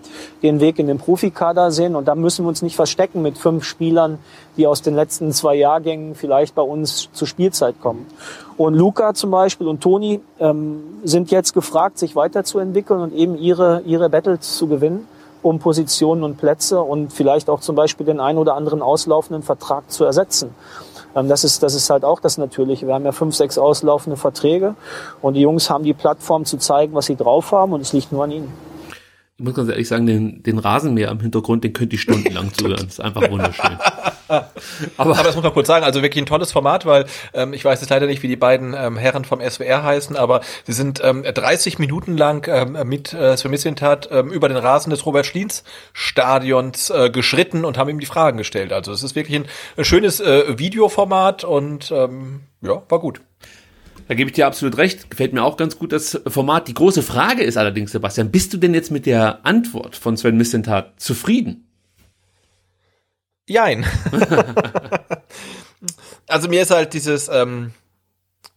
[0.44, 1.95] den Weg in den Profikader sehen.
[1.95, 4.19] Und da müssen wir uns nicht verstecken mit fünf Spielern,
[4.57, 8.06] die aus den letzten zwei Jahrgängen vielleicht bei uns zur Spielzeit kommen.
[8.57, 13.81] Und Luca zum Beispiel und Toni ähm, sind jetzt gefragt, sich weiterzuentwickeln und eben ihre,
[13.86, 15.07] ihre Battles zu gewinnen
[15.41, 19.89] um Positionen und Plätze und vielleicht auch zum Beispiel den einen oder anderen auslaufenden Vertrag
[19.91, 20.53] zu ersetzen.
[21.15, 22.87] Ähm, das ist, das ist halt auch das Natürliche.
[22.87, 24.75] Wir haben ja fünf, sechs auslaufende Verträge
[25.21, 28.11] und die Jungs haben die Plattform zu zeigen, was sie drauf haben und es liegt
[28.11, 28.68] nur an ihnen.
[29.39, 32.83] Ich muss ganz ehrlich sagen, den, den Rasenmäher am Hintergrund, den könnt ihr stundenlang zuhören.
[32.83, 33.71] Das ist einfach wunderschön.
[34.27, 34.45] aber,
[34.97, 37.79] aber das muss man kurz sagen, also wirklich ein tolles Format, weil ähm, ich weiß
[37.79, 41.23] jetzt leider nicht, wie die beiden ähm, Herren vom SWR heißen, aber sie sind ähm,
[41.23, 45.63] 30 Minuten lang ähm, mit äh, Sven Missintat ähm, über den Rasen des Robert Schliens
[45.93, 48.73] Stadions äh, geschritten und haben ihm die Fragen gestellt.
[48.73, 49.45] Also es ist wirklich ein,
[49.77, 53.21] ein schönes äh, Videoformat und ähm, ja, war gut.
[54.10, 55.11] Da gebe ich dir absolut recht.
[55.11, 56.68] Gefällt mir auch ganz gut das Format.
[56.68, 60.36] Die große Frage ist allerdings, Sebastian, bist du denn jetzt mit der Antwort von Sven
[60.36, 61.68] Missentat zufrieden?
[63.48, 63.86] Jein.
[66.27, 67.72] also mir ist halt dieses, ähm,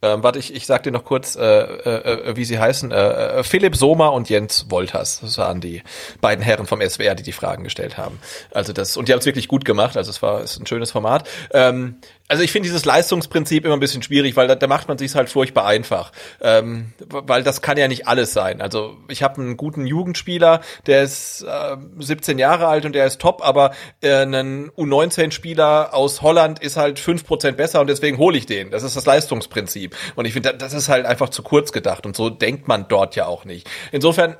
[0.03, 2.91] ähm, warte, ich, ich sag dir noch kurz, äh, äh, äh wie sie heißen.
[2.91, 5.21] Äh, äh, Philipp Sommer und Jens Wolters.
[5.21, 5.81] Das waren die
[6.19, 8.19] beiden Herren vom SWR, die die Fragen gestellt haben.
[8.51, 9.95] Also das und die haben es wirklich gut gemacht.
[9.95, 11.29] Also es war ist ein schönes Format.
[11.51, 11.99] Ähm,
[12.33, 15.13] also ich finde dieses Leistungsprinzip immer ein bisschen schwierig, weil da, da macht man sich
[15.13, 16.11] halt furchtbar einfach,
[16.41, 18.59] ähm, weil das kann ja nicht alles sein.
[18.59, 23.21] Also ich habe einen guten Jugendspieler, der ist äh, 17 Jahre alt und der ist
[23.21, 28.35] top, aber äh, ein U19-Spieler aus Holland ist halt fünf Prozent besser und deswegen hole
[28.35, 28.71] ich den.
[28.71, 32.15] Das ist das Leistungsprinzip und ich finde, das ist halt einfach zu kurz gedacht und
[32.15, 33.69] so denkt man dort ja auch nicht.
[33.91, 34.37] Insofern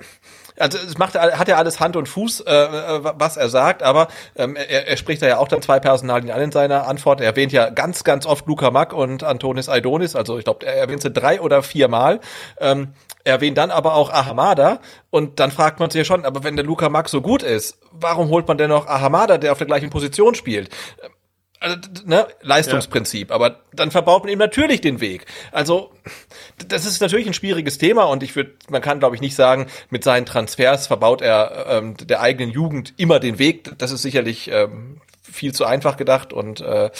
[0.57, 4.07] also es macht, hat ja alles Hand und Fuß, äh, äh, was er sagt, aber
[4.35, 7.21] ähm, er, er spricht da ja auch dann zwei Personalien an in seiner Antwort.
[7.21, 10.75] Er erwähnt ja ganz, ganz oft Luca Mack und Antonis Aidonis, also ich glaube, er
[10.75, 12.19] erwähnt sie drei oder vier Mal.
[12.59, 12.93] Ähm,
[13.23, 16.55] er erwähnt dann aber auch Ahamada und dann fragt man sich ja schon, aber wenn
[16.55, 19.67] der Luca Mack so gut ist, warum holt man denn noch Ahamada, der auf der
[19.67, 20.69] gleichen Position spielt?
[21.63, 23.35] Also, ne, Leistungsprinzip, ja.
[23.35, 25.25] aber dann verbaut man ihm natürlich den Weg.
[25.51, 25.91] Also
[26.67, 29.67] das ist natürlich ein schwieriges Thema und ich würde, man kann glaube ich nicht sagen,
[29.89, 33.71] mit seinen Transfers verbaut er ähm, der eigenen Jugend immer den Weg.
[33.77, 36.91] Das ist sicherlich ähm, viel zu einfach gedacht und äh,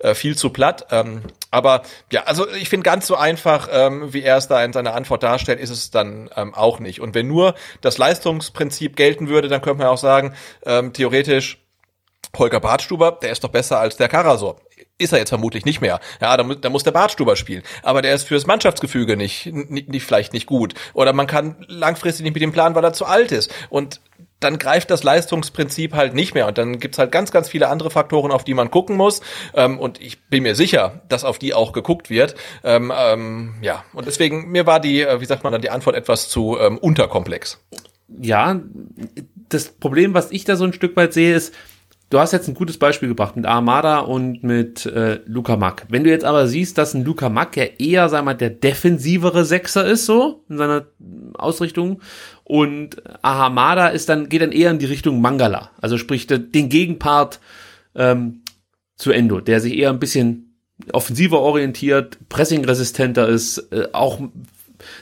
[0.00, 0.86] äh, viel zu platt.
[0.90, 1.22] Ähm,
[1.52, 1.82] aber
[2.12, 5.22] ja, also ich finde ganz so einfach, ähm, wie er es da in seiner Antwort
[5.22, 7.00] darstellt, ist es dann ähm, auch nicht.
[7.00, 10.34] Und wenn nur das Leistungsprinzip gelten würde, dann könnte man auch sagen,
[10.66, 11.58] ähm, theoretisch
[12.38, 14.56] Holger Bartstuber, der ist doch besser als der Karasor.
[14.98, 16.00] Ist er jetzt vermutlich nicht mehr.
[16.20, 17.62] Ja, da, da muss der Bartstuber spielen.
[17.82, 20.74] Aber der ist fürs Mannschaftsgefüge nicht, nicht, nicht, vielleicht nicht gut.
[20.92, 23.52] Oder man kann langfristig nicht mit ihm planen, weil er zu alt ist.
[23.70, 24.00] Und
[24.40, 26.46] dann greift das Leistungsprinzip halt nicht mehr.
[26.46, 29.20] Und dann gibt's halt ganz, ganz viele andere Faktoren, auf die man gucken muss.
[29.54, 32.34] Ähm, und ich bin mir sicher, dass auf die auch geguckt wird.
[32.62, 35.96] Ähm, ähm, ja, und deswegen, mir war die, äh, wie sagt man dann, die Antwort
[35.96, 37.60] etwas zu ähm, unterkomplex.
[38.20, 38.60] Ja,
[39.48, 41.54] das Problem, was ich da so ein Stück weit sehe, ist,
[42.10, 45.84] Du hast jetzt ein gutes Beispiel gebracht mit Armada und mit äh, Luca Mack.
[45.90, 49.44] Wenn du jetzt aber siehst, dass ein Luca Mack ja eher, sag mal, der defensivere
[49.44, 50.86] Sechser ist, so in seiner
[51.34, 52.00] Ausrichtung,
[52.44, 57.40] und Ahamada ist dann geht dann eher in die Richtung Mangala, also sprich den Gegenpart
[57.94, 58.42] ähm,
[58.96, 60.56] zu Endo, der sich eher ein bisschen
[60.92, 64.18] offensiver orientiert, pressingresistenter ist, äh, auch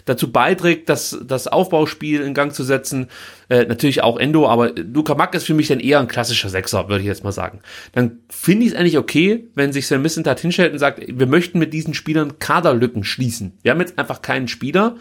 [0.05, 3.09] dazu beiträgt, das, das Aufbauspiel in Gang zu setzen.
[3.49, 6.89] Äh, natürlich auch Endo, aber Luca Mack ist für mich dann eher ein klassischer Sechser,
[6.89, 7.61] würde ich jetzt mal sagen.
[7.93, 11.59] Dann finde ich es eigentlich okay, wenn sich Sven Missentat hinstellt und sagt, wir möchten
[11.59, 13.53] mit diesen Spielern Kaderlücken schließen.
[13.63, 14.97] Wir haben jetzt einfach keinen Spieler,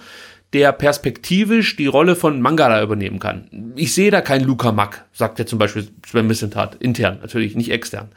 [0.53, 3.73] der perspektivisch die Rolle von Mangala übernehmen kann.
[3.75, 7.71] Ich sehe da keinen Luca Mack, sagt er zum Beispiel Sven Missentat, intern, natürlich nicht
[7.71, 8.09] extern.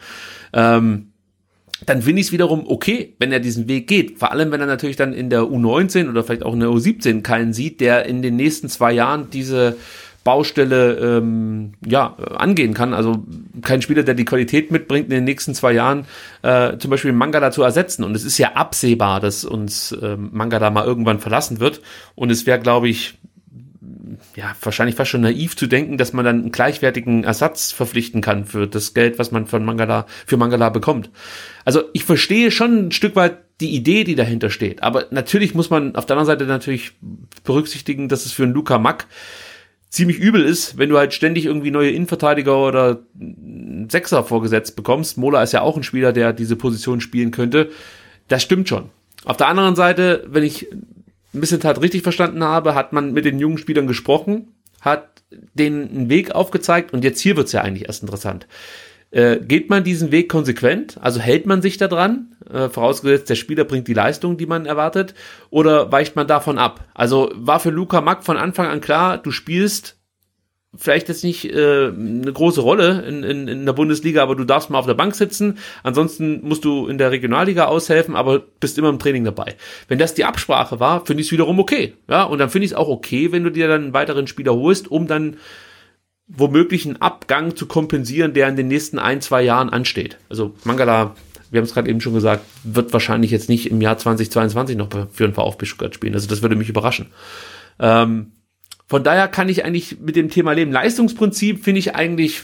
[0.52, 1.12] Ähm,
[1.86, 4.18] dann finde ich es wiederum okay, wenn er diesen Weg geht.
[4.18, 7.22] Vor allem, wenn er natürlich dann in der U19 oder vielleicht auch in der U17
[7.22, 9.76] keinen sieht, der in den nächsten zwei Jahren diese
[10.24, 12.92] Baustelle ähm, ja angehen kann.
[12.92, 13.24] Also
[13.62, 16.04] kein Spieler, der die Qualität mitbringt, in den nächsten zwei Jahren
[16.42, 18.04] äh, zum Beispiel Mangala zu ersetzen.
[18.04, 21.80] Und es ist ja absehbar, dass uns äh, Mangala mal irgendwann verlassen wird.
[22.14, 23.14] Und es wäre, glaube ich,
[24.36, 28.44] ja, wahrscheinlich fast schon naiv zu denken, dass man dann einen gleichwertigen Ersatz verpflichten kann
[28.44, 31.10] für das Geld, was man von Mangala, für Mangala bekommt.
[31.64, 34.82] Also ich verstehe schon ein Stück weit die Idee, die dahinter steht.
[34.82, 36.92] Aber natürlich muss man auf der anderen Seite natürlich
[37.44, 39.06] berücksichtigen, dass es für einen Luca Mack
[39.88, 43.00] ziemlich übel ist, wenn du halt ständig irgendwie neue Innenverteidiger oder
[43.88, 45.16] Sechser vorgesetzt bekommst.
[45.18, 47.70] Mola ist ja auch ein Spieler, der diese Position spielen könnte.
[48.28, 48.90] Das stimmt schon.
[49.24, 50.68] Auf der anderen Seite, wenn ich
[51.64, 55.22] halt richtig verstanden habe, hat man mit den jungen Spielern gesprochen, hat
[55.54, 58.46] denen einen Weg aufgezeigt und jetzt hier wird's ja eigentlich erst interessant.
[59.10, 60.98] Äh, geht man diesen Weg konsequent?
[61.00, 61.86] Also hält man sich da
[62.50, 65.14] äh, vorausgesetzt der Spieler bringt die Leistung, die man erwartet,
[65.50, 66.84] oder weicht man davon ab?
[66.94, 69.97] Also war für Luca Mack von Anfang an klar, du spielst
[70.76, 74.70] vielleicht jetzt nicht äh, eine große Rolle in, in, in der Bundesliga, aber du darfst
[74.70, 75.58] mal auf der Bank sitzen.
[75.82, 79.56] Ansonsten musst du in der Regionalliga aushelfen, aber bist immer im Training dabei.
[79.88, 81.94] Wenn das die Absprache war, finde ich es wiederum okay.
[82.08, 84.54] Ja, und dann finde ich es auch okay, wenn du dir dann einen weiteren Spieler
[84.54, 85.36] holst, um dann
[86.26, 90.18] womöglich einen Abgang zu kompensieren, der in den nächsten ein, zwei Jahren ansteht.
[90.28, 91.14] Also Mangala,
[91.50, 94.90] wir haben es gerade eben schon gesagt, wird wahrscheinlich jetzt nicht im Jahr 2022 noch
[95.10, 96.12] für einen VfB Stuttgart spielen.
[96.12, 97.06] Also das würde mich überraschen.
[97.80, 98.32] Ähm,
[98.88, 100.72] von daher kann ich eigentlich mit dem Thema leben.
[100.72, 102.40] Leistungsprinzip finde ich eigentlich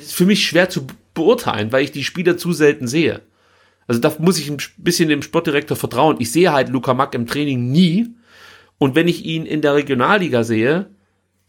[0.00, 3.20] für mich schwer zu beurteilen, weil ich die Spieler zu selten sehe.
[3.88, 6.16] Also da muss ich ein bisschen dem Sportdirektor vertrauen.
[6.20, 8.14] Ich sehe halt Luca Mack im Training nie.
[8.78, 10.86] Und wenn ich ihn in der Regionalliga sehe,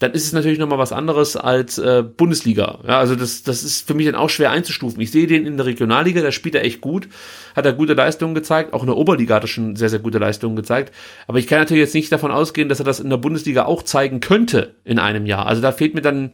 [0.04, 2.80] dann ist es natürlich nochmal was anderes als äh, Bundesliga.
[2.86, 5.00] Ja, also das, das ist für mich dann auch schwer einzustufen.
[5.00, 7.08] Ich sehe den in der Regionalliga, da spielt er echt gut,
[7.56, 10.18] hat er gute Leistungen gezeigt, auch in der Oberliga hat er schon sehr, sehr gute
[10.18, 10.94] Leistungen gezeigt.
[11.26, 13.82] Aber ich kann natürlich jetzt nicht davon ausgehen, dass er das in der Bundesliga auch
[13.82, 15.46] zeigen könnte in einem Jahr.
[15.46, 16.34] Also da fehlt mir dann,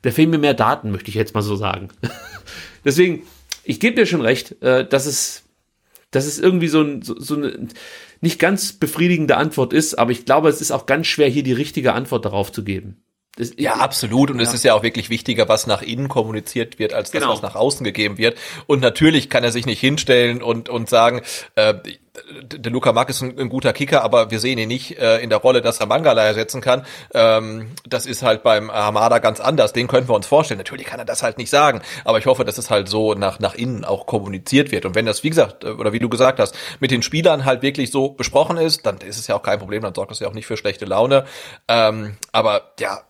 [0.00, 1.88] da fehlen mir mehr Daten, möchte ich jetzt mal so sagen.
[2.86, 3.24] Deswegen,
[3.62, 5.42] ich gebe dir schon recht, äh, dass es,
[6.12, 7.68] dass es irgendwie so, ein, so, so eine
[8.20, 11.52] nicht ganz befriedigende Antwort ist, aber ich glaube, es ist auch ganz schwer, hier die
[11.52, 13.02] richtige Antwort darauf zu geben.
[13.36, 14.30] Das, ja, absolut.
[14.30, 14.42] Und ja.
[14.42, 17.32] es ist ja auch wirklich wichtiger, was nach innen kommuniziert wird, als das, genau.
[17.32, 18.36] was nach außen gegeben wird.
[18.66, 21.22] Und natürlich kann er sich nicht hinstellen und, und sagen,
[21.54, 21.74] äh,
[22.42, 25.30] der Luca Mack ist ein, ein, guter Kicker, aber wir sehen ihn nicht äh, in
[25.30, 26.84] der Rolle, dass er Mangala ersetzen kann.
[27.14, 29.72] Ähm, das ist halt beim Hamada ganz anders.
[29.72, 30.58] Den könnten wir uns vorstellen.
[30.58, 33.38] Natürlich kann er das halt nicht sagen, aber ich hoffe, dass es halt so nach,
[33.38, 34.86] nach innen auch kommuniziert wird.
[34.86, 37.62] Und wenn das, wie gesagt, äh, oder wie du gesagt hast, mit den Spielern halt
[37.62, 40.28] wirklich so besprochen ist, dann ist es ja auch kein Problem, dann sorgt das ja
[40.28, 41.24] auch nicht für schlechte Laune.
[41.68, 43.02] Ähm, aber ja,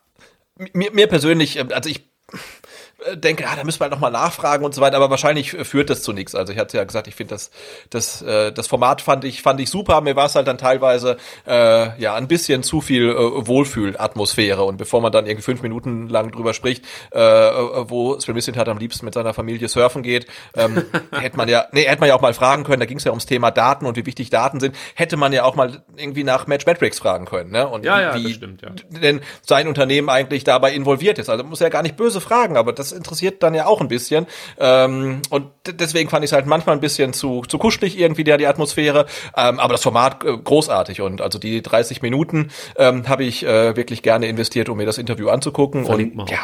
[0.72, 2.09] mir, mir persönlich, äh, also ich
[3.14, 6.02] denke, ja, da müssen wir halt nochmal nachfragen und so weiter, aber wahrscheinlich führt das
[6.02, 6.34] zu nichts.
[6.34, 7.50] Also ich hatte ja gesagt, ich finde das,
[7.90, 10.00] das, äh, das Format fand ich, fand ich super.
[10.00, 11.16] Mir war es halt dann teilweise
[11.46, 14.62] äh, ja ein bisschen zu viel äh, Wohlfühlatmosphäre.
[14.64, 18.68] Und bevor man dann irgendwie fünf Minuten lang drüber spricht, äh, wo Sven Missin hat
[18.68, 22.14] am liebsten mit seiner Familie surfen geht, ähm, hätte man ja, nee, hätte man ja
[22.14, 24.60] auch mal fragen können, da ging es ja ums Thema Daten und wie wichtig Daten
[24.60, 27.68] sind, hätte man ja auch mal irgendwie nach Match Metrics fragen können, ne?
[27.68, 28.70] Und ja, wie, ja, stimmt, ja.
[28.90, 31.30] denn sein Unternehmen eigentlich dabei involviert ist.
[31.30, 34.26] Also muss ja gar nicht böse fragen, aber das interessiert dann ja auch ein bisschen.
[34.58, 38.38] Ähm, und deswegen fand ich es halt manchmal ein bisschen zu, zu kuschelig irgendwie, der
[38.38, 39.06] die Atmosphäre.
[39.36, 41.00] Ähm, aber das Format äh, großartig.
[41.00, 44.98] Und also die 30 Minuten ähm, habe ich äh, wirklich gerne investiert, um mir das
[44.98, 45.84] Interview anzugucken.
[45.84, 46.38] Verlinkt und ja,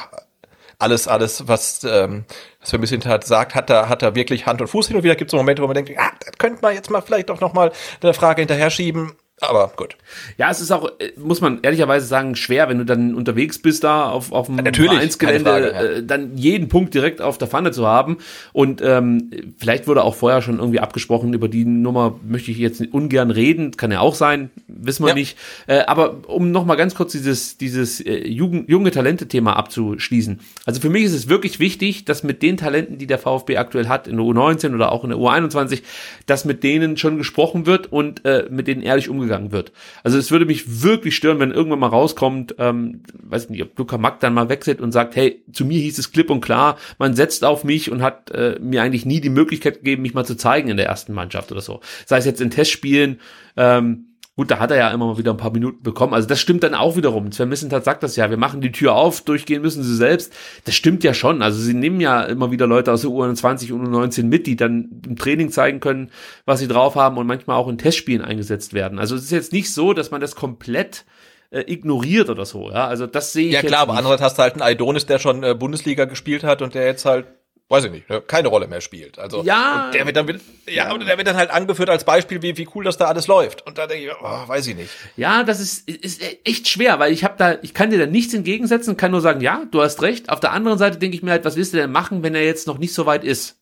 [0.78, 2.24] alles, alles, was, ähm,
[2.60, 5.04] was ein bisschen hat, sagt, hat da, hat da wirklich Hand und Fuß hin und
[5.04, 7.30] wieder gibt es so Momente, wo man denkt, ah, das könnte man jetzt mal vielleicht
[7.30, 9.12] doch noch mal eine Frage hinterher schieben.
[9.42, 9.98] Aber gut.
[10.38, 13.84] Ja, es ist auch, äh, muss man ehrlicherweise sagen, schwer, wenn du dann unterwegs bist
[13.84, 15.82] da auf, auf dem Vereinsgelände, ja.
[15.82, 18.16] äh, dann jeden Punkt direkt auf der Pfanne zu haben.
[18.54, 22.80] Und ähm, vielleicht wurde auch vorher schon irgendwie abgesprochen, über die Nummer möchte ich jetzt
[22.80, 25.14] ungern reden, kann ja auch sein, wissen wir ja.
[25.14, 25.36] nicht.
[25.66, 30.40] Äh, aber um nochmal ganz kurz dieses, dieses äh, Jugend, junge Talente-Thema abzuschließen.
[30.64, 33.88] Also für mich ist es wirklich wichtig, dass mit den Talenten, die der VfB aktuell
[33.88, 35.82] hat, in der U19 oder auch in der U21,
[36.24, 39.72] dass mit denen schon gesprochen wird und äh, mit denen ehrlich umgegangen umgegangen wird.
[40.02, 43.98] Also es würde mich wirklich stören, wenn irgendwann mal rauskommt, ähm, weiß nicht, ob Luca
[43.98, 47.14] Mack dann mal wechselt und sagt, hey, zu mir hieß es klipp und klar, man
[47.14, 50.36] setzt auf mich und hat äh, mir eigentlich nie die Möglichkeit gegeben, mich mal zu
[50.36, 51.80] zeigen in der ersten Mannschaft oder so.
[52.06, 53.20] Sei es jetzt in Testspielen,
[53.56, 54.05] ähm,
[54.36, 56.12] Gut, da hat er ja immer mal wieder ein paar Minuten bekommen.
[56.12, 57.32] Also das stimmt dann auch wiederum.
[57.32, 58.28] Sven Missentat sagt das ja.
[58.28, 60.30] Wir machen die Tür auf, durchgehen müssen sie selbst.
[60.66, 61.40] Das stimmt ja schon.
[61.40, 65.00] Also sie nehmen ja immer wieder Leute aus der U21 und U19 mit, die dann
[65.06, 66.10] im Training zeigen können,
[66.44, 68.98] was sie drauf haben und manchmal auch in Testspielen eingesetzt werden.
[68.98, 71.06] Also es ist jetzt nicht so, dass man das komplett
[71.50, 72.70] äh, ignoriert oder so.
[72.70, 73.54] Ja, also das sehe ich.
[73.54, 76.60] Ja klar, aber andererseits hast du halt einen Aidonis, der schon äh, Bundesliga gespielt hat
[76.60, 77.26] und der jetzt halt
[77.68, 79.18] weiß ich nicht, ne, keine Rolle mehr spielt.
[79.18, 80.28] Also ja, der wird dann
[80.68, 83.26] ja, ja, der wird dann halt angeführt als Beispiel, wie wie cool das da alles
[83.26, 83.66] läuft.
[83.66, 84.90] Und da denke ich, oh, weiß ich nicht.
[85.16, 88.34] Ja, das ist ist echt schwer, weil ich habe da, ich kann dir da nichts
[88.34, 90.28] entgegensetzen, kann nur sagen, ja, du hast recht.
[90.28, 92.44] Auf der anderen Seite denke ich mir halt, was willst du denn machen, wenn er
[92.44, 93.60] jetzt noch nicht so weit ist?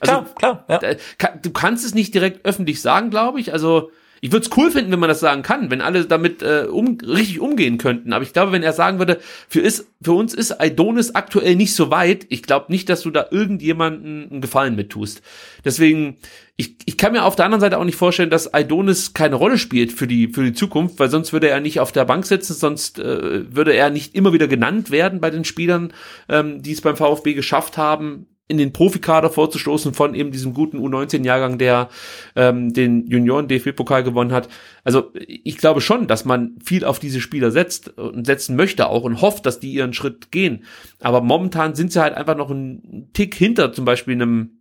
[0.00, 0.82] Also, klar, klar.
[0.82, 1.30] Ja.
[1.42, 3.52] Du kannst es nicht direkt öffentlich sagen, glaube ich.
[3.52, 3.90] Also
[4.20, 6.98] ich würde es cool finden, wenn man das sagen kann, wenn alle damit äh, um,
[7.02, 8.12] richtig umgehen könnten.
[8.12, 9.18] Aber ich glaube, wenn er sagen würde,
[9.48, 13.10] für, ist, für uns ist Aidonis aktuell nicht so weit, ich glaube nicht, dass du
[13.10, 15.22] da irgendjemanden einen Gefallen mit tust.
[15.64, 16.18] Deswegen,
[16.56, 19.56] ich, ich kann mir auf der anderen Seite auch nicht vorstellen, dass Aidonis keine Rolle
[19.56, 22.52] spielt für die, für die Zukunft, weil sonst würde er nicht auf der Bank sitzen,
[22.52, 25.94] sonst äh, würde er nicht immer wieder genannt werden bei den Spielern,
[26.28, 30.78] ähm, die es beim VfB geschafft haben, in den Profikader vorzustoßen von eben diesem guten
[30.78, 31.88] U19-Jahrgang, der
[32.34, 34.48] ähm, den Junioren-DFB-Pokal gewonnen hat.
[34.82, 39.04] Also ich glaube schon, dass man viel auf diese Spieler setzt und setzen möchte auch
[39.04, 40.64] und hofft, dass die ihren Schritt gehen.
[41.00, 44.60] Aber momentan sind sie halt einfach noch einen Tick hinter zum Beispiel einem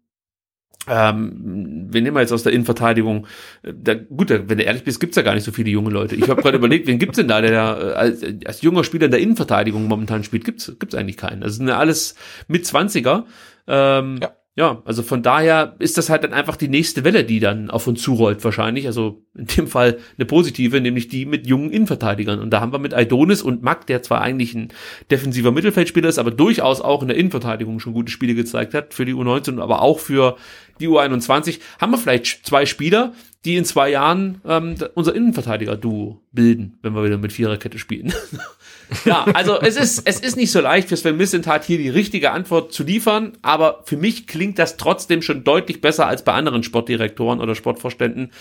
[0.90, 3.28] ähm, wen nehmen wir jetzt aus der Innenverteidigung?
[3.64, 6.16] Da, gut, wenn du ehrlich bist, gibt's ja gar nicht so viele junge Leute.
[6.16, 9.12] Ich habe gerade überlegt, wen gibt's denn da, der äh, als, als junger Spieler in
[9.12, 10.46] der Innenverteidigung momentan spielt?
[10.46, 11.42] Gibt's gibt's eigentlich keinen.
[11.42, 12.16] Das sind ja alles
[12.48, 13.26] mit 20er.
[13.70, 14.32] Ähm, ja.
[14.56, 17.86] ja, also von daher ist das halt dann einfach die nächste Welle, die dann auf
[17.86, 18.88] uns zurollt wahrscheinlich.
[18.88, 22.40] Also in dem Fall eine positive, nämlich die mit jungen Innenverteidigern.
[22.40, 24.70] Und da haben wir mit Aidonis und Mack, der zwar eigentlich ein
[25.12, 29.06] defensiver Mittelfeldspieler ist, aber durchaus auch in der Innenverteidigung schon gute Spiele gezeigt hat, für
[29.06, 30.36] die U19, aber auch für
[30.80, 33.14] die U21, haben wir vielleicht zwei Spieler,
[33.46, 38.14] die in zwei Jahren ähm, unser Innenverteidiger-Duo bilden, wenn wir wieder mit Viererkette spielen.
[39.06, 42.32] ja, also es ist, es ist nicht so leicht für Sven Missentat hier die richtige
[42.32, 46.64] Antwort zu liefern, aber für mich klingt das trotzdem schon deutlich besser als bei anderen
[46.64, 48.32] Sportdirektoren oder Sportvorständen,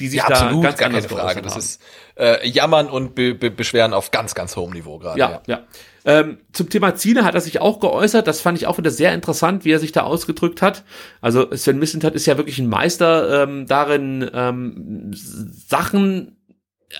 [0.00, 1.42] die sich ja, da absolut, ganz gar anders keine Frage.
[1.42, 1.82] Das ist
[2.16, 5.18] äh, Jammern und Be Be Beschweren auf ganz, ganz hohem Niveau gerade.
[5.18, 5.40] Ja, ja.
[5.46, 5.62] ja.
[6.04, 8.26] Ähm, zum Thema Ziele hat er sich auch geäußert.
[8.26, 10.84] Das fand ich auch wieder sehr interessant, wie er sich da ausgedrückt hat.
[11.20, 16.37] Also Sven Missentat ist ja wirklich ein Meister ähm, darin, ähm, Sachen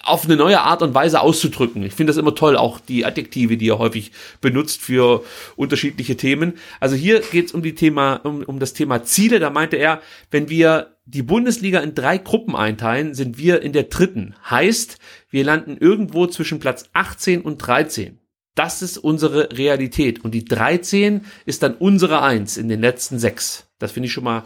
[0.03, 1.83] auf eine neue Art und Weise auszudrücken.
[1.83, 5.25] Ich finde das immer toll, auch die Adjektive, die er häufig benutzt für
[5.57, 6.55] unterschiedliche Themen.
[6.79, 9.41] Also hier geht es um die Thema, um, um das Thema Ziele.
[9.41, 13.85] Da meinte er, wenn wir die Bundesliga in drei Gruppen einteilen, sind wir in der
[13.85, 14.35] dritten.
[14.49, 14.99] Heißt,
[15.31, 18.19] wir landen irgendwo zwischen Platz 18 und 13.
[18.55, 20.23] Das ist unsere Realität.
[20.23, 23.69] Und die 13 ist dann unsere Eins in den letzten sechs.
[23.79, 24.43] Das finde ich schon mal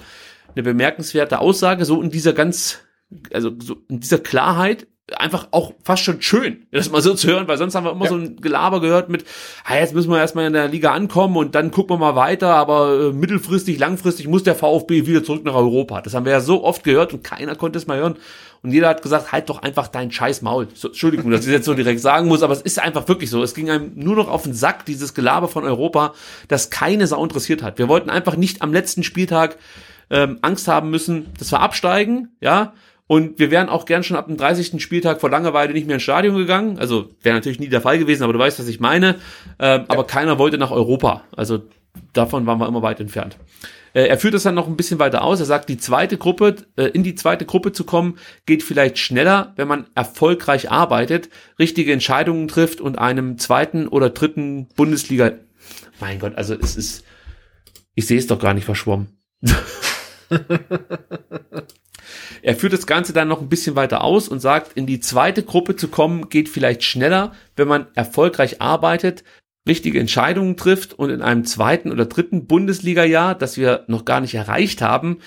[0.54, 1.84] eine bemerkenswerte Aussage.
[1.84, 2.78] So in dieser ganz,
[3.32, 7.48] also so in dieser Klarheit einfach auch fast schon schön, das mal so zu hören,
[7.48, 8.10] weil sonst haben wir immer ja.
[8.10, 9.24] so ein Gelaber gehört mit,
[9.64, 12.55] hey, jetzt müssen wir erstmal in der Liga ankommen und dann gucken wir mal weiter,
[12.55, 16.00] aber äh, mittelfristig, langfristig muss der VfB wieder zurück nach Europa.
[16.02, 18.16] Das haben wir ja so oft gehört und keiner konnte es mal hören.
[18.62, 20.68] Und jeder hat gesagt, halt doch einfach dein scheiß Maul.
[20.74, 23.28] So, Entschuldigung, dass ich das jetzt so direkt sagen muss, aber es ist einfach wirklich
[23.28, 23.42] so.
[23.42, 26.14] Es ging einem nur noch auf den Sack, dieses Gelaber von Europa,
[26.47, 27.78] das keine Sau interessiert hat.
[27.78, 29.56] Wir wollten einfach nicht am letzten Spieltag
[30.10, 32.72] ähm, Angst haben müssen, dass wir absteigen, ja,
[33.06, 34.82] und wir wären auch gern schon ab dem 30.
[34.82, 36.78] Spieltag vor Langeweile nicht mehr ins Stadion gegangen.
[36.78, 39.16] Also wäre natürlich nie der Fall gewesen, aber du weißt, was ich meine.
[39.58, 39.84] Ähm, ja.
[39.89, 41.24] Aber keiner wollte nach Europa.
[41.36, 41.62] Also
[42.12, 43.36] davon waren wir immer weit entfernt.
[43.94, 45.40] Äh, er führt es dann noch ein bisschen weiter aus.
[45.40, 49.52] Er sagt, die zweite Gruppe, äh, in die zweite Gruppe zu kommen, geht vielleicht schneller,
[49.56, 55.32] wenn man erfolgreich arbeitet, richtige Entscheidungen trifft und einem zweiten oder dritten Bundesliga.
[56.00, 57.05] Mein Gott, also es ist,
[57.94, 59.18] ich sehe es doch gar nicht verschwommen.
[62.42, 65.42] Er führt das Ganze dann noch ein bisschen weiter aus und sagt, in die zweite
[65.42, 69.24] Gruppe zu kommen geht vielleicht schneller, wenn man erfolgreich arbeitet,
[69.66, 74.34] richtige Entscheidungen trifft und in einem zweiten oder dritten Bundesliga-Jahr, das wir noch gar nicht
[74.34, 75.18] erreicht haben,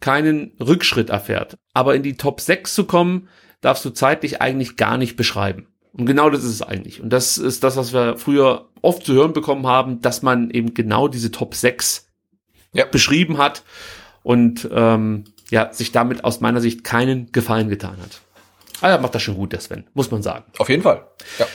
[0.00, 1.58] keinen Rückschritt erfährt.
[1.74, 3.28] Aber in die Top 6 zu kommen,
[3.60, 5.68] darfst du zeitlich eigentlich gar nicht beschreiben.
[5.92, 7.00] Und genau das ist es eigentlich.
[7.00, 10.74] Und das ist das, was wir früher oft zu hören bekommen haben, dass man eben
[10.74, 12.08] genau diese Top 6
[12.72, 12.84] ja.
[12.84, 13.62] beschrieben hat.
[14.22, 18.22] Und ähm, ja, sich damit aus meiner Sicht keinen Gefallen getan hat.
[18.80, 20.44] Ah, er macht das schon gut, der Sven, muss man sagen.
[20.58, 21.04] Auf jeden Fall.
[21.38, 21.46] Ja.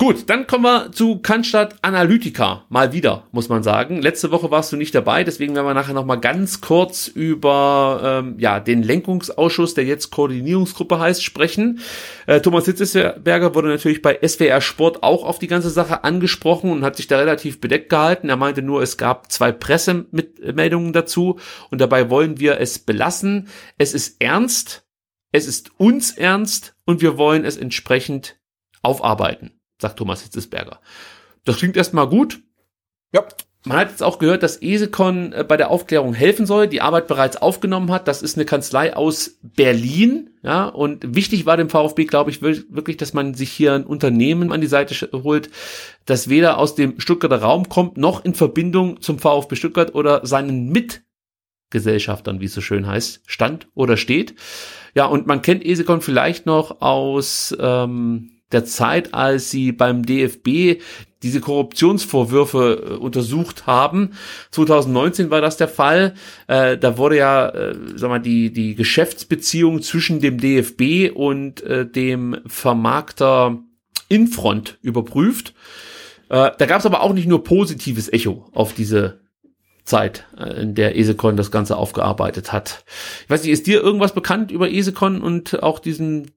[0.00, 2.64] Gut, dann kommen wir zu Cannstatt Analytica.
[2.70, 4.00] Mal wieder, muss man sagen.
[4.00, 8.36] Letzte Woche warst du nicht dabei, deswegen werden wir nachher nochmal ganz kurz über ähm,
[8.38, 11.80] ja, den Lenkungsausschuss, der jetzt Koordinierungsgruppe heißt, sprechen.
[12.26, 16.82] Äh, Thomas Hitzesberger wurde natürlich bei SWR Sport auch auf die ganze Sache angesprochen und
[16.82, 18.30] hat sich da relativ bedeckt gehalten.
[18.30, 21.38] Er meinte nur, es gab zwei Pressemeldungen dazu
[21.70, 23.48] und dabei wollen wir es belassen.
[23.76, 24.86] Es ist ernst,
[25.30, 28.40] es ist uns ernst und wir wollen es entsprechend
[28.80, 30.80] aufarbeiten sagt Thomas Hitzesberger.
[31.44, 32.40] Das klingt erstmal gut.
[33.12, 33.26] Ja.
[33.66, 37.08] Man hat jetzt auch gehört, dass Esekon äh, bei der Aufklärung helfen soll, die Arbeit
[37.08, 38.08] bereits aufgenommen hat.
[38.08, 40.64] Das ist eine Kanzlei aus Berlin, ja.
[40.64, 44.62] Und wichtig war dem VfB, glaube ich, wirklich, dass man sich hier ein Unternehmen an
[44.62, 45.50] die Seite holt,
[46.06, 50.70] das weder aus dem Stuttgarter Raum kommt, noch in Verbindung zum VfB Stuttgart oder seinen
[50.70, 54.36] Mitgesellschaftern, wie es so schön heißt, stand oder steht.
[54.94, 60.80] Ja, und man kennt Esekon vielleicht noch aus, ähm, der Zeit, als sie beim DFB
[61.22, 64.12] diese Korruptionsvorwürfe äh, untersucht haben.
[64.52, 66.14] 2019 war das der Fall.
[66.46, 71.86] Äh, da wurde ja, äh, sag mal, die die Geschäftsbeziehung zwischen dem DFB und äh,
[71.86, 73.58] dem Vermarkter
[74.08, 75.54] Infront überprüft.
[76.28, 79.20] Äh, da gab es aber auch nicht nur positives Echo auf diese
[79.84, 82.84] Zeit, äh, in der Esekon das Ganze aufgearbeitet hat.
[83.24, 86.30] Ich weiß nicht, ist dir irgendwas bekannt über Esekon und auch diesen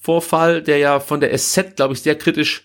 [0.00, 2.64] DFB-Vorfall, der ja von der SZ, glaube ich, sehr kritisch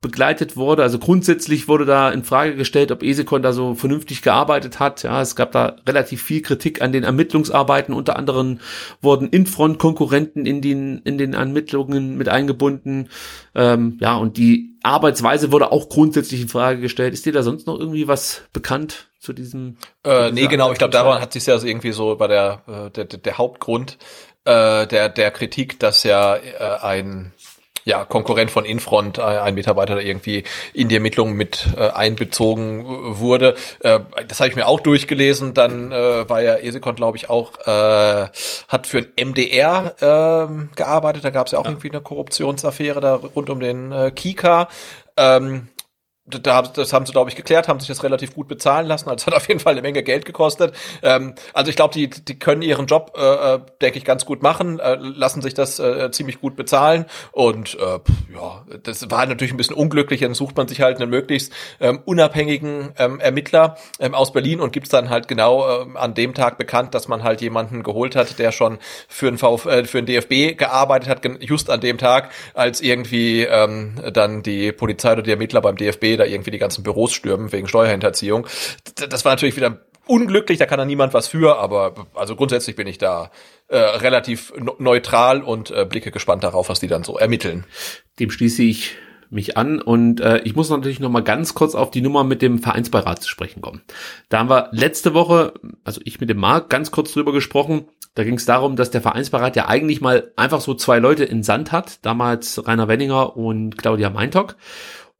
[0.00, 0.82] begleitet wurde.
[0.82, 5.02] Also grundsätzlich wurde da in Frage gestellt, ob Esekon da so vernünftig gearbeitet hat.
[5.02, 7.94] Ja, es gab da relativ viel Kritik an den Ermittlungsarbeiten.
[7.94, 8.60] Unter anderem
[9.02, 13.10] wurden Infront-Konkurrenten in den, in den Ermittlungen mit eingebunden.
[13.54, 17.12] Ähm, ja, und die Arbeitsweise wurde auch grundsätzlich in Frage gestellt.
[17.12, 19.10] Ist dir da sonst noch irgendwie was bekannt?
[19.20, 19.76] zu diesem?
[20.02, 20.72] Äh, nee, genau.
[20.72, 23.98] Ich glaube, daran hat sich ja irgendwie so bei der, äh, der, der Hauptgrund
[24.44, 27.32] äh, der, der Kritik, dass ja äh, ein
[27.84, 32.84] ja, Konkurrent von Infront, äh, ein Mitarbeiter, der irgendwie in die Ermittlungen mit äh, einbezogen
[33.18, 33.54] wurde.
[33.80, 35.54] Äh, das habe ich mir auch durchgelesen.
[35.54, 38.28] Dann äh, war ja Esekon, glaube ich, auch, äh,
[38.68, 41.24] hat für ein MDR äh, gearbeitet.
[41.24, 41.70] Da gab es ja auch ja.
[41.70, 44.68] irgendwie eine Korruptionsaffäre da rund um den äh, Kika.
[45.16, 45.68] Ähm,
[46.30, 49.08] da, das haben sie, glaube ich, geklärt, haben sich das relativ gut bezahlen lassen.
[49.08, 50.74] Also hat auf jeden Fall eine Menge Geld gekostet.
[51.02, 54.42] Ähm, also ich glaube, die, die können ihren Job, äh, äh, denke ich, ganz gut
[54.42, 57.06] machen, äh, lassen sich das äh, ziemlich gut bezahlen.
[57.32, 57.98] Und äh,
[58.34, 60.20] ja, das war natürlich ein bisschen unglücklich.
[60.20, 64.72] Dann sucht man sich halt einen möglichst ähm, unabhängigen ähm, Ermittler ähm, aus Berlin und
[64.72, 68.38] gibt's dann halt genau ähm, an dem Tag bekannt, dass man halt jemanden geholt hat,
[68.38, 68.78] der schon
[69.08, 73.42] für ein, Vf, äh, für ein DFB gearbeitet hat, just an dem Tag, als irgendwie
[73.42, 77.50] ähm, dann die Polizei oder die Ermittler beim DFB da irgendwie die ganzen Büros stürmen
[77.50, 78.46] wegen Steuerhinterziehung.
[79.08, 82.86] Das war natürlich wieder unglücklich, da kann da niemand was für, aber also grundsätzlich bin
[82.86, 83.30] ich da
[83.68, 87.64] äh, relativ neutral und äh, blicke gespannt darauf, was die dann so ermitteln.
[88.18, 88.96] Dem schließe ich
[89.30, 92.42] mich an und äh, ich muss natürlich noch mal ganz kurz auf die Nummer mit
[92.42, 93.82] dem Vereinsbeirat zu sprechen kommen.
[94.28, 97.86] Da haben wir letzte Woche, also ich mit dem Marc, ganz kurz drüber gesprochen.
[98.14, 101.44] Da ging es darum, dass der Vereinsbeirat ja eigentlich mal einfach so zwei Leute in
[101.44, 104.56] Sand hat, damals Rainer Wenninger und Claudia Meintock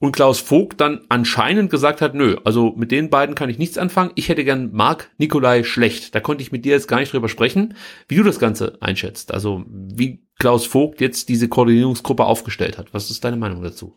[0.00, 3.78] und Klaus Vogt dann anscheinend gesagt hat, nö, also mit den beiden kann ich nichts
[3.78, 4.12] anfangen.
[4.14, 6.14] Ich hätte gern Marc Nikolai schlecht.
[6.14, 7.76] Da konnte ich mit dir jetzt gar nicht drüber sprechen,
[8.08, 9.32] wie du das Ganze einschätzt.
[9.32, 12.92] Also wie Klaus Vogt jetzt diese Koordinierungsgruppe aufgestellt hat.
[12.92, 13.94] Was ist deine Meinung dazu?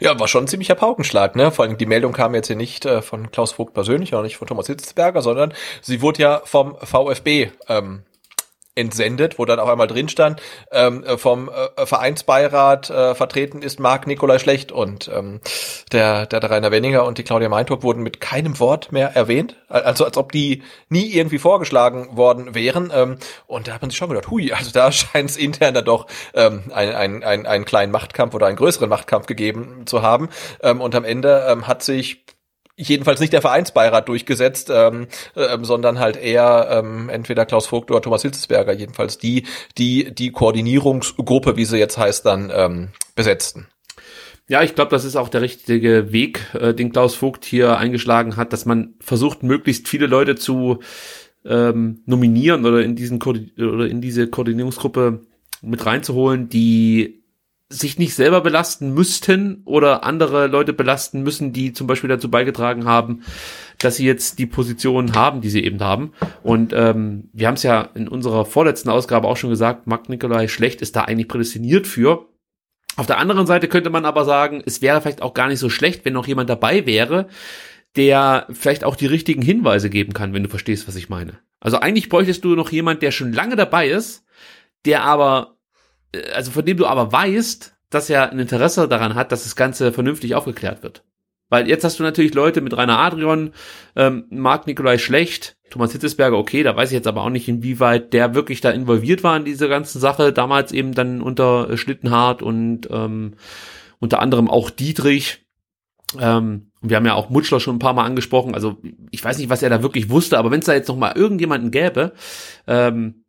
[0.00, 1.50] Ja, war schon ein ziemlicher Paukenschlag, ne?
[1.52, 4.36] Vor allem die Meldung kam jetzt hier nicht äh, von Klaus Vogt persönlich, auch nicht
[4.36, 8.02] von Thomas Hitzberger, sondern sie wurde ja vom VfB ähm,
[8.80, 10.40] entsendet, wo dann auf einmal drin stand,
[10.72, 15.40] ähm, äh, vom äh, Vereinsbeirat äh, vertreten ist Marc Nikolai Schlecht und ähm,
[15.92, 19.56] der, der, der Rainer Wenninger und die Claudia Meintorp wurden mit keinem Wort mehr erwähnt,
[19.68, 22.92] also als ob die nie irgendwie vorgeschlagen worden wären.
[22.94, 25.82] Ähm, und da hat man sich schon gedacht, hui, also da scheint es intern da
[25.82, 30.28] doch ähm, ein, ein, ein, einen kleinen Machtkampf oder einen größeren Machtkampf gegeben zu haben.
[30.62, 32.24] Ähm, und am Ende ähm, hat sich
[32.88, 38.00] jedenfalls nicht der Vereinsbeirat durchgesetzt, ähm, ähm, sondern halt eher ähm, entweder Klaus Vogt oder
[38.00, 39.44] Thomas Hilzesberger, jedenfalls die,
[39.78, 43.66] die die Koordinierungsgruppe, wie sie jetzt heißt, dann ähm, besetzten.
[44.48, 48.36] Ja, ich glaube, das ist auch der richtige Weg, äh, den Klaus Vogt hier eingeschlagen
[48.36, 50.80] hat, dass man versucht, möglichst viele Leute zu
[51.44, 55.20] ähm, nominieren oder in diesen oder in diese Koordinierungsgruppe
[55.62, 57.19] mit reinzuholen, die
[57.72, 62.84] sich nicht selber belasten müssten oder andere Leute belasten müssen, die zum Beispiel dazu beigetragen
[62.84, 63.22] haben,
[63.78, 66.12] dass sie jetzt die Position haben, die sie eben haben.
[66.42, 70.48] Und ähm, wir haben es ja in unserer vorletzten Ausgabe auch schon gesagt, Marc Nikolai
[70.48, 72.26] Schlecht ist da eigentlich prädestiniert für.
[72.96, 75.70] Auf der anderen Seite könnte man aber sagen, es wäre vielleicht auch gar nicht so
[75.70, 77.28] schlecht, wenn noch jemand dabei wäre,
[77.94, 81.38] der vielleicht auch die richtigen Hinweise geben kann, wenn du verstehst, was ich meine.
[81.60, 84.24] Also eigentlich bräuchtest du noch jemand, der schon lange dabei ist,
[84.84, 85.56] der aber
[86.34, 89.92] also von dem du aber weißt, dass er ein Interesse daran hat, dass das Ganze
[89.92, 91.04] vernünftig aufgeklärt wird.
[91.48, 93.52] Weil jetzt hast du natürlich Leute mit Rainer Adrian,
[93.96, 98.12] ähm, Marc Nikolai Schlecht, Thomas Hitzesberger, okay, da weiß ich jetzt aber auch nicht, inwieweit
[98.12, 102.88] der wirklich da involviert war in diese ganze Sache, damals eben dann unter Schlittenhardt und
[102.90, 103.34] ähm,
[103.98, 105.44] unter anderem auch Dietrich.
[106.18, 108.78] Ähm, wir haben ja auch Mutschler schon ein paar Mal angesprochen, also
[109.10, 111.16] ich weiß nicht, was er da wirklich wusste, aber wenn es da jetzt noch mal
[111.16, 112.12] irgendjemanden gäbe,
[112.68, 113.19] ähm,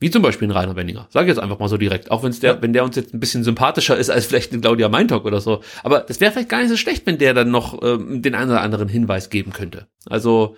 [0.00, 1.06] wie zum Beispiel ein Rainer Wenninger.
[1.10, 2.10] Sag ich jetzt einfach mal so direkt.
[2.10, 2.62] Auch wenn's der, ja.
[2.62, 5.60] wenn der uns jetzt ein bisschen sympathischer ist als vielleicht ein Claudia Meintok oder so.
[5.82, 8.50] Aber das wäre vielleicht gar nicht so schlecht, wenn der dann noch ähm, den einen
[8.50, 9.86] oder anderen Hinweis geben könnte.
[10.06, 10.56] Also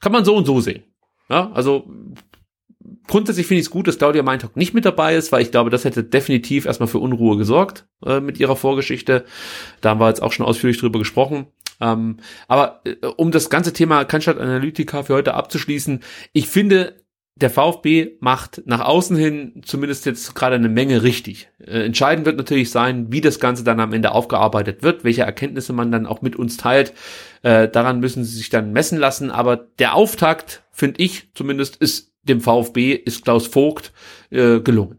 [0.00, 0.84] kann man so und so sehen.
[1.28, 1.86] Ja, also
[3.06, 5.70] grundsätzlich finde ich es gut, dass Claudia Meintok nicht mit dabei ist, weil ich glaube,
[5.70, 9.24] das hätte definitiv erstmal für Unruhe gesorgt äh, mit ihrer Vorgeschichte.
[9.82, 11.46] Da haben wir jetzt auch schon ausführlich drüber gesprochen.
[11.80, 12.18] Ähm,
[12.48, 16.00] aber äh, um das ganze Thema Cannstatt Analytica für heute abzuschließen,
[16.32, 16.96] ich finde,
[17.36, 21.48] der VfB macht nach außen hin zumindest jetzt gerade eine Menge richtig.
[21.58, 25.74] Äh, entscheidend wird natürlich sein, wie das Ganze dann am Ende aufgearbeitet wird, welche Erkenntnisse
[25.74, 26.94] man dann auch mit uns teilt.
[27.42, 29.30] Äh, daran müssen sie sich dann messen lassen.
[29.30, 33.92] Aber der Auftakt, finde ich zumindest, ist dem VfB, ist Klaus Vogt
[34.30, 34.98] äh, gelungen.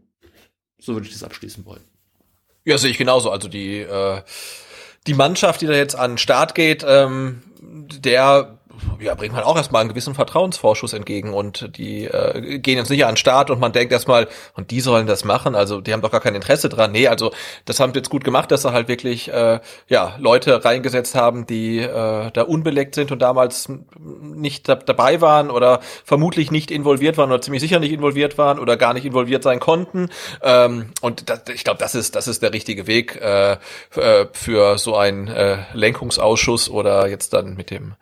[0.78, 1.82] So würde ich das abschließen wollen.
[2.64, 3.32] Ja, sehe ich genauso.
[3.32, 4.22] Also die, äh,
[5.08, 8.57] die Mannschaft, die da jetzt an den Start geht, ähm, der
[9.00, 13.04] ja, bringt man auch erstmal einen gewissen Vertrauensvorschuss entgegen und die äh, gehen jetzt nicht
[13.04, 16.02] an den Start und man denkt erstmal, und die sollen das machen, also die haben
[16.02, 16.92] doch gar kein Interesse dran.
[16.92, 17.32] Nee, also
[17.64, 21.46] das haben sie jetzt gut gemacht, dass sie halt wirklich äh, ja, Leute reingesetzt haben,
[21.46, 27.18] die äh, da unbeleckt sind und damals nicht da, dabei waren oder vermutlich nicht involviert
[27.18, 30.08] waren oder ziemlich sicher nicht involviert waren oder gar nicht involviert sein konnten.
[30.42, 33.52] Ähm, und das, ich glaube, das ist, das ist der richtige Weg äh,
[33.96, 37.94] äh für so einen äh, Lenkungsausschuss oder jetzt dann mit dem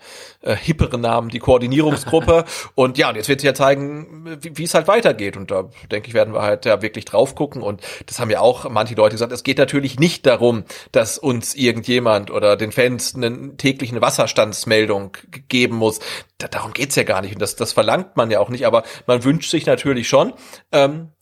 [0.43, 2.45] äh, hipperen Namen, die Koordinierungsgruppe.
[2.75, 5.37] und ja, und jetzt wird sich ja zeigen, wie, wie es halt weitergeht.
[5.37, 7.63] Und da denke ich, werden wir halt ja wirklich drauf gucken.
[7.63, 11.55] Und das haben ja auch manche Leute gesagt, es geht natürlich nicht darum, dass uns
[11.55, 15.17] irgendjemand oder den Fans eine tägliche Wasserstandsmeldung
[15.49, 16.01] geben muss.
[16.39, 17.35] Da, darum geht's ja gar nicht.
[17.35, 18.67] Und das, das verlangt man ja auch nicht.
[18.67, 20.35] Aber man wünscht sich natürlich schon,
[20.73, 21.13] ähm,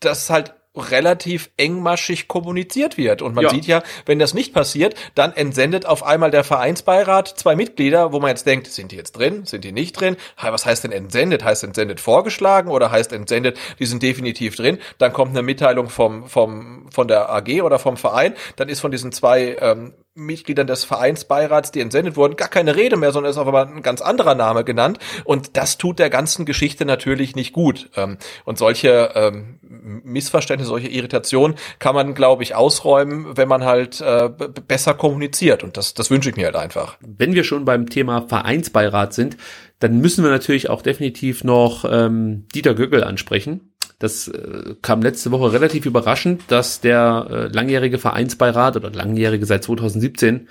[0.00, 3.22] dass halt relativ engmaschig kommuniziert wird.
[3.22, 3.50] Und man ja.
[3.50, 8.20] sieht ja, wenn das nicht passiert, dann entsendet auf einmal der Vereinsbeirat zwei Mitglieder, wo
[8.20, 10.16] man jetzt denkt, sind die jetzt drin, sind die nicht drin?
[10.40, 11.44] Was heißt denn entsendet?
[11.44, 14.78] Heißt entsendet vorgeschlagen oder heißt entsendet, die sind definitiv drin?
[14.98, 18.34] Dann kommt eine Mitteilung vom, vom, von der AG oder vom Verein.
[18.56, 22.96] Dann ist von diesen zwei ähm, Mitgliedern des Vereinsbeirats, die entsendet wurden, gar keine Rede
[22.96, 24.98] mehr, sondern ist auf einmal ein ganz anderer Name genannt.
[25.24, 27.90] Und das tut der ganzen Geschichte natürlich nicht gut.
[27.96, 34.00] Ähm, und solche ähm, Missverständnisse, solche Irritationen kann man, glaube ich, ausräumen, wenn man halt
[34.00, 34.28] äh,
[34.66, 35.62] besser kommuniziert.
[35.64, 36.98] Und das, das wünsche ich mir halt einfach.
[37.00, 39.36] Wenn wir schon beim Thema Vereinsbeirat sind,
[39.78, 43.72] dann müssen wir natürlich auch definitiv noch ähm, Dieter Göckel ansprechen.
[43.98, 49.64] Das äh, kam letzte Woche relativ überraschend, dass der äh, langjährige Vereinsbeirat oder langjährige seit
[49.64, 50.48] 2017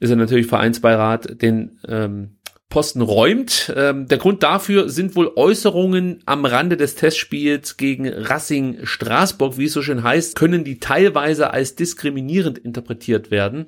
[0.00, 2.36] ist er natürlich Vereinsbeirat, den ähm,
[2.68, 3.72] Posten räumt.
[3.76, 9.66] Ähm, der Grund dafür sind wohl Äußerungen am Rande des Testspiels gegen Racing Straßburg, wie
[9.66, 13.66] es so schön heißt, können die teilweise als diskriminierend interpretiert werden.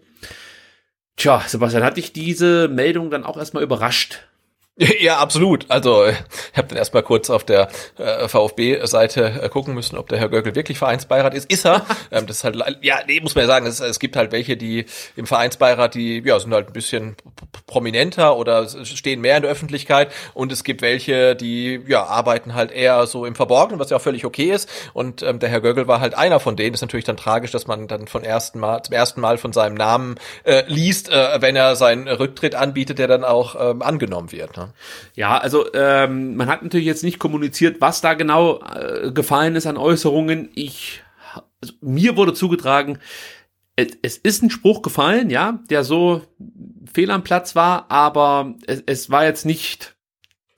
[1.17, 4.27] Tja, Sebastian, hat dich diese Meldung dann auch erstmal überrascht?
[5.01, 5.67] Ja, absolut.
[5.69, 6.17] Also ich
[6.57, 10.55] habe dann erstmal kurz auf der äh, VfB-Seite äh, gucken müssen, ob der Herr Görkel
[10.55, 11.51] wirklich Vereinsbeirat ist.
[11.51, 11.87] Ist er?
[12.11, 14.57] ähm, das ist halt, ja, nee, muss man ja sagen, es, es gibt halt welche,
[14.57, 14.85] die
[15.17, 17.17] im Vereinsbeirat, die ja sind halt ein bisschen
[17.67, 22.71] prominenter oder stehen mehr in der Öffentlichkeit und es gibt welche, die ja arbeiten halt
[22.71, 24.69] eher so im Verborgenen, was ja auch völlig okay ist.
[24.93, 26.75] Und ähm, der Herr Görkel war halt einer von denen.
[26.75, 29.75] Ist natürlich dann tragisch, dass man dann von ersten Mal zum ersten Mal von seinem
[29.75, 34.57] Namen äh, liest, äh, wenn er seinen Rücktritt anbietet, der dann auch ähm, angenommen wird.
[34.57, 34.66] Ne?
[35.15, 39.67] Ja, also ähm, man hat natürlich jetzt nicht kommuniziert, was da genau äh, gefallen ist
[39.67, 40.51] an Äußerungen.
[40.55, 41.03] Ich,
[41.61, 42.99] also, mir wurde zugetragen,
[43.77, 46.23] es, es ist ein Spruch gefallen, ja, der so
[46.93, 49.97] fehl am Platz war, aber es, es war jetzt nicht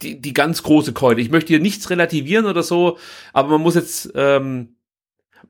[0.02, 1.20] die, die ganz große Keule.
[1.20, 2.98] Ich möchte hier nichts relativieren oder so,
[3.32, 4.76] aber man muss jetzt ähm,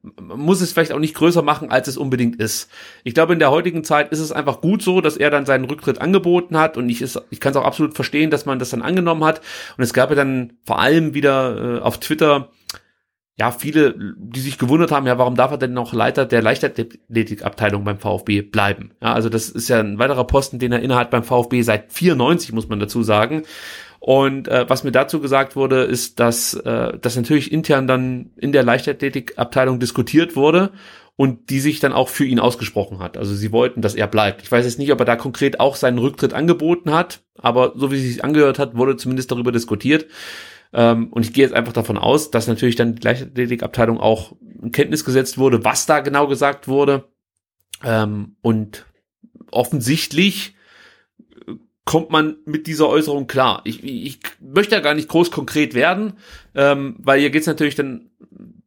[0.03, 2.71] man muss es vielleicht auch nicht größer machen, als es unbedingt ist.
[3.05, 5.65] Ich glaube, in der heutigen Zeit ist es einfach gut so, dass er dann seinen
[5.65, 8.83] Rücktritt angeboten hat und ich, ich kann es auch absolut verstehen, dass man das dann
[8.83, 9.41] angenommen hat.
[9.77, 12.51] Und es gab ja dann vor allem wieder äh, auf Twitter
[13.39, 17.85] ja, viele, die sich gewundert haben, ja, warum darf er denn noch Leiter der Leichtathletikabteilung
[17.85, 18.91] beim VfB bleiben?
[19.01, 22.53] Ja, also das ist ja ein weiterer Posten, den er innerhalb beim VfB seit 94,
[22.53, 23.45] muss man dazu sagen.
[24.01, 28.53] Und äh, was mir dazu gesagt wurde, ist, dass äh, das natürlich intern dann in
[28.53, 30.71] der Leichtathletikabteilung diskutiert wurde
[31.17, 33.17] und die sich dann auch für ihn ausgesprochen hat.
[33.17, 34.43] Also sie wollten, dass er bleibt.
[34.43, 37.91] Ich weiß jetzt nicht, ob er da konkret auch seinen Rücktritt angeboten hat, aber so
[37.91, 40.07] wie es sich angehört hat, wurde zumindest darüber diskutiert.
[40.73, 44.71] Ähm, und ich gehe jetzt einfach davon aus, dass natürlich dann die Leichtathletikabteilung auch in
[44.71, 47.09] Kenntnis gesetzt wurde, was da genau gesagt wurde.
[47.85, 48.87] Ähm, und
[49.51, 50.55] offensichtlich
[51.89, 53.63] kommt man mit dieser Äußerung klar.
[53.65, 56.19] Ich, ich möchte ja gar nicht groß konkret werden,
[56.55, 58.11] ähm, weil hier geht's natürlich dann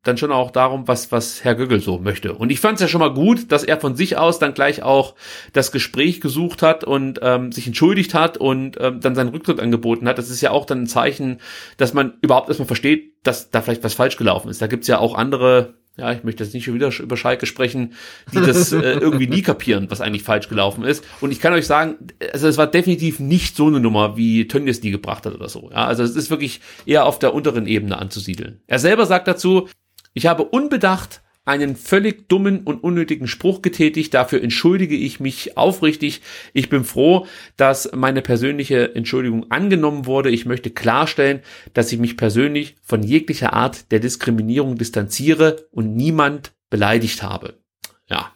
[0.01, 2.33] dann schon auch darum, was, was Herr Gögel so möchte.
[2.33, 4.81] Und ich fand es ja schon mal gut, dass er von sich aus dann gleich
[4.81, 5.13] auch
[5.53, 10.07] das Gespräch gesucht hat und ähm, sich entschuldigt hat und ähm, dann seinen Rücktritt angeboten
[10.07, 10.17] hat.
[10.17, 11.39] Das ist ja auch dann ein Zeichen,
[11.77, 14.63] dass man überhaupt erstmal versteht, dass da vielleicht was falsch gelaufen ist.
[14.63, 17.93] Da gibt's ja auch andere ja, ich möchte jetzt nicht schon wieder über Schalke sprechen,
[18.33, 21.03] die das äh, irgendwie nie kapieren, was eigentlich falsch gelaufen ist.
[21.19, 21.95] Und ich kann euch sagen,
[22.31, 25.69] also es war definitiv nicht so eine Nummer, wie Tönnies die gebracht hat oder so.
[25.71, 28.61] Ja, also es ist wirklich eher auf der unteren Ebene anzusiedeln.
[28.67, 29.67] Er selber sagt dazu,
[30.13, 31.21] ich habe unbedacht
[31.51, 34.13] einen völlig dummen und unnötigen Spruch getätigt.
[34.13, 36.21] Dafür entschuldige ich mich aufrichtig.
[36.53, 40.29] Ich bin froh, dass meine persönliche Entschuldigung angenommen wurde.
[40.29, 41.41] Ich möchte klarstellen,
[41.73, 47.59] dass ich mich persönlich von jeglicher Art der Diskriminierung distanziere und niemand beleidigt habe.
[48.07, 48.31] Ja,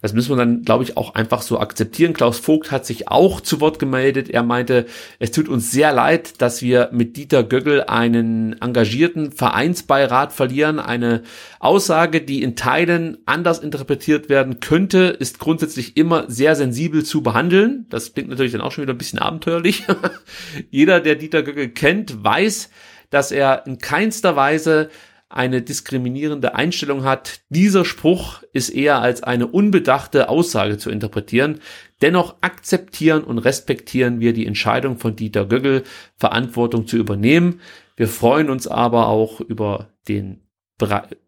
[0.00, 2.12] das müssen wir dann, glaube ich, auch einfach so akzeptieren.
[2.12, 4.30] Klaus Vogt hat sich auch zu Wort gemeldet.
[4.30, 4.86] Er meinte,
[5.18, 10.78] es tut uns sehr leid, dass wir mit Dieter Göggel einen engagierten Vereinsbeirat verlieren.
[10.78, 11.24] Eine
[11.58, 17.86] Aussage, die in Teilen anders interpretiert werden könnte, ist grundsätzlich immer sehr sensibel zu behandeln.
[17.90, 19.82] Das klingt natürlich dann auch schon wieder ein bisschen abenteuerlich.
[20.70, 22.70] Jeder, der Dieter Göggel kennt, weiß,
[23.10, 24.90] dass er in keinster Weise
[25.30, 27.40] eine diskriminierende Einstellung hat.
[27.50, 31.60] Dieser Spruch ist eher als eine unbedachte Aussage zu interpretieren.
[32.00, 35.84] Dennoch akzeptieren und respektieren wir die Entscheidung von Dieter Göggel,
[36.16, 37.60] Verantwortung zu übernehmen.
[37.96, 40.42] Wir freuen uns aber auch über den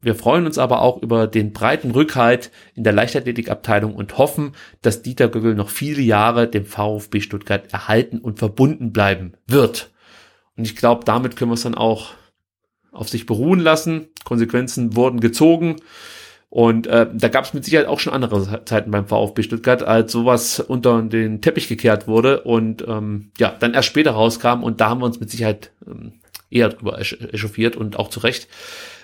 [0.01, 5.03] wir freuen uns aber auch über den breiten Rückhalt in der Leichtathletikabteilung und hoffen, dass
[5.03, 9.91] Dieter Gögel noch viele Jahre dem VfB Stuttgart erhalten und verbunden bleiben wird.
[10.57, 12.11] Und ich glaube, damit können wir es dann auch
[12.93, 14.09] auf sich beruhen lassen.
[14.25, 15.77] Konsequenzen wurden gezogen.
[16.51, 20.10] Und äh, da gab es mit Sicherheit auch schon andere Zeiten beim VfB Stuttgart, als
[20.10, 24.89] sowas unter den Teppich gekehrt wurde und ähm, ja, dann erst später rauskam und da
[24.89, 26.15] haben wir uns mit Sicherheit ähm,
[26.51, 28.49] eher drüber echauffiert und auch zu Recht.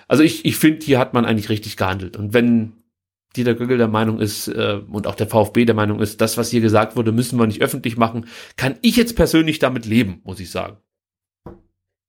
[0.09, 2.17] Also ich, ich finde, hier hat man eigentlich richtig gehandelt.
[2.17, 2.73] Und wenn
[3.37, 6.51] Dieter Gögel der Meinung ist äh, und auch der VfB der Meinung ist, das, was
[6.51, 10.41] hier gesagt wurde, müssen wir nicht öffentlich machen, kann ich jetzt persönlich damit leben, muss
[10.41, 10.79] ich sagen.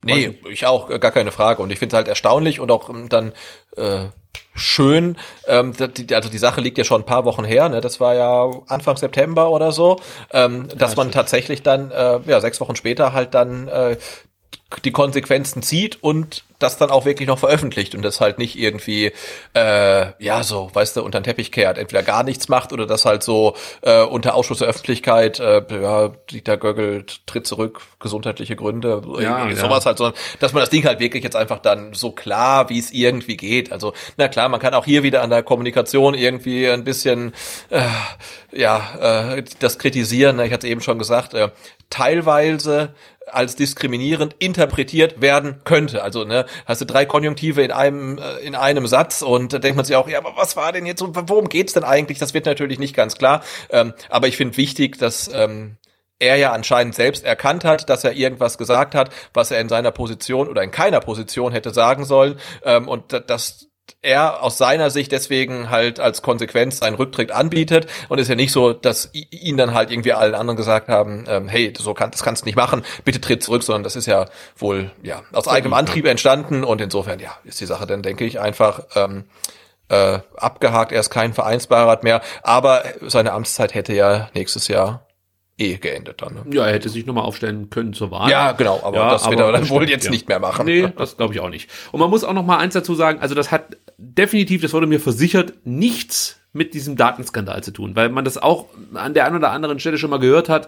[0.04, 1.62] Nee, ich auch, gar keine Frage.
[1.62, 3.34] Und ich finde es halt erstaunlich und auch ähm, dann
[3.76, 4.06] äh,
[4.54, 5.18] schön.
[5.48, 7.82] Ähm, die, also die Sache liegt ja schon ein paar Wochen her, ne?
[7.82, 10.00] Das war ja Anfang September oder so,
[10.32, 13.98] ähm, dass man tatsächlich dann äh, ja sechs Wochen später halt dann äh,
[14.84, 19.12] die Konsequenzen zieht und das dann auch wirklich noch veröffentlicht und das halt nicht irgendwie,
[19.54, 23.06] äh, ja, so, weißt du, unter den Teppich kehrt, entweder gar nichts macht oder das
[23.06, 29.04] halt so äh, unter Ausschluss der Öffentlichkeit, äh, ja, Dieter Göggel tritt zurück, gesundheitliche Gründe,
[29.20, 29.56] ja, ja.
[29.56, 32.80] sowas halt, sondern dass man das Ding halt wirklich jetzt einfach dann so klar, wie
[32.80, 33.72] es irgendwie geht.
[33.72, 37.34] Also, na klar, man kann auch hier wieder an der Kommunikation irgendwie ein bisschen,
[37.70, 37.82] äh,
[38.52, 40.40] ja, äh, das kritisieren.
[40.40, 41.50] Ich hatte es eben schon gesagt, äh,
[41.90, 42.96] teilweise
[43.32, 46.04] als diskriminierend interpretiert werden könnte.
[46.04, 49.76] Also ne, hast du drei Konjunktive in einem äh, in einem Satz und da denkt
[49.76, 52.20] man sich auch, ja, aber was war denn jetzt worum geht's denn eigentlich?
[52.20, 53.44] Das wird natürlich nicht ganz klar.
[53.70, 55.78] Ähm, aber ich finde wichtig, dass ähm,
[56.20, 59.92] er ja anscheinend selbst erkannt hat, dass er irgendwas gesagt hat, was er in seiner
[59.92, 63.68] Position oder in keiner Position hätte sagen sollen ähm, und dass
[64.02, 67.88] er aus seiner Sicht deswegen halt als Konsequenz einen Rücktritt anbietet.
[68.10, 71.48] Und ist ja nicht so, dass ihn dann halt irgendwie allen anderen gesagt haben, ähm,
[71.48, 74.26] hey, so kann, das kannst du nicht machen, bitte tritt zurück, sondern das ist ja
[74.58, 76.64] wohl ja aus eigenem Antrieb entstanden.
[76.64, 79.26] Und insofern ja ist die Sache dann denke ich einfach ähm,
[79.90, 80.92] äh, abgehakt.
[80.92, 85.07] Er ist kein Vereinsbeirat mehr, aber seine Amtszeit hätte ja nächstes Jahr
[85.58, 86.36] eh geendet dann.
[86.36, 86.46] Ne?
[86.52, 88.30] Ja, er hätte sich nochmal aufstellen können zur Wahl.
[88.30, 90.12] Ja, genau, aber ja, das wird er dann wohl jetzt ja.
[90.12, 90.66] nicht mehr machen.
[90.66, 91.70] Nee, das glaube ich auch nicht.
[91.92, 94.88] Und man muss auch noch mal eins dazu sagen, also das hat definitiv, das wurde
[94.88, 99.38] mir versichert, nichts mit diesem Datenskandal zu tun, weil man das auch an der einen
[99.38, 100.68] oder anderen Stelle schon mal gehört hat,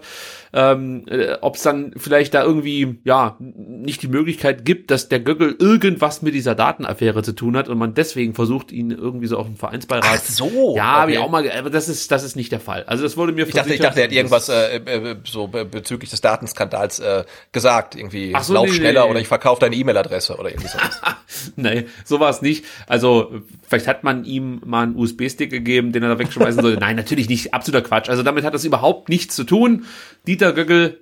[0.52, 5.20] ähm, äh, ob es dann vielleicht da irgendwie ja nicht die Möglichkeit gibt, dass der
[5.20, 9.36] Göckel irgendwas mit dieser Datenaffäre zu tun hat und man deswegen versucht, ihn irgendwie so
[9.36, 10.04] auf dem Vereinsbeirat.
[10.04, 10.74] Ach so.
[10.76, 11.00] Ja, okay.
[11.00, 12.84] habe ich auch mal, aber das ist das ist nicht der Fall.
[12.84, 16.10] Also das wurde mir ich dachte, ich dachte, er hat irgendwas äh, äh, so bezüglich
[16.10, 19.10] des Datenskandals äh, gesagt, irgendwie so, lauf nee, schneller nee.
[19.10, 21.00] oder ich verkaufe deine E-Mail-Adresse oder irgendwie sowas.
[21.56, 22.64] nee, so war es nicht.
[22.86, 26.80] Also vielleicht hat man ihm mal einen USB-Stick gegeben, den er da wegschmeißen sollte.
[26.80, 27.54] Nein, natürlich nicht.
[27.54, 28.08] Absoluter Quatsch.
[28.08, 29.84] Also damit hat das überhaupt nichts zu tun.
[30.26, 31.00] Dieter Göckel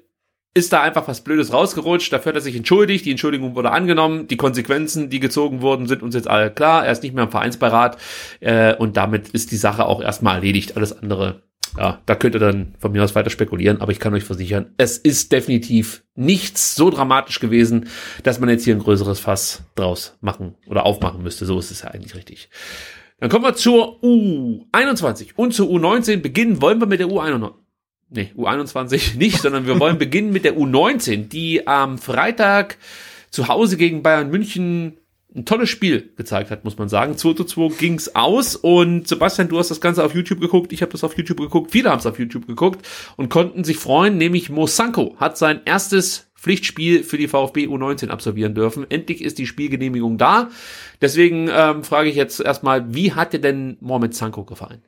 [0.55, 2.13] ist da einfach was Blödes rausgerutscht.
[2.13, 3.05] Dafür hat er sich entschuldigt.
[3.05, 4.29] Die Entschuldigung wurde angenommen.
[4.29, 6.85] Die Konsequenzen, die gezogen wurden, sind uns jetzt alle klar.
[6.85, 7.99] Er ist nicht mehr im Vereinsbeirat.
[8.41, 10.77] Äh, und damit ist die Sache auch erstmal erledigt.
[10.77, 11.43] Alles andere,
[11.77, 13.81] ja, da könnt ihr dann von mir aus weiter spekulieren.
[13.81, 17.89] Aber ich kann euch versichern, es ist definitiv nichts so dramatisch gewesen,
[18.25, 21.47] dass man jetzt hier ein größeres Fass draus machen oder aufmachen müsste.
[21.47, 22.49] So ist es ja eigentlich richtig.
[23.21, 26.19] Dann kommen wir zur U21 und zur U19.
[26.19, 26.63] Beginnen.
[26.63, 27.53] Wollen wir mit der U21
[28.11, 32.79] nee, U21 nicht, sondern wir wollen beginnen mit der U19, die am Freitag
[33.31, 34.99] zu Hause gegen Bayern München
[35.35, 37.17] ein tolles Spiel gezeigt hat, muss man sagen.
[37.17, 38.57] 2 zu 2 ging's aus.
[38.57, 41.71] Und Sebastian, du hast das Ganze auf YouTube geguckt, ich habe das auf YouTube geguckt,
[41.71, 46.28] viele haben es auf YouTube geguckt und konnten sich freuen, nämlich Mosanko hat sein erstes
[46.39, 48.89] Pflichtspiel für die VfB U19 absolvieren dürfen.
[48.89, 50.51] Endlich ist die Spielgenehmigung da.
[51.03, 54.83] Deswegen ähm, frage ich jetzt erstmal, wie hat dir denn Mohamed Sanko gefallen?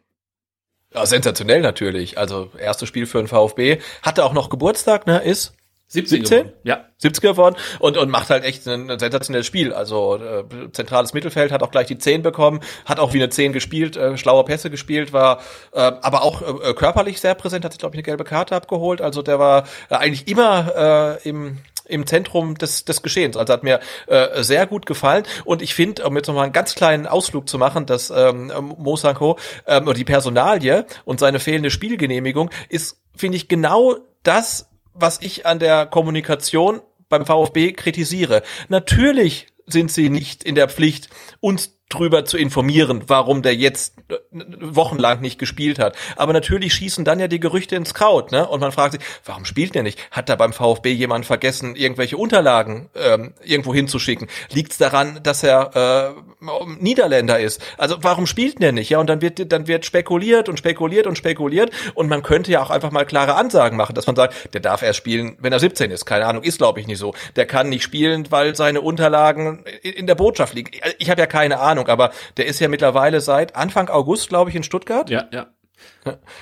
[0.94, 2.18] Ja, sensationell natürlich.
[2.18, 3.78] Also erstes Spiel für den VfB.
[4.02, 5.22] Hatte auch noch Geburtstag, ne?
[5.22, 5.52] Ist
[5.92, 6.24] 17?
[6.24, 6.52] 17?
[6.62, 6.84] Ja.
[6.98, 9.72] 70 geworden und, und macht halt echt ein, ein sensationelles Spiel.
[9.72, 13.52] Also äh, zentrales Mittelfeld, hat auch gleich die 10 bekommen, hat auch wie eine 10
[13.52, 15.40] gespielt, äh, schlaue Pässe gespielt, war
[15.72, 19.00] äh, aber auch äh, körperlich sehr präsent, hat sich, glaube ich, eine gelbe Karte abgeholt.
[19.00, 23.36] Also der war äh, eigentlich immer äh, im im Zentrum des, des Geschehens.
[23.36, 25.24] Also hat mir äh, sehr gut gefallen.
[25.44, 29.38] Und ich finde, um jetzt nochmal einen ganz kleinen Ausflug zu machen, dass ähm, Mosanko
[29.66, 34.69] ähm, die Personalie und seine fehlende Spielgenehmigung ist, finde ich, genau das,
[35.00, 38.42] was ich an der Kommunikation beim VfB kritisiere.
[38.68, 41.08] Natürlich sind sie nicht in der Pflicht,
[41.40, 44.16] uns drüber zu informieren, warum der jetzt äh,
[44.60, 45.96] wochenlang nicht gespielt hat.
[46.16, 48.48] Aber natürlich schießen dann ja die Gerüchte ins Kraut, ne?
[48.48, 49.98] Und man fragt sich, warum spielt der nicht?
[50.10, 54.28] Hat da beim VfB jemand vergessen, irgendwelche Unterlagen ähm, irgendwo hinzuschicken?
[54.52, 56.44] Liegt es daran, dass er äh,
[56.78, 57.60] Niederländer ist?
[57.76, 58.90] Also warum spielt der nicht?
[58.90, 62.62] Ja, und dann wird dann wird spekuliert und spekuliert und spekuliert und man könnte ja
[62.62, 65.58] auch einfach mal klare Ansagen machen, dass man sagt, der darf erst spielen, wenn er
[65.58, 66.06] 17 ist.
[66.06, 67.14] Keine Ahnung, ist glaube ich nicht so.
[67.34, 70.70] Der kann nicht spielen, weil seine Unterlagen in der Botschaft liegen.
[70.98, 71.79] Ich habe ja keine Ahnung.
[71.80, 75.10] Ahnung, aber der ist ja mittlerweile seit Anfang August, glaube ich, in Stuttgart.
[75.10, 75.46] Ja, ja.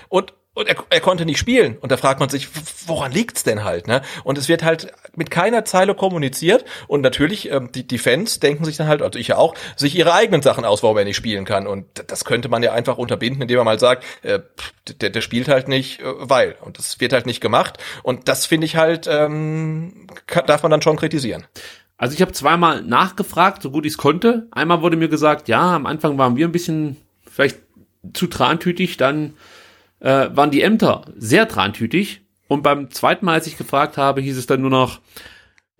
[0.08, 1.78] Und und er, er konnte nicht spielen.
[1.78, 2.48] Und da fragt man sich,
[2.88, 3.86] woran liegt's denn halt?
[3.86, 4.02] Ne?
[4.24, 6.64] Und es wird halt mit keiner Zeile kommuniziert.
[6.88, 9.94] Und natürlich, ähm, die, die Fans denken sich dann halt, also ich ja auch, sich
[9.94, 11.68] ihre eigenen Sachen aus, warum er nicht spielen kann.
[11.68, 14.40] Und das könnte man ja einfach unterbinden, indem man mal sagt, äh,
[15.00, 16.56] der, der spielt halt nicht, äh, weil.
[16.60, 17.78] Und das wird halt nicht gemacht.
[18.02, 21.46] Und das finde ich halt, ähm, kann, darf man dann schon kritisieren.
[21.98, 24.46] Also ich habe zweimal nachgefragt, so gut ich es konnte.
[24.52, 26.96] Einmal wurde mir gesagt, ja, am Anfang waren wir ein bisschen
[27.28, 27.58] vielleicht
[28.14, 29.34] zu trantütig, dann
[30.00, 32.22] äh, waren die Ämter sehr trantütig.
[32.46, 35.00] Und beim zweiten Mal, als ich gefragt habe, hieß es dann nur noch,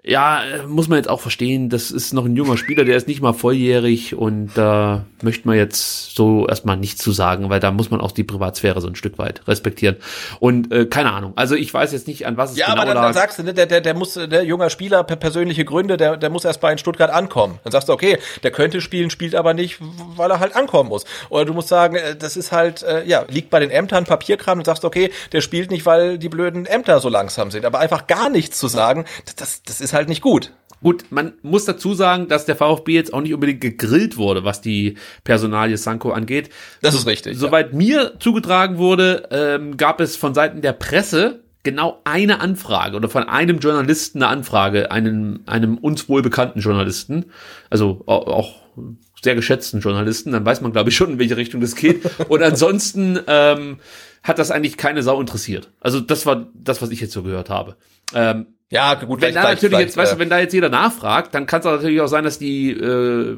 [0.09, 3.21] ja, muss man jetzt auch verstehen, das ist noch ein junger Spieler, der ist nicht
[3.21, 7.71] mal volljährig und da äh, möchte man jetzt so erstmal nichts zu sagen, weil da
[7.71, 9.97] muss man auch die Privatsphäre so ein Stück weit respektieren.
[10.41, 12.87] Und äh, keine Ahnung, also ich weiß jetzt nicht, an was es ja, genau aber
[12.87, 13.05] dann, lag.
[13.05, 16.17] dann sagst du, ne, der, der, der muss, der junger Spieler, per persönliche Gründe, der,
[16.17, 17.59] der muss erst bei in Stuttgart ankommen.
[17.65, 19.77] Dann sagst du, okay, der könnte spielen, spielt aber nicht,
[20.17, 21.05] weil er halt ankommen muss.
[21.29, 24.59] Oder du musst sagen, äh, das ist halt, äh, ja, liegt bei den Ämtern Papierkram
[24.59, 27.67] und sagst, okay, der spielt nicht, weil die blöden Ämter so langsam sind.
[27.67, 29.05] Aber einfach gar nichts zu sagen,
[29.37, 30.53] das, das ist halt nicht gut.
[30.81, 34.61] Gut, man muss dazu sagen, dass der VfB jetzt auch nicht unbedingt gegrillt wurde, was
[34.61, 36.51] die Personalie Sanko angeht.
[36.83, 37.37] Das ist richtig.
[37.37, 37.77] Soweit ja.
[37.77, 43.25] mir zugetragen wurde, ähm, gab es von Seiten der Presse genau eine Anfrage oder von
[43.25, 47.27] einem Journalisten eine Anfrage, einem, einem uns wohl bekannten Journalisten,
[47.71, 48.63] also auch
[49.21, 52.03] sehr geschätzten Journalisten, dann weiß man, glaube ich, schon, in welche Richtung das geht.
[52.29, 53.81] Und ansonsten ähm,
[54.23, 55.71] hat das eigentlich keine Sau interessiert.
[55.81, 57.77] Also das war das, was ich jetzt so gehört habe.
[58.15, 61.47] Ähm, ja, gut, wenn da natürlich jetzt, weißt du, wenn da jetzt jeder nachfragt, dann
[61.47, 63.35] kann es natürlich auch sein, dass die äh,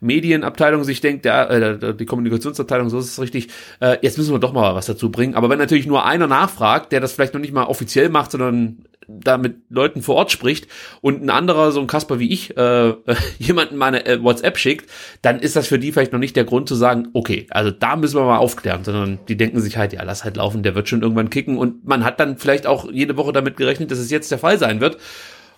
[0.00, 3.48] Medienabteilung sich denkt, ja, äh, die Kommunikationsabteilung, so ist es richtig,
[3.80, 5.36] äh, jetzt müssen wir doch mal was dazu bringen.
[5.36, 8.78] Aber wenn natürlich nur einer nachfragt, der das vielleicht noch nicht mal offiziell macht, sondern
[9.08, 10.66] da mit Leuten vor Ort spricht
[11.00, 12.94] und ein anderer, so ein Kasper wie ich, äh,
[13.38, 14.90] jemanden meine äh, WhatsApp schickt,
[15.22, 17.96] dann ist das für die vielleicht noch nicht der Grund zu sagen, okay, also da
[17.96, 20.88] müssen wir mal aufklären, sondern die denken sich halt, ja, lass halt laufen, der wird
[20.88, 24.10] schon irgendwann kicken und man hat dann vielleicht auch jede Woche damit gerechnet, dass es
[24.10, 24.98] jetzt der Fall sein wird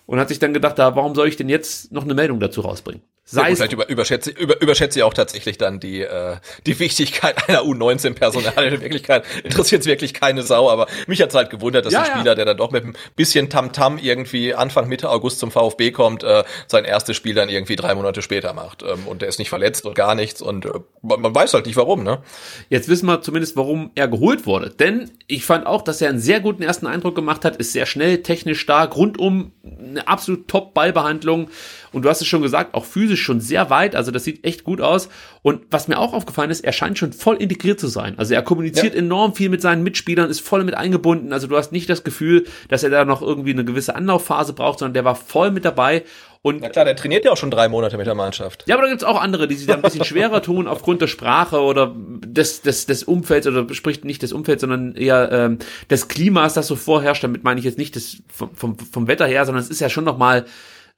[0.05, 2.61] und hat sich dann gedacht, da, warum soll ich denn jetzt noch eine Meldung dazu
[2.61, 3.01] rausbringen?
[3.31, 7.61] Sei vielleicht über, überschätze, über, überschätze ich auch tatsächlich dann die, äh, die Wichtigkeit einer
[7.61, 8.73] U19-Personal.
[8.73, 12.05] In Wirklichkeit interessiert es wirklich keine Sau, aber mich hat's halt gewundert, dass ja, ein
[12.07, 12.35] Spieler, ja.
[12.35, 16.23] der dann doch mit ein bisschen Tamtam -Tam irgendwie Anfang, Mitte August zum VfB kommt,
[16.23, 18.81] äh, sein erstes Spiel dann irgendwie drei Monate später macht.
[18.81, 20.71] Ähm, und der ist nicht verletzt und gar nichts und äh,
[21.03, 22.23] man, man weiß halt nicht warum, ne?
[22.69, 24.71] Jetzt wissen wir zumindest, warum er geholt wurde.
[24.71, 27.85] Denn ich fand auch, dass er einen sehr guten ersten Eindruck gemacht hat, ist sehr
[27.85, 31.49] schnell, technisch stark, rundum eine absolut top Ballbehandlung.
[31.91, 33.95] Und du hast es schon gesagt, auch physisch schon sehr weit.
[33.95, 35.09] Also das sieht echt gut aus.
[35.41, 38.15] Und was mir auch aufgefallen ist, er scheint schon voll integriert zu sein.
[38.17, 38.99] Also er kommuniziert ja.
[38.99, 41.33] enorm viel mit seinen Mitspielern, ist voll mit eingebunden.
[41.33, 44.79] Also du hast nicht das Gefühl, dass er da noch irgendwie eine gewisse Anlaufphase braucht,
[44.79, 46.03] sondern der war voll mit dabei.
[46.41, 48.63] Und Na klar, der trainiert ja auch schon drei Monate mit der Mannschaft.
[48.65, 51.07] Ja, aber da gibt's auch andere, die sich da ein bisschen schwerer tun aufgrund der
[51.07, 55.59] Sprache oder des, des, des Umfelds oder spricht nicht des Umfelds, sondern eher ähm,
[55.89, 57.25] des Klimas, das so vorherrscht.
[57.25, 59.89] Damit meine ich jetzt nicht das vom, vom, vom Wetter her, sondern es ist ja
[59.89, 60.45] schon noch mal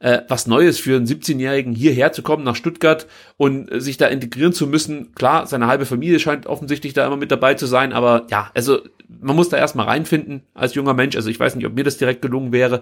[0.02, 3.08] äh, was Neues für einen 17-Jährigen hierher zu kommen nach Stuttgart
[3.38, 5.14] und äh, sich da integrieren zu müssen.
[5.16, 8.80] Klar, seine halbe Familie scheint offensichtlich da immer mit dabei zu sein, aber ja, also
[9.20, 11.16] man muss da erstmal reinfinden als junger Mensch.
[11.16, 12.82] Also ich weiß nicht, ob mir das direkt gelungen wäre.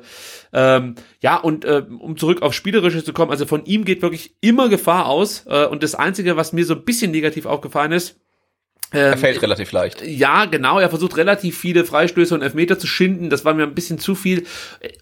[0.54, 4.36] Ähm, ja, und äh, um zurück auf Spielerische zu kommen, also von ihm geht wirklich
[4.40, 5.46] immer Gefahr aus.
[5.48, 8.20] Äh, und das Einzige, was mir so ein bisschen negativ aufgefallen ist,
[8.92, 10.02] er fällt relativ leicht.
[10.06, 10.80] Ja, genau.
[10.80, 13.30] Er versucht relativ viele Freistöße und Elfmeter zu schinden.
[13.30, 14.46] Das war mir ein bisschen zu viel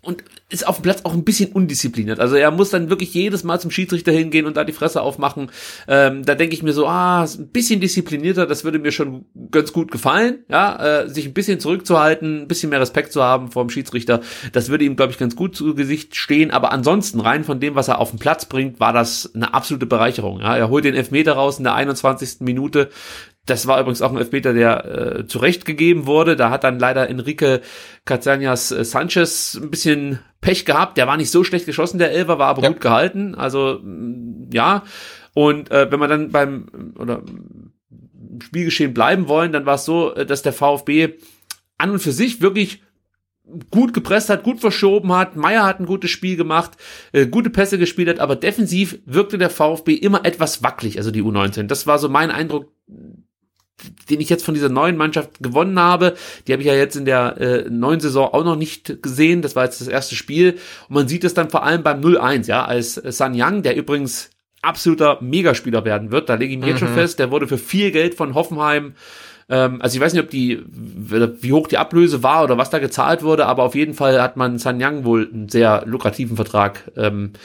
[0.02, 2.20] und ist auf dem Platz auch ein bisschen undiszipliniert.
[2.20, 5.52] Also er muss dann wirklich jedes Mal zum Schiedsrichter hingehen und da die Fresse aufmachen.
[5.88, 9.74] Ähm, da denke ich mir so, ah, ein bisschen disziplinierter, das würde mir schon ganz
[9.74, 10.40] gut gefallen.
[10.50, 14.22] Ja, äh, sich ein bisschen zurückzuhalten, ein bisschen mehr Respekt zu haben vor dem Schiedsrichter,
[14.54, 16.52] das würde ihm, glaube ich, ganz gut zu Gesicht stehen.
[16.52, 19.86] Aber ansonsten, rein von dem, was er auf den Platz bringt, war das eine absolute
[19.86, 20.40] Bereicherung.
[20.40, 22.38] Ja, er holt den Elfmeter raus in der 21.
[22.40, 22.90] Minute
[23.50, 26.36] das war übrigens auch ein Elfmeter, der äh, zurechtgegeben wurde.
[26.36, 27.62] Da hat dann leider Enrique
[28.06, 30.98] Cazañas äh, Sanchez ein bisschen Pech gehabt.
[30.98, 32.70] Der war nicht so schlecht geschossen, der Elfer war aber ja.
[32.70, 33.36] gut gehalten.
[33.36, 34.84] Also mm, ja.
[35.34, 37.24] Und äh, wenn wir dann beim oder
[38.44, 41.16] Spielgeschehen bleiben wollen, dann war es so, äh, dass der VfB
[41.78, 42.82] an und für sich wirklich
[43.72, 45.36] gut gepresst hat, gut verschoben hat.
[45.36, 46.72] Meier hat ein gutes Spiel gemacht,
[47.12, 51.24] äh, gute Pässe gespielt hat, aber defensiv wirkte der VfB immer etwas wackelig, also die
[51.24, 51.64] U19.
[51.64, 52.72] Das war so mein Eindruck,
[54.10, 56.16] den ich jetzt von dieser neuen Mannschaft gewonnen habe.
[56.48, 59.42] Die habe ich ja jetzt in der äh, neuen Saison auch noch nicht gesehen.
[59.42, 60.58] Das war jetzt das erste Spiel.
[60.90, 64.30] Und man sieht es dann vor allem beim 0-1, ja, als San Yang, der übrigens
[64.62, 66.30] absoluter Megaspieler werden wird.
[66.30, 66.72] Da lege ich mich mhm.
[66.72, 66.96] jetzt schon mhm.
[66.96, 67.20] fest.
[67.20, 68.94] Der wurde für viel Geld von Hoffenheim
[69.50, 72.80] ähm, also ich weiß nicht, ob die, wie hoch die Ablöse war oder was da
[72.80, 76.92] gezahlt wurde, aber auf jeden Fall hat man San Yang wohl einen sehr lukrativen Vertrag
[76.98, 77.40] ähm, äh,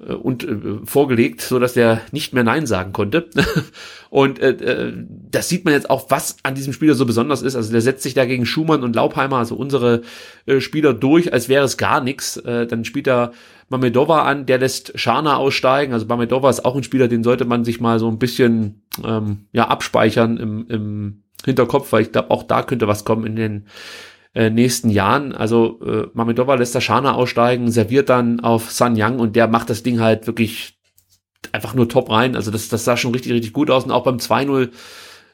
[0.00, 3.28] und äh, vorgelegt, so dass der nicht mehr Nein sagen konnte.
[4.10, 4.92] und äh, äh,
[5.30, 7.56] das sieht man jetzt auch, was an diesem Spieler so besonders ist.
[7.56, 10.02] Also der setzt sich da gegen Schumann und Laubheimer, also unsere
[10.46, 12.36] äh, Spieler, durch, als wäre es gar nichts.
[12.38, 13.32] Äh, dann spielt er
[13.68, 15.92] Mamedova an, der lässt Schana aussteigen.
[15.92, 19.46] Also Mamedova ist auch ein Spieler, den sollte man sich mal so ein bisschen ähm,
[19.52, 23.66] ja abspeichern im, im Hinterkopf, weil ich glaube, auch da könnte was kommen in den
[24.34, 25.32] äh, nächsten Jahren.
[25.32, 29.70] Also äh, Mamedova lässt der Schana aussteigen, serviert dann auf San Yang und der macht
[29.70, 30.78] das Ding halt wirklich
[31.52, 32.36] einfach nur top rein.
[32.36, 33.84] Also das, das sah schon richtig, richtig gut aus.
[33.84, 34.70] Und auch beim 2-0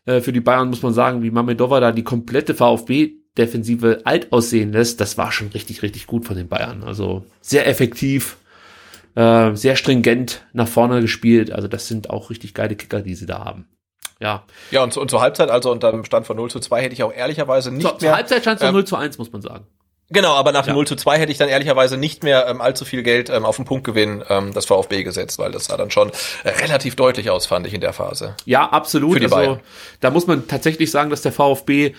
[0.07, 4.73] äh, für die Bayern muss man sagen, wie Mamedova da die komplette VfB-Defensive alt aussehen
[4.73, 6.83] lässt, das war schon richtig, richtig gut von den Bayern.
[6.83, 8.39] Also sehr effektiv,
[9.15, 11.53] äh, sehr stringent nach vorne gespielt.
[11.53, 13.67] Also das sind auch richtig geile Kicker, die sie da haben
[14.21, 14.45] ja.
[14.71, 17.03] Ja, und, und zur Halbzeit, also unter dem Stand von 0 zu 2, hätte ich
[17.03, 17.99] auch ehrlicherweise nicht so, mehr.
[17.99, 19.67] Zur Halbzeit stand es ähm, 0 zu 1, muss man sagen.
[20.09, 20.75] Genau, aber nach dem ja.
[20.75, 23.57] 0 zu 2 hätte ich dann ehrlicherweise nicht mehr ähm, allzu viel Geld ähm, auf
[23.57, 26.13] den Punktgewinn ähm, des VfB gesetzt, weil das sah dann schon
[26.45, 28.37] äh, relativ deutlich aus, fand ich in der Phase.
[28.45, 29.15] Ja, absolut.
[29.15, 29.59] Für die also,
[30.01, 31.95] da muss man tatsächlich sagen, dass der VfB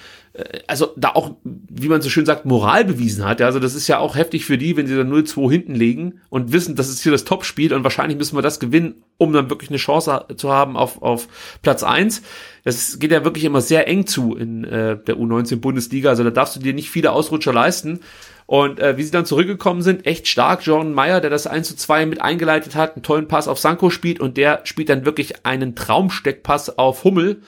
[0.67, 3.39] also da auch, wie man so schön sagt, Moral bewiesen hat.
[3.39, 6.21] Ja, also das ist ja auch heftig für die, wenn sie dann 0-2 hinten legen
[6.29, 9.49] und wissen, das ist hier das Topspiel und wahrscheinlich müssen wir das gewinnen, um dann
[9.49, 11.27] wirklich eine Chance zu haben auf, auf
[11.61, 12.21] Platz eins.
[12.63, 16.09] Das geht ja wirklich immer sehr eng zu in äh, der U19 Bundesliga.
[16.09, 18.01] Also da darfst du dir nicht viele Ausrutscher leisten.
[18.45, 20.65] Und äh, wie sie dann zurückgekommen sind, echt stark.
[20.65, 23.89] Jordan Meyer, der das 1 zu 2 mit eingeleitet hat, einen tollen Pass auf Sanko
[23.89, 27.41] spielt und der spielt dann wirklich einen Traumsteckpass auf Hummel.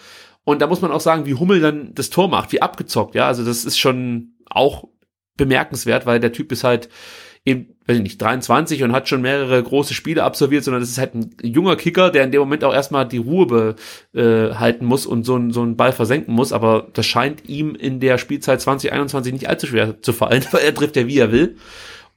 [0.43, 3.27] Und da muss man auch sagen, wie Hummel dann das Tor macht, wie abgezockt, ja.
[3.27, 4.85] Also das ist schon auch
[5.37, 6.89] bemerkenswert, weil der Typ ist halt
[7.45, 10.97] eben, weiß ich nicht, 23 und hat schon mehrere große Spiele absolviert, sondern das ist
[10.97, 13.45] halt ein junger Kicker, der in dem Moment auch erstmal die Ruhe
[14.11, 16.53] behalten äh, muss und so, so einen Ball versenken muss.
[16.53, 20.73] Aber das scheint ihm in der Spielzeit 2021 nicht allzu schwer zu fallen, weil er
[20.73, 21.55] trifft ja wie er will.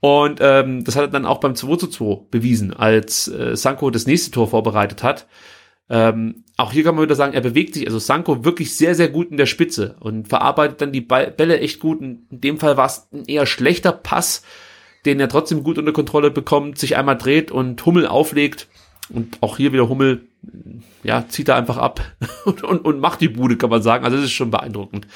[0.01, 3.91] Und ähm, das hat er dann auch beim 2 zu 2 bewiesen, als äh, Sanko
[3.91, 5.29] das nächste Tor vorbereitet hat.
[5.89, 9.09] Ähm, auch hier kann man wieder sagen, er bewegt sich, also Sanko wirklich sehr, sehr
[9.09, 12.01] gut in der Spitze und verarbeitet dann die Bälle echt gut.
[12.01, 14.45] In dem Fall war es ein eher schlechter Pass,
[15.05, 18.69] den er trotzdem gut unter Kontrolle bekommt, sich einmal dreht und Hummel auflegt.
[19.09, 20.29] Und auch hier wieder Hummel,
[21.03, 22.01] ja, zieht er einfach ab
[22.45, 24.05] und, und, und macht die Bude, kann man sagen.
[24.05, 25.09] Also das ist schon beeindruckend,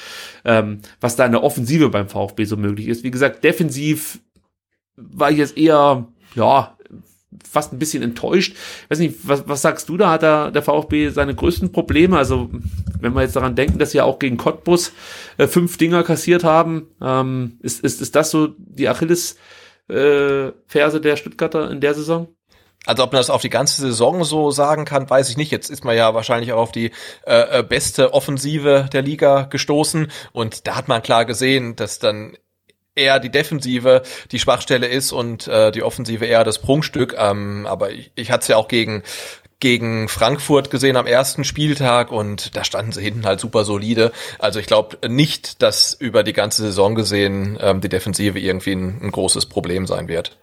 [0.43, 3.03] ähm, was da in der Offensive beim VfB so möglich ist.
[3.05, 4.19] Wie gesagt, defensiv
[4.97, 6.76] war ich jetzt eher, ja,
[7.49, 8.53] fast ein bisschen enttäuscht.
[8.83, 10.11] Ich weiß nicht, was, was sagst du da?
[10.11, 12.17] Hat da der VfB seine größten Probleme?
[12.17, 12.49] Also,
[12.99, 14.91] wenn wir jetzt daran denken, dass sie ja auch gegen Cottbus
[15.37, 19.37] äh, fünf Dinger kassiert haben, ähm, ist, ist, ist das so die Achilles
[19.89, 22.27] äh, der Stuttgarter in der Saison?
[22.85, 25.51] Also ob man das auf die ganze Saison so sagen kann, weiß ich nicht.
[25.51, 26.91] Jetzt ist man ja wahrscheinlich auch auf die
[27.25, 32.37] äh, äh beste Offensive der Liga gestoßen und da hat man klar gesehen, dass dann
[32.97, 34.01] eher die Defensive
[34.31, 37.15] die Schwachstelle ist und äh, die Offensive eher das Prunkstück.
[37.17, 39.03] Ähm, aber ich, ich hatte es ja auch gegen
[39.59, 44.11] gegen Frankfurt gesehen am ersten Spieltag und da standen sie hinten halt super solide.
[44.37, 48.99] Also ich glaube nicht, dass über die ganze Saison gesehen ähm, die Defensive irgendwie ein,
[49.01, 50.37] ein großes Problem sein wird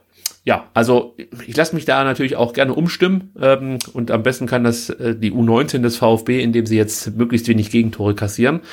[0.47, 1.17] ja, also
[1.47, 5.17] ich lasse mich da natürlich auch gerne umstimmen ähm, und am besten kann das äh,
[5.17, 8.61] die U19 des VfB, indem sie jetzt möglichst wenig Gegentore kassieren.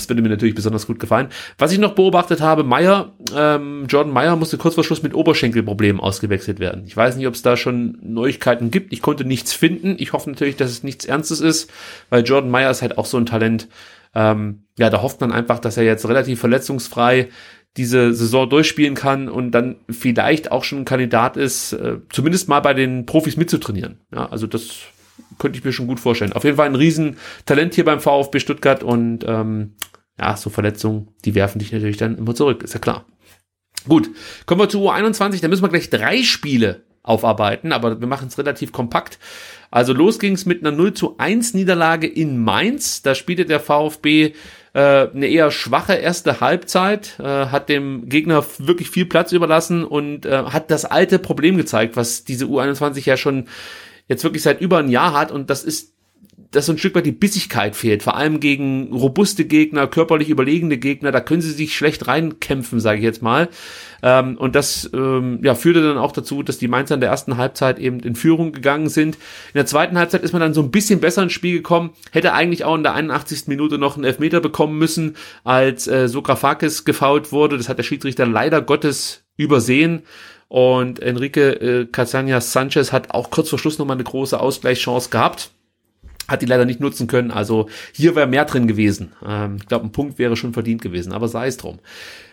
[0.00, 1.28] Das würde mir natürlich besonders gut gefallen.
[1.58, 6.00] Was ich noch beobachtet habe, Meyer, ähm, Jordan Meyer musste kurz vor Schluss mit Oberschenkelproblemen
[6.00, 6.84] ausgewechselt werden.
[6.86, 8.92] Ich weiß nicht, ob es da schon Neuigkeiten gibt.
[8.92, 9.96] Ich konnte nichts finden.
[9.98, 11.70] Ich hoffe natürlich, dass es nichts Ernstes ist,
[12.08, 13.68] weil Jordan Meyer ist halt auch so ein Talent.
[14.14, 17.28] Ähm, ja, da hofft man einfach, dass er jetzt relativ verletzungsfrei
[17.76, 22.60] diese Saison durchspielen kann und dann vielleicht auch schon ein Kandidat ist, äh, zumindest mal
[22.60, 24.00] bei den Profis mitzutrainieren.
[24.12, 24.78] Ja, also das
[25.38, 26.32] könnte ich mir schon gut vorstellen.
[26.32, 29.74] Auf jeden Fall ein Riesentalent hier beim VfB Stuttgart und ähm,
[30.18, 33.06] ja, so Verletzungen, die werfen dich natürlich dann immer zurück, ist ja klar.
[33.88, 34.10] Gut,
[34.46, 38.36] kommen wir zu U21, da müssen wir gleich drei Spiele aufarbeiten, aber wir machen es
[38.36, 39.18] relativ kompakt.
[39.70, 43.02] Also los ging es mit einer 0 zu 1 Niederlage in Mainz.
[43.02, 44.34] Da spielte der VfB
[44.78, 50.44] eine eher schwache erste Halbzeit, äh, hat dem Gegner wirklich viel Platz überlassen und äh,
[50.44, 53.48] hat das alte Problem gezeigt, was diese U21 ja schon
[54.08, 55.94] jetzt wirklich seit über ein Jahr hat und das ist
[56.50, 60.78] dass so ein Stück weit die Bissigkeit fehlt, vor allem gegen robuste Gegner, körperlich überlegene
[60.78, 63.48] Gegner, da können sie sich schlecht reinkämpfen, sage ich jetzt mal.
[64.02, 67.36] Ähm, und das ähm, ja, führte dann auch dazu, dass die Mainzer in der ersten
[67.36, 69.16] Halbzeit eben in Führung gegangen sind.
[69.16, 72.32] In der zweiten Halbzeit ist man dann so ein bisschen besser ins Spiel gekommen, hätte
[72.32, 73.46] eigentlich auch in der 81.
[73.46, 77.56] Minute noch einen Elfmeter bekommen müssen, als äh, Sokrafakis gefault wurde.
[77.56, 80.02] Das hat der Schiedsrichter leider Gottes übersehen.
[80.48, 85.52] Und Enrique äh, Casañas Sanchez hat auch kurz vor Schluss nochmal eine große Ausgleichschance gehabt.
[86.26, 87.30] Hat die leider nicht nutzen können.
[87.30, 89.12] Also hier wäre mehr drin gewesen.
[89.24, 91.78] Ähm, ich glaube, ein Punkt wäre schon verdient gewesen, aber sei es drum.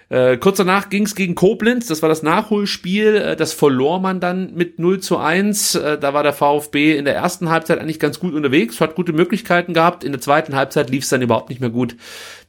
[0.10, 4.22] Äh, kurz danach ging es gegen Koblenz, das war das Nachholspiel, äh, das verlor man
[4.22, 5.76] dann mit 0 zu 1.
[5.76, 9.12] Äh, da war der VfB in der ersten Halbzeit eigentlich ganz gut unterwegs, hat gute
[9.12, 10.06] Möglichkeiten gehabt.
[10.06, 11.98] In der zweiten Halbzeit lief es dann überhaupt nicht mehr gut.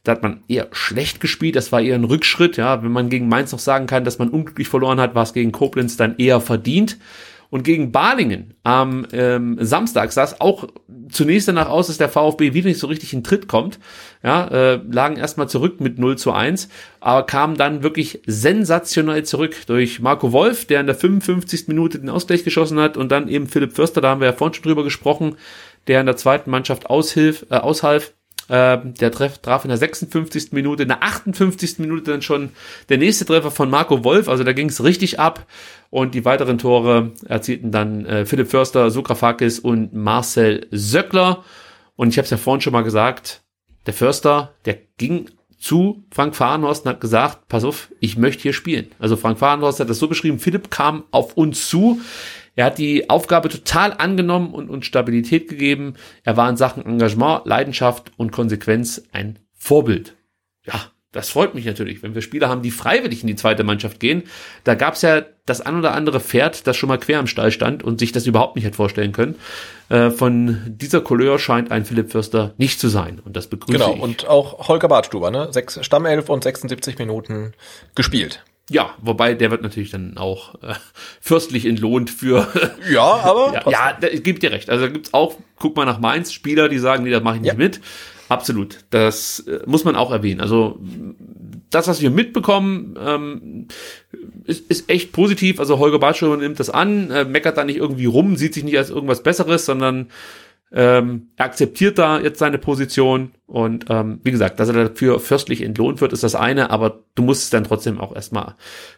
[0.03, 2.55] Da hat man eher schlecht gespielt, das war eher ein Rückschritt.
[2.55, 5.33] Ja, wenn man gegen Mainz noch sagen kann, dass man unglücklich verloren hat, war es
[5.33, 6.97] gegen Koblenz dann eher verdient.
[7.49, 10.67] Und gegen Balingen am ähm, Samstag sah es auch
[11.09, 13.79] zunächst danach aus, dass der VfB wieder nicht so richtig in Tritt kommt.
[14.23, 16.69] Ja, äh, lagen erstmal zurück mit 0 zu 1,
[16.99, 21.67] aber kamen dann wirklich sensationell zurück durch Marco Wolf, der in der 55.
[21.67, 24.53] Minute den Ausgleich geschossen hat und dann eben Philipp Förster, da haben wir ja vorhin
[24.53, 25.35] schon drüber gesprochen,
[25.87, 28.13] der in der zweiten Mannschaft aushilf, äh, aushalf.
[28.49, 30.53] Äh, der Treff traf in der 56.
[30.53, 31.77] Minute, in der 58.
[31.77, 32.49] Minute dann schon
[32.89, 35.45] der nächste Treffer von Marco Wolf, also da ging es richtig ab.
[35.89, 41.43] Und die weiteren Tore erzielten dann äh, Philipp Förster, Sokrafakis und Marcel Söckler.
[41.95, 43.41] Und ich habe es ja vorhin schon mal gesagt,
[43.85, 48.53] der Förster, der ging zu Frank Fahrenhorst und hat gesagt, pass auf, ich möchte hier
[48.53, 48.91] spielen.
[48.99, 51.99] Also Frank Fahrenhorst hat das so beschrieben, Philipp kam auf uns zu,
[52.55, 55.93] er hat die Aufgabe total angenommen und uns Stabilität gegeben.
[56.23, 60.15] Er war in Sachen Engagement, Leidenschaft und Konsequenz ein Vorbild.
[60.65, 63.99] Ja, das freut mich natürlich, wenn wir Spieler haben, die freiwillig in die zweite Mannschaft
[63.99, 64.23] gehen.
[64.63, 67.51] Da gab es ja das ein oder andere Pferd, das schon mal quer im Stall
[67.51, 69.35] stand und sich das überhaupt nicht hätte vorstellen können.
[69.89, 73.89] Äh, von dieser Couleur scheint ein Philipp Förster nicht zu sein und das begrüße genau,
[73.89, 73.95] ich.
[73.95, 75.47] Genau, und auch Holger Badstuber, ne?
[75.51, 77.53] Sechs Stammelf und 76 Minuten
[77.95, 78.43] gespielt.
[78.69, 80.75] Ja, wobei der wird natürlich dann auch äh,
[81.21, 82.47] fürstlich entlohnt für.
[82.91, 83.53] ja, aber.
[83.53, 84.69] ja, ja, da gibt dir recht.
[84.69, 87.41] Also da gibt's auch, guck mal nach Mainz, Spieler, die sagen, nee, das mache ich
[87.41, 87.57] nicht ja.
[87.57, 87.81] mit.
[88.29, 88.85] Absolut.
[88.91, 90.39] Das äh, muss man auch erwähnen.
[90.39, 90.79] Also
[91.69, 93.67] das, was wir mitbekommen, ähm,
[94.45, 95.59] ist, ist echt positiv.
[95.59, 98.77] Also Holger Bartschuh nimmt das an, äh, meckert da nicht irgendwie rum, sieht sich nicht
[98.77, 100.09] als irgendwas Besseres, sondern
[100.71, 105.63] ähm, er akzeptiert da jetzt seine Position und ähm, wie gesagt, dass er dafür fürstlich
[105.63, 108.55] entlohnt wird, ist das eine, aber du musst es dann trotzdem auch erstmal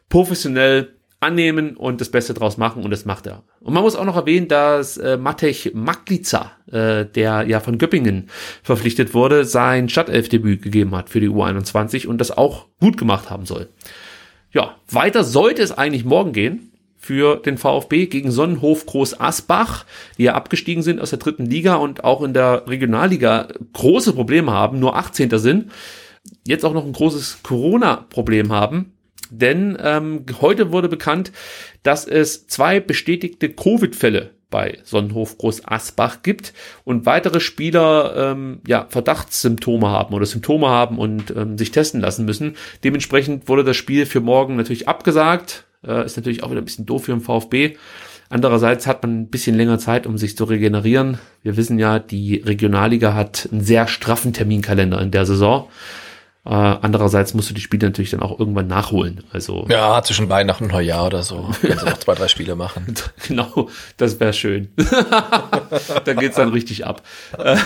[0.10, 3.44] professionell annehmen und das Beste draus machen und das macht er.
[3.62, 8.30] Und man muss auch noch erwähnen, dass äh, Matej Maklica, äh, der ja von Göppingen
[8.64, 13.46] verpflichtet wurde, sein Stadtelfdebüt gegeben hat für die U21 und das auch gut gemacht haben
[13.46, 13.70] soll.
[14.52, 19.86] Ja, weiter sollte es eigentlich morgen gehen für den VfB gegen Sonnenhof Groß Asbach,
[20.18, 24.52] die ja abgestiegen sind aus der dritten Liga und auch in der Regionalliga große Probleme
[24.52, 25.30] haben, nur 18.
[25.38, 25.72] sind,
[26.46, 28.94] jetzt auch noch ein großes Corona-Problem haben.
[29.32, 31.32] Denn ähm, heute wurde bekannt,
[31.84, 36.54] dass es zwei bestätigte Covid-Fälle bei Sonnenhof Groß Asbach gibt
[36.84, 42.26] und weitere Spieler ähm, ja Verdachtssymptome haben oder Symptome haben und ähm, sich testen lassen
[42.26, 42.56] müssen.
[42.84, 45.66] Dementsprechend wurde das Spiel für morgen natürlich abgesagt.
[45.88, 47.78] Äh, ist natürlich auch wieder ein bisschen doof für den VfB.
[48.30, 51.18] Andererseits hat man ein bisschen länger Zeit, um sich zu regenerieren.
[51.44, 55.68] Wir wissen ja, die Regionalliga hat einen sehr straffen Terminkalender in der Saison.
[56.44, 59.24] Äh, andererseits musst du die Spiele natürlich dann auch irgendwann nachholen.
[59.32, 61.52] Also ja, zwischen Weihnachten und Neujahr oder so.
[61.62, 62.96] Kannst du noch zwei, drei Spiele machen.
[63.28, 64.70] genau, das wäre schön.
[64.76, 67.04] da geht's dann richtig ab.
[67.38, 67.58] Äh,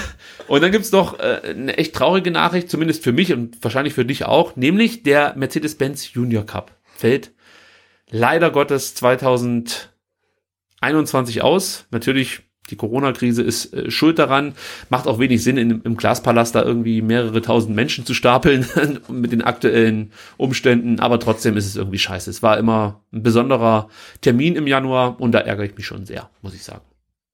[0.48, 4.06] und dann gibt's noch äh, eine echt traurige Nachricht, zumindest für mich und wahrscheinlich für
[4.06, 7.32] dich auch, nämlich der Mercedes-Benz Junior Cup fällt
[8.10, 11.86] leider Gottes 2021 aus.
[11.92, 14.54] Natürlich, die Corona-Krise ist äh, schuld daran.
[14.90, 18.68] Macht auch wenig Sinn, in, im Glaspalast da irgendwie mehrere tausend Menschen zu stapeln
[19.08, 21.00] mit den aktuellen Umständen.
[21.00, 22.30] Aber trotzdem ist es irgendwie scheiße.
[22.30, 23.90] Es war immer ein besonderer
[24.22, 26.82] Termin im Januar und da ärgere ich mich schon sehr, muss ich sagen.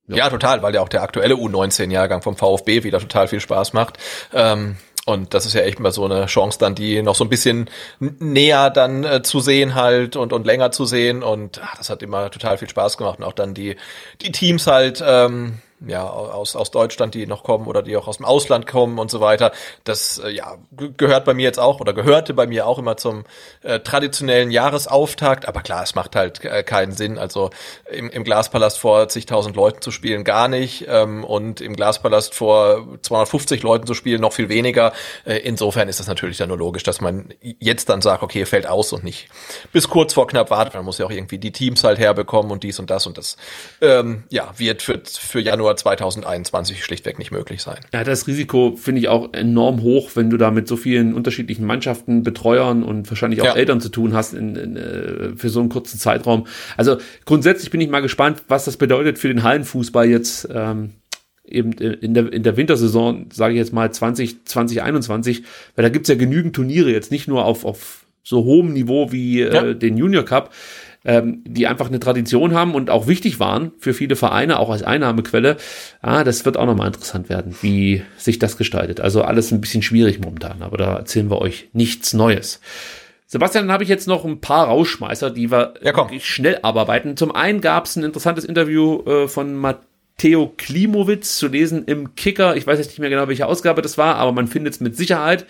[0.08, 3.74] Ja, ja total, weil ja auch der aktuelle U19-Jahrgang vom VfB wieder total viel Spaß
[3.74, 3.98] macht.
[4.34, 7.30] Ähm und das ist ja echt mal so eine Chance dann, die noch so ein
[7.30, 11.24] bisschen näher dann äh, zu sehen halt und, und länger zu sehen.
[11.24, 13.18] Und ach, das hat immer total viel Spaß gemacht.
[13.20, 13.78] Und auch dann die,
[14.22, 18.18] die Teams halt, ähm, ja, aus, aus Deutschland, die noch kommen oder die auch aus
[18.18, 19.52] dem Ausland kommen und so weiter.
[19.84, 20.58] Das äh, ja,
[20.98, 23.24] gehört bei mir jetzt auch oder gehörte bei mir auch immer zum
[23.64, 25.48] äh, traditionellen Jahresauftakt.
[25.48, 27.18] Aber klar, es macht halt äh, keinen Sinn.
[27.18, 27.50] Also
[27.92, 30.86] im, im Glaspalast vor zigtausend Leuten zu spielen, gar nicht.
[30.88, 34.94] Ähm, und im Glaspalast vor 250 Leuten zu spielen, noch viel weniger.
[35.26, 38.68] Äh, insofern ist das natürlich dann nur logisch, dass man jetzt dann sagt, okay, fällt
[38.68, 39.30] aus und nicht
[39.72, 40.76] bis kurz vor knapp wartet.
[40.76, 43.38] Man muss ja auch irgendwie die Teams halt herbekommen und dies und das und das.
[43.82, 47.80] Ähm, ja, wird für, für Januar vor 2021 schlichtweg nicht möglich sein.
[47.94, 51.66] Ja, das Risiko finde ich auch enorm hoch, wenn du da mit so vielen unterschiedlichen
[51.66, 53.56] Mannschaften, Betreuern und wahrscheinlich auch ja.
[53.56, 56.48] Eltern zu tun hast in, in, äh, für so einen kurzen Zeitraum.
[56.78, 60.48] Also grundsätzlich bin ich mal gespannt, was das bedeutet für den Hallenfußball jetzt.
[60.54, 60.92] Ähm,
[61.46, 65.44] eben in der, in der Wintersaison, sage ich jetzt mal 20, 2021,
[65.76, 69.42] weil da gibt's ja genügend Turniere, jetzt nicht nur auf, auf so hohem Niveau wie
[69.42, 69.74] äh, ja.
[69.74, 70.54] den Junior Cup,
[71.04, 74.84] ähm, die einfach eine Tradition haben und auch wichtig waren für viele Vereine, auch als
[74.84, 75.58] Einnahmequelle.
[76.02, 79.00] Ah, das wird auch nochmal interessant werden, wie sich das gestaltet.
[79.00, 82.60] Also alles ein bisschen schwierig momentan, aber da erzählen wir euch nichts Neues.
[83.26, 87.16] Sebastian, dann habe ich jetzt noch ein paar Rausschmeißer, die wir ja, schnell abarbeiten.
[87.16, 92.58] Zum einen gab es ein interessantes Interview äh, von Matteo Klimowitz zu lesen im Kicker.
[92.58, 94.98] Ich weiß jetzt nicht mehr genau, welche Ausgabe das war, aber man findet es mit
[94.98, 95.46] Sicherheit.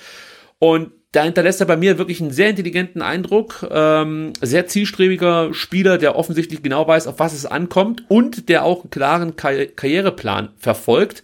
[0.60, 3.68] Und da hinterlässt er bei mir wirklich einen sehr intelligenten Eindruck.
[3.70, 8.82] Ähm, sehr zielstrebiger Spieler, der offensichtlich genau weiß, auf was es ankommt und der auch
[8.82, 11.24] einen klaren Kar Karriereplan verfolgt.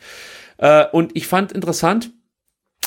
[0.58, 2.12] Äh, und ich fand interessant,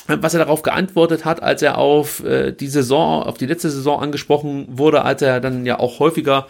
[0.07, 3.99] was er darauf geantwortet hat, als er auf äh, die Saison, auf die letzte Saison
[3.99, 6.47] angesprochen wurde, als er dann ja auch häufiger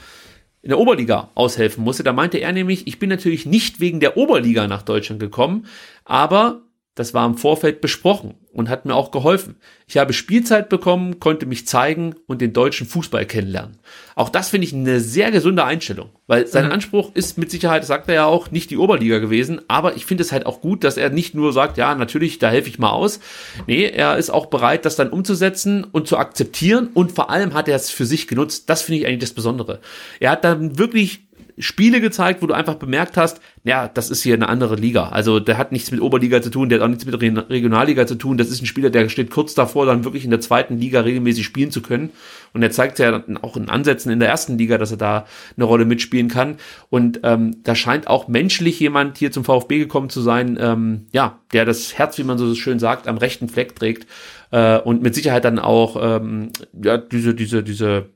[0.61, 2.03] in der Oberliga aushelfen musste.
[2.03, 5.65] Da meinte er nämlich, ich bin natürlich nicht wegen der Oberliga nach Deutschland gekommen,
[6.05, 6.61] aber
[6.95, 9.55] das war im Vorfeld besprochen und hat mir auch geholfen.
[9.87, 13.77] Ich habe Spielzeit bekommen, konnte mich zeigen und den deutschen Fußball kennenlernen.
[14.15, 16.73] Auch das finde ich eine sehr gesunde Einstellung, weil sein mhm.
[16.73, 20.23] Anspruch ist mit Sicherheit, sagt er ja auch, nicht die Oberliga gewesen, aber ich finde
[20.23, 22.91] es halt auch gut, dass er nicht nur sagt, ja, natürlich, da helfe ich mal
[22.91, 23.21] aus.
[23.67, 27.69] Nee, er ist auch bereit, das dann umzusetzen und zu akzeptieren und vor allem hat
[27.69, 28.69] er es für sich genutzt.
[28.69, 29.79] Das finde ich eigentlich das Besondere.
[30.19, 31.21] Er hat dann wirklich
[31.61, 35.09] Spiele gezeigt, wo du einfach bemerkt hast, ja, das ist hier eine andere Liga.
[35.09, 38.15] Also der hat nichts mit Oberliga zu tun, der hat auch nichts mit Regionalliga zu
[38.15, 38.37] tun.
[38.37, 41.45] Das ist ein Spieler, der steht kurz davor, dann wirklich in der zweiten Liga regelmäßig
[41.45, 42.09] spielen zu können.
[42.53, 45.25] Und er zeigt ja auch in Ansätzen in der ersten Liga, dass er da
[45.55, 46.57] eine Rolle mitspielen kann.
[46.89, 51.39] Und ähm, da scheint auch menschlich jemand hier zum VfB gekommen zu sein, ähm, ja,
[51.53, 54.07] der das Herz, wie man so schön sagt, am rechten Fleck trägt.
[54.49, 58.09] Äh, und mit Sicherheit dann auch ähm, ja, diese, diese, diese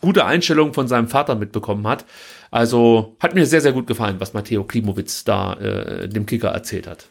[0.00, 2.04] gute Einstellung von seinem Vater mitbekommen hat.
[2.50, 6.86] Also hat mir sehr, sehr gut gefallen, was Matteo Klimowitz da äh, dem Kicker erzählt
[6.86, 7.10] hat.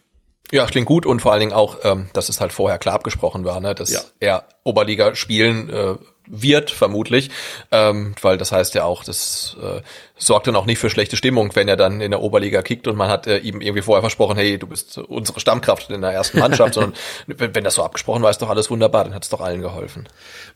[0.52, 3.46] Ja, klingt gut und vor allen Dingen auch, ähm, dass es halt vorher klar abgesprochen
[3.46, 4.02] war, ne, dass ja.
[4.20, 5.96] er Oberliga spielen äh,
[6.28, 7.32] wird, vermutlich,
[7.72, 9.82] ähm, weil das heißt ja auch, das äh,
[10.18, 12.96] sorgt dann auch nicht für schlechte Stimmung, wenn er dann in der Oberliga kickt und
[12.96, 16.40] man hat äh, ihm irgendwie vorher versprochen, hey, du bist unsere Stammkraft in der ersten
[16.40, 16.94] Mannschaft, sondern
[17.28, 20.08] wenn, das so abgesprochen war, ist doch alles wunderbar, dann hat es doch allen geholfen.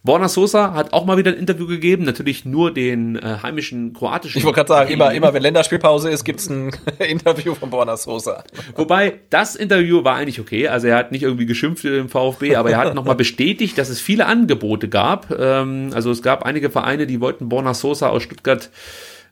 [0.02, 4.40] Borna Sosa hat auch mal wieder ein Interview gegeben, natürlich nur den äh, heimischen kroatischen.
[4.40, 8.46] Ich wollte gerade sagen, immer, immer wenn Länderspielpause ist, gibt's ein Interview von Borna Sosa.
[8.76, 12.72] Wobei, das Interview war eigentlich okay, also er hat nicht irgendwie geschimpft im VfB, aber
[12.72, 17.08] er hat nochmal bestätigt, dass es viele Angebote gab, ähm, also es gab einige Vereine,
[17.08, 18.70] die wollten Borna Sosa aus Stuttgart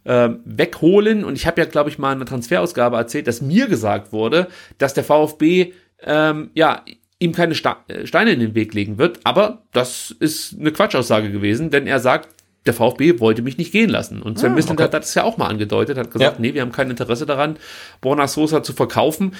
[0.07, 1.23] äh, wegholen.
[1.23, 4.47] Und ich habe ja, glaube ich, mal in einer Transferausgabe erzählt, dass mir gesagt wurde,
[4.77, 6.83] dass der VfB ähm, ja
[7.19, 9.19] ihm keine äh, Steine in den Weg legen wird.
[9.23, 12.29] Aber das ist eine Quatschaussage gewesen, denn er sagt,
[12.67, 14.21] der VfB wollte mich nicht gehen lassen.
[14.21, 14.83] Und Sven ah, okay.
[14.83, 16.41] hat das ja auch mal angedeutet, hat gesagt, ja.
[16.41, 17.57] nee, wir haben kein Interesse daran,
[18.01, 19.33] Borna Sosa zu verkaufen.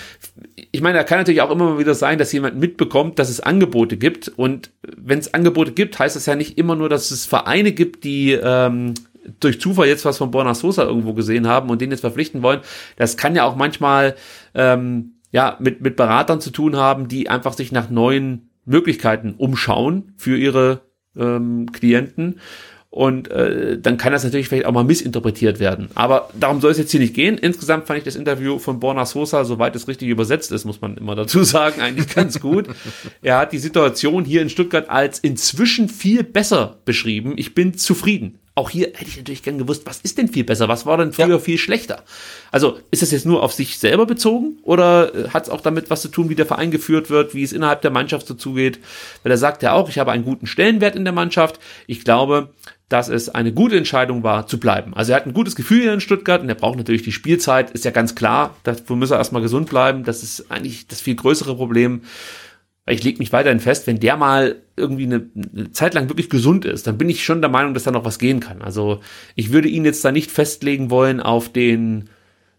[0.71, 3.41] Ich meine, da kann natürlich auch immer mal wieder sein, dass jemand mitbekommt, dass es
[3.41, 4.29] Angebote gibt.
[4.29, 8.05] Und wenn es Angebote gibt, heißt das ja nicht immer nur, dass es Vereine gibt,
[8.05, 8.93] die ähm,
[9.39, 12.61] durch Zufall jetzt was von Borna Sosa irgendwo gesehen haben und den jetzt verpflichten wollen.
[12.95, 14.15] Das kann ja auch manchmal
[14.53, 20.13] ähm, ja mit, mit Beratern zu tun haben, die einfach sich nach neuen Möglichkeiten umschauen
[20.17, 20.81] für ihre
[21.15, 22.39] ähm, Klienten.
[22.89, 25.89] Und äh, dann kann das natürlich vielleicht auch mal missinterpretiert werden.
[25.93, 27.37] Aber darum soll es jetzt hier nicht gehen.
[27.37, 30.97] Insgesamt fand ich das Interview von Borna Sosa, soweit es richtig übersetzt ist, muss man
[30.97, 32.67] immer dazu sagen, eigentlich ganz gut.
[33.21, 37.33] er hat die Situation hier in Stuttgart als inzwischen viel besser beschrieben.
[37.35, 40.67] Ich bin zufrieden auch hier hätte ich natürlich gern gewusst, was ist denn viel besser?
[40.67, 41.39] Was war denn früher ja.
[41.39, 42.03] viel schlechter?
[42.51, 45.91] Also ist das jetzt nur auf sich selber bezogen oder äh, hat es auch damit
[45.91, 48.79] was zu tun, wie der Verein geführt wird, wie es innerhalb der Mannschaft so zugeht?
[49.21, 51.59] Weil er sagt ja auch, ich habe einen guten Stellenwert in der Mannschaft.
[51.85, 52.49] Ich glaube,
[52.89, 54.95] dass es eine gute Entscheidung war, zu bleiben.
[54.95, 57.69] Also er hat ein gutes Gefühl hier in Stuttgart und er braucht natürlich die Spielzeit,
[57.71, 58.55] ist ja ganz klar.
[58.63, 60.03] Dafür muss er erstmal gesund bleiben.
[60.03, 62.01] Das ist eigentlich das viel größere Problem
[62.87, 66.29] weil ich lege mich weiterhin fest, wenn der mal irgendwie eine, eine, Zeit lang wirklich
[66.29, 68.61] gesund ist, dann bin ich schon der Meinung, dass da noch was gehen kann.
[68.61, 69.01] Also
[69.35, 72.09] ich würde ihn jetzt da nicht festlegen wollen auf den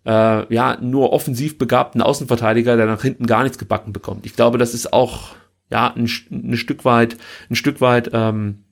[0.05, 4.27] äh, ja nur offensiv begabten Außenverteidiger, der nach hinten gar nichts gebacken bekommt.
[4.27, 5.35] Ich glaube, das ist auch
[5.71, 7.17] ja ein, ein Stück weit
[7.49, 8.65] ein Stück weit ähm,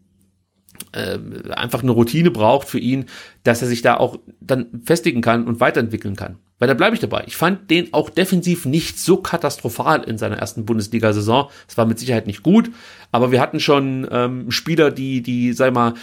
[0.92, 1.18] äh,
[1.52, 3.06] einfach eine Routine braucht für ihn,
[3.44, 6.36] dass er sich da auch dann festigen kann und weiterentwickeln kann.
[6.58, 7.24] Weil da bleibe ich dabei.
[7.26, 11.50] Ich fand den auch defensiv nicht so katastrophal in seiner ersten Bundesliga-Saison.
[11.68, 12.70] Es war mit Sicherheit nicht gut,
[13.12, 15.94] aber wir hatten schon ähm, Spieler, die, die, sag mal,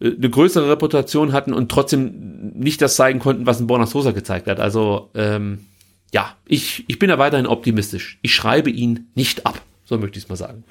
[0.00, 4.10] äh, eine größere Reputation hatten und trotzdem nicht das zeigen konnten, was ein Borna Sosa
[4.10, 4.58] gezeigt hat.
[4.58, 5.66] Also ähm,
[6.12, 8.18] ja, ich, ich bin da weiterhin optimistisch.
[8.22, 9.60] Ich schreibe ihn nicht ab.
[9.84, 10.64] So möchte ich es mal sagen.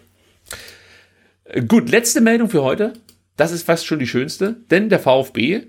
[1.45, 2.93] Äh, gut, letzte Meldung für heute.
[3.37, 5.63] Das ist fast schon die schönste, denn der VfB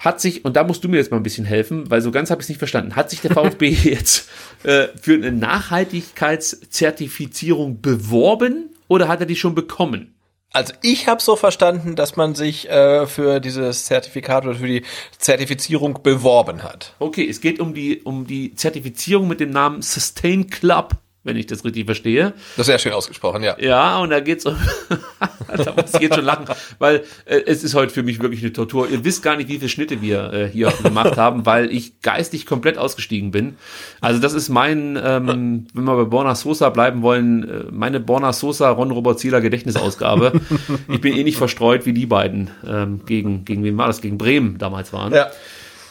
[0.00, 2.30] hat sich, und da musst du mir jetzt mal ein bisschen helfen, weil so ganz
[2.30, 4.28] habe ich es nicht verstanden, hat sich der VfB jetzt
[4.64, 10.16] äh, für eine Nachhaltigkeitszertifizierung beworben oder hat er die schon bekommen?
[10.52, 14.82] Also ich habe so verstanden, dass man sich äh, für dieses Zertifikat oder für die
[15.16, 16.96] Zertifizierung beworben hat.
[16.98, 21.46] Okay, es geht um die um die Zertifizierung mit dem Namen Sustain Club wenn ich
[21.46, 22.32] das richtig verstehe.
[22.56, 23.56] Das ist sehr schön ausgesprochen, ja.
[23.58, 24.56] Ja, und da geht's um,
[25.56, 26.46] da muss ich jetzt schon lachen,
[26.78, 28.88] weil äh, es ist heute für mich wirklich eine Tortur.
[28.88, 32.46] Ihr wisst gar nicht, wie viele Schnitte wir äh, hier gemacht haben, weil ich geistig
[32.46, 33.56] komplett ausgestiegen bin.
[34.00, 38.32] Also das ist mein, ähm, wenn wir bei Borna Sosa bleiben wollen, äh, meine Borna
[38.32, 40.40] Sosa Ron Robert Zieler Gedächtnisausgabe.
[40.88, 44.00] ich bin eh nicht verstreut wie die beiden ähm, gegen gegen wen war das?
[44.00, 45.12] Gegen Bremen damals waren.
[45.12, 45.30] Ja.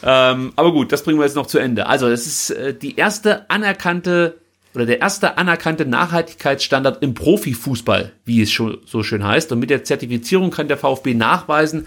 [0.02, 1.86] Ähm, aber gut, das bringen wir jetzt noch zu Ende.
[1.86, 4.40] Also es ist äh, die erste anerkannte
[4.74, 9.50] oder der erste anerkannte Nachhaltigkeitsstandard im Profifußball, wie es schon so schön heißt.
[9.52, 11.86] Und mit der Zertifizierung kann der VfB nachweisen,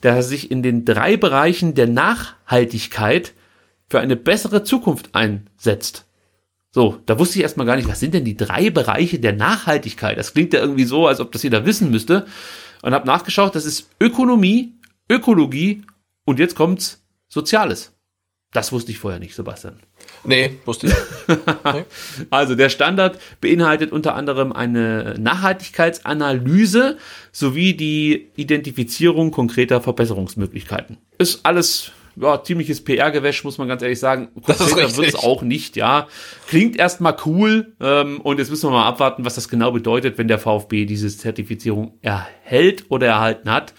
[0.00, 3.32] dass er sich in den drei Bereichen der Nachhaltigkeit
[3.88, 6.04] für eine bessere Zukunft einsetzt.
[6.72, 10.18] So, da wusste ich erstmal gar nicht, was sind denn die drei Bereiche der Nachhaltigkeit?
[10.18, 12.26] Das klingt ja irgendwie so, als ob das jeder wissen müsste.
[12.82, 14.74] Und habe nachgeschaut, das ist Ökonomie,
[15.08, 15.82] Ökologie
[16.24, 17.92] und jetzt kommt's Soziales.
[18.52, 19.80] Das wusste ich vorher nicht, Sebastian.
[20.26, 20.94] Nee, wusste ich
[21.28, 21.86] nicht.
[22.30, 26.98] also der Standard beinhaltet unter anderem eine Nachhaltigkeitsanalyse
[27.32, 30.98] sowie die Identifizierung konkreter Verbesserungsmöglichkeiten.
[31.18, 34.28] Ist alles ja, ziemliches PR-Gewäsch, muss man ganz ehrlich sagen.
[34.34, 36.08] Konkreter wird es auch nicht, ja.
[36.48, 40.28] Klingt erstmal cool ähm, und jetzt müssen wir mal abwarten, was das genau bedeutet, wenn
[40.28, 43.74] der VfB diese Zertifizierung erhält oder erhalten hat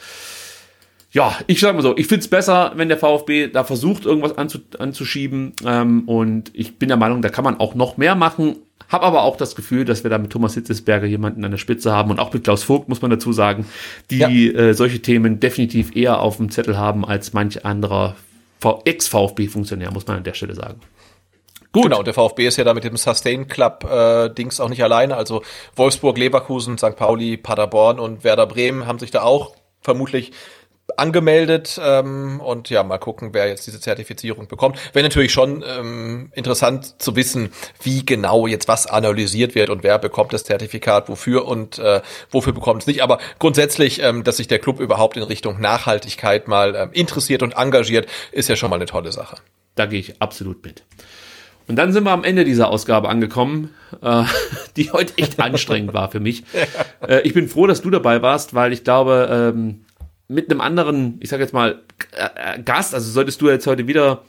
[1.18, 4.60] ja, ich sag mal so, ich find's besser, wenn der VfB da versucht, irgendwas anzu,
[4.78, 5.54] anzuschieben.
[5.66, 8.58] Ähm, und ich bin der Meinung, da kann man auch noch mehr machen.
[8.88, 11.92] Hab aber auch das Gefühl, dass wir da mit Thomas Hitzesberger jemanden an der Spitze
[11.92, 13.66] haben und auch mit Klaus Vogt, muss man dazu sagen,
[14.12, 14.30] die ja.
[14.30, 18.16] äh, solche Themen definitiv eher auf dem Zettel haben als manch anderer
[18.86, 20.82] Ex-VfB-Funktionär, muss man an der Stelle sagen.
[21.72, 21.84] Gut.
[21.84, 25.18] Genau, der VfB ist ja da mit dem Sustain Club äh, Dings auch nicht alleine.
[25.18, 25.42] Also
[25.76, 26.96] Wolfsburg, Leverkusen, St.
[26.96, 30.32] Pauli, Paderborn und Werder Bremen haben sich da auch vermutlich
[30.98, 34.78] angemeldet ähm, und ja, mal gucken, wer jetzt diese Zertifizierung bekommt.
[34.94, 37.52] Wäre natürlich schon ähm, interessant zu wissen,
[37.82, 42.02] wie genau jetzt was analysiert wird und wer bekommt das Zertifikat, wofür und äh,
[42.32, 43.04] wofür bekommt es nicht.
[43.04, 47.54] Aber grundsätzlich, ähm, dass sich der Club überhaupt in Richtung Nachhaltigkeit mal ähm, interessiert und
[47.54, 49.38] engagiert, ist ja schon mal eine tolle Sache.
[49.76, 50.84] Da gehe ich absolut mit.
[51.68, 54.24] Und dann sind wir am Ende dieser Ausgabe angekommen, äh,
[54.78, 56.44] die heute echt anstrengend war für mich.
[57.08, 59.86] Äh, ich bin froh, dass du dabei warst, weil ich glaube, ähm,
[60.28, 61.82] mit einem anderen, ich sag jetzt mal,
[62.12, 64.24] äh, Gast, also solltest du jetzt heute wieder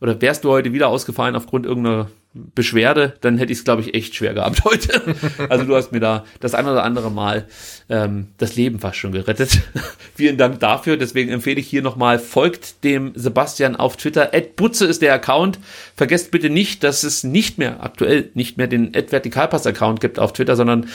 [0.00, 3.92] oder wärst du heute wieder ausgefallen aufgrund irgendeiner Beschwerde, dann hätte ich es, glaube ich,
[3.92, 5.02] echt schwer gehabt heute.
[5.48, 7.48] Also du hast mir da das ein oder andere Mal
[7.88, 9.60] ähm, das Leben fast schon gerettet.
[10.14, 10.96] Vielen Dank dafür.
[10.96, 14.32] Deswegen empfehle ich hier nochmal, folgt dem Sebastian auf Twitter.
[14.32, 15.58] Ed Butze ist der Account.
[15.96, 20.20] Vergesst bitte nicht, dass es nicht mehr, aktuell nicht mehr den Ed Vertikalpass Account gibt
[20.20, 20.86] auf Twitter, sondern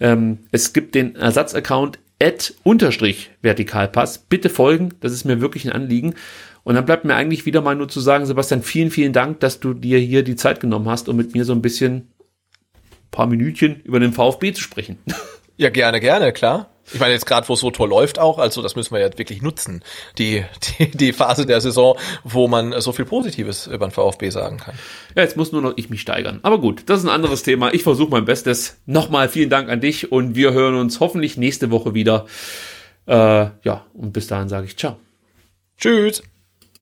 [0.00, 4.16] ähm, es gibt den Ersatzaccount Ed unterstrich Vertikalpass.
[4.16, 6.14] Bitte folgen, das ist mir wirklich ein Anliegen.
[6.62, 9.60] Und dann bleibt mir eigentlich wieder mal nur zu sagen, Sebastian, vielen, vielen Dank, dass
[9.60, 12.08] du dir hier die Zeit genommen hast, um mit mir so ein bisschen
[13.10, 14.98] paar Minütchen über den VfB zu sprechen.
[15.56, 16.73] Ja, gerne, gerne, klar.
[16.92, 19.18] Ich meine jetzt gerade, wo es so toll läuft auch, also das müssen wir ja
[19.18, 19.82] wirklich nutzen,
[20.18, 20.44] die,
[20.78, 24.74] die, die Phase der Saison, wo man so viel Positives über den VfB sagen kann.
[25.14, 26.40] Ja, jetzt muss nur noch ich mich steigern.
[26.42, 27.72] Aber gut, das ist ein anderes Thema.
[27.72, 28.78] Ich versuche mein Bestes.
[28.86, 32.26] Nochmal vielen Dank an dich und wir hören uns hoffentlich nächste Woche wieder.
[33.06, 34.96] Äh, ja, und bis dahin sage ich ciao.
[35.78, 36.22] Tschüss.